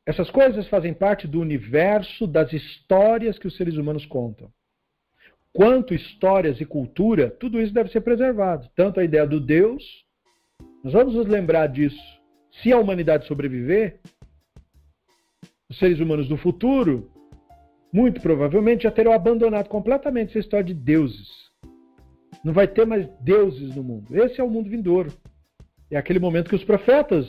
Essas 0.05 0.29
coisas 0.31 0.67
fazem 0.67 0.93
parte 0.93 1.27
do 1.27 1.39
universo 1.39 2.25
das 2.25 2.51
histórias 2.51 3.37
que 3.37 3.47
os 3.47 3.55
seres 3.55 3.75
humanos 3.75 4.05
contam. 4.05 4.51
Quanto 5.53 5.93
histórias 5.93 6.59
e 6.61 6.65
cultura, 6.65 7.29
tudo 7.29 7.61
isso 7.61 7.73
deve 7.73 7.91
ser 7.91 8.01
preservado. 8.01 8.69
Tanto 8.75 8.99
a 8.99 9.03
ideia 9.03 9.25
do 9.25 9.39
Deus, 9.39 9.83
nós 10.83 10.93
vamos 10.93 11.15
nos 11.15 11.27
lembrar 11.27 11.67
disso. 11.67 12.01
Se 12.61 12.71
a 12.71 12.79
humanidade 12.79 13.27
sobreviver, 13.27 13.99
os 15.69 15.77
seres 15.77 15.99
humanos 15.99 16.27
do 16.27 16.37
futuro, 16.37 17.11
muito 17.93 18.21
provavelmente 18.21 18.83
já 18.83 18.91
terão 18.91 19.11
abandonado 19.11 19.67
completamente 19.67 20.29
essa 20.29 20.39
história 20.39 20.65
de 20.65 20.73
deuses. 20.73 21.48
Não 22.43 22.53
vai 22.53 22.67
ter 22.67 22.85
mais 22.85 23.07
deuses 23.19 23.75
no 23.75 23.83
mundo. 23.83 24.15
Esse 24.15 24.39
é 24.39 24.43
o 24.43 24.49
mundo 24.49 24.69
vindouro. 24.69 25.11
É 25.91 25.97
aquele 25.97 26.19
momento 26.19 26.49
que 26.49 26.55
os 26.55 26.63
profetas 26.63 27.27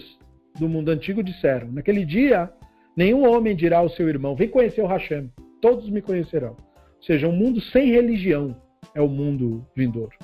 do 0.59 0.69
mundo 0.69 0.91
antigo 0.91 1.23
disseram: 1.23 1.73
Naquele 1.73 2.05
dia, 2.05 2.51
nenhum 2.97 3.28
homem 3.28 3.57
dirá 3.57 3.78
ao 3.78 3.89
seu 3.89 4.09
irmão: 4.09 4.37
Vem 4.37 4.49
conhecer 4.49 4.82
o 4.82 4.87
Hashem. 4.87 5.31
Todos 5.61 5.89
me 5.91 6.01
conhecerão. 6.01 6.57
Ou 6.97 7.03
seja, 7.03 7.28
um 7.28 7.32
mundo 7.32 7.61
sem 7.61 7.91
religião 7.91 8.57
é 8.95 9.01
o 9.01 9.09
mundo 9.09 9.66
vindouro. 9.74 10.16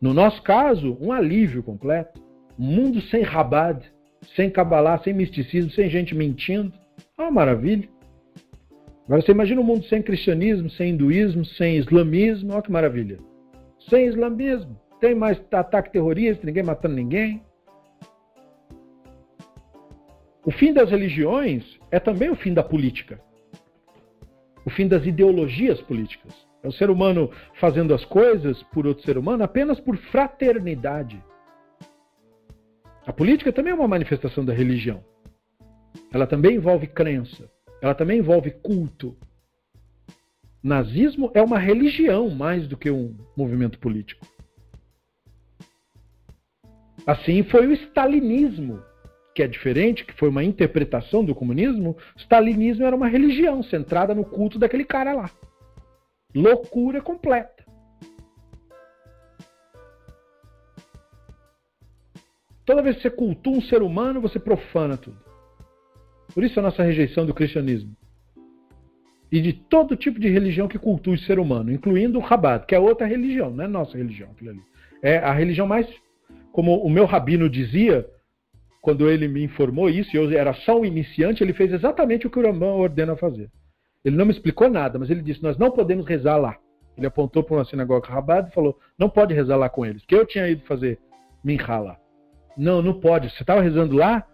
No 0.00 0.12
nosso 0.12 0.42
caso, 0.42 0.98
um 1.00 1.12
alívio 1.12 1.62
completo. 1.62 2.22
Um 2.58 2.66
mundo 2.66 3.00
sem 3.00 3.22
rabad, 3.22 3.82
sem 4.36 4.50
cabalá, 4.50 4.98
sem 4.98 5.12
misticismo, 5.12 5.70
sem 5.70 5.88
gente 5.88 6.14
mentindo. 6.14 6.72
É 7.18 7.22
uma 7.22 7.30
maravilha. 7.30 7.88
Agora 9.06 9.20
você 9.20 9.32
imagina 9.32 9.60
um 9.60 9.64
mundo 9.64 9.84
sem 9.84 10.02
cristianismo, 10.02 10.70
sem 10.70 10.90
hinduísmo, 10.90 11.44
sem 11.44 11.76
islamismo, 11.76 12.52
olha 12.52 12.62
que 12.62 12.72
maravilha. 12.72 13.18
Sem 13.88 14.06
islamismo, 14.06 14.80
tem 15.00 15.14
mais 15.14 15.38
ataque 15.52 15.92
terrorista, 15.92 16.46
ninguém 16.46 16.62
matando 16.62 16.94
ninguém. 16.94 17.42
O 20.44 20.50
fim 20.50 20.72
das 20.72 20.90
religiões 20.90 21.78
é 21.90 22.00
também 22.00 22.30
o 22.30 22.36
fim 22.36 22.54
da 22.54 22.62
política. 22.62 23.20
O 24.64 24.70
fim 24.70 24.88
das 24.88 25.04
ideologias 25.04 25.80
políticas. 25.82 26.34
É 26.62 26.68
o 26.68 26.72
ser 26.72 26.88
humano 26.88 27.30
fazendo 27.60 27.92
as 27.92 28.04
coisas 28.06 28.62
por 28.64 28.86
outro 28.86 29.04
ser 29.04 29.18
humano 29.18 29.44
apenas 29.44 29.78
por 29.78 29.98
fraternidade. 29.98 31.22
A 33.06 33.12
política 33.12 33.52
também 33.52 33.72
é 33.72 33.76
uma 33.76 33.86
manifestação 33.86 34.42
da 34.42 34.54
religião. 34.54 35.04
Ela 36.10 36.26
também 36.26 36.56
envolve 36.56 36.86
crença. 36.86 37.50
Ela 37.84 37.94
também 37.94 38.20
envolve 38.20 38.50
culto. 38.50 39.14
Nazismo 40.62 41.30
é 41.34 41.42
uma 41.42 41.58
religião 41.58 42.30
mais 42.30 42.66
do 42.66 42.78
que 42.78 42.90
um 42.90 43.14
movimento 43.36 43.78
político. 43.78 44.26
Assim 47.06 47.42
foi 47.42 47.66
o 47.66 47.72
stalinismo, 47.74 48.82
que 49.34 49.42
é 49.42 49.46
diferente, 49.46 50.06
que 50.06 50.14
foi 50.14 50.30
uma 50.30 50.42
interpretação 50.42 51.22
do 51.22 51.34
comunismo. 51.34 51.94
O 52.16 52.18
stalinismo 52.18 52.86
era 52.86 52.96
uma 52.96 53.06
religião 53.06 53.62
centrada 53.62 54.14
no 54.14 54.24
culto 54.24 54.58
daquele 54.58 54.86
cara 54.86 55.12
lá. 55.12 55.30
Loucura 56.34 57.02
completa. 57.02 57.66
Toda 62.64 62.80
vez 62.80 62.96
que 62.96 63.02
você 63.02 63.10
cultua 63.10 63.58
um 63.58 63.60
ser 63.60 63.82
humano, 63.82 64.22
você 64.22 64.38
profana 64.38 64.96
tudo. 64.96 65.33
Por 66.34 66.42
isso 66.42 66.58
a 66.58 66.62
nossa 66.62 66.82
rejeição 66.82 67.24
do 67.24 67.32
cristianismo. 67.32 67.96
E 69.30 69.40
de 69.40 69.52
todo 69.52 69.96
tipo 69.96 70.18
de 70.18 70.28
religião 70.28 70.68
que 70.68 70.78
cultua 70.78 71.14
o 71.14 71.18
ser 71.18 71.38
humano, 71.38 71.72
incluindo 71.72 72.18
o 72.18 72.22
Rabat, 72.22 72.66
que 72.66 72.74
é 72.74 72.78
outra 72.78 73.06
religião, 73.06 73.50
não 73.50 73.64
é 73.64 73.68
nossa 73.68 73.96
religião. 73.96 74.30
É 75.02 75.18
a 75.18 75.32
religião 75.32 75.66
mais, 75.66 75.88
como 76.52 76.76
o 76.76 76.90
meu 76.90 77.04
rabino 77.04 77.48
dizia, 77.48 78.06
quando 78.80 79.08
ele 79.08 79.28
me 79.28 79.42
informou 79.42 79.88
isso, 79.88 80.14
e 80.14 80.18
eu 80.18 80.30
era 80.36 80.52
só 80.52 80.78
um 80.78 80.84
iniciante, 80.84 81.42
ele 81.42 81.52
fez 81.52 81.72
exatamente 81.72 82.26
o 82.26 82.30
que 82.30 82.38
o 82.38 82.42
Rambam 82.42 82.76
ordena 82.76 83.16
fazer. 83.16 83.50
Ele 84.04 84.16
não 84.16 84.26
me 84.26 84.32
explicou 84.32 84.68
nada, 84.68 84.98
mas 84.98 85.08
ele 85.08 85.22
disse: 85.22 85.42
Nós 85.42 85.56
não 85.56 85.70
podemos 85.70 86.04
rezar 86.06 86.36
lá. 86.36 86.58
Ele 86.96 87.06
apontou 87.06 87.42
para 87.42 87.56
uma 87.56 87.64
sinagoga 87.64 88.08
Rabat 88.08 88.50
e 88.50 88.54
falou: 88.54 88.78
Não 88.98 89.08
pode 89.08 89.32
rezar 89.32 89.56
lá 89.56 89.68
com 89.68 89.86
eles, 89.86 90.04
que 90.04 90.14
eu 90.14 90.26
tinha 90.26 90.46
ido 90.48 90.62
fazer 90.66 90.98
minha 91.42 91.80
lá. 91.80 91.96
Não, 92.56 92.82
não 92.82 93.00
pode. 93.00 93.30
Você 93.30 93.42
estava 93.42 93.62
rezando 93.62 93.96
lá? 93.96 94.26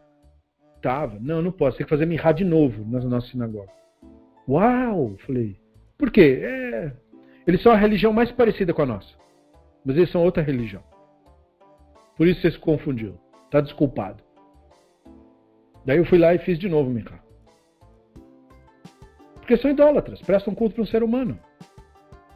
Não, 1.21 1.43
não. 1.43 1.51
Você 1.51 1.79
tem 1.79 1.87
que 1.87 1.91
fazer 1.91 2.07
mirrar 2.07 2.33
de 2.33 2.45
novo 2.45 2.85
na 2.87 3.01
nossa 3.01 3.29
sinagoga. 3.29 3.71
Uau! 4.49 5.17
Falei. 5.27 5.57
Por 5.99 6.11
quê? 6.11 6.41
É... 6.43 6.93
Eles 7.47 7.63
são 7.63 7.73
a 7.73 7.77
religião 7.77 8.13
mais 8.13 8.31
parecida 8.33 8.73
com 8.73 8.83
a 8.83 8.87
nossa. 8.87 9.15
Mas 9.85 9.97
eles 9.97 10.11
são 10.11 10.23
outra 10.23 10.43
religião. 10.43 10.83
Por 12.17 12.27
isso 12.27 12.41
você 12.41 12.51
se 12.51 12.59
confundiu. 12.59 13.15
Tá 13.51 13.61
desculpado. 13.61 14.23
Daí 15.85 15.99
eu 15.99 16.05
fui 16.05 16.19
lá 16.19 16.35
e 16.35 16.39
fiz 16.39 16.59
de 16.59 16.69
novo 16.69 16.91
mirrar. 16.91 17.23
Porque 19.37 19.57
são 19.57 19.71
idólatras, 19.71 20.21
prestam 20.23 20.55
culto 20.55 20.75
para 20.75 20.83
um 20.83 20.87
ser 20.87 21.03
humano. 21.03 21.39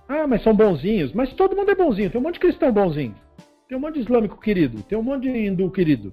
Ah, 0.09 0.27
mas 0.27 0.43
são 0.43 0.55
bonzinhos. 0.55 1.13
Mas 1.13 1.33
todo 1.35 1.57
mundo 1.57 1.71
é 1.71 1.75
bonzinho. 1.75 2.11
Tem 2.11 2.21
um 2.21 2.25
monte 2.25 2.35
de 2.35 2.41
cristão 2.41 2.73
bonzinho. 2.73 3.15
Tem 3.69 3.77
um 3.79 3.81
monte 3.81 3.95
de 3.95 4.01
islâmico 4.01 4.41
querido. 4.41 4.83
Tem 4.83 4.99
um 4.99 5.03
monte 5.03 5.23
de 5.23 5.29
hindu 5.29 5.71
querido. 5.71 6.13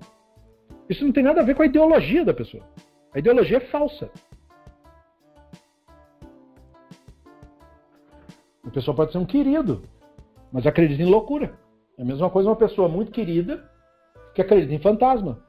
Isso 0.91 1.05
não 1.05 1.13
tem 1.13 1.23
nada 1.23 1.39
a 1.39 1.43
ver 1.43 1.55
com 1.55 1.63
a 1.63 1.65
ideologia 1.65 2.25
da 2.25 2.33
pessoa. 2.33 2.67
A 3.13 3.19
ideologia 3.19 3.57
é 3.57 3.61
falsa. 3.61 4.11
A 8.61 8.69
pessoa 8.69 8.93
pode 8.93 9.13
ser 9.13 9.17
um 9.17 9.25
querido, 9.25 9.83
mas 10.51 10.67
acredita 10.67 11.01
em 11.01 11.05
loucura. 11.05 11.57
É 11.97 12.01
a 12.01 12.05
mesma 12.05 12.29
coisa 12.29 12.49
uma 12.49 12.57
pessoa 12.57 12.89
muito 12.89 13.09
querida 13.09 13.71
que 14.35 14.41
acredita 14.41 14.73
em 14.73 14.79
fantasma. 14.79 15.41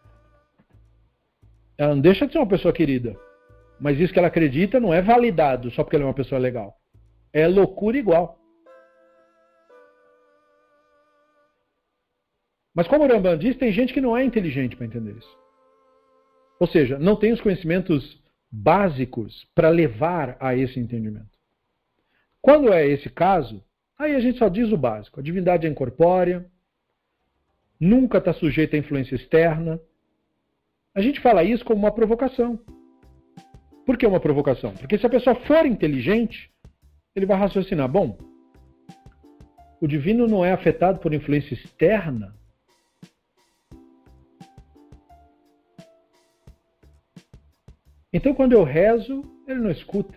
Ela 1.76 1.96
não 1.96 2.00
deixa 2.00 2.24
de 2.24 2.32
ser 2.34 2.38
uma 2.38 2.46
pessoa 2.46 2.72
querida. 2.72 3.16
Mas 3.80 3.98
isso 3.98 4.12
que 4.12 4.20
ela 4.20 4.28
acredita 4.28 4.78
não 4.78 4.94
é 4.94 5.02
validado 5.02 5.72
só 5.72 5.82
porque 5.82 5.96
ela 5.96 6.04
é 6.04 6.08
uma 6.08 6.14
pessoa 6.14 6.38
legal. 6.38 6.76
É 7.32 7.48
loucura 7.48 7.98
igual. 7.98 8.38
Mas 12.74 12.88
como 12.88 13.04
o 13.04 13.08
Rambam 13.08 13.36
diz, 13.36 13.56
tem 13.56 13.70
gente 13.72 13.92
que 13.92 14.00
não 14.00 14.16
é 14.16 14.24
inteligente 14.24 14.76
para 14.76 14.86
entender 14.86 15.12
isso. 15.12 15.38
Ou 16.58 16.66
seja, 16.66 16.98
não 16.98 17.16
tem 17.16 17.32
os 17.32 17.40
conhecimentos 17.40 18.20
básicos 18.50 19.46
para 19.54 19.68
levar 19.68 20.36
a 20.40 20.54
esse 20.56 20.78
entendimento. 20.78 21.32
Quando 22.40 22.72
é 22.72 22.86
esse 22.86 23.08
caso, 23.10 23.62
aí 23.98 24.14
a 24.14 24.20
gente 24.20 24.38
só 24.38 24.48
diz 24.48 24.72
o 24.72 24.76
básico. 24.76 25.20
A 25.20 25.22
divindade 25.22 25.66
é 25.66 25.70
incorpórea, 25.70 26.46
nunca 27.78 28.18
está 28.18 28.32
sujeita 28.32 28.76
à 28.76 28.78
influência 28.78 29.16
externa. 29.16 29.80
A 30.94 31.00
gente 31.00 31.20
fala 31.20 31.44
isso 31.44 31.64
como 31.64 31.80
uma 31.80 31.92
provocação. 31.92 32.58
Por 33.84 33.96
que 33.96 34.06
uma 34.06 34.20
provocação? 34.20 34.72
Porque 34.74 34.98
se 34.98 35.06
a 35.06 35.10
pessoa 35.10 35.34
for 35.34 35.66
inteligente, 35.66 36.50
ele 37.14 37.26
vai 37.26 37.36
raciocinar: 37.36 37.88
bom, 37.88 38.16
o 39.80 39.86
divino 39.86 40.26
não 40.26 40.44
é 40.44 40.52
afetado 40.52 41.00
por 41.00 41.12
influência 41.12 41.54
externa, 41.54 42.34
Então, 48.12 48.34
quando 48.34 48.52
eu 48.52 48.62
rezo, 48.62 49.22
ele 49.48 49.60
não 49.60 49.70
escuta. 49.70 50.14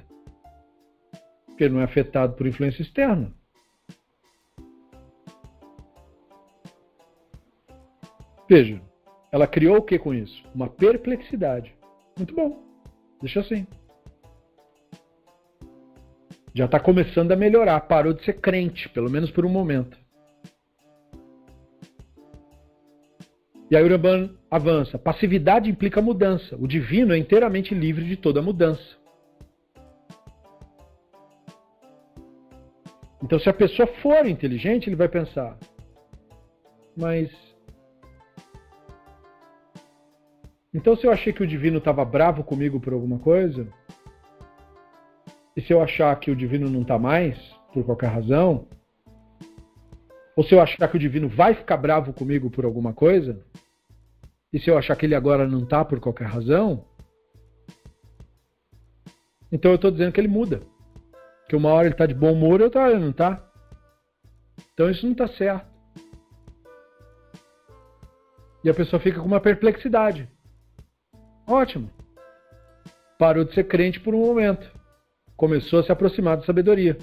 Porque 1.45 1.63
ele 1.63 1.73
não 1.73 1.81
é 1.81 1.85
afetado 1.85 2.33
por 2.33 2.45
influência 2.45 2.81
externa. 2.81 3.31
Veja, 8.49 8.81
ela 9.31 9.47
criou 9.47 9.77
o 9.77 9.81
que 9.81 9.97
com 9.97 10.13
isso? 10.13 10.43
Uma 10.53 10.67
perplexidade. 10.67 11.73
Muito 12.17 12.35
bom. 12.35 12.61
Deixa 13.21 13.39
assim. 13.39 13.65
Já 16.53 16.65
está 16.65 16.79
começando 16.79 17.31
a 17.31 17.35
melhorar. 17.35 17.79
Parou 17.81 18.13
de 18.13 18.23
ser 18.23 18.39
crente, 18.39 18.87
pelo 18.89 19.09
menos 19.09 19.31
por 19.31 19.45
um 19.45 19.49
momento. 19.49 19.97
E 23.69 23.75
aí 23.75 23.87
Ramban 23.87 24.29
avança. 24.49 24.97
Passividade 24.97 25.69
implica 25.69 26.01
mudança. 26.01 26.55
O 26.59 26.67
divino 26.67 27.13
é 27.13 27.17
inteiramente 27.17 27.73
livre 27.73 28.05
de 28.05 28.15
toda 28.15 28.41
mudança. 28.41 28.95
Então, 33.23 33.39
se 33.39 33.49
a 33.49 33.53
pessoa 33.53 33.87
for 34.01 34.27
inteligente, 34.27 34.87
ele 34.87 34.95
vai 34.95 35.09
pensar: 35.09 35.57
mas. 36.95 37.31
Então, 40.71 40.95
se 40.95 41.07
eu 41.07 41.11
achei 41.11 41.33
que 41.33 41.41
o 41.41 41.47
divino 41.47 41.79
estava 41.79 42.05
bravo 42.05 42.43
comigo 42.43 42.79
por 42.79 42.93
alguma 42.93 43.17
coisa, 43.17 43.67
e 45.55 45.61
se 45.61 45.73
eu 45.73 45.81
achar 45.81 46.13
que 46.19 46.29
o 46.29 46.35
divino 46.35 46.69
não 46.69 46.81
está 46.81 46.99
mais, 46.99 47.37
por 47.73 47.83
qualquer 47.85 48.07
razão, 48.07 48.67
ou 50.35 50.43
se 50.43 50.53
eu 50.53 50.61
achar 50.61 50.87
que 50.87 50.97
o 50.97 50.99
divino 50.99 51.29
vai 51.29 51.53
ficar 51.53 51.77
bravo 51.77 52.11
comigo 52.13 52.49
por 52.49 52.65
alguma 52.65 52.93
coisa, 52.93 53.41
e 54.51 54.59
se 54.59 54.69
eu 54.69 54.77
achar 54.77 54.95
que 54.95 55.05
ele 55.05 55.15
agora 55.15 55.47
não 55.47 55.63
está 55.63 55.83
por 55.83 55.99
qualquer 55.99 56.27
razão, 56.27 56.85
então 59.51 59.71
eu 59.71 59.75
estou 59.75 59.91
dizendo 59.91 60.11
que 60.11 60.19
ele 60.19 60.27
muda. 60.27 60.61
Que 61.47 61.55
uma 61.55 61.69
hora 61.69 61.87
ele 61.87 61.93
está 61.93 62.05
de 62.05 62.13
bom 62.13 62.33
humor 62.33 62.61
outra 62.61 62.81
hora 62.81 62.91
ele 62.91 63.03
não 63.03 63.11
está. 63.11 63.41
Então 64.73 64.89
isso 64.89 65.05
não 65.05 65.13
está 65.13 65.27
certo. 65.27 65.65
E 68.63 68.69
a 68.69 68.73
pessoa 68.73 68.99
fica 68.99 69.19
com 69.19 69.27
uma 69.27 69.39
perplexidade. 69.39 70.27
Ótimo. 71.47 71.89
Parou 73.17 73.45
de 73.45 73.53
ser 73.53 73.65
crente 73.65 73.99
por 73.99 74.15
um 74.15 74.25
momento. 74.25 74.69
Começou 75.37 75.79
a 75.79 75.83
se 75.83 75.91
aproximar 75.91 76.37
da 76.37 76.43
sabedoria. 76.43 76.97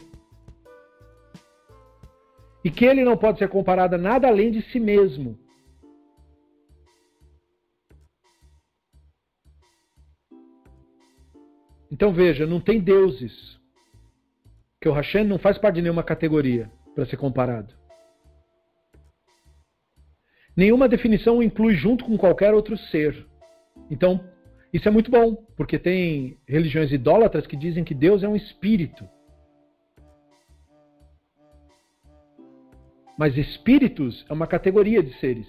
E 2.64 2.70
que 2.70 2.84
ele 2.84 3.04
não 3.04 3.16
pode 3.16 3.38
ser 3.38 3.48
comparado 3.48 3.96
a 3.96 3.98
nada 3.98 4.28
além 4.28 4.50
de 4.50 4.62
si 4.70 4.78
mesmo. 4.78 5.38
Então 11.90 12.12
veja, 12.12 12.46
não 12.46 12.60
tem 12.60 12.80
deuses. 12.80 13.60
Que 14.80 14.88
o 14.88 14.92
Hashem 14.92 15.24
não 15.24 15.38
faz 15.38 15.58
parte 15.58 15.76
de 15.76 15.82
nenhuma 15.82 16.02
categoria 16.02 16.70
para 16.94 17.06
ser 17.06 17.16
comparado. 17.16 17.74
Nenhuma 20.56 20.88
definição 20.88 21.38
o 21.38 21.42
inclui 21.42 21.74
junto 21.74 22.04
com 22.04 22.16
qualquer 22.16 22.52
outro 22.54 22.76
ser. 22.76 23.26
Então, 23.90 24.24
isso 24.72 24.88
é 24.88 24.90
muito 24.90 25.10
bom, 25.10 25.34
porque 25.56 25.78
tem 25.78 26.38
religiões 26.46 26.92
idólatras 26.92 27.46
que 27.46 27.56
dizem 27.56 27.84
que 27.84 27.94
Deus 27.94 28.22
é 28.22 28.28
um 28.28 28.36
espírito. 28.36 29.06
Mas 33.22 33.38
espíritos 33.38 34.26
é 34.28 34.32
uma 34.32 34.48
categoria 34.48 35.00
de 35.00 35.16
seres. 35.20 35.46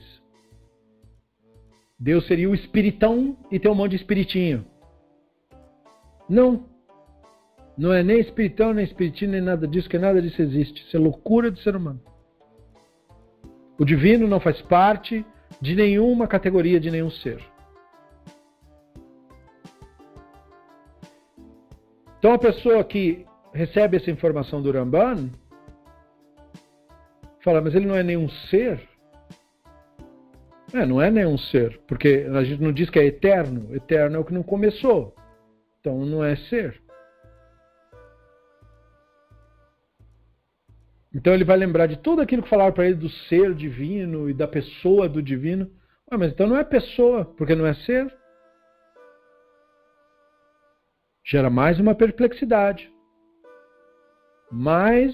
Deus 1.98 2.28
seria 2.28 2.48
o 2.48 2.54
espiritão 2.54 3.36
e 3.50 3.58
tem 3.58 3.72
um 3.72 3.74
monte 3.74 3.90
de 3.90 3.96
espiritinho. 3.96 4.64
Não. 6.30 6.70
Não 7.76 7.92
é 7.92 8.04
nem 8.04 8.20
espiritão, 8.20 8.76
nem 8.76 8.86
espiritinho, 8.86 9.32
nem 9.32 9.42
nada 9.42 9.68
disso, 9.68 9.90
que 9.90 9.98
nada 9.98 10.22
disso 10.22 10.40
existe. 10.40 10.84
Isso 10.84 10.96
é 10.96 11.00
loucura 11.00 11.50
do 11.50 11.58
ser 11.62 11.76
humano. 11.76 12.00
O 13.80 13.84
divino 13.84 14.28
não 14.28 14.40
faz 14.40 14.62
parte 14.62 15.26
de 15.60 15.76
nenhuma 15.76 16.28
categoria 16.28 16.80
de 16.80 16.92
nenhum 16.92 17.10
ser. 17.10 17.44
Então 22.20 22.34
a 22.34 22.38
pessoa 22.38 22.84
que 22.84 23.26
recebe 23.52 23.98
essa 23.98 24.12
informação 24.12 24.62
do 24.62 24.72
Ramban 24.72 25.32
fala, 27.44 27.62
mas 27.62 27.76
ele 27.76 27.86
não 27.86 27.96
é 27.96 28.02
nenhum 28.02 28.30
ser? 28.30 28.82
É, 30.74 30.86
não 30.86 31.00
é 31.02 31.12
nenhum 31.12 31.38
ser, 31.38 31.80
porque 31.88 32.26
a 32.34 32.44
gente 32.44 32.62
não 32.62 32.72
diz 32.72 32.90
que 32.90 32.98
é 32.98 33.06
eterno. 33.06 33.76
Eterno 33.76 34.16
é 34.16 34.20
o 34.20 34.26
que 34.26 34.34
não 34.34 34.42
começou. 34.42 35.14
Então 35.80 36.06
não 36.06 36.24
é 36.24 36.36
ser. 36.36 36.82
Então 41.14 41.34
ele 41.34 41.44
vai 41.44 41.58
lembrar 41.58 41.86
de 41.86 41.98
tudo 41.98 42.22
aquilo 42.22 42.42
que 42.42 42.50
falaram 42.50 42.74
para 42.74 42.88
ele 42.88 42.96
do 42.96 43.10
ser 43.10 43.54
divino 43.54 44.28
e 44.30 44.34
da 44.34 44.48
pessoa 44.48 45.08
do 45.08 45.22
divino. 45.22 45.70
Ah, 46.10 46.18
mas 46.18 46.32
então 46.32 46.48
não 46.48 46.58
é 46.58 46.64
pessoa, 46.64 47.26
porque 47.26 47.54
não 47.54 47.68
é 47.68 47.76
ser. 47.76 48.12
Gera 51.24 51.50
mais 51.52 51.80
uma 51.80 51.94
perplexidade. 51.94 52.92
Mais 54.52 55.14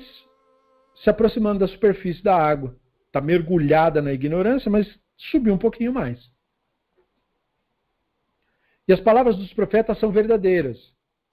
se 1.03 1.09
aproximando 1.09 1.59
da 1.59 1.67
superfície 1.67 2.23
da 2.23 2.35
água. 2.35 2.75
Está 3.07 3.21
mergulhada 3.21 4.01
na 4.01 4.13
ignorância, 4.13 4.69
mas 4.69 4.87
subiu 5.17 5.53
um 5.53 5.57
pouquinho 5.57 5.93
mais. 5.93 6.19
E 8.87 8.93
as 8.93 8.99
palavras 8.99 9.37
dos 9.37 9.53
profetas 9.53 9.99
são 9.99 10.11
verdadeiras, 10.11 10.77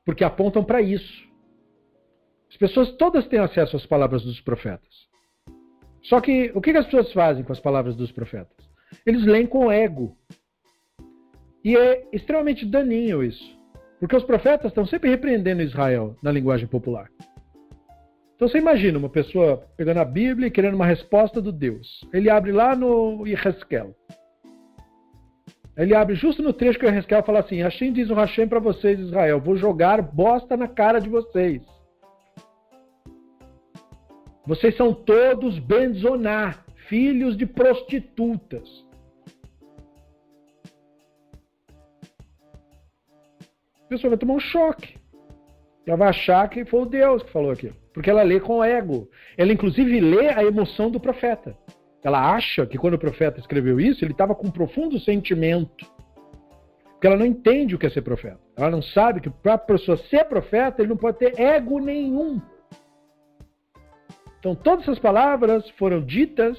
porque 0.05 0.25
apontam 0.25 0.65
para 0.65 0.81
isso. 0.81 1.27
As 2.51 2.57
pessoas 2.57 2.93
todas 2.93 3.27
têm 3.27 3.39
acesso 3.39 3.77
às 3.77 3.87
palavras 3.87 4.23
dos 4.23 4.41
profetas. 4.41 5.07
Só 6.03 6.21
que 6.21 6.53
o 6.55 6.61
que 6.61 6.71
as 6.71 6.85
pessoas 6.85 7.13
fazem 7.13 7.43
com 7.43 7.53
as 7.53 7.61
palavras 7.61 7.97
dos 7.97 8.13
profetas? 8.13 8.57
Eles 9.05 9.25
leem 9.25 9.47
com 9.47 9.73
ego. 9.73 10.17
E 11.65 11.77
é 11.77 12.09
extremamente 12.13 12.65
daninho 12.65 13.25
isso. 13.25 13.57
Porque 13.99 14.15
os 14.15 14.25
profetas 14.25 14.71
estão 14.71 14.87
sempre 14.87 15.11
repreendendo 15.11 15.63
Israel 15.63 16.17
na 16.23 16.31
linguagem 16.31 16.69
popular. 16.69 17.11
Então 18.37 18.47
você 18.47 18.59
imagina 18.59 18.99
uma 18.99 19.09
pessoa 19.09 19.67
pegando 19.79 19.99
a 19.99 20.05
Bíblia 20.05 20.49
e 20.49 20.51
querendo 20.51 20.75
uma 20.75 20.85
resposta 20.85 21.41
do 21.41 21.51
Deus. 21.51 22.05
Ele 22.13 22.29
abre 22.29 22.53
lá 22.53 22.77
no 22.77 23.27
Yeheskel. 23.27 23.97
Ele 25.75 25.95
abre 25.95 26.15
justo 26.15 26.43
no 26.43 26.53
trecho 26.53 26.79
que 26.79 26.85
o 26.85 26.89
Ezequiel 26.89 27.23
fala 27.23 27.41
assim: 27.41 27.63
Hashem 27.63 27.93
diz 27.93 28.11
o 28.11 28.15
Hashem 28.15 28.47
para 28.47 28.61
vocês, 28.61 29.01
Israel, 29.01 29.41
vou 29.41 29.57
jogar 29.57 30.03
bosta 30.03 30.55
na 30.55 30.69
cara 30.69 31.01
de 31.01 31.09
vocês. 31.09 31.63
Vocês 34.47 34.77
são 34.77 34.93
todos 34.93 35.59
benzoná, 35.59 36.63
filhos 36.89 37.37
de 37.37 37.47
prostitutas. 37.47 38.87
A 43.85 43.89
pessoa 43.89 44.11
vai 44.11 44.19
tomar 44.19 44.35
um 44.35 44.41
choque. 44.41 45.06
Ela 45.87 45.97
vai 45.97 46.09
achar 46.09 46.49
que 46.51 46.65
foi 46.65 46.83
o 46.83 46.87
Deus 46.87 47.23
que 47.23 47.31
falou 47.31 47.53
aquilo. 47.53 47.77
Porque 47.95 48.11
ela 48.11 48.23
lê 48.23 48.41
com 48.41 48.63
ego. 48.63 49.09
Ela, 49.39 49.53
inclusive, 49.53 50.01
lê 50.01 50.29
a 50.29 50.43
emoção 50.43 50.91
do 50.91 50.99
profeta. 50.99 51.57
Ela 52.03 52.35
acha 52.35 52.67
que 52.67 52.77
quando 52.77 52.95
o 52.95 52.99
profeta 52.99 53.39
escreveu 53.39 53.81
isso, 53.81 54.05
ele 54.05 54.13
estava 54.13 54.35
com 54.35 54.49
um 54.49 54.51
profundo 54.51 54.99
sentimento. 54.99 55.87
Porque 56.93 57.07
ela 57.07 57.17
não 57.17 57.27
entende 57.27 57.75
o 57.75 57.79
que 57.79 57.87
é 57.87 57.91
ser 57.91 58.03
profeta. 58.03 58.41
Ela 58.57 58.71
não 58.71 58.83
sabe 58.83 59.21
que 59.21 59.31
para 59.31 59.55
a 59.55 59.59
pessoa 59.59 59.97
ser 59.97 60.25
profeta, 60.25 60.83
ele 60.83 60.89
não 60.89 60.97
pode 60.97 61.19
ter 61.19 61.39
ego 61.39 61.79
nenhum. 61.79 62.41
Então, 64.39 64.55
todas 64.55 64.85
essas 64.85 64.99
palavras 64.99 65.69
foram 65.71 66.01
ditas 66.01 66.59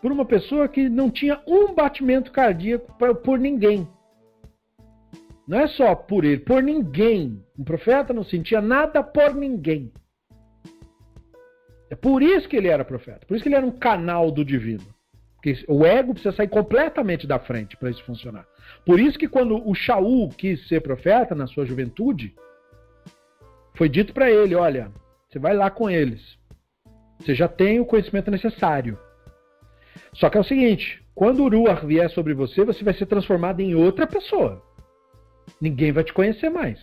por 0.00 0.10
uma 0.10 0.24
pessoa 0.24 0.68
que 0.68 0.88
não 0.88 1.10
tinha 1.10 1.40
um 1.46 1.74
batimento 1.74 2.32
cardíaco 2.32 2.92
por 3.22 3.38
ninguém. 3.38 3.88
Não 5.46 5.58
é 5.58 5.66
só 5.66 5.94
por 5.94 6.24
ele, 6.24 6.38
por 6.38 6.62
ninguém. 6.62 7.44
Um 7.58 7.64
profeta 7.64 8.12
não 8.12 8.24
sentia 8.24 8.60
nada 8.60 9.02
por 9.02 9.34
ninguém. 9.34 9.92
É 11.90 11.94
por 11.94 12.22
isso 12.22 12.48
que 12.48 12.56
ele 12.56 12.68
era 12.68 12.84
profeta. 12.84 13.26
Por 13.26 13.34
isso 13.34 13.42
que 13.42 13.48
ele 13.48 13.56
era 13.56 13.66
um 13.66 13.78
canal 13.78 14.30
do 14.30 14.44
divino. 14.44 14.84
Porque 15.34 15.64
o 15.68 15.84
ego 15.84 16.14
precisa 16.14 16.34
sair 16.34 16.48
completamente 16.48 17.26
da 17.26 17.38
frente 17.38 17.76
para 17.76 17.90
isso 17.90 18.04
funcionar. 18.04 18.46
Por 18.86 19.00
isso 19.00 19.18
que 19.18 19.28
quando 19.28 19.68
o 19.68 19.74
Shaul 19.74 20.28
quis 20.30 20.66
ser 20.68 20.80
profeta 20.80 21.34
na 21.34 21.46
sua 21.48 21.66
juventude, 21.66 22.34
foi 23.74 23.88
dito 23.88 24.14
para 24.14 24.30
ele, 24.30 24.54
olha, 24.54 24.92
você 25.28 25.38
vai 25.38 25.54
lá 25.54 25.70
com 25.70 25.90
eles. 25.90 26.38
Você 27.18 27.34
já 27.34 27.48
tem 27.48 27.80
o 27.80 27.84
conhecimento 27.84 28.30
necessário. 28.30 28.98
Só 30.14 30.30
que 30.30 30.36
é 30.36 30.40
o 30.40 30.44
seguinte: 30.44 31.02
quando 31.14 31.42
o 31.42 31.48
Ruach 31.48 31.84
vier 31.84 32.08
sobre 32.10 32.34
você, 32.34 32.64
você 32.64 32.84
vai 32.84 32.94
ser 32.94 33.06
transformado 33.06 33.60
em 33.60 33.74
outra 33.74 34.06
pessoa. 34.06 34.62
Ninguém 35.60 35.92
vai 35.92 36.04
te 36.04 36.12
conhecer 36.12 36.50
mais. 36.50 36.82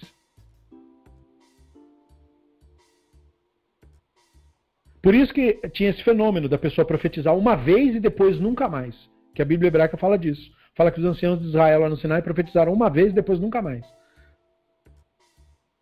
Por 5.01 5.15
isso 5.15 5.33
que 5.33 5.53
tinha 5.73 5.89
esse 5.89 6.03
fenômeno 6.03 6.49
da 6.49 6.57
pessoa 6.57 6.85
profetizar 6.85 7.35
uma 7.35 7.55
vez 7.55 7.95
e 7.95 7.99
depois 7.99 8.39
nunca 8.39 8.67
mais. 8.67 8.95
Que 9.33 9.41
a 9.41 9.45
Bíblia 9.45 9.69
hebraica 9.69 9.97
fala 9.97 10.17
disso. 10.17 10.51
Fala 10.75 10.91
que 10.91 10.99
os 10.99 11.05
anciãos 11.05 11.39
de 11.39 11.47
Israel 11.47 11.81
lá 11.81 11.89
no 11.89 11.97
Sinai 11.97 12.21
profetizaram 12.21 12.73
uma 12.73 12.89
vez 12.89 13.11
e 13.11 13.15
depois 13.15 13.39
nunca 13.39 13.61
mais. 13.61 13.85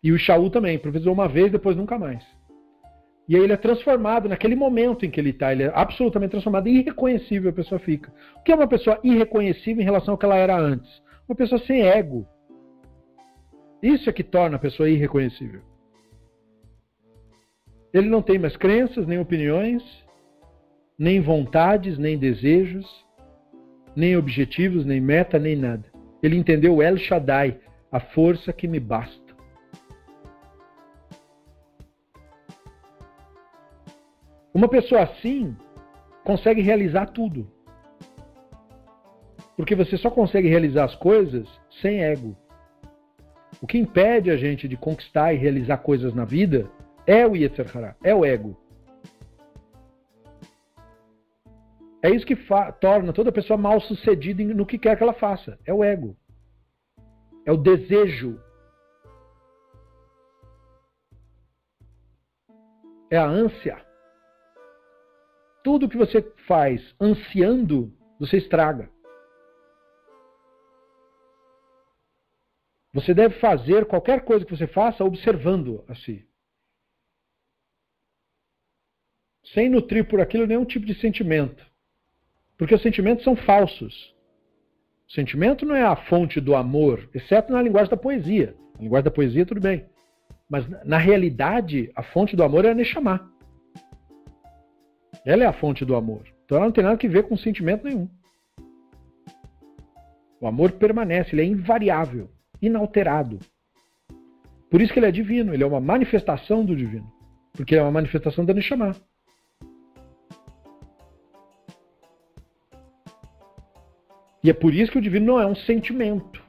E 0.02 0.12
o 0.12 0.18
Shaul 0.18 0.50
também, 0.50 0.78
profetizou 0.78 1.12
uma 1.12 1.28
vez 1.28 1.48
e 1.48 1.50
depois 1.50 1.76
nunca 1.76 1.98
mais. 1.98 2.24
E 3.28 3.36
aí 3.36 3.42
ele 3.42 3.52
é 3.52 3.56
transformado 3.56 4.28
naquele 4.28 4.54
momento 4.54 5.04
em 5.04 5.10
que 5.10 5.20
ele 5.20 5.30
está. 5.30 5.52
Ele 5.52 5.64
é 5.64 5.72
absolutamente 5.74 6.30
transformado 6.30 6.68
irreconhecível 6.68 7.50
a 7.50 7.52
pessoa 7.52 7.78
fica. 7.78 8.12
O 8.36 8.42
que 8.42 8.52
é 8.52 8.54
uma 8.54 8.68
pessoa 8.68 8.98
irreconhecível 9.02 9.82
em 9.82 9.84
relação 9.84 10.14
ao 10.14 10.18
que 10.18 10.24
ela 10.24 10.36
era 10.36 10.56
antes? 10.56 11.02
Uma 11.28 11.36
pessoa 11.36 11.60
sem 11.66 11.82
ego. 11.82 12.26
Isso 13.82 14.10
é 14.10 14.12
que 14.12 14.24
torna 14.24 14.56
a 14.56 14.60
pessoa 14.60 14.88
irreconhecível. 14.88 15.62
Ele 17.92 18.08
não 18.08 18.20
tem 18.20 18.38
mais 18.38 18.56
crenças, 18.56 19.06
nem 19.06 19.18
opiniões, 19.18 19.82
nem 20.98 21.20
vontades, 21.20 21.96
nem 21.96 22.18
desejos, 22.18 22.86
nem 23.94 24.16
objetivos, 24.16 24.84
nem 24.84 25.00
meta, 25.00 25.38
nem 25.38 25.56
nada. 25.56 25.84
Ele 26.22 26.36
entendeu 26.36 26.82
El 26.82 26.96
Shaddai, 26.98 27.58
a 27.90 28.00
força 28.00 28.52
que 28.52 28.68
me 28.68 28.80
basta. 28.80 29.28
Uma 34.52 34.68
pessoa 34.68 35.02
assim 35.02 35.56
consegue 36.24 36.60
realizar 36.60 37.06
tudo. 37.06 37.48
Porque 39.56 39.74
você 39.74 39.96
só 39.96 40.10
consegue 40.10 40.48
realizar 40.48 40.84
as 40.84 40.94
coisas 40.96 41.48
sem 41.80 42.02
ego. 42.02 42.36
O 43.60 43.66
que 43.66 43.78
impede 43.78 44.30
a 44.30 44.36
gente 44.36 44.68
de 44.68 44.76
conquistar 44.76 45.32
e 45.32 45.36
realizar 45.36 45.78
coisas 45.78 46.14
na 46.14 46.24
vida 46.24 46.70
é 47.06 47.26
o 47.26 47.34
Yetzer 47.34 47.66
é 48.02 48.14
o 48.14 48.24
ego. 48.24 48.56
É 52.02 52.10
isso 52.10 52.24
que 52.24 52.36
torna 52.80 53.12
toda 53.12 53.32
pessoa 53.32 53.56
mal 53.56 53.80
sucedida 53.80 54.42
no 54.44 54.64
que 54.64 54.78
quer 54.78 54.96
que 54.96 55.02
ela 55.02 55.12
faça. 55.12 55.58
É 55.66 55.74
o 55.74 55.82
ego. 55.82 56.16
É 57.44 57.50
o 57.50 57.56
desejo. 57.56 58.40
É 63.10 63.16
a 63.16 63.26
ânsia. 63.26 63.84
Tudo 65.64 65.88
que 65.88 65.96
você 65.96 66.22
faz 66.46 66.94
ansiando, 67.00 67.92
você 68.20 68.36
estraga. 68.36 68.88
Você 72.98 73.14
deve 73.14 73.38
fazer 73.38 73.86
qualquer 73.86 74.24
coisa 74.24 74.44
que 74.44 74.50
você 74.50 74.66
faça 74.66 75.04
observando 75.04 75.84
a 75.86 75.94
si. 75.94 76.26
Sem 79.54 79.68
nutrir 79.68 80.08
por 80.08 80.20
aquilo 80.20 80.48
nenhum 80.48 80.64
tipo 80.64 80.84
de 80.84 80.96
sentimento. 80.96 81.64
Porque 82.56 82.74
os 82.74 82.82
sentimentos 82.82 83.22
são 83.22 83.36
falsos. 83.36 84.12
O 85.08 85.12
sentimento 85.12 85.64
não 85.64 85.76
é 85.76 85.84
a 85.84 85.94
fonte 85.94 86.40
do 86.40 86.56
amor, 86.56 87.08
exceto 87.14 87.52
na 87.52 87.62
linguagem 87.62 87.88
da 87.88 87.96
poesia. 87.96 88.56
Na 88.74 88.82
linguagem 88.82 89.04
da 89.04 89.12
poesia, 89.12 89.46
tudo 89.46 89.60
bem. 89.60 89.86
Mas 90.50 90.68
na 90.84 90.98
realidade, 90.98 91.92
a 91.94 92.02
fonte 92.02 92.34
do 92.34 92.42
amor 92.42 92.64
é 92.64 92.70
a 92.70 92.74
Neshama. 92.74 93.32
Ela 95.24 95.44
é 95.44 95.46
a 95.46 95.52
fonte 95.52 95.84
do 95.84 95.94
amor. 95.94 96.26
Então 96.44 96.56
ela 96.56 96.66
não 96.66 96.72
tem 96.72 96.82
nada 96.82 96.98
a 97.00 97.08
ver 97.08 97.28
com 97.28 97.36
sentimento 97.36 97.84
nenhum. 97.84 98.08
O 100.40 100.48
amor 100.48 100.72
permanece, 100.72 101.32
ele 101.32 101.42
é 101.42 101.44
invariável, 101.44 102.28
inalterado. 102.60 103.38
Por 104.70 104.80
isso 104.80 104.92
que 104.92 104.98
ele 104.98 105.06
é 105.06 105.10
divino, 105.10 105.54
ele 105.54 105.62
é 105.62 105.66
uma 105.66 105.80
manifestação 105.80 106.64
do 106.64 106.76
divino. 106.76 107.10
Porque 107.52 107.74
ele 107.74 107.80
é 107.80 107.84
uma 107.84 107.90
manifestação 107.90 108.44
da 108.44 108.54
Neshama. 108.54 108.94
E 114.44 114.50
é 114.50 114.52
por 114.52 114.72
isso 114.72 114.92
que 114.92 114.98
o 114.98 115.02
divino 115.02 115.26
não 115.26 115.40
é 115.40 115.46
um 115.46 115.54
sentimento. 115.54 116.42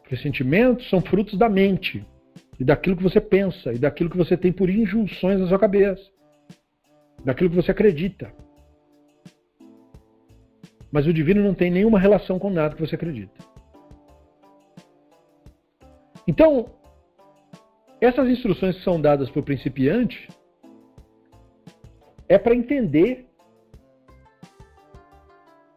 Porque 0.00 0.16
sentimentos 0.16 0.88
são 0.90 1.00
frutos 1.00 1.38
da 1.38 1.48
mente, 1.48 2.04
e 2.58 2.64
daquilo 2.64 2.96
que 2.96 3.02
você 3.02 3.20
pensa, 3.20 3.72
e 3.72 3.78
daquilo 3.78 4.10
que 4.10 4.16
você 4.16 4.36
tem 4.36 4.52
por 4.52 4.68
injunções 4.68 5.40
na 5.40 5.48
sua 5.48 5.58
cabeça 5.58 6.10
daquilo 7.24 7.50
que 7.50 7.56
você 7.56 7.70
acredita. 7.70 8.32
Mas 10.90 11.06
o 11.06 11.12
divino 11.12 11.42
não 11.42 11.54
tem 11.54 11.70
nenhuma 11.70 11.98
relação 11.98 12.38
com 12.38 12.50
nada 12.50 12.74
que 12.74 12.80
você 12.80 12.94
acredita. 12.94 13.49
Então, 16.30 16.70
essas 18.00 18.28
instruções 18.28 18.76
que 18.76 18.84
são 18.84 19.00
dadas 19.00 19.28
para 19.28 19.40
o 19.40 19.42
principiante 19.42 20.28
é 22.28 22.38
para 22.38 22.54
entender 22.54 23.26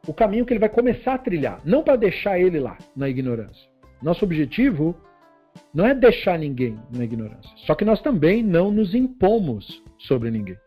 o 0.07 0.13
caminho 0.13 0.45
que 0.45 0.53
ele 0.53 0.59
vai 0.59 0.69
começar 0.69 1.15
a 1.15 1.17
trilhar, 1.17 1.59
não 1.65 1.81
para 1.81 1.95
deixar 1.95 2.39
ele 2.39 2.59
lá 2.59 2.77
na 2.95 3.09
ignorância. 3.09 3.67
Nosso 3.99 4.23
objetivo 4.25 4.95
não 5.73 5.87
é 5.87 5.95
deixar 5.95 6.37
ninguém 6.37 6.79
na 6.95 7.03
ignorância, 7.03 7.49
só 7.65 7.73
que 7.73 7.83
nós 7.83 7.99
também 8.03 8.43
não 8.43 8.69
nos 8.69 8.93
impomos 8.93 9.83
sobre 9.97 10.29
ninguém. 10.29 10.57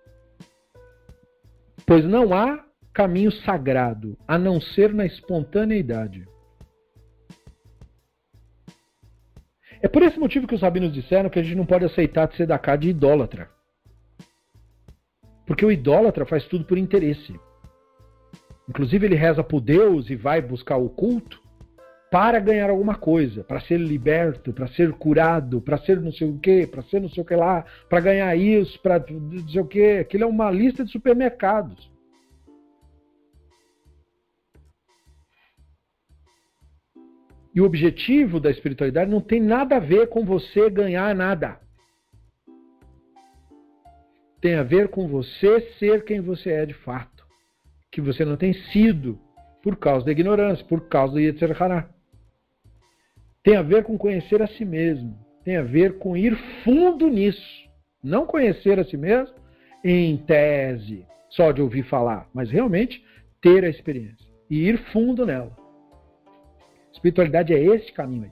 Pois 1.87 2.05
não 2.05 2.35
há 2.35 2.65
caminho 2.93 3.31
sagrado 3.31 4.19
a 4.27 4.37
não 4.37 4.61
ser 4.61 4.93
na 4.93 5.07
espontaneidade. 5.07 6.27
É 9.83 9.89
por 9.89 10.03
esse 10.03 10.19
motivo 10.19 10.47
que 10.47 10.55
os 10.55 10.63
rabinos 10.63 10.93
disseram 10.93 11.29
que 11.29 11.39
a 11.39 11.43
gente 11.43 11.57
não 11.57 11.67
pode 11.67 11.85
aceitar 11.85 12.27
de 12.29 12.35
tzedakah 12.35 12.77
de 12.77 12.89
idólatra. 12.89 13.49
Porque 15.47 15.65
o 15.65 15.71
idólatra 15.71 16.27
faz 16.27 16.45
tudo 16.47 16.65
por 16.65 16.79
interesse. 16.79 17.39
Inclusive 18.69 19.07
ele 19.07 19.15
reza 19.15 19.45
por 19.45 19.61
Deus 19.61 20.11
e 20.11 20.17
vai 20.17 20.41
buscar 20.41 20.77
o 20.77 20.89
culto 20.89 21.41
para 22.11 22.39
ganhar 22.41 22.71
alguma 22.71 22.95
coisa, 22.95 23.45
para 23.45 23.61
ser 23.61 23.79
liberto, 23.79 24.53
para 24.53 24.67
ser 24.69 24.93
curado, 24.93 25.61
para 25.61 25.79
ser 25.79 26.01
não 26.01 26.13
sei 26.13 26.29
o 26.29 26.39
quê, 26.39 26.67
para 26.71 26.83
ser 26.83 27.01
não 27.01 27.09
sei 27.09 27.23
o 27.23 27.27
que 27.27 27.35
lá, 27.35 27.65
para 27.89 28.01
ganhar 28.01 28.35
isso, 28.37 28.81
para 28.81 28.99
não 29.09 29.49
sei 29.49 29.61
o 29.61 29.67
quê. 29.67 29.99
Aquilo 30.01 30.25
é 30.25 30.27
uma 30.27 30.51
lista 30.51 30.85
de 30.85 30.91
supermercados. 30.91 31.91
E 37.57 37.61
o 37.63 37.65
objetivo 37.65 38.39
da 38.39 38.51
espiritualidade 38.51 39.11
não 39.11 39.23
tem 39.23 39.41
nada 39.41 39.77
a 39.77 39.81
ver 39.81 40.11
com 40.11 40.27
você 40.27 40.69
ganhar 40.69 41.15
nada. 41.15 41.59
Tem 44.43 44.57
a 44.57 44.63
ver 44.63 44.89
com 44.89 45.09
você 45.09 45.63
ser 45.79 46.05
quem 46.05 46.21
você 46.21 46.51
é 46.51 46.67
de 46.67 46.75
fato. 46.75 47.25
Que 47.91 48.03
você 48.03 48.27
não 48.27 48.37
tem 48.37 48.53
sido 48.53 49.19
por 49.63 49.77
causa 49.77 50.05
da 50.05 50.13
ignorância, 50.13 50.67
por 50.67 50.87
causa 50.87 51.15
do 51.15 51.19
Yetzer 51.19 51.61
Hará. 51.61 51.89
Tem 53.43 53.57
a 53.57 53.63
ver 53.63 53.85
com 53.85 53.97
conhecer 53.97 54.43
a 54.43 54.47
si 54.47 54.65
mesmo, 54.65 55.19
tem 55.43 55.57
a 55.57 55.63
ver 55.63 55.97
com 55.99 56.15
ir 56.15 56.37
fundo 56.63 57.09
nisso. 57.09 57.67
Não 58.05 58.27
conhecer 58.27 58.79
a 58.79 58.85
si 58.85 58.99
mesmo 58.99 59.35
em 59.83 60.19
tese, 60.19 61.07
só 61.31 61.53
de 61.53 61.63
ouvir 61.63 61.85
falar, 61.85 62.29
mas 62.35 62.51
realmente 62.51 63.03
ter 63.41 63.65
a 63.65 63.69
experiência 63.71 64.27
e 64.51 64.69
ir 64.69 64.77
fundo 64.93 65.25
nela. 65.25 65.66
Espiritualidade 67.07 67.55
é 67.55 67.63
esse 67.63 67.93
caminho 67.93 68.25
aí. 68.25 68.31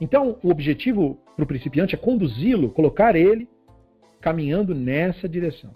Então, 0.00 0.38
o 0.44 0.50
objetivo 0.50 1.18
para 1.34 1.42
o 1.42 1.46
principiante 1.46 1.96
é 1.96 1.98
conduzi-lo, 1.98 2.70
colocar 2.70 3.16
ele 3.16 3.48
caminhando 4.20 4.76
nessa 4.76 5.28
direção. 5.28 5.74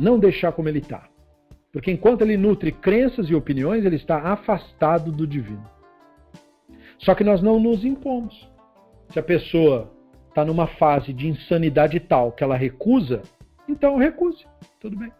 Não 0.00 0.18
deixar 0.18 0.52
como 0.52 0.68
ele 0.68 0.78
está. 0.78 1.06
Porque 1.70 1.90
enquanto 1.90 2.22
ele 2.22 2.38
nutre 2.38 2.72
crenças 2.72 3.28
e 3.28 3.34
opiniões, 3.34 3.84
ele 3.84 3.96
está 3.96 4.18
afastado 4.32 5.12
do 5.12 5.26
divino. 5.26 5.68
Só 6.98 7.14
que 7.14 7.22
nós 7.22 7.42
não 7.42 7.60
nos 7.60 7.84
impomos. 7.84 8.48
Se 9.10 9.18
a 9.18 9.22
pessoa 9.22 9.92
está 10.30 10.42
numa 10.42 10.66
fase 10.66 11.12
de 11.12 11.28
insanidade 11.28 12.00
tal 12.00 12.32
que 12.32 12.42
ela 12.42 12.56
recusa, 12.56 13.20
então 13.68 13.98
recuse. 13.98 14.46
Tudo 14.80 14.96
bem. 14.96 15.12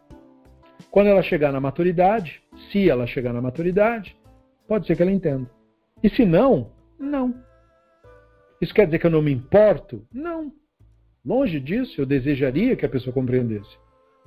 Quando 0.90 1.08
ela 1.08 1.22
chegar 1.22 1.52
na 1.52 1.60
maturidade, 1.60 2.42
se 2.70 2.88
ela 2.88 3.06
chegar 3.06 3.34
na 3.34 3.42
maturidade, 3.42 4.16
pode 4.66 4.86
ser 4.86 4.96
que 4.96 5.02
ela 5.02 5.12
entenda. 5.12 5.50
E 6.02 6.08
se 6.08 6.24
não, 6.24 6.72
não. 6.98 7.34
Isso 8.60 8.74
quer 8.74 8.86
dizer 8.86 8.98
que 8.98 9.06
eu 9.06 9.10
não 9.10 9.22
me 9.22 9.32
importo? 9.32 10.06
Não. 10.12 10.52
Longe 11.24 11.58
disso, 11.58 12.00
eu 12.00 12.06
desejaria 12.06 12.76
que 12.76 12.84
a 12.84 12.88
pessoa 12.88 13.14
compreendesse. 13.14 13.78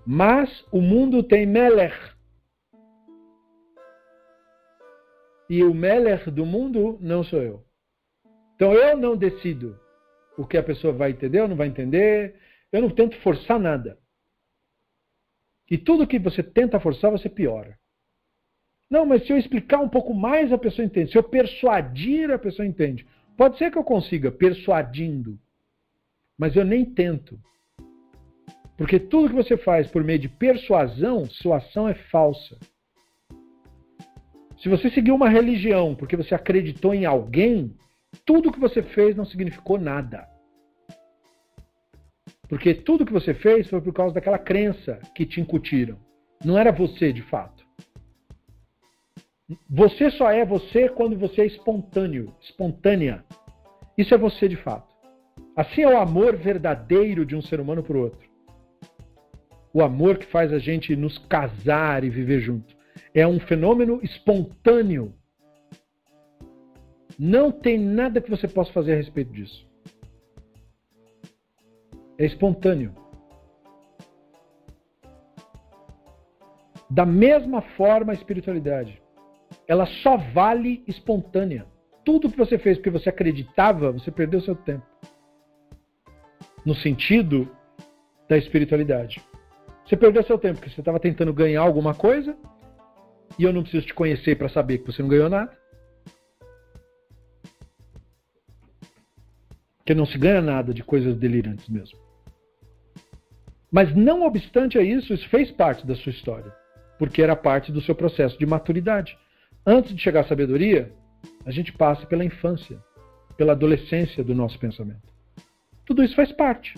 Mas 0.05 0.65
o 0.71 0.81
mundo 0.81 1.21
tem 1.21 1.45
Meller. 1.45 2.15
E 5.49 5.63
o 5.63 5.73
Meller 5.73 6.29
do 6.31 6.45
mundo 6.45 6.97
não 6.99 7.23
sou 7.23 7.41
eu. 7.41 7.63
Então 8.55 8.73
eu 8.73 8.97
não 8.97 9.15
decido 9.15 9.79
o 10.37 10.45
que 10.45 10.57
a 10.57 10.63
pessoa 10.63 10.93
vai 10.93 11.11
entender 11.11 11.41
ou 11.41 11.47
não 11.47 11.55
vai 11.55 11.67
entender. 11.67 12.35
Eu 12.71 12.81
não 12.81 12.89
tento 12.89 13.15
forçar 13.21 13.59
nada. 13.59 13.97
E 15.69 15.77
tudo 15.77 16.07
que 16.07 16.19
você 16.19 16.41
tenta 16.41 16.79
forçar, 16.79 17.11
você 17.11 17.29
piora. 17.29 17.77
Não, 18.89 19.05
mas 19.05 19.25
se 19.25 19.33
eu 19.33 19.37
explicar 19.37 19.79
um 19.79 19.89
pouco 19.89 20.13
mais, 20.13 20.51
a 20.51 20.57
pessoa 20.57 20.85
entende. 20.85 21.11
Se 21.11 21.17
eu 21.17 21.23
persuadir, 21.23 22.31
a 22.31 22.39
pessoa 22.39 22.65
entende. 22.65 23.05
Pode 23.35 23.57
ser 23.57 23.71
que 23.71 23.77
eu 23.77 23.83
consiga, 23.83 24.31
persuadindo. 24.31 25.37
Mas 26.37 26.55
eu 26.55 26.63
nem 26.63 26.85
tento. 26.85 27.39
Porque 28.77 28.99
tudo 28.99 29.29
que 29.29 29.35
você 29.35 29.57
faz 29.57 29.87
por 29.87 30.03
meio 30.03 30.19
de 30.19 30.29
persuasão, 30.29 31.25
sua 31.25 31.57
ação 31.57 31.89
é 31.89 31.95
falsa. 31.95 32.57
Se 34.59 34.69
você 34.69 34.89
seguiu 34.89 35.15
uma 35.15 35.29
religião 35.29 35.95
porque 35.95 36.15
você 36.15 36.33
acreditou 36.33 36.93
em 36.93 37.05
alguém, 37.05 37.75
tudo 38.25 38.51
que 38.51 38.59
você 38.59 38.81
fez 38.81 39.15
não 39.15 39.25
significou 39.25 39.79
nada. 39.79 40.27
Porque 42.47 42.73
tudo 42.73 43.05
que 43.05 43.13
você 43.13 43.33
fez 43.33 43.69
foi 43.69 43.81
por 43.81 43.93
causa 43.93 44.15
daquela 44.15 44.39
crença 44.39 44.99
que 45.13 45.25
te 45.25 45.41
incutiram. 45.41 45.97
Não 46.43 46.57
era 46.57 46.71
você 46.71 47.11
de 47.11 47.21
fato. 47.21 47.56
Você 49.69 50.11
só 50.11 50.29
é 50.29 50.45
você 50.45 50.89
quando 50.89 51.17
você 51.17 51.41
é 51.41 51.45
espontâneo, 51.45 52.33
espontânea. 52.41 53.23
Isso 53.97 54.13
é 54.13 54.17
você 54.17 54.47
de 54.47 54.57
fato. 54.57 54.93
Assim 55.55 55.81
é 55.81 55.87
o 55.87 55.97
amor 55.97 56.35
verdadeiro 56.35 57.25
de 57.25 57.35
um 57.35 57.41
ser 57.41 57.59
humano 57.59 57.81
por 57.81 57.95
outro. 57.95 58.27
O 59.73 59.81
amor 59.81 60.17
que 60.17 60.25
faz 60.25 60.51
a 60.51 60.59
gente 60.59 60.95
nos 60.95 61.17
casar 61.17 62.03
e 62.03 62.09
viver 62.09 62.41
junto. 62.41 62.75
É 63.13 63.25
um 63.25 63.39
fenômeno 63.39 63.99
espontâneo. 64.03 65.13
Não 67.17 67.51
tem 67.51 67.79
nada 67.79 68.21
que 68.21 68.29
você 68.29 68.47
possa 68.47 68.71
fazer 68.73 68.93
a 68.93 68.97
respeito 68.97 69.31
disso. 69.31 69.65
É 72.17 72.25
espontâneo. 72.25 72.93
Da 76.89 77.05
mesma 77.05 77.61
forma, 77.61 78.11
a 78.11 78.15
espiritualidade. 78.15 79.01
Ela 79.67 79.85
só 79.85 80.17
vale 80.17 80.83
espontânea. 80.87 81.65
Tudo 82.05 82.31
que 82.31 82.37
você 82.37 82.57
fez 82.57 82.77
porque 82.77 82.89
você 82.89 83.09
acreditava, 83.09 83.91
você 83.91 84.09
perdeu 84.09 84.39
seu 84.41 84.55
tempo. 84.55 84.85
No 86.65 86.73
sentido 86.73 87.49
da 88.29 88.37
espiritualidade. 88.37 89.21
Você 89.85 89.95
perdeu 89.95 90.23
seu 90.23 90.37
tempo 90.37 90.55
porque 90.55 90.69
você 90.69 90.81
estava 90.81 90.99
tentando 90.99 91.33
ganhar 91.33 91.61
alguma 91.61 91.93
coisa 91.93 92.35
e 93.37 93.43
eu 93.43 93.53
não 93.53 93.61
preciso 93.61 93.85
te 93.85 93.93
conhecer 93.93 94.37
para 94.37 94.49
saber 94.49 94.79
que 94.79 94.91
você 94.91 95.01
não 95.01 95.09
ganhou 95.09 95.29
nada. 95.29 95.57
Que 99.85 99.93
não 99.95 100.05
se 100.05 100.17
ganha 100.17 100.41
nada 100.41 100.73
de 100.73 100.83
coisas 100.83 101.15
delirantes 101.17 101.67
mesmo. 101.69 101.97
Mas 103.71 103.93
não 103.95 104.25
obstante 104.25 104.77
a 104.77 104.81
isso, 104.81 105.13
isso 105.13 105.27
fez 105.29 105.51
parte 105.51 105.85
da 105.85 105.95
sua 105.95 106.09
história, 106.09 106.53
porque 106.97 107.21
era 107.21 107.35
parte 107.35 107.71
do 107.71 107.81
seu 107.81 107.93
processo 107.93 108.37
de 108.39 108.45
maturidade. 108.45 109.17
Antes 109.69 109.93
de 109.93 110.01
chegar 110.01 110.21
à 110.21 110.23
sabedoria, 110.23 110.93
a 111.45 111.51
gente 111.51 111.73
passa 111.73 112.05
pela 112.05 112.23
infância, 112.23 112.81
pela 113.35 113.51
adolescência 113.51 114.23
do 114.23 114.33
nosso 114.33 114.57
pensamento. 114.57 115.13
Tudo 115.85 116.01
isso 116.01 116.15
faz 116.15 116.31
parte. 116.31 116.73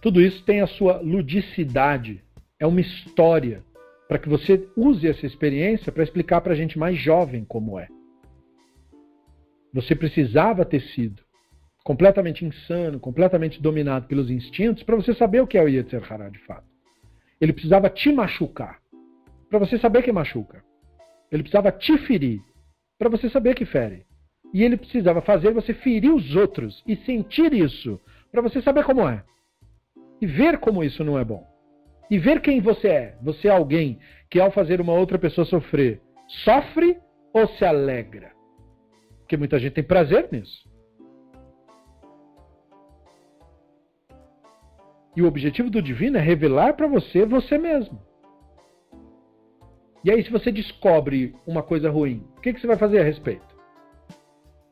Tudo 0.00 0.20
isso 0.20 0.44
tem 0.44 0.60
a 0.60 0.68
sua 0.68 1.00
ludicidade, 1.00 2.22
é 2.60 2.66
uma 2.66 2.80
história, 2.80 3.64
para 4.06 4.20
que 4.20 4.28
você 4.28 4.68
use 4.76 5.08
essa 5.08 5.26
experiência 5.26 5.90
para 5.90 6.04
explicar 6.04 6.40
para 6.40 6.52
a 6.52 6.56
gente 6.56 6.78
mais 6.78 6.96
jovem 6.96 7.44
como 7.44 7.76
é. 7.76 7.88
Você 9.74 9.96
precisava 9.96 10.64
ter 10.64 10.80
sido 10.80 11.24
completamente 11.82 12.44
insano, 12.44 13.00
completamente 13.00 13.60
dominado 13.60 14.06
pelos 14.06 14.30
instintos, 14.30 14.84
para 14.84 14.94
você 14.94 15.12
saber 15.12 15.40
o 15.40 15.46
que 15.46 15.58
é 15.58 15.62
o 15.62 15.68
Yetzer 15.68 16.06
Hará 16.08 16.28
de 16.28 16.38
fato. 16.38 16.68
Ele 17.40 17.52
precisava 17.52 17.90
te 17.90 18.12
machucar, 18.12 18.80
para 19.48 19.58
você 19.58 19.78
saber 19.78 20.02
que 20.02 20.12
machuca. 20.12 20.62
Ele 21.30 21.42
precisava 21.42 21.72
te 21.72 21.96
ferir, 21.98 22.40
para 22.98 23.08
você 23.08 23.28
saber 23.28 23.54
que 23.54 23.64
fere. 23.64 24.06
E 24.52 24.62
ele 24.62 24.76
precisava 24.76 25.20
fazer 25.20 25.52
você 25.52 25.74
ferir 25.74 26.12
os 26.12 26.34
outros 26.34 26.82
e 26.86 26.96
sentir 26.96 27.52
isso, 27.52 28.00
para 28.30 28.42
você 28.42 28.62
saber 28.62 28.84
como 28.84 29.08
é. 29.08 29.24
E 30.20 30.26
ver 30.26 30.58
como 30.58 30.82
isso 30.82 31.04
não 31.04 31.18
é 31.18 31.24
bom. 31.24 31.46
E 32.10 32.18
ver 32.18 32.40
quem 32.40 32.60
você 32.60 32.88
é. 32.88 33.18
Você 33.22 33.48
é 33.48 33.50
alguém 33.50 33.98
que, 34.30 34.40
ao 34.40 34.50
fazer 34.50 34.80
uma 34.80 34.92
outra 34.92 35.18
pessoa 35.18 35.44
sofrer, 35.44 36.00
sofre 36.44 36.98
ou 37.32 37.46
se 37.48 37.64
alegra? 37.64 38.32
Porque 39.20 39.36
muita 39.36 39.58
gente 39.58 39.74
tem 39.74 39.84
prazer 39.84 40.28
nisso. 40.30 40.66
E 45.16 45.22
o 45.22 45.26
objetivo 45.26 45.70
do 45.70 45.82
divino 45.82 46.18
é 46.18 46.20
revelar 46.20 46.74
para 46.74 46.86
você 46.86 47.24
você 47.24 47.58
mesmo. 47.58 48.00
E 50.06 50.10
aí, 50.12 50.22
se 50.22 50.30
você 50.30 50.52
descobre 50.52 51.34
uma 51.44 51.64
coisa 51.64 51.90
ruim, 51.90 52.22
o 52.36 52.40
que, 52.40 52.52
que 52.52 52.60
você 52.60 52.66
vai 52.68 52.76
fazer 52.76 53.00
a 53.00 53.02
respeito? 53.02 53.56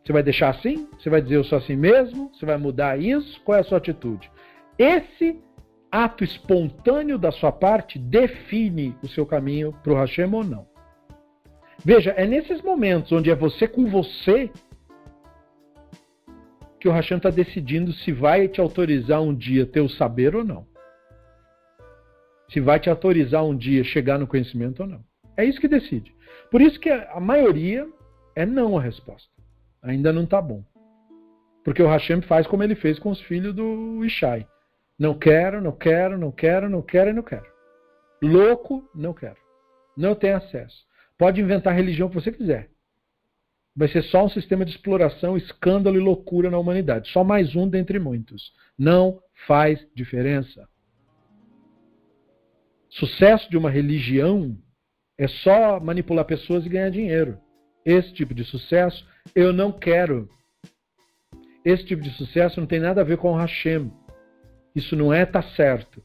Você 0.05 0.13
vai 0.13 0.23
deixar 0.23 0.51
assim? 0.51 0.89
Você 0.97 1.11
vai 1.11 1.21
dizer 1.21 1.35
eu 1.35 1.43
sou 1.43 1.59
assim 1.59 1.75
mesmo? 1.75 2.31
Você 2.33 2.47
vai 2.47 2.57
mudar 2.57 3.01
isso? 3.01 3.41
Qual 3.41 3.59
é 3.59 3.61
a 3.61 3.65
sua 3.65 3.79
atitude? 3.79 4.31
Esse 4.79 5.43
ato 5.91 6.23
espontâneo 6.23 7.19
da 7.19 7.33
sua 7.33 7.51
parte 7.51 7.99
define 7.99 8.97
o 9.03 9.09
seu 9.09 9.27
caminho 9.27 9.73
para 9.83 9.93
o 9.93 9.97
Hashem 9.97 10.33
ou 10.33 10.45
não. 10.45 10.69
Veja, 11.85 12.13
é 12.13 12.25
nesses 12.29 12.63
momentos 12.63 13.11
onde 13.11 13.29
é 13.29 13.35
você 13.35 13.67
com 13.67 13.87
você 13.87 14.49
que 16.79 16.89
o 16.89 16.93
Hashem 16.93 17.17
está 17.17 17.31
decidindo 17.31 17.93
se 17.93 18.13
vai 18.13 18.47
te 18.47 18.61
autorizar 18.61 19.21
um 19.21 19.35
dia 19.35 19.67
ter 19.67 19.81
o 19.81 19.89
saber 19.89 20.37
ou 20.37 20.45
não. 20.45 20.65
Se 22.51 22.61
vai 22.61 22.79
te 22.79 22.89
autorizar 22.89 23.45
um 23.45 23.57
dia 23.57 23.83
chegar 23.83 24.17
no 24.17 24.29
conhecimento 24.29 24.85
ou 24.85 24.87
não. 24.87 25.14
É 25.37 25.45
isso 25.45 25.61
que 25.61 25.69
decide. 25.69 26.15
Por 26.51 26.61
isso 26.61 26.79
que 26.79 26.91
a 26.91 27.21
maioria 27.21 27.87
é 28.35 28.45
não 28.47 28.79
a 28.79 28.83
resposta. 28.83 29.29
Ainda 29.83 30.13
não 30.13 30.25
está 30.25 30.41
bom. 30.41 30.63
Porque 31.65 31.83
o 31.83 31.89
Hashem 31.89 32.21
faz 32.23 32.47
como 32.47 32.63
ele 32.63 32.75
fez 32.75 32.99
com 32.99 33.11
os 33.11 33.21
filhos 33.23 33.55
do 33.55 34.05
Ishai. 34.05 34.47
Não 34.99 35.19
quero, 35.19 35.61
não 35.61 35.73
quero, 35.73 36.19
não 36.19 36.31
quero, 36.31 36.69
não 36.69 36.83
quero 36.83 37.11
e 37.11 37.13
não 37.13 37.23
quero. 37.23 37.47
Louco, 38.23 38.89
não 38.95 39.13
quero. 39.13 39.37
Não 39.97 40.15
tem 40.15 40.33
acesso. 40.33 40.85
Pode 41.19 41.41
inventar 41.41 41.73
a 41.73 41.77
religião 41.77 42.09
que 42.09 42.15
você 42.15 42.31
quiser 42.31 42.71
vai 43.77 43.89
ser 43.89 44.03
só 44.05 44.25
um 44.25 44.29
sistema 44.29 44.65
de 44.65 44.71
exploração, 44.71 45.37
escândalo 45.37 45.97
e 45.97 46.01
loucura 46.01 46.51
na 46.51 46.59
humanidade. 46.59 47.11
Só 47.11 47.25
mais 47.25 47.57
um 47.57 47.69
dentre 47.69 47.99
muitos. 47.99 48.53
Não 48.79 49.21
faz 49.47 49.85
diferença. 49.95 50.69
Sucesso 52.89 53.51
de 53.51 53.57
uma 53.57 53.71
religião 53.71 54.57
é 55.19 55.29
só 55.29 55.79
manipular 55.81 56.25
pessoas 56.25 56.67
e 56.67 56.69
ganhar 56.69 56.91
dinheiro. 56.91 57.39
Esse 57.85 58.13
tipo 58.13 58.35
de 58.35 58.45
sucesso 58.45 59.07
eu 59.35 59.53
não 59.53 59.71
quero. 59.71 60.29
Esse 61.65 61.85
tipo 61.85 62.03
de 62.03 62.11
sucesso 62.11 62.61
não 62.61 62.67
tem 62.67 62.81
nada 62.81 63.01
a 63.01 63.05
ver 63.05 63.17
com 63.17 63.33
o 63.33 63.37
Hashem. 63.37 63.91
Isso 64.75 64.97
não 64.97 65.13
é 65.13 65.25
tá 65.25 65.43
certo. 65.43 66.03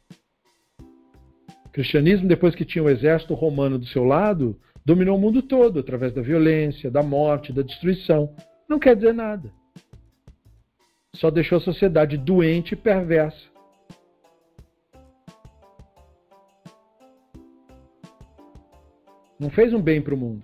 cristianismo, 1.72 2.27
depois 2.27 2.56
que 2.56 2.65
tinha 2.65 2.84
o 2.84 2.90
exército 2.90 3.34
romano 3.34 3.77
do 3.80 3.86
seu 3.88 4.03
lado, 4.03 4.60
dominou 4.86 5.18
o 5.18 5.22
mundo 5.22 5.41
todo 5.41 5.80
através 5.80 6.14
da 6.14 6.22
violência, 6.22 6.91
da 6.91 7.02
morte, 7.02 7.53
da 7.53 7.61
destruição. 7.61 8.36
Não 8.68 8.80
quer 8.80 8.95
dizer 8.95 9.14
nada. 9.14 9.52
Só 11.15 11.31
deixou 11.31 11.57
a 11.57 11.61
sociedade 11.61 12.18
doente 12.18 12.73
e 12.73 12.77
perversa. 12.77 13.49
Não 19.40 19.49
fez 19.49 19.74
um 19.74 19.82
bem 19.82 20.02
para 20.02 20.14
o 20.14 20.18
mundo. 20.18 20.44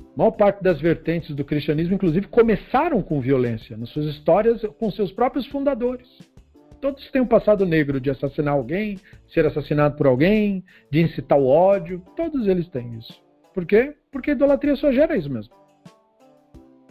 A 0.00 0.18
maior 0.18 0.32
parte 0.32 0.62
das 0.62 0.78
vertentes 0.78 1.34
do 1.34 1.44
cristianismo, 1.44 1.94
inclusive, 1.94 2.26
começaram 2.26 3.02
com 3.02 3.20
violência, 3.20 3.76
nas 3.78 3.88
suas 3.88 4.06
histórias, 4.06 4.62
com 4.78 4.90
seus 4.90 5.10
próprios 5.10 5.46
fundadores. 5.46 6.06
Todos 6.82 7.10
têm 7.10 7.22
um 7.22 7.26
passado 7.26 7.64
negro 7.64 7.98
de 8.00 8.10
assassinar 8.10 8.54
alguém, 8.54 8.98
ser 9.32 9.46
assassinado 9.46 9.96
por 9.96 10.06
alguém, 10.06 10.62
de 10.90 11.00
incitar 11.00 11.38
o 11.38 11.46
ódio. 11.46 12.02
Todos 12.14 12.46
eles 12.46 12.68
têm 12.68 12.98
isso. 12.98 13.22
Por 13.54 13.64
quê? 13.64 13.94
Porque 14.10 14.30
a 14.30 14.34
idolatria 14.34 14.76
só 14.76 14.92
gera 14.92 15.16
isso 15.16 15.30
mesmo. 15.30 15.54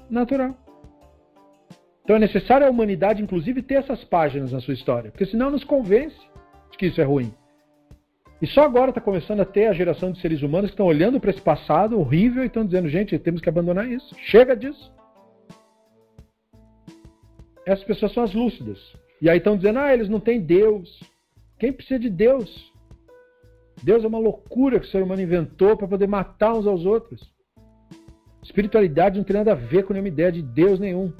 Natural. 0.10 0.56
Então 2.04 2.16
é 2.16 2.20
necessário 2.20 2.66
a 2.66 2.70
humanidade, 2.70 3.22
inclusive, 3.22 3.62
ter 3.62 3.76
essas 3.76 4.04
páginas 4.06 4.52
na 4.52 4.60
sua 4.62 4.74
história, 4.74 5.12
porque 5.12 5.26
senão 5.26 5.52
nos 5.52 5.64
convence 5.64 6.18
de 6.72 6.78
que 6.78 6.88
isso 6.88 7.00
é 7.00 7.04
ruim. 7.04 7.32
E 8.42 8.48
só 8.48 8.64
agora 8.64 8.90
está 8.90 9.00
começando 9.00 9.42
a 9.42 9.46
ter 9.46 9.68
a 9.68 9.74
geração 9.74 10.12
de 10.12 10.20
seres 10.20 10.42
humanos 10.42 10.72
que 10.72 10.74
estão 10.74 10.88
olhando 10.88 11.20
para 11.20 11.30
esse 11.30 11.42
passado 11.42 12.00
horrível 12.00 12.44
e 12.44 12.48
estão 12.48 12.66
dizendo, 12.66 12.90
gente, 12.90 13.18
temos 13.20 13.40
que 13.40 13.48
abandonar 13.48 13.88
isso. 13.88 14.16
Chega 14.18 14.56
disso. 14.56 14.92
Essas 17.66 17.86
pessoas 17.86 18.12
são 18.14 18.24
as 18.24 18.34
lúcidas. 18.34 18.80
E 19.22 19.30
aí 19.30 19.38
estão 19.38 19.56
dizendo, 19.56 19.78
ah, 19.78 19.94
eles 19.94 20.10
não 20.10 20.20
têm 20.20 20.42
Deus. 20.42 21.00
Quem 21.60 21.72
precisa 21.72 22.00
de 22.00 22.10
Deus? 22.10 22.74
Deus 23.84 24.04
é 24.04 24.08
uma 24.08 24.18
loucura 24.18 24.80
que 24.80 24.88
o 24.88 24.90
ser 24.90 25.04
humano 25.04 25.22
inventou 25.22 25.78
para 25.78 25.88
poder 25.88 26.08
matar 26.08 26.54
uns 26.54 26.66
aos 26.66 26.84
outros. 26.84 27.32
Espiritualidade 28.42 29.18
não 29.18 29.24
tem 29.24 29.36
nada 29.36 29.52
a 29.52 29.56
ver 29.56 29.84
com 29.84 29.94
nenhuma 29.94 30.10
ideia 30.10 30.32
de 30.32 30.42
Deus 30.42 30.80
nenhum. 30.80 31.14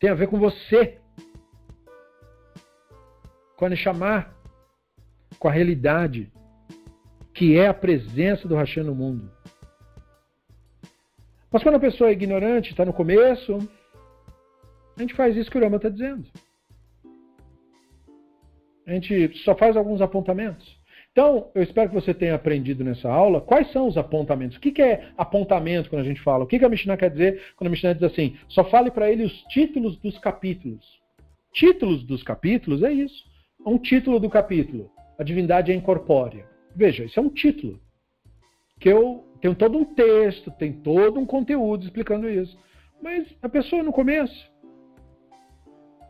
Tem 0.00 0.08
a 0.08 0.14
ver 0.14 0.28
com 0.28 0.38
você. 0.38 0.98
Com 3.58 3.66
a 3.66 3.76
chamar 3.76 4.35
com 5.38 5.48
a 5.48 5.52
realidade, 5.52 6.32
que 7.34 7.58
é 7.58 7.68
a 7.68 7.74
presença 7.74 8.48
do 8.48 8.56
Hashem 8.56 8.84
no 8.84 8.94
mundo. 8.94 9.30
Mas 11.50 11.62
quando 11.62 11.76
a 11.76 11.80
pessoa 11.80 12.10
é 12.10 12.12
ignorante, 12.12 12.70
está 12.70 12.84
no 12.84 12.92
começo, 12.92 13.58
a 14.96 15.00
gente 15.00 15.14
faz 15.14 15.36
isso 15.36 15.50
que 15.50 15.58
o 15.58 15.60
Rama 15.60 15.76
está 15.76 15.88
dizendo. 15.88 16.26
A 18.86 18.92
gente 18.92 19.36
só 19.38 19.54
faz 19.54 19.76
alguns 19.76 20.00
apontamentos. 20.00 20.76
Então, 21.12 21.50
eu 21.54 21.62
espero 21.62 21.88
que 21.88 21.94
você 21.94 22.12
tenha 22.12 22.34
aprendido 22.34 22.84
nessa 22.84 23.10
aula 23.10 23.40
quais 23.40 23.72
são 23.72 23.88
os 23.88 23.96
apontamentos. 23.96 24.58
O 24.58 24.60
que, 24.60 24.82
é 24.82 25.08
apontamento 25.16 25.88
quando 25.88 26.02
a 26.02 26.04
gente 26.04 26.20
fala? 26.20 26.44
O 26.44 26.46
que, 26.46 26.62
a 26.62 26.68
Mishnah 26.68 26.96
quer 26.96 27.10
dizer 27.10 27.54
quando 27.56 27.68
a 27.68 27.70
Mishnah 27.70 27.94
diz 27.94 28.02
assim? 28.02 28.36
Só 28.48 28.64
fale 28.64 28.90
para 28.90 29.10
ele 29.10 29.24
os 29.24 29.32
títulos 29.44 29.96
dos 29.96 30.18
capítulos. 30.18 30.84
Títulos 31.52 32.04
dos 32.04 32.22
capítulos 32.22 32.82
é 32.82 32.92
isso. 32.92 33.24
Um 33.66 33.78
título 33.78 34.20
do 34.20 34.28
capítulo 34.28 34.90
a 35.18 35.22
divindade 35.22 35.72
é 35.72 35.74
incorpórea. 35.74 36.46
Veja, 36.74 37.04
isso 37.04 37.18
é 37.18 37.22
um 37.22 37.30
título. 37.30 37.80
Que 38.78 38.90
eu 38.90 39.24
tenho 39.40 39.54
todo 39.54 39.78
um 39.78 39.84
texto, 39.84 40.50
tem 40.50 40.72
todo 40.72 41.18
um 41.18 41.26
conteúdo 41.26 41.84
explicando 41.84 42.28
isso. 42.28 42.56
Mas 43.02 43.26
a 43.42 43.48
pessoa 43.48 43.82
no 43.82 43.92
começo. 43.92 44.50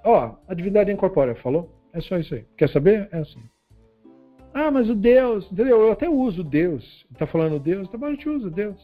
Ó, 0.05 0.37
a 0.47 0.55
divindade 0.55 0.91
é 0.91 0.95
incorpórea, 0.95 1.35
falou? 1.37 1.73
É 1.93 2.01
só 2.01 2.16
isso 2.19 2.35
aí. 2.35 2.45
Quer 2.57 2.69
saber? 2.70 3.09
É 3.12 3.19
assim. 3.19 3.43
Ah, 4.53 4.70
mas 4.70 4.89
o 4.89 4.95
Deus, 4.95 5.45
entendeu? 5.53 5.83
Eu 5.83 5.93
até 5.93 6.09
uso 6.09 6.43
Deus. 6.43 7.07
Está 7.12 7.27
falando 7.27 7.61
Deus, 7.61 7.89
tá 7.89 7.99
bom, 7.99 8.07
a 8.07 8.11
gente 8.11 8.28
usa 8.28 8.51
Deus. 8.51 8.77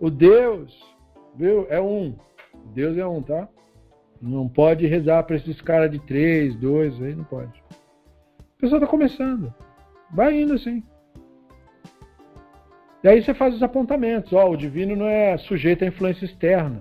O 0.00 0.10
Deus, 0.10 0.76
viu? 1.36 1.66
É 1.68 1.80
um. 1.80 2.16
Deus 2.74 2.96
é 2.96 3.06
um, 3.06 3.22
tá? 3.22 3.48
Não 4.20 4.48
pode 4.48 4.86
rezar 4.86 5.22
para 5.24 5.36
esses 5.36 5.60
caras 5.60 5.90
de 5.90 5.98
três, 6.00 6.54
dois, 6.56 7.00
aí 7.02 7.14
não 7.14 7.24
pode 7.24 7.62
pessoa 8.62 8.78
está 8.78 8.86
começando. 8.86 9.52
Vai 10.14 10.40
indo 10.40 10.54
assim. 10.54 10.84
E 13.02 13.08
aí 13.08 13.20
você 13.20 13.34
faz 13.34 13.56
os 13.56 13.62
apontamentos. 13.62 14.32
Ó, 14.32 14.46
oh, 14.46 14.52
o 14.52 14.56
divino 14.56 14.94
não 14.94 15.06
é 15.06 15.36
sujeito 15.36 15.82
à 15.82 15.88
influência 15.88 16.24
externa. 16.24 16.80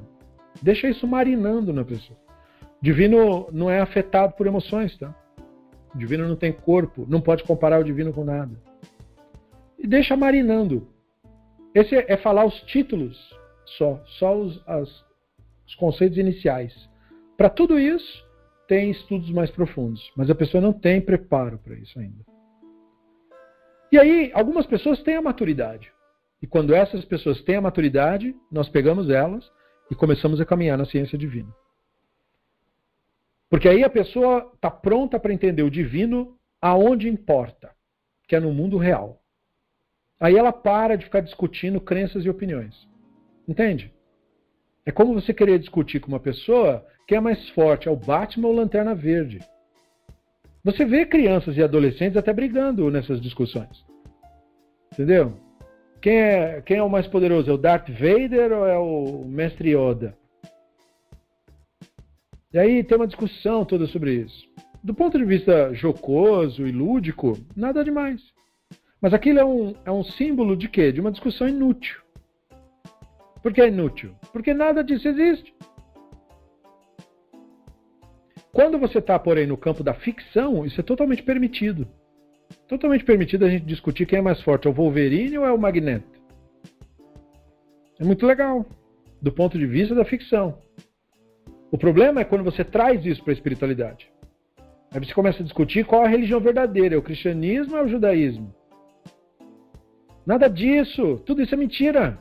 Deixa 0.62 0.88
isso 0.88 1.08
marinando 1.08 1.74
na 1.74 1.84
pessoa. 1.84 2.20
O 2.80 2.86
divino 2.86 3.48
não 3.52 3.68
é 3.68 3.82
afetado 3.82 4.34
por 4.34 4.46
emoções, 4.46 4.96
tá? 4.98 5.14
O 5.96 5.98
divino 5.98 6.28
não 6.28 6.36
tem 6.36 6.54
corpo, 6.54 7.06
não 7.10 7.20
pode 7.20 7.44
comparar 7.44 7.82
o 7.82 7.84
divino 7.84 8.14
com 8.14 8.24
nada. 8.24 8.56
E 9.80 9.88
deixa 9.88 10.16
marinando. 10.16 10.88
Esse 11.74 11.96
é 11.96 12.16
falar 12.16 12.46
os 12.46 12.62
títulos 12.62 13.18
só, 13.66 14.00
só 14.20 14.38
os, 14.38 14.62
as, 14.68 14.88
os 15.66 15.74
conceitos 15.76 16.20
iniciais. 16.20 16.88
Para 17.36 17.50
tudo 17.50 17.80
isso, 17.80 18.24
tem 18.72 18.90
estudos 18.90 19.30
mais 19.32 19.52
profundos, 19.52 20.10
mas 20.16 20.30
a 20.30 20.34
pessoa 20.34 20.62
não 20.62 20.72
tem 20.72 21.02
preparo 21.02 21.58
para 21.58 21.76
isso 21.76 22.00
ainda. 22.00 22.26
E 23.92 24.00
aí, 24.00 24.32
algumas 24.34 24.66
pessoas 24.66 25.04
têm 25.04 25.18
a 25.18 25.22
maturidade. 25.22 25.92
E 26.42 26.48
quando 26.48 26.74
essas 26.74 27.04
pessoas 27.04 27.42
têm 27.42 27.58
a 27.58 27.62
maturidade, 27.62 28.34
nós 28.50 28.70
pegamos 28.70 29.10
elas 29.10 29.52
e 29.90 29.96
começamos 29.96 30.40
a 30.40 30.46
caminhar 30.46 30.78
na 30.78 30.86
ciência 30.86 31.18
divina. 31.18 31.54
Porque 33.50 33.68
aí 33.68 33.84
a 33.84 33.90
pessoa 33.90 34.50
está 34.56 34.72
pronta 34.72 35.20
para 35.20 35.34
entender 35.34 35.64
o 35.64 35.70
divino 35.70 36.38
aonde 36.62 37.10
importa, 37.10 37.72
que 38.26 38.38
é 38.38 38.40
no 38.40 38.54
mundo 38.54 38.78
real. 38.78 39.22
Aí 40.18 40.38
ela 40.38 40.54
para 40.54 40.96
de 40.96 41.04
ficar 41.04 41.20
discutindo 41.20 41.82
crenças 41.82 42.24
e 42.24 42.30
opiniões. 42.30 42.88
Entende? 43.46 43.94
É 44.86 44.94
como 44.94 45.14
você 45.14 45.34
querer 45.34 45.60
discutir 45.60 46.00
com 46.00 46.08
uma 46.08 46.22
pessoa 46.22 46.88
quem 47.12 47.18
é 47.18 47.20
mais 47.20 47.50
forte, 47.50 47.90
é 47.90 47.92
o 47.92 47.96
Batman 47.98 48.48
ou 48.48 48.56
Lanterna 48.56 48.96
Verde? 48.96 49.42
Você 50.64 50.86
vê 50.86 51.06
crianças 51.06 51.58
e 51.58 51.62
adolescentes 51.62 52.16
até 52.16 52.32
brigando 52.32 52.90
nessas 52.90 53.20
discussões. 53.20 53.84
Entendeu? 54.94 55.38
Quem 56.02 56.16
é, 56.16 56.62
quem 56.62 56.78
é 56.78 56.84
o 56.84 56.90
mais 56.90 57.08
poderoso? 57.08 57.52
É 57.52 57.54
o 57.54 57.58
Darth 57.58 57.90
Vader 57.90 58.54
ou 58.54 58.66
é 58.66 58.78
o 58.78 59.26
Mestre 59.26 59.76
Yoda? 59.76 60.18
E 62.54 62.58
aí 62.58 62.82
tem 62.82 62.96
uma 62.96 63.08
discussão 63.08 63.66
toda 63.66 63.88
sobre 63.88 64.14
isso. 64.14 64.48
Do 64.82 64.94
ponto 64.94 65.18
de 65.18 65.26
vista 65.26 65.74
jocoso 65.74 66.66
e 66.66 66.72
lúdico, 66.72 67.38
nada 67.54 67.84
demais. 67.84 68.22
Mas 69.02 69.14
aquilo 69.14 69.40
é 69.40 69.44
um, 69.44 69.74
é 69.84 69.92
um 69.92 70.02
símbolo 70.06 70.56
de 70.56 70.70
quê? 70.70 70.94
De 70.94 71.02
uma 71.02 71.12
discussão 71.12 71.50
inútil. 71.50 72.00
Por 73.44 73.52
que 73.52 73.62
é 73.62 73.68
inútil? 73.68 74.16
Porque 74.32 74.54
nada 74.54 74.82
disso 74.82 75.10
existe. 75.10 75.54
Quando 78.54 78.78
você 78.78 78.98
está, 78.98 79.18
porém, 79.18 79.48
no 79.48 79.58
campo 79.58 79.84
da 79.84 79.94
ficção, 79.94 80.66
isso 80.66 80.80
é 80.80 80.84
totalmente 80.84 81.24
permitido. 81.24 81.88
Totalmente 82.68 83.06
permitido 83.06 83.46
a 83.46 83.50
gente 83.50 83.66
discutir 83.66 84.06
quem 84.06 84.20
é 84.20 84.22
mais 84.22 84.42
forte, 84.42 84.68
é 84.68 84.70
o 84.70 84.74
Wolverine 84.74 85.38
ou 85.38 85.46
é 85.46 85.52
o 85.52 85.58
Magneto. 85.58 86.20
É 88.00 88.04
muito 88.04 88.26
legal, 88.26 88.66
do 89.22 89.32
ponto 89.32 89.58
de 89.58 89.66
vista 89.66 89.96
da 89.96 90.04
ficção. 90.04 90.58
O 91.72 91.78
problema 91.78 92.22
é 92.22 92.26
quando 92.26 92.44
você 92.44 92.64
traz 92.64 93.06
isso 93.06 93.24
para 93.24 93.32
a 93.32 93.36
espiritualidade. 93.36 94.12
Aí 94.94 95.00
você 95.00 95.14
começa 95.14 95.42
a 95.42 95.44
discutir 95.44 95.86
qual 95.86 96.04
a 96.04 96.08
religião 96.08 96.42
verdadeira, 96.42 96.96
é 96.96 96.98
o 96.98 97.02
cristianismo 97.02 97.76
ou 97.76 97.80
é 97.80 97.86
o 97.86 97.88
judaísmo? 97.88 98.54
Nada 100.26 100.50
disso, 100.50 101.22
tudo 101.26 101.42
isso 101.42 101.56
é 101.56 101.58
mentira. 101.58 102.20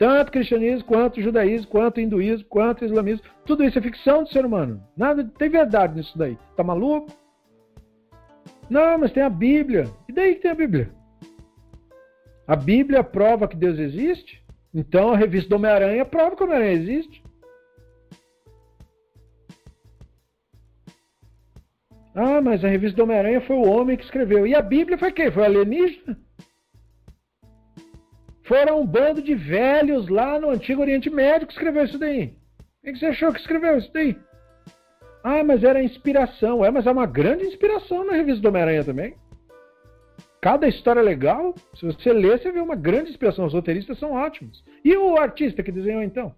Tanto 0.00 0.32
cristianismo, 0.32 0.86
quanto 0.86 1.20
judaísmo, 1.20 1.68
quanto 1.68 2.00
hinduísmo, 2.00 2.46
quanto 2.48 2.86
islamismo. 2.86 3.22
Tudo 3.44 3.62
isso 3.62 3.78
é 3.78 3.82
ficção 3.82 4.22
do 4.22 4.30
ser 4.30 4.46
humano. 4.46 4.82
Nada 4.96 5.22
tem 5.36 5.50
verdade 5.50 5.94
nisso 5.94 6.16
daí. 6.16 6.38
Tá 6.56 6.64
maluco? 6.64 7.12
Não, 8.70 8.96
mas 8.96 9.12
tem 9.12 9.22
a 9.22 9.28
Bíblia. 9.28 9.84
E 10.08 10.12
daí 10.14 10.36
que 10.36 10.40
tem 10.40 10.52
a 10.52 10.54
Bíblia? 10.54 10.90
A 12.46 12.56
Bíblia 12.56 13.04
prova 13.04 13.46
que 13.46 13.54
Deus 13.54 13.78
existe? 13.78 14.42
Então 14.72 15.12
a 15.12 15.18
revista 15.18 15.50
do 15.50 15.56
Homem-Aranha 15.56 16.06
prova 16.06 16.34
que 16.34 16.42
o 16.42 16.46
Homem-Aranha 16.46 16.80
existe. 16.80 17.22
Ah, 22.14 22.40
mas 22.40 22.64
a 22.64 22.68
revista 22.68 22.96
do 22.96 23.02
Homem-Aranha 23.02 23.42
foi 23.42 23.56
o 23.56 23.68
homem 23.68 23.98
que 23.98 24.04
escreveu. 24.04 24.46
E 24.46 24.54
a 24.54 24.62
Bíblia 24.62 24.96
foi 24.96 25.12
quem? 25.12 25.30
Foi 25.30 25.44
alienígena? 25.44 26.16
Foram 28.50 28.80
um 28.80 28.84
bando 28.84 29.22
de 29.22 29.32
velhos 29.32 30.08
lá 30.08 30.40
no 30.40 30.50
Antigo 30.50 30.82
Oriente 30.82 31.08
Médio 31.08 31.46
que 31.46 31.52
escreveu 31.52 31.84
isso 31.84 31.96
daí. 31.96 32.34
Quem 32.82 32.92
que 32.92 32.98
você 32.98 33.06
achou 33.06 33.32
que 33.32 33.38
escreveu 33.38 33.78
isso 33.78 33.88
daí? 33.92 34.16
Ah, 35.22 35.44
mas 35.44 35.62
era 35.62 35.80
inspiração. 35.80 36.64
É, 36.64 36.68
mas 36.68 36.84
é 36.84 36.90
uma 36.90 37.06
grande 37.06 37.44
inspiração 37.44 38.04
na 38.04 38.14
revista 38.14 38.42
do 38.42 38.48
Homem-Aranha 38.48 38.82
também. 38.82 39.14
Cada 40.42 40.66
história 40.66 41.00
legal, 41.00 41.54
se 41.76 41.86
você 41.86 42.12
ler, 42.12 42.40
você 42.40 42.50
vê 42.50 42.58
uma 42.58 42.74
grande 42.74 43.10
inspiração. 43.10 43.46
Os 43.46 43.52
roteiristas 43.52 44.00
são 44.00 44.14
ótimos. 44.14 44.64
E 44.84 44.96
o 44.96 45.16
artista 45.16 45.62
que 45.62 45.70
desenhou 45.70 46.02
então? 46.02 46.34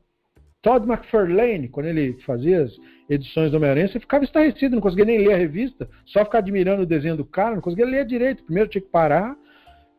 Todd 0.60 0.86
McFarlane, 0.86 1.70
quando 1.70 1.86
ele 1.86 2.20
fazia 2.26 2.64
as 2.64 2.72
edições 3.09 3.51
do 3.51 3.56
Homem-Aranha, 3.56 3.89
você 3.89 3.98
ficava 3.98 4.22
estarrecido, 4.22 4.74
não 4.74 4.82
conseguia 4.82 5.06
nem 5.06 5.26
ler 5.26 5.32
a 5.32 5.39
revista, 5.39 5.89
só 6.05 6.26
ficar 6.26 6.39
admirando 6.39 6.82
o 6.82 6.86
desenho 6.86 7.16
do 7.16 7.24
cara, 7.24 7.55
não 7.55 7.62
conseguia 7.62 7.86
ler 7.86 8.05
direito. 8.05 8.44
Primeiro 8.44 8.68
tinha 8.68 8.82
que 8.82 8.90
parar, 8.90 9.34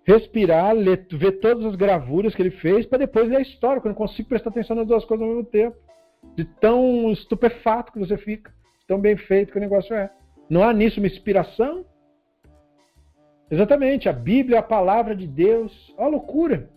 respirar, 0.05 0.73
ler, 0.73 1.07
ver 1.11 1.39
todas 1.39 1.65
as 1.65 1.75
gravuras 1.75 2.35
que 2.35 2.41
ele 2.41 2.51
fez, 2.51 2.85
para 2.85 2.99
depois 2.99 3.29
ler 3.29 3.37
a 3.37 3.41
história, 3.41 3.81
quando 3.81 3.93
eu 3.93 3.99
não 3.99 4.07
consigo 4.07 4.29
prestar 4.29 4.49
atenção 4.49 4.75
nas 4.75 4.87
duas 4.87 5.05
coisas 5.05 5.25
ao 5.25 5.33
mesmo 5.33 5.49
tempo. 5.49 5.77
De 6.35 6.45
tão 6.45 7.11
estupefato 7.11 7.91
que 7.91 7.99
você 7.99 8.17
fica, 8.17 8.53
tão 8.87 8.99
bem 8.99 9.15
feito 9.15 9.51
que 9.51 9.57
o 9.57 9.61
negócio 9.61 9.95
é. 9.95 10.11
Não 10.49 10.63
há 10.63 10.73
nisso 10.73 10.99
uma 10.99 11.07
inspiração? 11.07 11.85
Exatamente, 13.49 14.09
a 14.09 14.13
Bíblia 14.13 14.57
é 14.57 14.59
a 14.59 14.63
palavra 14.63 15.15
de 15.15 15.27
Deus. 15.27 15.93
Olha 15.97 16.07
a 16.07 16.09
loucura. 16.09 16.69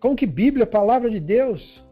Como 0.00 0.16
que 0.16 0.26
Bíblia 0.26 0.64
é 0.64 0.68
a 0.68 0.70
palavra 0.70 1.10
de 1.10 1.20
Deus? 1.20 1.84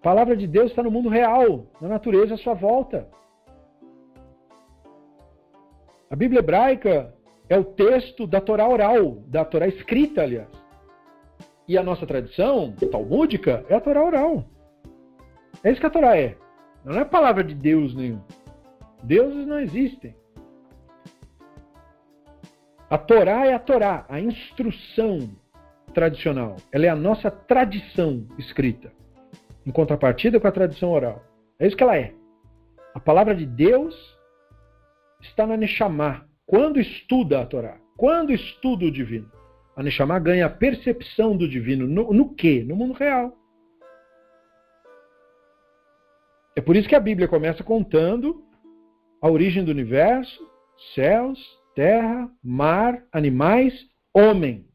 A 0.00 0.02
palavra 0.02 0.36
de 0.36 0.46
Deus 0.46 0.70
está 0.70 0.82
no 0.82 0.90
mundo 0.90 1.08
real, 1.08 1.66
na 1.80 1.88
natureza 1.88 2.34
à 2.34 2.38
sua 2.38 2.54
volta. 2.54 3.08
A 6.10 6.14
Bíblia 6.14 6.38
hebraica 6.38 7.15
é 7.48 7.58
o 7.58 7.64
texto 7.64 8.26
da 8.26 8.40
Torá 8.40 8.68
oral, 8.68 9.22
da 9.26 9.44
Torá 9.44 9.66
escrita, 9.68 10.22
aliás. 10.22 10.48
E 11.68 11.76
a 11.76 11.82
nossa 11.82 12.06
tradição 12.06 12.72
talmúdica 12.90 13.64
é 13.68 13.74
a 13.74 13.80
Torá 13.80 14.04
oral. 14.04 14.44
É 15.62 15.70
isso 15.70 15.80
que 15.80 15.86
a 15.86 15.90
Torá 15.90 16.16
é. 16.16 16.36
Não 16.84 16.98
é 16.98 17.04
palavra 17.04 17.42
de 17.42 17.54
Deus 17.54 17.94
nenhum. 17.94 18.20
Deuses 19.02 19.46
não 19.46 19.58
existem. 19.60 20.14
A 22.88 22.96
Torá 22.96 23.46
é 23.46 23.54
a 23.54 23.58
Torá, 23.58 24.06
a 24.08 24.20
instrução 24.20 25.28
tradicional. 25.92 26.56
Ela 26.70 26.86
é 26.86 26.88
a 26.88 26.94
nossa 26.96 27.30
tradição 27.30 28.26
escrita, 28.38 28.92
em 29.64 29.72
contrapartida 29.72 30.38
com 30.38 30.46
a 30.46 30.52
tradição 30.52 30.90
oral. 30.90 31.22
É 31.58 31.66
isso 31.66 31.76
que 31.76 31.82
ela 31.82 31.96
é. 31.96 32.14
A 32.94 33.00
palavra 33.00 33.34
de 33.34 33.44
Deus 33.44 33.94
está 35.20 35.46
na 35.46 35.56
Neshama, 35.56 36.28
quando 36.46 36.80
estuda 36.80 37.40
a 37.40 37.46
Torá, 37.46 37.78
quando 37.96 38.32
estuda 38.32 38.84
o 38.84 38.90
divino. 38.90 39.30
A 39.74 39.82
Neshama 39.82 40.18
ganha 40.18 40.46
a 40.46 40.50
percepção 40.50 41.36
do 41.36 41.46
divino. 41.46 41.86
No, 41.86 42.12
no 42.12 42.34
quê? 42.34 42.64
No 42.64 42.76
mundo 42.76 42.94
real. 42.94 43.36
É 46.56 46.60
por 46.62 46.74
isso 46.74 46.88
que 46.88 46.94
a 46.94 47.00
Bíblia 47.00 47.28
começa 47.28 47.62
contando 47.62 48.42
a 49.20 49.28
origem 49.28 49.62
do 49.62 49.70
universo, 49.70 50.50
céus, 50.94 51.38
terra, 51.74 52.30
mar, 52.42 53.04
animais, 53.12 53.86
homem. 54.14 54.66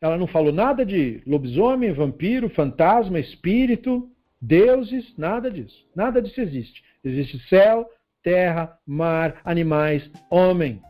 Ela 0.00 0.16
não 0.16 0.26
falou 0.26 0.52
nada 0.52 0.84
de 0.84 1.22
lobisomem, 1.24 1.92
vampiro, 1.92 2.48
fantasma, 2.50 3.20
espírito, 3.20 4.10
deuses, 4.40 5.16
nada 5.16 5.50
disso. 5.50 5.88
Nada 5.94 6.20
disso 6.20 6.40
existe. 6.40 6.82
Existe 7.04 7.38
céu, 7.48 7.88
terra, 8.22 8.78
mar, 8.86 9.40
animais, 9.44 10.10
homem. 10.30 10.82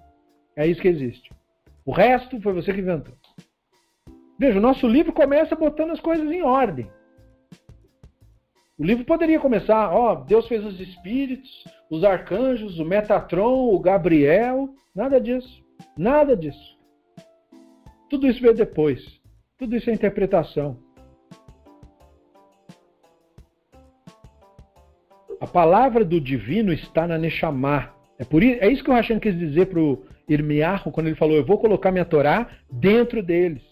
É 0.56 0.66
isso 0.66 0.80
que 0.80 0.88
existe. 0.88 1.30
O 1.84 1.92
resto 1.92 2.40
foi 2.40 2.52
você 2.52 2.72
que 2.72 2.80
inventou. 2.80 3.14
Veja, 4.38 4.58
o 4.58 4.62
nosso 4.62 4.86
livro 4.86 5.12
começa 5.12 5.56
botando 5.56 5.90
as 5.90 6.00
coisas 6.00 6.30
em 6.30 6.42
ordem. 6.42 6.90
O 8.78 8.84
livro 8.84 9.04
poderia 9.04 9.40
começar, 9.40 9.92
ó, 9.92 10.14
Deus 10.14 10.46
fez 10.46 10.64
os 10.64 10.78
espíritos, 10.78 11.64
os 11.90 12.04
arcanjos, 12.04 12.78
o 12.78 12.84
Metatron, 12.84 13.74
o 13.74 13.80
Gabriel, 13.80 14.68
nada 14.94 15.20
disso. 15.20 15.64
Nada 15.96 16.36
disso. 16.36 16.78
Tudo 18.08 18.28
isso 18.28 18.40
veio 18.40 18.54
depois. 18.54 19.20
Tudo 19.58 19.74
isso 19.74 19.90
é 19.90 19.92
interpretação. 19.92 20.78
Palavra 25.48 26.04
do 26.04 26.20
divino 26.20 26.72
está 26.72 27.06
na 27.06 27.18
Neshama. 27.18 27.92
É, 28.18 28.24
por 28.24 28.42
isso, 28.42 28.62
é 28.62 28.68
isso 28.68 28.84
que 28.84 28.90
o 28.90 28.94
Hashem 28.94 29.18
quis 29.18 29.36
dizer 29.36 29.66
para 29.66 29.80
o 29.80 30.04
Irmiarro 30.28 30.92
quando 30.92 31.06
ele 31.06 31.16
falou: 31.16 31.36
Eu 31.36 31.44
vou 31.44 31.58
colocar 31.58 31.90
minha 31.90 32.04
Torá 32.04 32.48
dentro 32.70 33.22
deles. 33.22 33.62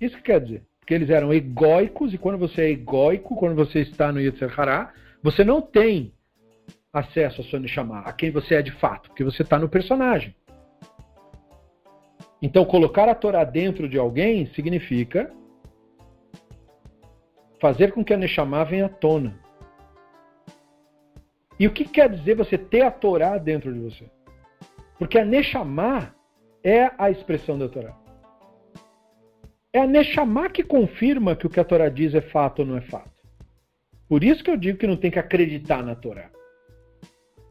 Isso 0.00 0.16
que 0.16 0.24
quer 0.24 0.40
dizer. 0.40 0.62
Porque 0.80 0.94
eles 0.94 1.10
eram 1.10 1.34
egóicos, 1.34 2.14
e 2.14 2.18
quando 2.18 2.38
você 2.38 2.62
é 2.62 2.70
egóico, 2.70 3.34
quando 3.34 3.56
você 3.56 3.80
está 3.80 4.12
no 4.12 4.20
Yetzer 4.20 4.52
Hará, 4.58 4.92
você 5.20 5.42
não 5.42 5.60
tem 5.60 6.12
acesso 6.92 7.40
a 7.40 7.44
sua 7.44 7.58
Neshama, 7.58 8.00
a 8.00 8.12
quem 8.12 8.30
você 8.30 8.54
é 8.54 8.62
de 8.62 8.70
fato, 8.70 9.08
porque 9.08 9.24
você 9.24 9.42
está 9.42 9.58
no 9.58 9.68
personagem. 9.68 10.34
Então, 12.40 12.64
colocar 12.64 13.08
a 13.08 13.14
Torá 13.14 13.42
dentro 13.42 13.88
de 13.88 13.98
alguém 13.98 14.46
significa 14.54 15.32
fazer 17.60 17.92
com 17.92 18.04
que 18.04 18.14
a 18.14 18.16
Neshama 18.16 18.64
venha 18.64 18.86
à 18.86 18.88
tona. 18.88 19.36
E 21.58 21.66
o 21.66 21.72
que 21.72 21.84
quer 21.84 22.10
dizer 22.10 22.34
você 22.34 22.58
ter 22.58 22.82
a 22.82 22.90
Torá 22.90 23.38
dentro 23.38 23.72
de 23.72 23.80
você? 23.80 24.10
Porque 24.98 25.18
a 25.18 25.24
Neshama 25.24 26.14
é 26.62 26.90
a 26.98 27.10
expressão 27.10 27.58
da 27.58 27.68
Torá. 27.68 27.96
É 29.72 29.80
a 29.80 29.86
Neshama 29.86 30.50
que 30.50 30.62
confirma 30.62 31.36
que 31.36 31.46
o 31.46 31.50
que 31.50 31.60
a 31.60 31.64
Torá 31.64 31.88
diz 31.88 32.14
é 32.14 32.20
fato 32.20 32.60
ou 32.60 32.66
não 32.66 32.76
é 32.76 32.82
fato. 32.82 33.16
Por 34.08 34.22
isso 34.22 34.42
que 34.42 34.50
eu 34.50 34.56
digo 34.56 34.78
que 34.78 34.86
não 34.86 34.96
tem 34.96 35.10
que 35.10 35.18
acreditar 35.18 35.82
na 35.82 35.94
Torá. 35.94 36.30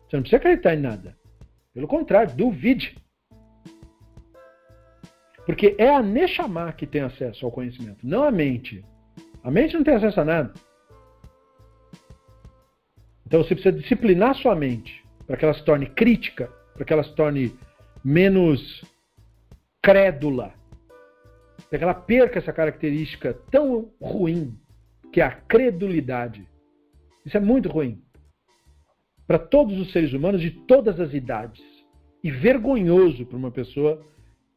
Você 0.08 0.16
não 0.16 0.22
precisa 0.22 0.38
acreditar 0.38 0.76
em 0.76 0.82
nada. 0.82 1.18
Pelo 1.74 1.88
contrário, 1.88 2.36
duvide. 2.36 2.96
Porque 5.46 5.76
é 5.78 5.90
a 5.90 6.02
Neshama 6.02 6.72
que 6.74 6.88
tem 6.88 7.02
acesso 7.02 7.46
ao 7.46 7.52
conhecimento, 7.52 8.00
não 8.08 8.24
a 8.24 8.32
mente. 8.32 8.84
A 9.44 9.52
mente 9.52 9.76
não 9.76 9.84
tem 9.84 9.96
acesso 9.96 10.22
a 10.22 10.26
nada. 10.26 10.54
Então 13.26 13.44
você 13.44 13.56
precisa 13.56 13.76
disciplinar 13.76 14.36
sua 14.36 14.56
mente 14.56 15.04
para 15.26 15.36
que 15.36 15.46
ela 15.46 15.54
se 15.54 15.64
torne 15.64 15.88
crítica, 15.88 16.48
para 16.74 16.86
que 16.86 16.94
ela 16.94 17.04
se 17.04 17.16
torne 17.16 17.58
menos 18.04 18.84
crédula, 19.82 20.54
para 21.70 21.78
que 21.78 21.84
ela 21.84 21.94
perca 21.94 22.40
essa 22.40 22.54
característica 22.54 23.34
tão 23.50 23.92
ruim 24.00 24.58
que 25.12 25.22
é 25.22 25.24
a 25.26 25.32
credulidade. 25.32 26.48
Isso 27.26 27.38
é 27.38 27.40
muito 27.40 27.70
ruim 27.70 28.04
para 29.28 29.40
todos 29.40 29.80
os 29.80 29.92
seres 29.92 30.14
humanos 30.14 30.42
de 30.42 30.52
todas 30.52 31.00
as 31.00 31.14
idades 31.14 31.64
e 32.24 32.30
vergonhoso 32.30 33.26
para 33.26 33.38
uma 33.38 33.52
pessoa 33.52 34.06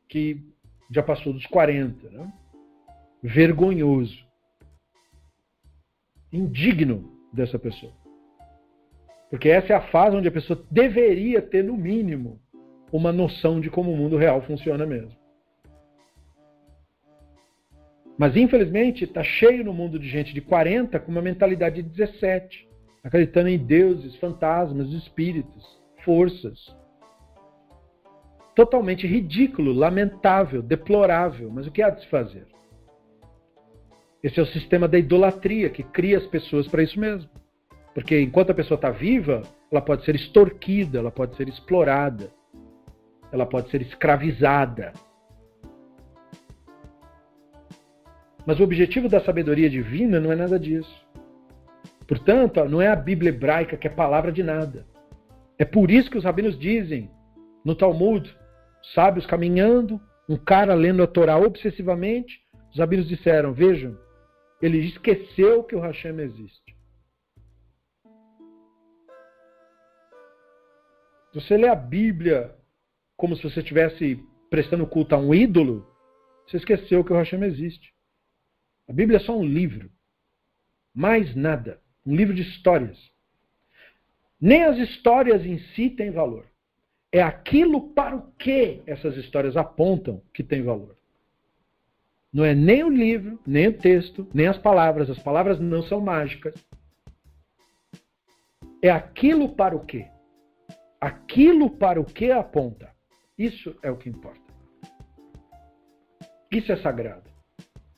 que 0.08 0.42
já 0.90 1.02
passou 1.02 1.32
dos 1.32 1.46
40. 1.46 2.10
Né? 2.10 2.32
Vergonhoso. 3.22 4.26
Indigno 6.32 7.12
dessa 7.32 7.58
pessoa. 7.58 7.92
Porque 9.30 9.48
essa 9.48 9.72
é 9.72 9.76
a 9.76 9.88
fase 9.88 10.16
onde 10.16 10.28
a 10.28 10.32
pessoa 10.32 10.64
deveria 10.70 11.42
ter, 11.42 11.62
no 11.62 11.76
mínimo, 11.76 12.40
uma 12.90 13.12
noção 13.12 13.60
de 13.60 13.70
como 13.70 13.92
o 13.92 13.96
mundo 13.96 14.16
real 14.16 14.40
funciona 14.42 14.86
mesmo. 14.86 15.16
Mas, 18.16 18.36
infelizmente, 18.36 19.04
está 19.04 19.22
cheio 19.22 19.64
no 19.64 19.72
mundo 19.72 19.98
de 19.98 20.08
gente 20.08 20.34
de 20.34 20.40
40 20.40 20.98
com 20.98 21.12
uma 21.12 21.22
mentalidade 21.22 21.82
de 21.82 21.88
17, 21.88 22.68
acreditando 23.04 23.48
em 23.48 23.58
deuses, 23.58 24.16
fantasmas, 24.16 24.88
espíritos, 24.92 25.78
forças 26.04 26.76
totalmente 28.58 29.06
ridículo, 29.06 29.72
lamentável, 29.72 30.60
deplorável. 30.60 31.48
Mas 31.48 31.68
o 31.68 31.70
que 31.70 31.80
há 31.80 31.90
de 31.90 32.00
se 32.00 32.08
fazer? 32.08 32.44
Esse 34.20 34.40
é 34.40 34.42
o 34.42 34.46
sistema 34.46 34.88
da 34.88 34.98
idolatria 34.98 35.70
que 35.70 35.84
cria 35.84 36.18
as 36.18 36.26
pessoas 36.26 36.66
para 36.66 36.82
isso 36.82 36.98
mesmo. 36.98 37.30
Porque 37.98 38.20
enquanto 38.20 38.50
a 38.50 38.54
pessoa 38.54 38.76
está 38.76 38.92
viva, 38.92 39.42
ela 39.72 39.82
pode 39.82 40.04
ser 40.04 40.14
extorquida, 40.14 41.00
ela 41.00 41.10
pode 41.10 41.34
ser 41.34 41.48
explorada, 41.48 42.30
ela 43.32 43.44
pode 43.44 43.70
ser 43.70 43.82
escravizada. 43.82 44.92
Mas 48.46 48.60
o 48.60 48.62
objetivo 48.62 49.08
da 49.08 49.20
sabedoria 49.20 49.68
divina 49.68 50.20
não 50.20 50.30
é 50.30 50.36
nada 50.36 50.60
disso. 50.60 51.04
Portanto, 52.06 52.64
não 52.66 52.80
é 52.80 52.86
a 52.86 52.94
Bíblia 52.94 53.30
hebraica 53.30 53.76
que 53.76 53.88
é 53.88 53.90
palavra 53.90 54.30
de 54.30 54.44
nada. 54.44 54.86
É 55.58 55.64
por 55.64 55.90
isso 55.90 56.08
que 56.08 56.18
os 56.18 56.22
rabinos 56.22 56.56
dizem 56.56 57.10
no 57.64 57.74
Talmud 57.74 58.32
sábios 58.94 59.26
caminhando, 59.26 60.00
um 60.28 60.36
cara 60.36 60.72
lendo 60.72 61.02
a 61.02 61.06
Torá 61.08 61.36
obsessivamente. 61.36 62.40
Os 62.70 62.78
rabinos 62.78 63.08
disseram: 63.08 63.52
Vejam, 63.52 63.98
ele 64.62 64.78
esqueceu 64.86 65.64
que 65.64 65.74
o 65.74 65.80
Hashem 65.80 66.20
existe. 66.20 66.67
Você 71.34 71.56
lê 71.56 71.68
a 71.68 71.74
Bíblia 71.74 72.54
como 73.16 73.36
se 73.36 73.42
você 73.42 73.60
estivesse 73.60 74.24
prestando 74.48 74.86
culto 74.86 75.14
a 75.14 75.18
um 75.18 75.34
ídolo, 75.34 75.86
você 76.46 76.56
esqueceu 76.56 77.04
que 77.04 77.12
o 77.12 77.16
Hashem 77.16 77.42
existe. 77.42 77.92
A 78.88 78.92
Bíblia 78.92 79.18
é 79.18 79.20
só 79.20 79.36
um 79.36 79.44
livro. 79.44 79.90
Mais 80.94 81.34
nada. 81.34 81.80
Um 82.06 82.14
livro 82.14 82.32
de 82.32 82.42
histórias. 82.42 82.98
Nem 84.40 84.64
as 84.64 84.78
histórias 84.78 85.44
em 85.44 85.58
si 85.58 85.90
têm 85.90 86.10
valor. 86.10 86.46
É 87.10 87.20
aquilo 87.20 87.92
para 87.92 88.16
o 88.16 88.32
que 88.32 88.82
essas 88.86 89.16
histórias 89.16 89.56
apontam 89.56 90.22
que 90.32 90.42
tem 90.42 90.62
valor. 90.62 90.96
Não 92.32 92.44
é 92.44 92.54
nem 92.54 92.84
o 92.84 92.90
livro, 92.90 93.40
nem 93.46 93.68
o 93.68 93.76
texto, 93.76 94.28
nem 94.32 94.46
as 94.46 94.58
palavras. 94.58 95.10
As 95.10 95.18
palavras 95.18 95.58
não 95.58 95.82
são 95.82 96.00
mágicas. 96.00 96.54
É 98.80 98.90
aquilo 98.90 99.54
para 99.54 99.74
o 99.74 99.84
quê? 99.84 100.06
Aquilo 101.00 101.70
para 101.70 102.00
o 102.00 102.04
que 102.04 102.30
aponta. 102.30 102.90
Isso 103.36 103.76
é 103.82 103.90
o 103.90 103.96
que 103.96 104.08
importa. 104.08 104.40
Isso 106.50 106.72
é 106.72 106.76
sagrado. 106.76 107.30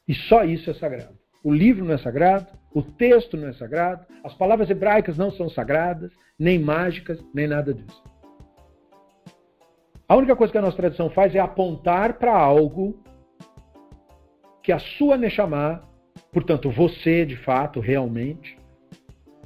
E 0.07 0.15
só 0.15 0.45
isso 0.45 0.71
é 0.71 0.75
sagrado. 0.75 1.19
O 1.43 1.53
livro 1.53 1.85
não 1.85 1.95
é 1.95 1.99
sagrado, 1.99 2.49
o 2.75 2.83
texto 2.83 3.37
não 3.37 3.49
é 3.49 3.53
sagrado, 3.53 4.05
as 4.23 4.35
palavras 4.35 4.69
hebraicas 4.69 5.17
não 5.17 5.31
são 5.31 5.49
sagradas, 5.49 6.13
nem 6.39 6.59
mágicas, 6.59 7.19
nem 7.33 7.47
nada 7.47 7.73
disso. 7.73 8.03
A 10.07 10.17
única 10.17 10.35
coisa 10.35 10.51
que 10.51 10.59
a 10.59 10.63
nossa 10.63 10.77
tradição 10.77 11.09
faz 11.11 11.35
é 11.35 11.39
apontar 11.39 12.19
para 12.19 12.37
algo 12.37 13.03
que 14.63 14.73
a 14.73 14.79
sua 14.79 15.17
Neshama, 15.17 15.89
portanto 16.33 16.71
você 16.71 17.25
de 17.25 17.37
fato, 17.37 17.81
realmente, 17.81 18.59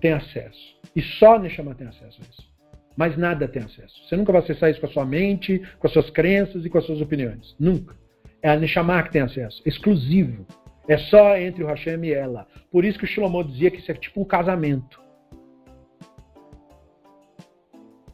tem 0.00 0.12
acesso. 0.12 0.80
E 0.96 1.02
só 1.02 1.36
a 1.36 1.38
Neshama 1.38 1.74
tem 1.74 1.86
acesso 1.86 2.20
a 2.20 2.24
isso. 2.24 2.53
Mas 2.96 3.16
nada 3.16 3.48
tem 3.48 3.62
acesso. 3.62 4.06
Você 4.06 4.16
nunca 4.16 4.32
vai 4.32 4.40
acessar 4.40 4.70
isso 4.70 4.80
com 4.80 4.86
a 4.86 4.90
sua 4.90 5.04
mente, 5.04 5.60
com 5.78 5.86
as 5.86 5.92
suas 5.92 6.10
crenças 6.10 6.64
e 6.64 6.70
com 6.70 6.78
as 6.78 6.86
suas 6.86 7.00
opiniões. 7.00 7.54
Nunca. 7.58 7.96
É 8.42 8.50
a 8.50 8.56
Neshama 8.56 9.02
que 9.02 9.10
tem 9.10 9.22
acesso, 9.22 9.62
exclusivo. 9.64 10.46
É 10.86 10.98
só 10.98 11.36
entre 11.36 11.64
o 11.64 11.66
Hashem 11.66 12.04
e 12.04 12.12
ela. 12.12 12.46
Por 12.70 12.84
isso 12.84 12.98
que 12.98 13.04
o 13.04 13.08
Shlomo 13.08 13.42
dizia 13.42 13.70
que 13.70 13.78
isso 13.78 13.90
é 13.90 13.94
tipo 13.94 14.20
um 14.20 14.24
casamento. 14.24 15.02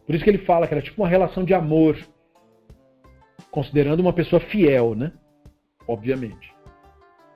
Por 0.07 0.15
isso 0.15 0.25
que 0.25 0.31
ele 0.31 0.45
fala 0.45 0.67
que 0.67 0.75
era 0.75 0.83
tipo 0.83 1.03
uma 1.03 1.09
relação 1.09 1.45
de 1.45 1.53
amor. 1.53 1.97
Considerando 3.51 4.01
uma 4.01 4.13
pessoa 4.13 4.41
fiel, 4.41 4.95
né? 4.95 5.13
Obviamente. 5.87 6.55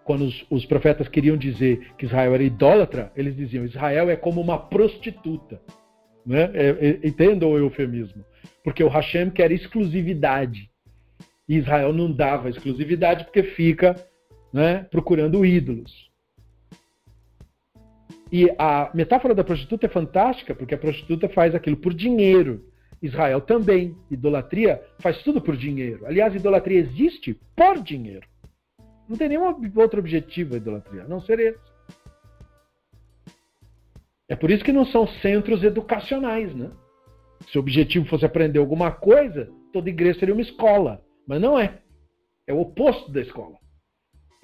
Quando 0.05 0.25
os, 0.25 0.47
os 0.49 0.65
profetas 0.66 1.09
queriam 1.09 1.37
dizer 1.37 1.95
que 1.99 2.07
Israel 2.07 2.35
era 2.35 2.43
idólatra, 2.43 3.11
eles 3.16 3.35
diziam: 3.37 3.65
Israel 3.65 4.11
é 4.11 4.16
como 4.16 4.41
uma 4.41 4.59
prostituta. 4.59 5.61
Né? 6.27 6.51
É, 6.55 6.69
é, 6.69 7.07
entendam 7.07 7.51
o 7.51 7.59
eufemismo. 7.59 8.25
Porque 8.63 8.83
o 8.83 8.89
Hashem 8.89 9.31
quer 9.31 9.53
exclusividade. 9.53 10.71
E 11.49 11.57
Israel 11.57 11.93
não 11.93 12.11
dava 12.11 12.49
exclusividade 12.49 13.25
porque 13.25 13.43
fica 13.43 13.95
né, 14.53 14.87
procurando 14.91 15.45
ídolos. 15.45 16.11
E 18.33 18.51
a 18.59 18.91
metáfora 18.95 19.35
da 19.35 19.45
prostituta 19.45 19.87
é 19.87 19.89
fantástica, 19.89 20.55
porque 20.55 20.75
a 20.75 20.79
prostituta 20.79 21.29
faz 21.29 21.55
aquilo 21.55 21.77
por 21.77 21.93
dinheiro. 21.93 22.65
Israel 23.03 23.41
também. 23.41 23.95
Idolatria 24.11 24.83
faz 24.99 25.23
tudo 25.23 25.41
por 25.41 25.57
dinheiro. 25.57 26.07
Aliás, 26.07 26.35
idolatria 26.35 26.81
existe 26.81 27.39
por 27.55 27.83
dinheiro. 27.83 28.27
Não 29.09 29.17
tem 29.17 29.29
nenhum 29.29 29.45
outro 29.77 30.01
objetivo 30.01 30.55
a 30.55 30.57
idolatria, 30.57 31.05
a 31.05 31.09
não 31.09 31.21
ser 31.21 31.39
esse. 31.39 31.74
É 34.29 34.37
por 34.37 34.51
isso 34.51 34.65
que 34.65 34.73
não 34.73 34.87
são 34.87 35.07
centros 35.07 35.63
educacionais, 35.63 36.55
né? 36.55 36.71
Se 37.49 37.59
o 37.59 37.61
objetivo 37.61 38.07
fosse 38.07 38.25
aprender 38.25 38.59
alguma 38.59 38.91
coisa, 38.91 39.51
toda 39.73 39.89
igreja 39.89 40.19
seria 40.19 40.35
uma 40.35 40.43
escola. 40.43 41.03
Mas 41.27 41.41
não 41.41 41.59
é. 41.59 41.81
É 42.47 42.53
o 42.53 42.61
oposto 42.61 43.11
da 43.13 43.21
escola 43.21 43.59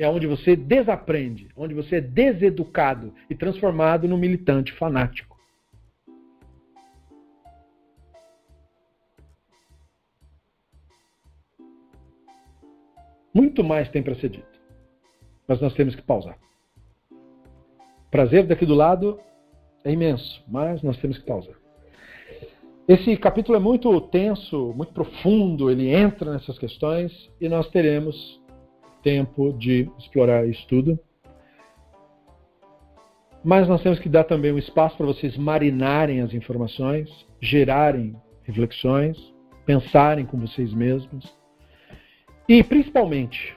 é 0.02 0.09
onde 0.09 0.27
você 0.27 0.57
desaprende, 0.57 1.51
onde 1.55 1.74
você 1.74 1.97
é 1.97 2.01
deseducado 2.01 3.15
e 3.28 3.35
transformado 3.35 4.09
num 4.09 4.16
militante 4.16 4.73
fanático. 4.73 5.39
Muito 13.35 13.62
mais 13.62 13.90
tem 13.90 14.02
para 14.02 14.15
ser 14.15 14.31
dito, 14.31 14.61
mas 15.47 15.61
nós 15.61 15.74
temos 15.74 15.94
que 15.94 16.02
pausar. 16.02 16.39
Prazer 18.11 18.47
daqui 18.47 18.65
do 18.65 18.74
lado 18.74 19.20
é 19.85 19.93
imenso, 19.93 20.43
mas 20.48 20.82
nós 20.82 20.97
temos 20.98 21.19
que 21.19 21.27
pausar. 21.27 21.55
Esse 22.89 23.16
capítulo 23.16 23.57
é 23.57 23.61
muito 23.61 24.01
tenso, 24.01 24.74
muito 24.77 24.93
profundo, 24.93 25.70
ele 25.70 25.89
entra 25.94 26.32
nessas 26.32 26.59
questões 26.59 27.31
e 27.40 27.48
nós 27.48 27.69
teremos 27.69 28.40
tempo 29.02 29.52
de 29.52 29.89
explorar 29.98 30.47
isso 30.47 30.66
tudo. 30.66 30.98
Mas 33.43 33.69
nós 33.69 33.82
temos 33.82 33.98
que 33.98 34.09
dar 34.09 34.24
também 34.24 34.52
um 34.52 34.59
espaço 34.59 34.97
para 34.97 35.07
vocês 35.07 35.36
marinarem 35.36 36.20
as 36.20 36.35
informações, 36.35 37.09
gerarem 37.40 38.15
reflexões, 38.43 39.16
pensarem 39.65 40.27
com 40.27 40.39
vocês 40.39 40.74
mesmos 40.74 41.32
e, 42.48 42.62
principalmente, 42.62 43.57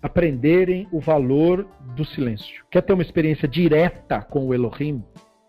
aprenderem 0.00 0.86
o 0.92 1.00
valor 1.00 1.66
do 1.96 2.04
silêncio. 2.04 2.64
Quer 2.70 2.82
ter 2.82 2.92
uma 2.92 3.02
experiência 3.02 3.48
direta 3.48 4.22
com 4.22 4.46
o 4.46 4.54
Elohim? 4.54 5.02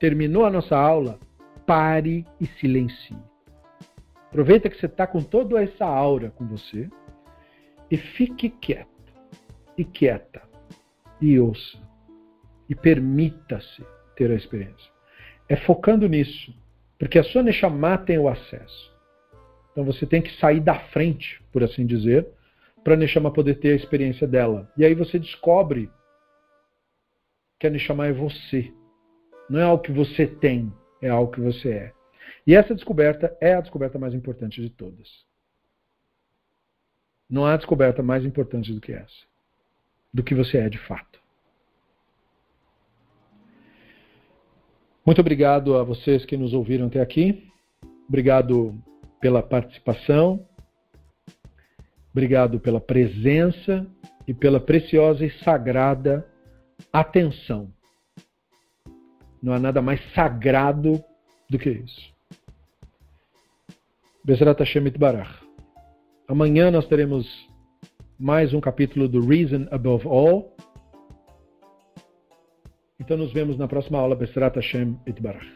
Terminou 0.06 0.46
a 0.46 0.52
nossa 0.52 0.78
aula? 0.78 1.20
Pare 1.66 2.24
e 2.40 2.46
silencie. 2.46 3.18
Aproveita 4.28 4.70
que 4.70 4.78
você 4.78 4.86
está 4.86 5.08
com 5.08 5.20
toda 5.20 5.60
essa 5.60 5.84
aura 5.84 6.30
com 6.30 6.46
você 6.46 6.88
e 7.90 7.98
fique 7.98 8.52
quieto 8.52 9.12
e 9.76 9.84
quieta, 9.84 10.44
e 11.20 11.40
ouça, 11.40 11.80
e 12.70 12.76
permita-se 12.76 13.84
ter 14.16 14.30
a 14.30 14.36
experiência. 14.36 14.92
É 15.50 15.56
focando 15.56 16.08
nisso, 16.08 16.56
porque 17.00 17.18
a 17.18 17.24
sua 17.24 17.42
Neshama 17.42 17.98
tem 17.98 18.20
o 18.20 18.28
acesso. 18.28 18.96
Então 19.72 19.84
você 19.84 20.06
tem 20.06 20.22
que 20.22 20.38
sair 20.38 20.60
da 20.60 20.76
frente, 20.76 21.42
por 21.52 21.64
assim 21.64 21.84
dizer, 21.84 22.28
para 22.84 22.94
a 22.94 22.98
Neshama 22.98 23.34
poder 23.34 23.56
ter 23.56 23.70
a 23.72 23.76
experiência 23.76 24.28
dela. 24.28 24.72
E 24.78 24.86
aí 24.86 24.94
você 24.94 25.18
descobre 25.18 25.90
que 27.60 27.66
a 27.66 27.72
Neshama 27.72 28.06
é 28.06 28.14
você. 28.14 28.72
Não 29.50 29.60
é 29.60 29.64
algo 29.64 29.84
que 29.84 29.92
você 29.92 30.26
tem, 30.26 30.74
é 31.02 31.10
algo 31.10 31.32
que 31.32 31.42
você 31.42 31.70
é. 31.70 31.94
E 32.48 32.56
essa 32.56 32.76
descoberta 32.76 33.36
é 33.42 33.56
a 33.56 33.62
descoberta 33.62 33.98
mais 33.98 34.14
importante 34.14 34.62
de 34.62 34.70
todas. 34.70 35.26
Não 37.30 37.46
há 37.46 37.58
descoberta 37.58 38.04
mais 38.04 38.24
importante 38.24 38.74
do 38.74 38.80
que 38.80 38.92
essa 38.92 39.36
do 40.16 40.24
que 40.24 40.34
você 40.34 40.60
é 40.60 40.70
de 40.70 40.78
fato. 40.78 41.20
Muito 45.06 45.20
obrigado 45.20 45.76
a 45.76 45.84
vocês 45.84 46.24
que 46.24 46.38
nos 46.38 46.54
ouviram 46.54 46.88
até 46.88 47.02
aqui. 47.02 47.52
Obrigado 48.08 48.74
pela 49.20 49.44
participação. 49.44 50.48
Obrigado 52.14 52.62
pela 52.62 52.80
presença 52.80 53.86
e 54.26 54.34
pela 54.34 54.58
preciosa 54.58 55.26
e 55.26 55.30
sagrada 55.44 56.26
atenção. 56.94 57.75
Não 59.42 59.54
há 59.54 59.60
nada 59.60 59.82
mais 59.82 60.02
sagrado 60.14 61.04
do 61.50 61.60
que 61.60 61.70
isso. 61.70 62.14
Bezrat 64.24 64.60
Hashem 64.60 64.90
Barach. 64.98 65.44
Amanhã 66.28 66.72
nós 66.72 66.88
teremos 66.88 67.28
mais 68.18 68.54
um 68.54 68.60
capítulo 68.60 69.08
do 69.08 69.26
Reason 69.26 69.68
Above 69.70 70.08
All. 70.08 70.56
Então 73.00 73.18
nos 73.18 73.32
vemos 73.32 73.58
na 73.58 73.68
próxima 73.68 74.00
aula. 74.00 74.16
Besrat 74.16 74.56
Hashem 74.56 74.98
Itbarach. 75.06 75.55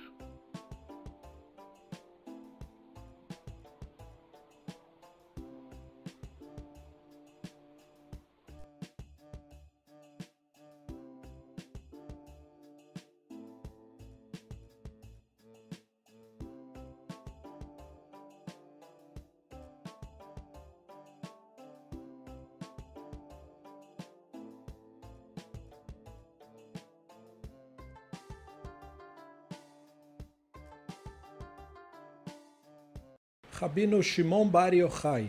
Rabino 33.80 34.02
Shimon 34.04 34.50
Bar 34.52 34.72
Yochai 34.72 35.18